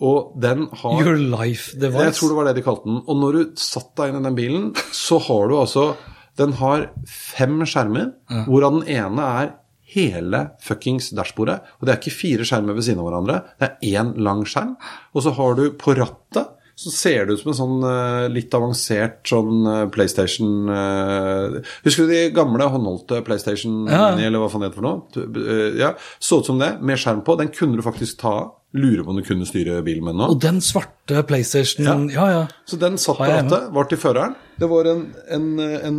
Og 0.00 0.32
den 0.40 0.68
har 0.80 1.02
Your 1.04 1.18
life 1.18 1.76
device. 1.76 2.08
Jeg 2.08 2.16
tror 2.16 2.32
det 2.32 2.38
var 2.38 2.48
det 2.48 2.56
de 2.58 2.64
kalte 2.64 2.88
den. 2.88 3.02
Og 3.04 3.18
når 3.20 3.36
du 3.36 3.42
satt 3.60 3.92
deg 4.00 4.12
inn 4.12 4.22
i 4.22 4.26
den 4.26 4.38
bilen, 4.38 4.70
så 4.94 5.20
har 5.28 5.50
du 5.50 5.58
altså 5.60 5.92
Den 6.40 6.54
har 6.56 6.86
fem 7.04 7.58
skjermer, 7.68 8.14
hvorav 8.46 8.78
den 8.78 8.86
ene 8.88 9.26
er 9.42 9.50
hele 9.92 10.40
fuckings 10.64 11.10
dashbordet. 11.12 11.58
Og 11.76 11.84
det 11.84 11.92
er 11.92 12.00
ikke 12.00 12.14
fire 12.14 12.46
skjermer 12.48 12.78
ved 12.78 12.86
siden 12.86 13.02
av 13.02 13.10
hverandre, 13.10 13.36
det 13.60 13.68
er 13.68 14.00
én 14.00 14.14
lang 14.16 14.40
skjerm. 14.48 14.78
Og 15.12 15.26
så 15.26 15.34
har 15.36 15.58
du 15.58 15.66
på 15.76 15.92
rattet 15.98 16.54
så 16.78 16.90
ser 16.94 17.26
det 17.28 17.34
ut 17.36 17.42
som 17.42 17.50
en 17.52 17.58
sånn 17.58 17.82
eh, 17.88 18.28
litt 18.32 18.54
avansert 18.56 19.20
sånn 19.28 19.66
eh, 19.68 19.82
PlayStation 19.92 20.70
eh, 20.72 21.58
Husker 21.84 22.06
du 22.08 22.12
de 22.14 22.22
gamle 22.34 22.64
håndholdte 22.72 23.20
PlayStation 23.26 23.84
Ja. 23.90 24.12
Mini, 24.14 24.26
eller 24.30 24.42
hva 24.42 24.48
faen 24.52 24.64
det 24.64 24.70
heter 24.70 24.80
for 24.80 24.88
noe? 24.88 25.68
Ja, 25.78 25.92
Så 26.18 26.40
ut 26.40 26.48
som 26.48 26.58
det, 26.62 26.78
med 26.80 26.98
skjerm 26.98 27.20
på. 27.26 27.36
Den 27.40 27.52
kunne 27.54 27.76
du 27.78 27.84
faktisk 27.84 28.20
ta 28.22 28.32
av. 28.40 28.50
Lurer 28.72 29.02
på 29.04 29.10
om 29.12 29.18
du 29.20 29.24
kunne 29.26 29.44
styre 29.44 29.82
bilen 29.84 30.00
med 30.06 30.14
den 30.14 30.22
nå. 30.22 30.26
Og 30.32 30.38
den 30.40 30.62
svarte 30.64 31.20
PlayStation 31.28 31.84
Ja, 32.08 32.24
Ja. 32.24 32.28
ja. 32.32 32.46
Så 32.64 32.78
den 32.80 32.96
satt 32.96 33.18
på 33.20 33.26
rattet, 33.28 33.66
var 33.74 33.84
til 33.90 33.98
føreren. 34.00 34.32
Det 34.56 34.68
var 34.70 34.88
en, 34.88 35.02
en, 35.28 35.50
en, 35.60 35.98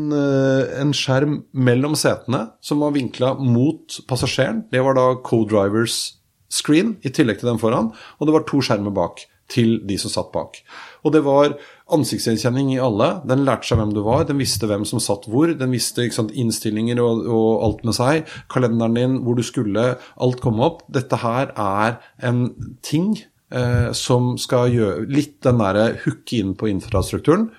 en 0.81 0.93
skjerm 0.97 1.43
mellom 1.53 1.93
setene 1.93 2.47
som 2.65 2.81
var 2.81 2.95
vinkla 2.97 3.35
mot 3.37 3.99
passasjeren. 4.09 4.63
Det 4.73 4.81
var 4.81 4.97
da 4.97 5.05
co-drivers 5.21 6.15
screen 6.49 6.95
i 7.05 7.09
tillegg 7.13 7.39
til 7.43 7.51
den 7.51 7.61
foran, 7.61 7.91
og 8.17 8.25
det 8.25 8.33
var 8.33 8.43
to 8.49 8.57
skjermer 8.65 8.93
bak 8.93 9.21
til 9.51 9.77
de 9.87 9.97
som 9.99 10.11
satt 10.11 10.31
bak. 10.33 10.59
Og 11.03 11.13
det 11.15 11.23
var 11.25 11.55
ansiktsgjenkjenning 11.93 12.73
i 12.73 12.81
alle. 12.81 13.09
Den 13.27 13.43
lærte 13.47 13.69
seg 13.69 13.81
hvem 13.81 13.91
du 13.95 14.01
var, 14.05 14.25
den 14.27 14.39
visste 14.41 14.69
hvem 14.69 14.85
som 14.87 15.01
satt 15.03 15.27
hvor. 15.29 15.51
Den 15.59 15.73
visste 15.75 16.07
sant, 16.15 16.31
innstillinger 16.31 17.01
og, 17.03 17.25
og 17.27 17.49
alt 17.67 17.83
med 17.87 17.97
seg. 17.97 18.31
Kalenderen 18.53 18.97
din, 18.97 19.19
hvor 19.25 19.37
du 19.37 19.43
skulle. 19.45 19.93
Alt 20.23 20.41
kom 20.43 20.63
opp. 20.63 20.85
Dette 20.93 21.19
her 21.23 21.51
er 21.51 21.99
en 22.23 22.47
ting 22.85 23.13
eh, 23.53 23.91
som 23.97 24.33
skal 24.41 24.71
gjøre 24.73 25.09
litt 25.11 25.41
den 25.45 25.61
derre 25.61 25.91
hooke 26.05 26.39
inn 26.39 26.55
på 26.59 26.71
infrastrukturen. 26.71 27.51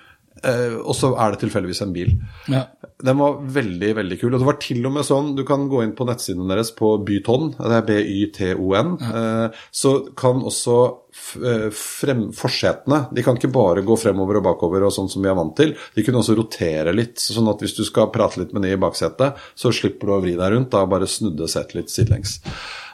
Eh, 0.43 0.75
og 0.81 0.93
så 0.97 1.13
er 1.15 1.33
det 1.33 1.41
tilfeldigvis 1.45 1.81
en 1.85 1.93
bil. 1.95 2.11
Ja. 2.51 2.65
Den 3.05 3.19
var 3.21 3.39
veldig 3.55 3.93
veldig 3.97 4.19
kul. 4.19 4.33
Og 4.33 4.41
det 4.41 4.49
var 4.49 4.59
til 4.61 4.83
og 4.87 4.93
med 4.97 5.07
sånn, 5.07 5.33
du 5.37 5.45
kan 5.47 5.69
gå 5.71 5.81
inn 5.83 5.95
på 5.97 6.07
nettsiden 6.07 6.49
deres 6.51 6.73
på 6.75 6.95
Byton, 7.07 7.53
det 7.57 7.79
er 7.79 7.87
B-Y-T-O-N, 7.87 8.93
eh, 9.09 9.65
så 9.71 9.95
kan 10.17 10.43
også 10.45 10.77
frem, 11.15 12.27
forsetene 12.35 13.05
De 13.15 13.23
kan 13.25 13.37
ikke 13.39 13.51
bare 13.53 13.83
gå 13.85 13.95
fremover 13.99 14.39
og 14.41 14.47
bakover 14.49 14.85
og 14.85 14.93
sånn 14.93 15.09
som 15.11 15.23
vi 15.23 15.31
er 15.31 15.37
vant 15.37 15.55
til. 15.57 15.75
De 15.95 16.05
kunne 16.05 16.21
også 16.21 16.37
rotere 16.37 16.93
litt, 16.95 17.19
sånn 17.21 17.49
at 17.51 17.63
hvis 17.63 17.77
du 17.77 17.83
skal 17.87 18.11
prate 18.13 18.41
litt 18.41 18.55
med 18.55 18.65
de 18.65 18.73
i 18.75 18.79
baksetet, 18.81 19.39
så 19.55 19.73
slipper 19.73 20.11
du 20.11 20.15
å 20.15 20.23
vri 20.23 20.35
deg 20.37 20.55
rundt. 20.55 20.73
Da 20.75 20.85
bare 20.89 21.09
snudde 21.09 21.49
setet 21.51 21.79
litt 21.79 21.93
sidelengs. 21.93 22.39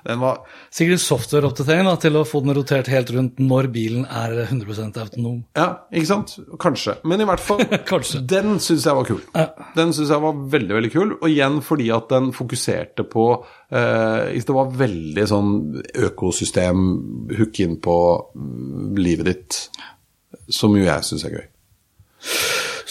Den 0.03 0.22
var 0.22 0.41
Sikkert 0.72 0.95
en 0.95 1.03
software-oppdatering 1.03 1.88
til 2.01 2.15
å 2.15 2.24
få 2.26 2.39
den 2.45 2.55
rotert 2.55 2.88
helt 2.91 3.09
rundt 3.11 3.41
når 3.43 3.67
bilen 3.74 4.05
er 4.07 4.38
100 4.45 4.95
autonom. 5.03 5.41
Ja, 5.57 5.84
ikke 5.91 6.07
sant? 6.07 6.38
Kanskje. 6.63 6.95
Men 7.03 7.22
i 7.22 7.28
hvert 7.28 7.43
fall, 7.43 7.59
den 8.34 8.55
syns 8.63 8.88
jeg 8.88 8.97
var 8.97 9.09
kul. 9.09 9.19
Den 9.76 9.91
syns 9.91 10.13
jeg 10.13 10.24
var 10.24 10.39
veldig, 10.55 10.76
veldig 10.78 10.91
kul. 10.93 11.11
Og 11.19 11.28
igjen 11.28 11.59
fordi 11.65 11.89
at 11.91 12.07
den 12.13 12.32
fokuserte 12.36 13.03
på 13.11 13.26
eh, 13.67 14.32
Det 14.39 14.55
var 14.55 14.72
veldig 14.80 15.28
sånn 15.28 15.51
økosystem, 16.07 16.88
hook 17.36 17.61
inn 17.65 17.78
på 17.84 17.97
livet 18.97 19.26
ditt, 19.32 19.51
som 20.51 20.76
jo 20.78 20.84
jeg 20.88 21.01
syns 21.07 21.26
er 21.28 21.36
gøy. 21.39 21.47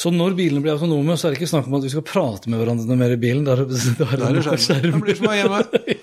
Så 0.01 0.09
når 0.15 0.33
bilene 0.33 0.63
blir 0.65 0.73
autonome, 0.73 1.13
så 1.21 1.27
er 1.29 1.35
det 1.35 1.39
ikke 1.43 1.51
snakk 1.51 1.67
om 1.69 1.75
at 1.77 1.83
vi 1.85 1.91
skal 1.93 2.05
prate 2.09 2.49
med 2.49 2.57
hverandre 2.63 2.87
noe 2.89 2.97
mer 2.97 3.13
i 3.13 3.19
bilen. 3.21 3.43
Da 3.45 3.53
er 3.53 3.67
det, 3.69 3.77
da 3.99 4.07
er 4.17 4.39
er 4.41 4.63
skjerm. 4.65 4.95
Det 4.97 5.01
blir 5.05 5.17
som 5.19 5.27
å 5.29 5.33
være 5.35 5.41
hjemme. 5.43 5.59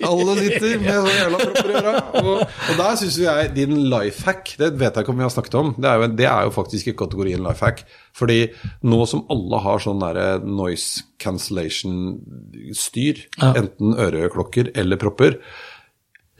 Alle 0.06 0.36
sitter 0.38 0.76
med 0.84 0.94
sånn 0.94 1.16
jævla 1.16 1.38
propper 1.42 1.70
i 1.72 1.74
øra. 1.80 1.94
Og, 2.20 2.28
og 2.44 2.74
der 2.78 2.94
syns 3.00 3.16
jeg 3.24 3.50
din 3.56 3.74
life 3.90 4.22
hack, 4.28 4.52
det 4.60 4.68
vet 4.78 4.94
jeg 4.94 5.02
ikke 5.02 5.12
om 5.16 5.18
vi 5.18 5.26
har 5.26 5.34
snakket 5.34 5.56
om, 5.58 5.72
det 5.82 5.88
er 5.90 5.96
jo, 5.98 6.06
det 6.20 6.28
er 6.30 6.42
jo 6.46 6.52
faktisk 6.60 6.92
i 6.92 6.94
kategorien 7.00 7.42
life 7.42 7.62
hack. 7.66 7.82
Fordi 8.20 8.38
nå 8.86 9.00
som 9.10 9.24
alle 9.34 9.58
har 9.66 9.78
sånn 9.82 9.98
derre 10.04 10.28
noise 10.46 11.02
cancellation-styr, 11.18 13.16
Ja. 13.42 13.50
enten 13.64 13.98
øreklokker 13.98 14.70
eller 14.78 14.94
propper, 15.02 15.40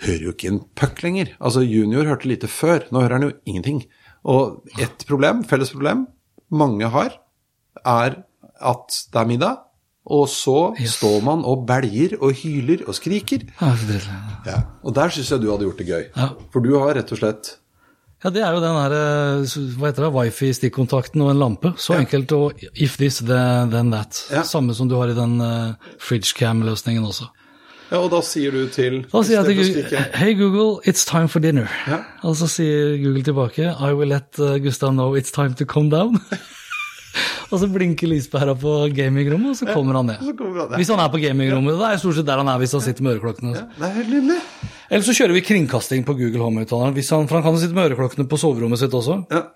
hører 0.05 0.29
jo 0.29 0.35
ikke 0.35 0.51
en 0.53 0.61
puck 0.79 1.03
lenger. 1.05 1.33
Altså 1.41 1.65
Junior 1.67 2.09
hørte 2.09 2.31
lite 2.31 2.51
før, 2.51 2.87
nå 2.93 3.03
hører 3.05 3.19
han 3.19 3.29
jo 3.29 3.37
ingenting. 3.49 3.85
Og 4.29 4.67
ett 4.79 5.07
problem, 5.09 5.45
felles 5.49 5.73
problem, 5.75 6.07
mange 6.51 6.91
har, 6.93 7.17
er 7.85 8.21
at 8.59 9.01
det 9.13 9.21
er 9.21 9.31
middag, 9.31 9.65
og 10.09 10.25
så 10.33 10.73
står 10.89 11.23
man 11.25 11.45
og 11.45 11.67
belger 11.69 12.17
og 12.25 12.33
hyler 12.41 12.87
og 12.89 12.97
skriker. 12.97 13.45
Ja. 13.61 14.61
Og 14.83 14.95
der 14.97 15.13
syns 15.13 15.33
jeg 15.35 15.43
du 15.43 15.51
hadde 15.53 15.69
gjort 15.69 15.81
det 15.83 15.89
gøy. 15.89 16.05
Ja. 16.17 16.29
For 16.53 16.65
du 16.65 16.73
har 16.79 16.97
rett 16.97 17.13
og 17.13 17.21
slett 17.21 17.57
Ja, 18.19 18.33
det 18.35 18.41
er 18.43 18.51
jo 18.51 18.59
den 18.59 18.75
her, 18.75 18.93
eh, 18.99 19.59
hva 19.79 19.93
heter 19.93 20.09
det, 20.09 20.15
wifi-stikkontakten 20.17 21.23
og 21.23 21.29
en 21.31 21.39
lampe. 21.39 21.71
Så 21.79 21.95
enkelt 21.95 22.33
og 22.35 22.65
if 22.75 22.97
this, 22.99 23.21
then 23.23 23.93
that. 23.93 24.25
Ja. 24.33 24.43
Samme 24.43 24.75
som 24.75 24.89
du 24.91 24.97
har 24.99 25.13
i 25.13 25.15
den 25.15 25.37
uh, 25.39 25.77
fridgecam-løsningen 26.03 27.07
også. 27.07 27.29
Ja, 27.89 28.03
og 28.03 28.11
da 28.13 28.21
sier 28.25 28.53
du 28.53 28.67
til 28.73 29.01
Da 29.09 29.23
sier 29.25 29.41
jeg 29.41 29.49
til 29.49 29.59
Google 29.59 30.03
Hey 30.19 30.37
Google, 30.37 30.81
it's 30.85 31.07
time 31.09 31.29
for 31.33 31.41
dinner. 31.41 31.71
Ja. 31.89 32.03
Og 32.27 32.37
så 32.37 32.49
sier 32.53 32.99
Google 33.01 33.25
tilbake 33.25 33.65
I 33.73 33.93
will 33.97 34.13
let 34.13 34.37
uh, 34.43 34.59
Gustav 34.61 34.93
know 34.93 35.15
it's 35.17 35.33
time 35.33 35.57
to 35.57 35.65
come 35.65 35.89
down. 35.91 36.21
og 37.51 37.63
så 37.63 37.69
blinker 37.73 38.11
lyspæra 38.11 38.53
på 38.61 38.75
gamingrommet, 38.97 39.55
og 39.55 39.57
så 39.57 39.71
kommer 39.73 39.97
han 39.97 40.11
ned. 40.13 40.21
Så 40.21 40.35
kommer 40.37 40.61
han 40.61 40.69
ned. 40.69 40.77
Hvis 40.83 40.93
han 40.93 41.01
er 41.01 41.13
på 41.15 41.23
gamingrommet. 41.23 41.79
Det 41.81 41.93
er 41.93 42.03
stort 42.03 42.19
sett 42.21 42.29
der 42.29 42.43
han 42.43 42.53
er 42.53 42.61
hvis 42.61 42.77
han 42.77 42.85
sitter 42.85 43.07
med 43.07 43.17
øreklokkene. 43.17 43.55
Ja, 43.57 43.65
det 43.79 43.89
er 43.89 43.97
helt 44.03 44.13
nydelig. 44.17 44.41
Eller 44.91 45.07
så 45.09 45.17
kjører 45.17 45.37
vi 45.37 45.45
kringkasting 45.49 46.05
på 46.09 46.17
Google 46.19 46.45
Home-høyttaleren. 46.45 47.01
For 47.29 47.41
han 47.41 47.47
kan 47.47 47.59
sitte 47.61 47.77
med 47.77 47.89
øreklokkene 47.89 48.29
på 48.29 48.41
soverommet 48.41 48.85
sitt 48.85 48.97
også. 48.97 49.23
Ja. 49.33 49.47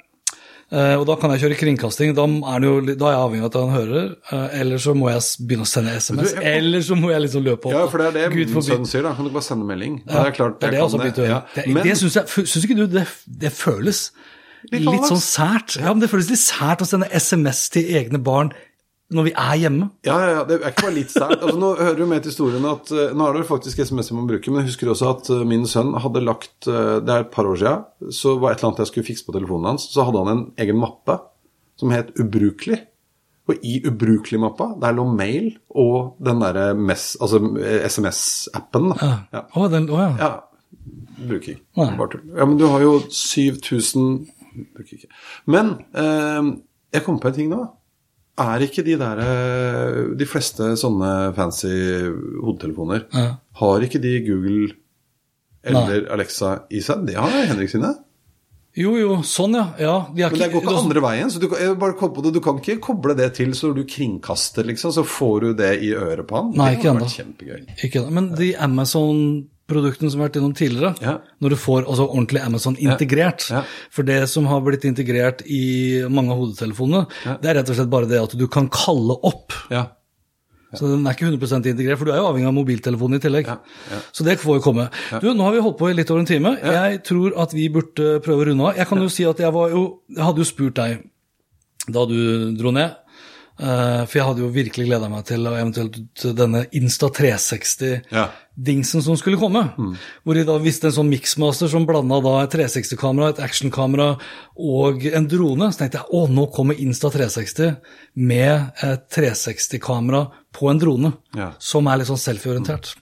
Eh, 0.73 0.95
og 0.97 1.03
da 1.05 1.15
kan 1.21 1.31
jeg 1.35 1.43
kjøre 1.43 1.57
kringkasting. 1.61 2.15
Da 2.17 2.25
er, 2.25 2.63
det 2.65 2.69
jo, 2.71 2.77
da 2.97 3.09
er 3.11 3.13
jeg 3.13 3.23
avhengig 3.27 3.43
av 3.45 3.49
at 3.51 3.57
han 3.61 3.75
hører. 3.77 4.05
eh, 4.33 4.61
eller 4.63 4.79
så 4.81 4.95
må 4.97 5.11
jeg 5.13 5.21
begynne 5.47 5.67
å 5.67 5.69
sende 5.69 5.93
SMS. 6.01 6.33
Jeg- 6.33 6.57
Eller 6.63 6.81
så 6.81 6.97
må 6.97 7.11
jeg 7.13 7.21
liksom 7.27 7.45
løpe 7.45 7.67
opp. 7.69 7.73
ja, 7.77 7.87
for 7.93 7.99
det 7.99 8.07
er 8.07 8.13
det 8.31 8.33
Gud 8.33 8.55
min 8.55 8.63
sønn 8.65 8.87
sier, 8.89 9.03
da. 9.03 9.13
Kan 9.15 9.27
du 9.27 9.31
bare 9.31 9.43
sende 9.43 9.67
melding? 9.69 10.01
Ja, 10.09 10.23
det 10.25 10.33
er 10.33 10.37
klart, 10.39 10.61
det 10.61 10.69
er 10.69 10.71
det 10.71 10.81
jeg 10.81 10.91
jeg 10.91 11.15
kan 11.15 11.25
gjøre. 11.25 11.29
Ja. 11.29 11.41
Det, 11.55 11.67
Men- 11.69 11.83
det 11.85 11.93
jeg 11.93 12.47
Syns 12.49 12.65
ikke 12.65 12.77
du 12.77 12.87
det, 12.87 13.07
det 13.29 13.53
føles 13.53 14.11
Litt 14.71 14.83
litt, 14.87 15.03
sånn 15.11 15.21
sært? 15.21 15.77
Ja, 15.81 15.93
men 15.93 16.01
det 16.01 16.09
føles 16.09 16.31
litt 16.31 16.39
sært 16.39 16.81
å 16.81 16.87
sende 16.87 17.09
SMS 17.13 17.69
til 17.69 17.83
egne 17.93 18.23
barn 18.23 18.53
når 19.15 19.27
vi 19.29 19.33
er 19.39 19.57
hjemme. 19.61 19.89
Ja, 20.07 20.17
ja, 20.23 20.29
ja, 20.37 20.45
det 20.49 20.59
er 20.59 20.73
ikke 20.73 20.87
bare 20.87 20.97
litt 20.97 21.13
sært. 21.13 21.35
Altså, 21.39 21.57
nå 21.61 21.73
hører 21.79 22.03
jo 22.03 22.09
med 22.11 22.25
til 22.25 22.33
historien 22.33 22.69
at 22.69 22.93
eh, 22.95 23.11
Nå 23.17 23.27
er 23.27 23.39
det 23.39 23.49
faktisk 23.49 23.83
SMS-er 23.85 24.19
man 24.19 24.29
bruker, 24.31 24.53
men 24.53 24.63
jeg 24.63 24.73
husker 24.73 24.93
også 24.93 25.11
at 25.11 25.33
eh, 25.35 25.43
min 25.49 25.67
sønn 25.71 25.93
hadde 26.03 26.25
lagt 26.25 26.69
eh, 26.71 26.95
Det 27.05 27.15
er 27.15 27.27
et 27.27 27.35
par 27.35 27.49
år 27.49 27.61
siden, 27.61 27.85
så 28.15 28.37
var 28.39 28.53
et 28.53 28.63
eller 28.63 28.73
annet 28.73 28.85
jeg 28.85 28.93
skulle 28.93 29.09
fikse 29.11 29.27
på 29.29 29.37
telefonen 29.37 29.73
hans, 29.73 29.89
så 29.93 30.07
hadde 30.09 30.25
han 30.25 30.33
en 30.33 30.47
egen 30.65 30.81
mappe 30.81 31.19
som 31.81 31.95
het 31.95 32.13
Ubrukelig. 32.21 32.81
Og 33.51 33.65
i 33.67 33.81
Ubrukelig-mappa, 33.89 34.69
der 34.81 34.95
lå 34.95 35.05
mail 35.11 35.49
og 35.75 36.15
den 36.23 36.45
derre 36.45 36.69
altså 36.79 37.41
SMS-appen. 37.91 38.93
Ja. 39.01 39.13
Ja. 39.35 39.43
Å, 39.51 39.69
den, 39.73 39.89
å 39.91 39.99
ja. 39.99 40.13
ja. 40.21 40.33
Bruker 41.23 41.57
ikke. 41.57 41.65
Ja, 41.77 42.47
men 42.47 42.55
du 42.61 42.69
har 42.71 42.85
jo 42.85 43.01
7000 43.11 44.15
Bruker 44.77 44.99
ikke. 44.99 45.11
Men 45.51 45.75
eh, 45.97 46.53
jeg 46.93 47.05
kom 47.07 47.19
på 47.21 47.31
en 47.31 47.37
ting 47.37 47.51
nå. 47.51 47.65
Er 48.41 48.63
ikke 48.65 48.85
de 48.87 48.95
der 48.97 49.19
eh, 49.21 49.99
De 50.17 50.29
fleste 50.29 50.73
sånne 50.81 51.35
fancy 51.37 51.73
hodetelefoner 52.41 53.05
Ja. 53.13 53.27
Har 53.61 53.85
ikke 53.85 54.01
de 54.01 54.15
Google 54.25 54.73
eller 55.63 56.09
Alexa 56.11 56.63
i 56.75 56.81
seg? 56.83 57.05
Det 57.07 57.15
har 57.15 57.31
Henrik 57.31 57.71
sine. 57.71 57.93
Jo, 58.73 58.95
jo, 58.97 59.19
sånn, 59.21 59.53
ja. 59.53 59.67
ja 59.79 59.97
de 60.09 60.23
Men 60.25 60.39
det 60.41 60.49
går 60.55 60.63
ikke 60.63 60.71
altså- 60.73 60.85
andre 60.87 61.01
veien. 61.05 61.31
så 61.31 61.39
Du 61.39 61.49
på 61.49 62.33
du 62.33 62.41
kan 62.41 62.59
ikke 62.59 62.81
koble 62.81 63.15
det 63.15 63.35
til 63.35 63.53
så 63.53 63.75
du 63.75 63.85
kringkaster, 63.85 64.65
liksom. 64.65 64.91
Så 64.91 65.05
får 65.05 65.41
du 65.41 65.55
det 65.55 65.83
i 65.83 65.93
øret 65.93 66.27
på 66.27 66.37
han. 66.37 66.53
Nei, 66.57 66.71
det 66.71 66.79
ikke 66.81 66.93
hadde 66.93 67.05
vært 67.05 67.19
Kjempegøy. 67.19 67.67
Ikke. 67.85 68.11
Men 68.11 68.35
de 68.35 68.55
Amazon-produktene 69.69 70.11
som 70.11 70.21
har 70.21 70.29
vært 70.29 70.37
innom 70.41 70.55
tidligere, 70.55 70.95
Ja. 71.01 71.19
når 71.41 71.51
du 71.51 71.57
får 71.57 71.87
altså 71.87 72.09
ordentlig 72.11 72.41
Amazon 72.45 72.77
integrert 72.77 73.51
Ja. 73.51 73.63
For 73.91 74.03
det 74.03 74.29
som 74.29 74.47
har 74.47 74.61
blitt 74.61 74.83
integrert 74.85 75.43
i 75.47 76.03
mange 76.09 76.31
av 76.33 76.39
hodetelefonene, 76.39 77.07
det 77.41 77.51
er 77.51 77.55
rett 77.55 77.69
og 77.71 77.77
slett 77.77 77.91
bare 77.91 78.07
det 78.09 78.21
at 78.23 78.37
du 78.37 78.47
kan 78.49 78.69
kalle 78.69 79.17
opp. 79.23 79.53
Ja. 79.71 79.87
Så 80.75 80.89
den 80.89 81.07
er 81.07 81.13
ikke 81.13 81.27
100% 81.39 81.67
integrert, 81.67 81.99
for 81.99 82.07
du 82.07 82.13
er 82.13 82.17
jo 82.17 82.29
avhengig 82.33 82.47
av 82.49 82.55
mobiltelefonen 82.55 83.17
i 83.17 83.21
tillegg. 83.21 83.47
Ja, 83.47 83.59
ja. 83.91 83.99
Så 84.11 84.25
det 84.25 84.39
får 84.41 84.57
jo 84.57 84.73
komme. 84.73 84.91
Du, 85.21 85.33
Nå 85.35 85.43
har 85.45 85.53
vi 85.53 85.61
holdt 85.61 85.77
på 85.79 85.91
i 85.91 85.93
litt 85.95 86.11
over 86.11 86.21
en 86.21 86.27
time. 86.27 86.57
Jeg 86.63 87.03
tror 87.05 87.37
at 87.39 87.53
vi 87.53 87.69
burde 87.69 88.21
prøve 88.23 88.41
å 88.43 88.47
runde 88.49 88.65
av. 88.71 88.77
Jeg 88.77 88.87
kan 88.89 88.99
jo 88.99 89.09
si 89.09 89.25
at 89.25 89.37
jeg 89.39 89.53
var 89.53 89.69
jo 89.71 90.01
Jeg 90.09 90.25
hadde 90.25 90.39
jo 90.39 90.45
spurt 90.45 90.75
deg 90.75 91.03
da 91.89 92.07
du 92.07 92.55
dro 92.57 92.71
ned. 92.71 92.97
eh, 93.61 94.07
for 94.07 94.13
jeg 94.19 94.25
hadde 94.27 94.39
jo 94.41 94.49
virkelig 94.49 94.87
gleda 94.89 95.09
meg 95.11 95.25
til 95.27 95.45
eventuelt 95.47 96.35
denne 96.35 96.67
Insta 96.73 97.11
360-dingsen 97.11 98.03
Ja. 98.11 98.31
Som 98.85 99.17
skulle 99.17 99.41
komme. 99.41 99.63
Hvor 100.25 100.37
de 100.37 100.45
da 100.45 100.59
visste 100.61 100.91
en 100.91 100.97
sånn 100.99 101.11
mixmaster 101.11 101.71
som 101.73 101.87
blanda 101.89 102.21
da 102.21 102.35
et 102.43 102.53
360-kamera, 102.55 103.31
et 103.33 103.43
actionkamera 103.45 104.09
og 104.57 105.07
en 105.07 105.29
drone. 105.29 105.71
Så 105.73 105.83
tenkte 105.83 106.03
jeg 106.03 106.11
å, 106.13 106.27
nå 106.29 106.49
kommer 106.53 106.81
Insta 106.81 107.11
360 107.11 107.77
med 108.15 108.83
et 108.85 109.07
360-kamera 109.15 110.27
på 110.53 110.69
en 110.71 110.83
drone. 110.83 111.15
Ja. 111.39 111.53
Som 111.59 111.89
er 111.89 112.01
litt 112.01 112.11
sånn 112.11 112.21
selfie-orientert. 112.21 112.95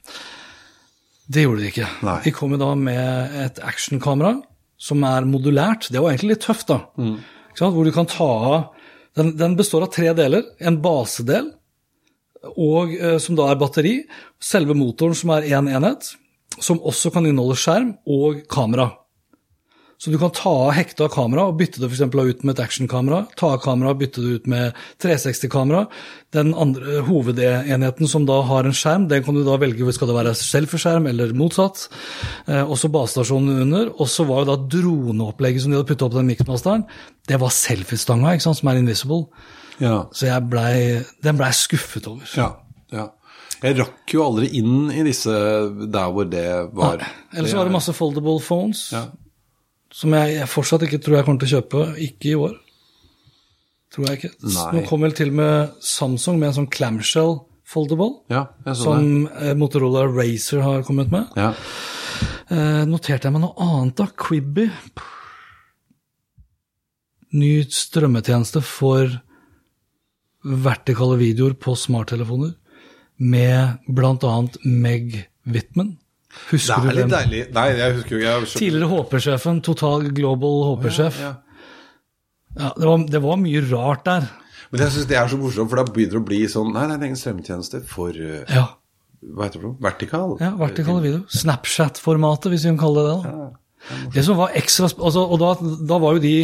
Det 1.31 1.45
gjorde 1.45 1.63
de 1.63 1.71
ikke. 1.71 1.91
Nei. 2.07 2.21
De 2.27 2.35
kom 2.35 2.55
jo 2.55 2.61
da 2.61 2.73
med 2.79 3.37
et 3.45 3.61
actionkamera 3.63 4.37
som 4.81 5.05
er 5.05 5.29
modulært. 5.29 5.91
Det 5.91 5.99
er 5.99 6.03
jo 6.03 6.11
egentlig 6.11 6.35
litt 6.35 6.47
tøft, 6.47 6.71
da. 6.71 6.81
Mm. 6.99 7.19
Hvor 7.61 7.85
du 7.85 7.93
kan 7.93 8.09
ta 8.09 8.27
av 8.27 8.61
den, 9.19 9.35
den 9.37 9.57
består 9.59 9.85
av 9.85 9.93
tre 9.95 10.13
deler. 10.17 10.47
En 10.63 10.79
basedel, 10.83 11.51
og, 12.57 12.95
eh, 12.95 13.19
som 13.19 13.37
da 13.37 13.51
er 13.51 13.61
batteri. 13.61 13.95
Selve 14.41 14.75
motoren, 14.75 15.15
som 15.15 15.31
er 15.31 15.43
én 15.43 15.59
en 15.59 15.69
enhet. 15.69 16.15
Som 16.61 16.81
også 16.81 17.13
kan 17.13 17.25
inneholde 17.25 17.57
skjerm 17.57 17.99
og 18.07 18.47
kamera. 18.49 18.93
Så 20.01 20.09
du 20.09 20.17
kan 20.17 20.31
ta 20.33 20.49
av 20.49 20.71
hekta 20.73 21.11
kamera 21.13 21.43
og 21.51 21.59
bytte 21.61 21.83
det 21.83 21.91
for 21.93 22.25
ut 22.25 22.45
med 22.45 22.55
et 22.55 22.63
actionkamera. 22.65 23.27
Ta 23.37 23.51
av 23.53 23.61
kamera 23.61 23.91
og 23.93 23.99
bytte 24.01 24.23
det 24.25 24.31
ut 24.41 24.47
med 24.49 24.73
360-kamera. 24.97 25.83
Den 26.33 26.55
andre 26.55 27.03
hovedenheten 27.05 28.09
som 28.09 28.25
da 28.25 28.39
har 28.49 28.65
en 28.65 28.73
skjerm, 28.73 29.11
den 29.11 29.23
kan 29.23 29.37
du 29.37 29.45
da 29.45 29.59
velge 29.61 29.93
skal 29.93 30.09
det 30.09 30.17
være 30.17 30.33
selfieskjerm 30.41 31.07
eller 31.11 31.37
motsatt. 31.37 31.91
Eh, 32.49 32.65
også 32.65 32.89
basestasjonen 32.89 33.61
under. 33.67 33.93
Og 34.01 34.09
så 34.09 34.25
var 34.25 34.41
jo 34.41 34.55
da 34.55 34.59
droneopplegget 34.73 35.67
som 35.67 35.75
de 35.75 35.77
hadde 35.77 35.93
putta 35.93 36.09
opp 36.09 36.17
den 36.17 36.33
mixmasteren, 36.33 36.89
det 37.29 37.37
var 37.37 37.53
selfiestanga, 37.53 38.33
ikke 38.33 38.55
som 38.57 38.73
er 38.73 38.81
invisible. 38.81 39.27
Ja. 39.81 39.97
Så 40.13 40.27
jeg 40.29 40.45
ble, 40.53 40.65
den 41.25 41.39
blei 41.41 41.51
skuffet 41.57 42.07
over. 42.11 42.29
Ja, 42.37 42.51
ja. 42.93 43.09
Jeg 43.61 43.77
rakk 43.77 44.13
jo 44.15 44.23
aldri 44.25 44.47
inn 44.57 44.89
i 44.93 45.03
disse 45.05 45.33
der 45.93 46.13
hvor 46.15 46.25
det 46.29 46.47
var. 46.73 47.03
Ellers 47.35 47.51
så 47.53 47.59
var 47.61 47.69
det 47.69 47.75
masse 47.75 47.93
foldable 47.97 48.39
phones, 48.41 48.87
Ja. 48.95 49.03
som 49.93 50.15
jeg, 50.17 50.37
jeg 50.39 50.49
fortsatt 50.49 50.85
ikke 50.87 51.01
tror 51.05 51.17
jeg 51.19 51.27
kommer 51.27 51.43
til 51.45 51.51
å 51.51 51.61
kjøpe. 51.61 51.83
Ikke 52.07 52.31
i 52.31 52.35
år. 52.41 52.55
Tror 53.93 54.07
jeg 54.09 54.21
ikke. 54.21 54.33
Nei. 54.47 54.67
Nå 54.79 54.85
kom 54.89 55.01
vel 55.05 55.13
til 55.19 55.33
med 55.35 55.73
Samsung 55.83 56.39
med 56.39 56.49
en 56.53 56.59
sånn 56.63 56.71
clamshell 56.73 57.41
foldable, 57.71 58.21
Ja, 58.33 58.47
så 58.65 58.71
det. 58.71 58.77
som 58.81 59.27
eh, 59.29 59.55
Motorola 59.55 60.07
Racer 60.09 60.63
har 60.65 60.83
kommet 60.87 61.11
med. 61.13 61.29
Ja. 61.37 61.53
Eh, 62.51 62.85
noterte 62.89 63.29
jeg 63.29 63.35
meg 63.37 63.45
noe 63.45 63.55
annet, 63.63 63.97
da? 64.01 64.07
Quibi. 64.19 64.69
Ny 67.33 67.51
strømmetjeneste 67.71 68.63
for 68.67 69.21
vertikale 70.45 71.19
videoer 71.21 71.55
på 71.61 71.75
smarttelefoner, 71.77 72.55
med 73.21 73.91
bl.a. 73.93 74.37
Meg 74.65 75.27
Whitman. 75.45 75.97
Det 76.51 76.61
er 76.63 76.85
du 76.87 76.91
litt 76.95 77.11
deilig. 77.11 77.41
Nei, 77.57 77.67
jeg 77.75 77.95
husker 77.99 78.17
jo 78.17 78.21
jeg 78.23 78.51
Tidligere 78.55 78.89
HP-sjefen, 78.93 79.61
Total 79.67 80.07
Global 80.15 80.61
HP-sjef. 80.71 81.19
Ja. 81.21 81.33
Ja, 82.59 82.73
det, 82.77 82.87
var, 82.87 83.03
det 83.07 83.21
var 83.23 83.39
mye 83.39 83.63
rart 83.71 84.05
der. 84.07 84.29
Men 84.71 84.85
jeg 84.85 84.95
syns 84.95 85.09
det 85.11 85.19
er 85.19 85.31
så 85.31 85.39
morsomt, 85.39 85.71
for 85.71 85.81
da 85.81 85.85
begynner 85.87 86.17
det 86.17 86.21
å 86.21 86.27
bli 86.29 86.41
sånn 86.51 86.71
Nei, 86.75 86.85
det 86.87 86.95
er 86.95 86.99
en 87.01 87.07
egen 87.09 87.19
strømmetjeneste 87.19 87.81
for 87.91 88.15
eh, 88.15 88.43
Ja, 88.51 88.65
Hva 89.23 89.47
heter 89.49 89.59
det? 89.59 89.63
for 89.63 89.69
noe? 89.73 89.79
Vertikal? 89.83 90.35
ja 90.43 90.51
vertikal 90.59 91.01
video. 91.03 91.25
Snapchat-formatet, 91.35 92.51
hvis 92.55 92.67
vi 92.67 92.73
kan 92.73 92.79
kalle 92.85 93.05
det 93.07 93.15
det. 93.17 93.33
da. 93.35 93.49
Det 94.15 94.23
som 94.27 94.39
var 94.39 94.55
ekstra 94.59 94.91
altså, 94.91 95.23
Og 95.25 95.41
da, 95.41 95.55
da 95.89 95.99
var 96.03 96.19
jo 96.19 96.23
de 96.23 96.35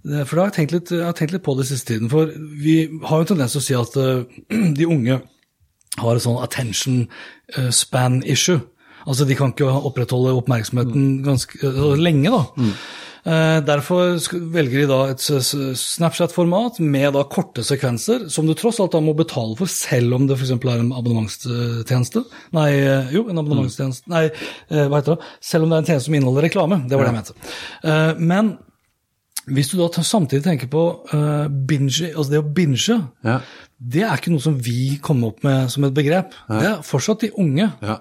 For 0.00 0.32
da 0.32 0.44
har 0.44 0.48
jeg 0.48 0.56
tenkt 0.56 0.74
litt, 0.74 0.92
jeg 0.94 1.04
har 1.04 1.16
tenkt 1.16 1.34
litt 1.34 1.44
på 1.44 1.54
det 1.58 1.66
siste 1.68 1.92
tiden. 1.92 2.08
For 2.12 2.30
vi 2.32 2.76
har 3.04 3.20
jo 3.20 3.26
en 3.26 3.30
tendens 3.34 3.56
til 3.56 3.60
å 3.60 3.66
si 3.66 3.76
at 3.76 3.98
eh, 4.00 4.40
de 4.78 4.88
unge 4.88 5.20
har 6.00 6.16
et 6.16 6.24
sånn 6.24 6.40
attention 6.40 7.02
eh, 7.56 7.68
span 7.74 8.22
issue. 8.24 8.62
Altså 9.08 9.26
de 9.28 9.36
kan 9.36 9.52
ikke 9.52 9.68
opprettholde 9.68 10.36
oppmerksomheten 10.38 11.20
ganske 11.26 11.60
eh, 11.66 11.86
lenge, 12.00 12.32
da. 12.32 12.42
Mm. 12.56 12.74
derfor 13.68 14.14
velger 14.54 14.80
de 14.80 14.84
da 14.88 14.98
et 15.12 15.20
Snapchat-format 15.76 16.78
med 16.80 17.10
da 17.12 17.26
korte 17.28 17.60
sekvenser, 17.60 18.30
som 18.32 18.46
du 18.48 18.54
tross 18.56 18.78
alt 18.80 18.94
da 18.94 19.02
må 19.04 19.12
betale 19.12 19.58
for, 19.58 19.68
selv 19.68 20.16
om 20.16 20.24
det 20.24 20.38
f.eks. 20.38 20.54
er 20.56 20.70
en 20.78 20.94
abonnementstjeneste. 20.96 22.24
Nei, 22.56 22.70
eh, 22.78 23.12
jo, 23.12 23.26
en 23.28 23.42
abonnementstjeneste. 23.42 24.08
Nei, 24.08 24.24
eh, 24.70 24.86
hva 24.86 25.02
heter 25.02 25.18
det? 25.18 25.30
Selv 25.44 25.68
om 25.68 25.74
det 25.74 25.76
er 25.76 25.84
en 25.84 25.92
tjeneste 25.92 26.08
som 26.08 26.16
inneholder 26.16 26.48
reklame. 26.48 26.80
Det 26.88 26.96
var 26.96 27.10
det 27.10 27.12
jeg 27.12 27.20
mente. 27.20 27.54
Eh, 27.84 28.24
Men 28.32 28.54
hvis 29.48 29.70
du 29.72 29.78
da 29.80 29.88
samtidig 30.04 30.44
tenker 30.44 30.68
på 30.70 30.82
uh, 31.14 31.48
binge, 31.48 32.10
altså 32.12 32.30
det 32.34 32.42
å 32.42 32.50
binge, 32.54 32.98
Ja. 33.24 33.40
det 33.80 34.02
er 34.04 34.16
ikke 34.18 34.30
noe 34.34 34.44
som 34.44 34.58
vi 34.60 34.98
kom 35.02 35.24
opp 35.24 35.42
med 35.46 35.70
som 35.72 35.84
et 35.84 35.94
begrep. 35.96 36.34
Det 36.48 36.66
er 36.68 36.82
fortsatt 36.86 37.20
de 37.24 37.30
unge 37.40 37.70
Ja. 37.82 37.96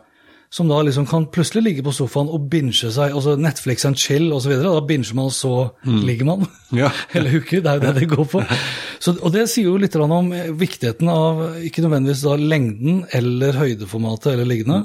som 0.52 0.68
da 0.68 0.82
liksom 0.82 1.08
kan 1.08 1.28
plutselig 1.32 1.64
ligge 1.64 1.84
på 1.86 1.94
sofaen 1.94 2.28
og 2.28 2.50
binge 2.50 2.74
seg, 2.92 3.14
altså 3.14 3.38
Netflix 3.40 3.86
and 3.86 3.96
chill 3.96 4.32
osv. 4.34 4.52
Da 4.62 4.82
binger 4.82 5.14
man, 5.16 5.26
og 5.26 5.32
så 5.32 5.72
ligger 5.86 6.26
man. 6.26 6.48
Ja. 6.76 6.90
Eller 7.14 7.32
hooker, 7.32 7.62
det 7.62 7.70
er 7.72 7.80
jo 7.80 7.86
det 7.86 7.96
det 8.02 8.10
går 8.10 8.26
på. 8.26 8.44
Så, 9.00 9.14
og 9.24 9.32
det 9.32 9.46
sier 9.48 9.70
jo 9.70 9.78
litt 9.80 9.96
om 9.96 10.34
viktigheten 10.60 11.08
av 11.08 11.62
ikke 11.64 11.86
nødvendigvis 11.86 12.26
da 12.26 12.34
lengden 12.36 13.06
eller 13.16 13.56
høydeformatet 13.56 14.34
eller 14.34 14.50
liggende, 14.50 14.82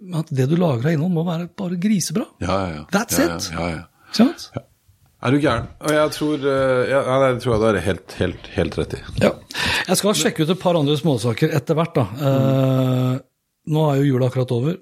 men 0.00 0.22
at 0.22 0.30
det 0.32 0.46
du 0.48 0.56
lager 0.56 0.86
av 0.86 0.94
innhold 0.94 1.12
må 1.12 1.24
være 1.26 1.50
bare 1.52 1.76
grisebra. 1.76 2.24
Ja, 2.40 2.54
ja, 2.62 2.70
ja. 2.78 2.84
That's 2.94 3.18
ja, 3.20 3.26
it. 3.36 3.50
Ja, 3.52 3.68
ja, 3.68 3.82
ja. 4.56 4.62
Er 5.18 5.34
du 5.34 5.38
gæren? 5.42 5.64
Og 5.82 5.90
jeg 5.90 6.10
tror 6.14 6.44
eh, 6.46 6.90
ja, 6.92 6.98
nei, 7.18 7.30
Det 7.34 7.42
tror 7.42 7.54
jeg 7.54 7.60
du 7.60 7.66
har 7.66 7.78
helt, 7.88 8.12
helt, 8.20 8.50
helt 8.54 8.76
rett 8.78 8.92
i. 8.94 9.00
Ja. 9.24 9.32
Jeg 9.88 9.98
skal 9.98 10.14
sjekke 10.14 10.44
ut 10.46 10.52
et 10.54 10.60
par 10.62 10.78
andre 10.78 10.94
småsaker 11.00 11.50
etter 11.58 11.74
hvert. 11.78 11.96
da. 11.98 12.04
Eh, 12.28 13.14
nå 13.74 13.86
er 13.90 13.98
jo 14.02 14.12
jula 14.12 14.28
akkurat 14.30 14.52
over. 14.54 14.76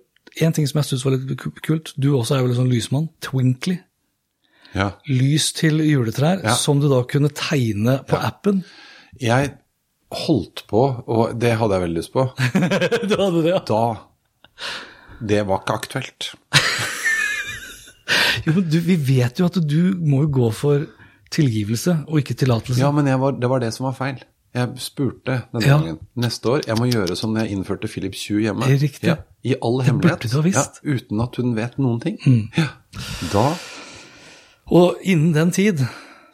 En 0.44 0.52
ting 0.52 0.66
som 0.68 0.82
jeg 0.82 0.90
syns 0.90 1.04
var 1.06 1.14
litt 1.16 1.40
kult, 1.64 1.94
du 1.96 2.10
også 2.18 2.36
er 2.36 2.42
jo 2.44 2.50
litt 2.50 2.58
sånn 2.60 2.68
lysmann. 2.68 3.06
Twinkly. 3.24 3.78
Ja. 4.76 4.90
Lys 5.08 5.52
til 5.56 5.80
juletrær 5.80 6.42
Ja. 6.44 6.52
som 6.60 6.82
du 6.82 6.90
da 6.92 7.00
kunne 7.08 7.30
tegne 7.32 8.02
på 8.04 8.18
appen. 8.20 8.60
Jeg 9.22 9.54
holdt 10.12 10.66
på, 10.68 10.82
og 11.08 11.32
det 11.40 11.54
hadde 11.56 11.78
jeg 11.78 11.82
veldig 11.86 11.96
lyst 12.02 12.12
på, 12.12 12.26
Du 13.08 13.16
hadde 13.16 13.40
det, 13.42 13.54
ja. 13.54 13.62
da 13.64 13.80
Det 15.32 15.40
var 15.48 15.64
ikke 15.64 15.78
aktuelt. 15.80 16.28
Jo, 18.46 18.52
men 18.52 18.68
du, 18.70 18.78
vi 18.86 18.96
vet 19.08 19.40
jo 19.40 19.48
at 19.50 19.58
du 19.66 19.80
må 19.98 20.22
jo 20.26 20.30
gå 20.40 20.50
for 20.54 20.86
tilgivelse 21.34 22.04
og 22.06 22.20
ikke 22.22 22.36
tillatelse. 22.38 22.78
Ja, 22.80 22.90
men 22.94 23.08
var, 23.20 23.32
det 23.40 23.48
var 23.50 23.62
det 23.64 23.72
som 23.74 23.88
var 23.88 23.96
feil. 23.98 24.20
Jeg 24.56 24.70
spurte 24.80 25.42
denne 25.52 25.66
Ja. 25.66 25.74
gangen. 25.76 25.98
Neste 26.16 26.48
år 26.48 26.62
jeg 26.66 26.78
må 26.78 26.86
gjøre 26.88 27.16
som 27.18 27.34
jeg 27.36 27.50
innførte 27.52 27.88
Philips 27.92 28.22
20 28.24 28.40
hjemme. 28.46 28.68
Riktig. 28.80 29.10
Ja, 29.10 29.16
I 29.44 29.56
all 29.60 29.78
Det 29.82 29.86
hemmelighet. 29.90 30.22
burde 30.22 30.30
du. 30.32 30.48
Mm. 30.48 30.54
Ja, 30.54 30.94
uten 30.96 31.20
at 31.26 31.36
hun 31.36 31.54
vet 31.58 31.78
noen 31.78 32.00
ting. 32.00 32.16
Ja. 32.56 32.68
Da 33.32 33.46
Og 34.66 34.96
innen 35.04 35.32
den 35.34 35.50
tid 35.54 35.82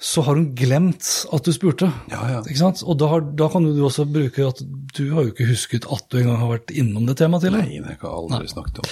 så 0.03 0.23
har 0.27 0.35
hun 0.35 0.49
glemt 0.59 1.27
at 1.33 1.45
du 1.47 1.53
spurte. 1.55 1.87
Ja, 2.11 2.23
ja. 2.31 2.39
Ikke 2.43 2.59
sant? 2.59 2.81
Og 2.83 2.97
da, 2.99 3.07
har, 3.13 3.21
da 3.39 3.47
kan 3.53 3.63
du 3.63 3.77
også 3.87 4.05
bruke 4.11 4.47
at 4.49 4.59
du 4.97 5.03
har 5.15 5.23
jo 5.29 5.31
ikke 5.31 5.47
husket 5.47 5.85
at 5.87 6.09
du 6.11 6.19
engang 6.19 6.41
har 6.41 6.49
vært 6.57 6.73
innom 6.75 7.07
det 7.07 7.17
temaet 7.21 7.45
tidligere. 7.45 7.69
Nei, 7.69 7.79
det 7.85 7.99
har 8.01 8.09
jeg 8.11 8.33
aldri 8.41 8.51
snakket 8.51 8.81
om. 8.83 8.89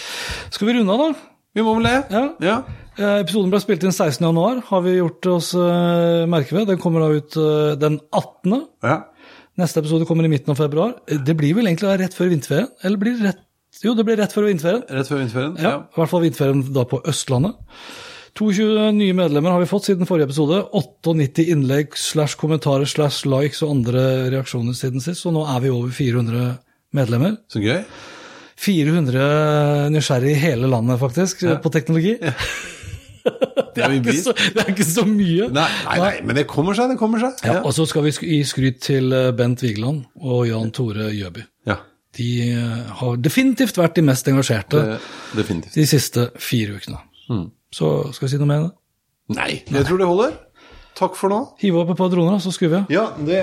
Skal 0.54 0.68
vi 0.70 0.76
runde 0.78 0.94
av, 0.94 1.02
da? 1.02 1.10
Vi 1.56 1.62
må 1.66 1.72
vel 1.78 1.86
det? 1.88 1.96
Ja. 2.14 2.22
ja. 2.44 2.56
Eh, 3.00 3.16
Episoden 3.24 3.50
ble 3.52 3.58
spilt 3.62 3.82
inn 3.86 3.94
16. 3.94 4.22
januar, 4.28 4.60
har 4.68 4.82
vi 4.84 4.96
gjort 5.00 5.26
oss 5.32 5.52
uh, 5.58 6.26
merke 6.30 6.54
ved. 6.54 6.68
Den 6.70 6.78
kommer 6.82 7.02
da 7.02 7.08
ut 7.18 7.38
eh, 7.40 7.72
den 7.80 8.00
18. 8.14 8.60
ja. 8.86 8.98
Neste 9.58 9.82
episode 9.82 10.06
kommer 10.08 10.24
i 10.24 10.30
midten 10.30 10.54
av 10.54 10.56
februar. 10.56 10.94
Eh, 11.10 11.18
Det 11.26 11.34
blir 11.36 11.56
vel 11.58 11.66
egentlig 11.68 11.90
rett 12.00 12.14
før 12.16 12.30
vinterferien? 12.30 12.68
Eller 12.86 13.00
blir 13.02 13.18
det 13.18 13.26
rett 13.32 13.40
Jo, 13.84 13.92
det 13.98 14.06
blir 14.06 14.16
rett 14.16 14.32
før 14.32 14.46
vinterferien. 14.48 14.84
Rett 14.88 15.10
før 15.10 15.20
vinterferien? 15.20 15.56
Ja, 15.60 15.72
I 15.90 15.98
hvert 15.98 16.12
fall 16.12 16.22
vinterferien 16.24 16.62
da 16.76 16.86
på 16.88 17.02
Østlandet. 17.10 17.58
22 18.38 18.92
nye 18.94 19.16
medlemmer 19.18 19.52
har 19.56 19.60
vi 19.60 19.68
fått 19.68 19.88
siden 19.90 20.08
forrige 20.08 20.30
episode. 20.30 20.62
98 20.72 21.44
innlegg 21.52 21.98
slash 21.98 22.38
kommentarer 22.40 22.88
slash 22.88 23.26
likes 23.28 23.60
og 23.66 23.74
andre 23.74 24.06
reaksjoner 24.32 24.78
siden 24.78 25.02
sist. 25.04 25.26
Så 25.26 25.34
nå 25.34 25.42
er 25.50 25.60
vi 25.66 25.74
over 25.74 25.92
400 25.98 26.46
medlemmer. 26.96 27.36
Så 27.52 27.60
gøy. 27.60 27.82
400 28.60 29.88
nysgjerrige 29.94 30.36
i 30.36 30.42
hele 30.42 30.68
landet, 30.70 31.00
faktisk, 31.00 31.46
på 31.62 31.72
teknologi. 31.72 32.18
Det 33.20 33.84
er, 33.84 33.92
det, 34.02 34.14
er 34.14 34.22
så, 34.24 34.32
det 34.32 34.62
er 34.62 34.70
ikke 34.72 34.84
så 34.86 35.02
mye. 35.06 35.46
Nei, 35.52 35.66
nei, 35.84 35.96
nei, 36.00 36.12
men 36.26 36.36
det 36.38 36.46
kommer 36.50 36.76
seg, 36.76 36.90
det 36.92 36.96
kommer 37.00 37.20
seg. 37.22 37.42
Ja, 37.46 37.58
og 37.68 37.74
så 37.76 37.84
skal 37.88 38.06
vi 38.06 38.12
gi 38.16 38.40
skryt 38.48 38.80
til 38.84 39.12
eh, 39.14 39.28
Bent 39.36 39.62
Vigeland 39.62 40.06
og 40.24 40.46
Jan 40.48 40.72
Tore 40.74 41.10
Gjøby. 41.14 41.44
Ja, 41.68 41.76
De 42.16 42.28
eh, 42.48 42.90
har 43.00 43.20
definitivt 43.22 43.78
vært 43.78 43.98
de 44.00 44.04
mest 44.08 44.28
engasjerte 44.32 44.82
det, 45.36 45.46
de 45.76 45.86
siste 45.88 46.30
fire 46.40 46.80
ukene. 46.80 47.00
Så 47.70 47.92
skal 48.16 48.26
vi 48.26 48.32
si 48.32 48.40
noe 48.40 48.50
mer? 48.50 48.64
da? 48.66 48.74
Nei, 49.36 49.50
jeg 49.68 49.86
tror 49.86 50.00
det 50.00 50.08
holder. 50.10 50.32
Takk 51.00 51.14
for 51.16 51.32
nå. 51.32 51.38
Hive 51.62 51.80
opp 51.80 51.90
et 51.94 51.96
par 51.96 52.10
droner, 52.12 52.36
så 52.44 52.50
skrur 52.52 52.74
vi. 52.74 52.80
Ja, 52.92 53.06
det, 53.24 53.38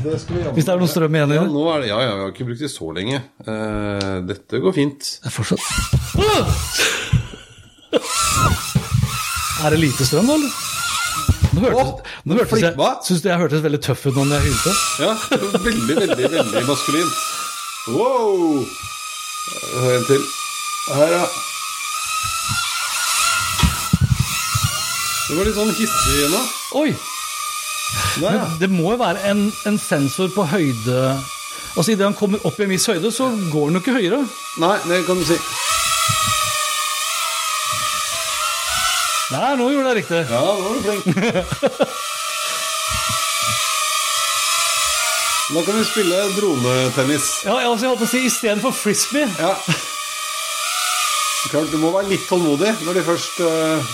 det 0.00 0.14
skal 0.22 0.38
vi. 0.38 0.44
Hvis 0.56 0.64
det 0.64 0.72
er 0.72 0.80
noe 0.80 0.88
strøm 0.88 1.18
igjen 1.18 1.34
i 1.34 1.36
Ja, 1.36 1.42
det. 1.44 1.88
ja, 1.90 1.98
ja, 2.00 2.12
vi 2.16 2.22
har 2.24 2.30
ikke 2.32 2.46
brukt 2.48 2.62
det 2.64 2.70
så 2.72 2.88
lenge. 2.96 3.20
Uh, 3.44 4.22
dette 4.24 4.60
går 4.64 4.72
fint. 4.72 5.10
Det 5.20 5.28
er 5.28 5.34
fortsatt 5.34 5.60
Er 9.64 9.70
det 9.76 9.80
lite 9.84 10.04
strøm, 10.08 10.26
da, 10.32 10.34
eller? 10.40 10.52
Nå 11.54 11.60
hørtes, 11.62 12.14
nå 12.26 12.34
hørtes 12.40 12.62
jeg, 12.64 12.74
synes 13.06 13.20
jeg 13.28 13.38
hørtes 13.38 13.60
veldig 13.62 13.78
tøff 13.84 14.02
ut 14.08 14.16
nå 14.18 14.24
når 14.26 14.40
jeg 14.40 14.48
hylte? 14.48 14.72
Ja, 15.04 15.12
veldig, 15.62 15.96
veldig, 16.00 16.30
veldig 16.32 16.62
maskulin. 16.66 17.10
Wow! 17.94 18.64
En 19.94 20.04
til. 20.08 20.24
Her, 20.88 21.12
ja. 21.20 21.24
Det 25.24 25.36
var 25.38 25.46
litt 25.48 25.56
sånn 25.56 25.72
hissig 25.72 26.24
nå. 26.32 26.40
Oi! 26.80 26.90
Der, 28.20 28.36
ja. 28.36 28.44
Det 28.60 28.68
må 28.72 28.90
jo 28.92 28.98
være 29.00 29.22
en, 29.30 29.46
en 29.68 29.76
sensor 29.78 30.30
på 30.34 30.46
høyde 30.48 30.98
Altså 31.74 31.92
Idet 31.92 32.06
han 32.06 32.16
kommer 32.16 32.42
opp 32.46 32.58
i 32.58 32.64
en 32.64 32.70
viss 32.70 32.86
høyde, 32.86 33.10
så 33.12 33.28
går 33.50 33.64
han 33.66 33.76
jo 33.76 33.80
ikke 33.82 33.96
høyere. 33.96 34.20
Nei, 34.62 34.74
det 34.86 35.00
kan 35.08 35.18
du 35.18 35.24
si. 35.26 35.34
Nei, 39.34 39.48
nå 39.58 39.66
gjorde 39.72 39.90
jeg 39.90 39.98
riktig. 39.98 40.20
Ja, 40.30 40.42
nå 40.44 40.62
var 40.62 40.74
du 40.78 40.80
flink. 40.86 41.04
Nå 45.54 45.60
kan 45.66 45.76
vi 45.76 45.84
spille 45.84 46.20
dronetennis. 46.38 47.26
Ja, 47.44 47.58
jeg 47.60 47.68
også 47.68 47.90
holdt 47.90 48.00
på 48.00 48.06
å 48.06 48.12
si 48.14 48.22
istedenfor 48.30 48.72
frisbee. 48.74 49.26
Ja. 49.38 49.52
Klart, 51.50 51.68
du 51.74 51.76
må 51.82 51.90
være 51.92 52.14
litt 52.14 52.24
tålmodig 52.30 52.70
når 52.86 52.96
de 52.96 53.02
først 53.10 53.42
eh, 53.44 53.92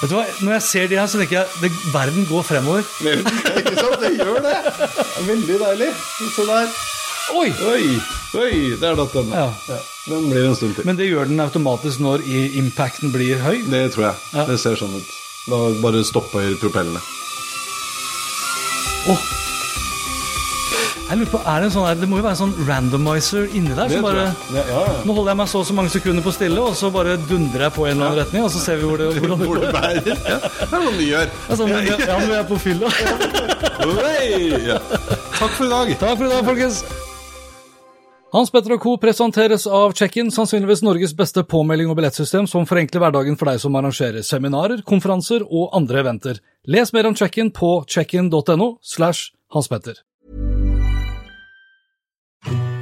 Vet 0.00 0.10
du 0.10 0.16
hva, 0.16 0.24
Når 0.42 0.56
jeg 0.56 0.64
ser 0.66 0.88
de 0.90 0.98
her, 0.98 1.06
så 1.10 1.20
tenker 1.20 1.38
jeg 1.40 1.62
det, 1.62 1.70
verden 1.94 2.26
går 2.28 2.42
fremover. 2.46 2.82
Ikke 3.60 3.76
sant? 3.78 4.00
Det 4.02 4.12
gjør 4.18 4.40
det. 4.44 4.56
det 4.74 5.26
veldig 5.28 5.58
deilig. 5.62 5.90
Sånn 6.34 6.50
der. 6.50 6.74
Oi! 7.34 7.48
Oi, 7.64 7.84
oi, 8.36 8.56
der 8.80 8.98
datt 8.98 9.14
den. 9.16 9.30
Ja. 9.32 9.46
Ja, 9.70 9.78
den 10.10 10.26
blir 10.28 10.48
en 10.50 10.58
stund 10.58 10.74
til. 10.76 10.84
Men 10.88 10.98
det 10.98 11.08
gjør 11.08 11.30
den 11.30 11.40
automatisk 11.40 12.02
når 12.04 12.26
impacten 12.60 13.14
blir 13.14 13.40
høy. 13.40 13.62
Det 13.70 13.86
tror 13.94 14.10
jeg. 14.10 14.20
Ja. 14.34 14.44
Det 14.50 14.58
ser 14.60 14.76
sånn 14.80 14.98
ut. 14.98 15.14
Da 15.48 15.62
bare 15.80 16.04
stopper 16.04 16.52
propellene. 16.60 17.00
Åh. 19.08 19.24
Jeg 21.04 21.18
lurer 21.20 21.30
på, 21.30 21.38
er 21.44 21.60
Det 21.60 21.66
en 21.68 21.72
sånn 21.74 21.84
her, 21.84 21.96
det 22.00 22.06
må 22.08 22.16
jo 22.16 22.24
være 22.24 22.32
en 22.32 22.40
sånn 22.40 22.54
randomizer 22.68 23.44
inni 23.52 23.74
der. 23.76 23.90
Det 23.90 23.98
som 23.98 24.06
bare. 24.06 24.24
Ja, 24.54 24.62
ja, 24.70 24.80
ja. 24.88 24.94
Nå 25.04 25.16
holder 25.18 25.34
jeg 25.34 25.38
meg 25.42 25.50
så 25.52 25.60
og 25.60 25.66
så 25.68 25.76
mange 25.76 25.92
sekunder 25.92 26.24
på 26.24 26.32
stille, 26.32 26.60
og 26.64 26.76
så 26.78 26.88
bare 26.94 27.18
dundrer 27.28 27.66
jeg 27.66 27.74
på 27.76 27.84
i 27.84 27.90
en 27.90 27.98
eller 27.98 28.06
annen 28.08 28.20
retning, 28.22 28.46
og 28.46 28.52
så 28.54 28.62
ser 28.62 28.80
vi 28.80 28.88
hvor 28.88 29.02
det, 29.02 29.10
hvordan 29.20 29.38
det 29.42 29.48
Hvor 29.50 29.60
det 29.60 29.72
bærer. 29.74 30.00
Ja, 30.08 30.38
det 30.40 30.64
er 30.64 30.72
sånn 30.72 30.96
du 30.96 31.04
gjør. 31.04 31.28
Er 31.28 31.60
sånn, 31.60 31.74
ja, 31.74 32.18
men 32.18 32.28
vi 32.30 32.38
er 32.38 32.46
på 32.48 32.60
fylla. 32.64 32.92
Takk 35.34 35.50
for 35.58 35.66
i 35.66 35.72
dag. 35.74 35.92
Takk 36.00 36.16
for 36.16 36.24
i 36.24 36.32
dag, 36.32 36.46
folkens. 36.48 36.84
Hans 38.34 38.50
Petter 38.50 38.72
og 38.74 38.80
Co. 38.82 38.96
presenteres 38.98 39.68
av 39.70 39.92
Check-in, 39.94 40.32
sannsynligvis 40.34 40.82
Norges 40.82 41.12
beste 41.14 41.44
påmelding 41.46 41.92
og 41.92 42.00
billettsystem 42.00 42.48
som 42.50 42.64
forenkler 42.66 43.04
hverdagen 43.04 43.36
for 43.38 43.46
deg 43.52 43.60
som 43.62 43.76
arrangerer 43.78 44.24
seminarer, 44.26 44.82
konferanser 44.88 45.44
og 45.46 45.68
andre 45.78 46.00
eventer. 46.02 46.40
Les 46.66 46.90
mer 46.96 47.06
om 47.06 47.14
Check-in 47.14 47.52
på 47.54 47.76
checkin.no 47.86 48.72
slash 48.82 49.30
Hans 49.54 49.70
Petter. 49.70 50.00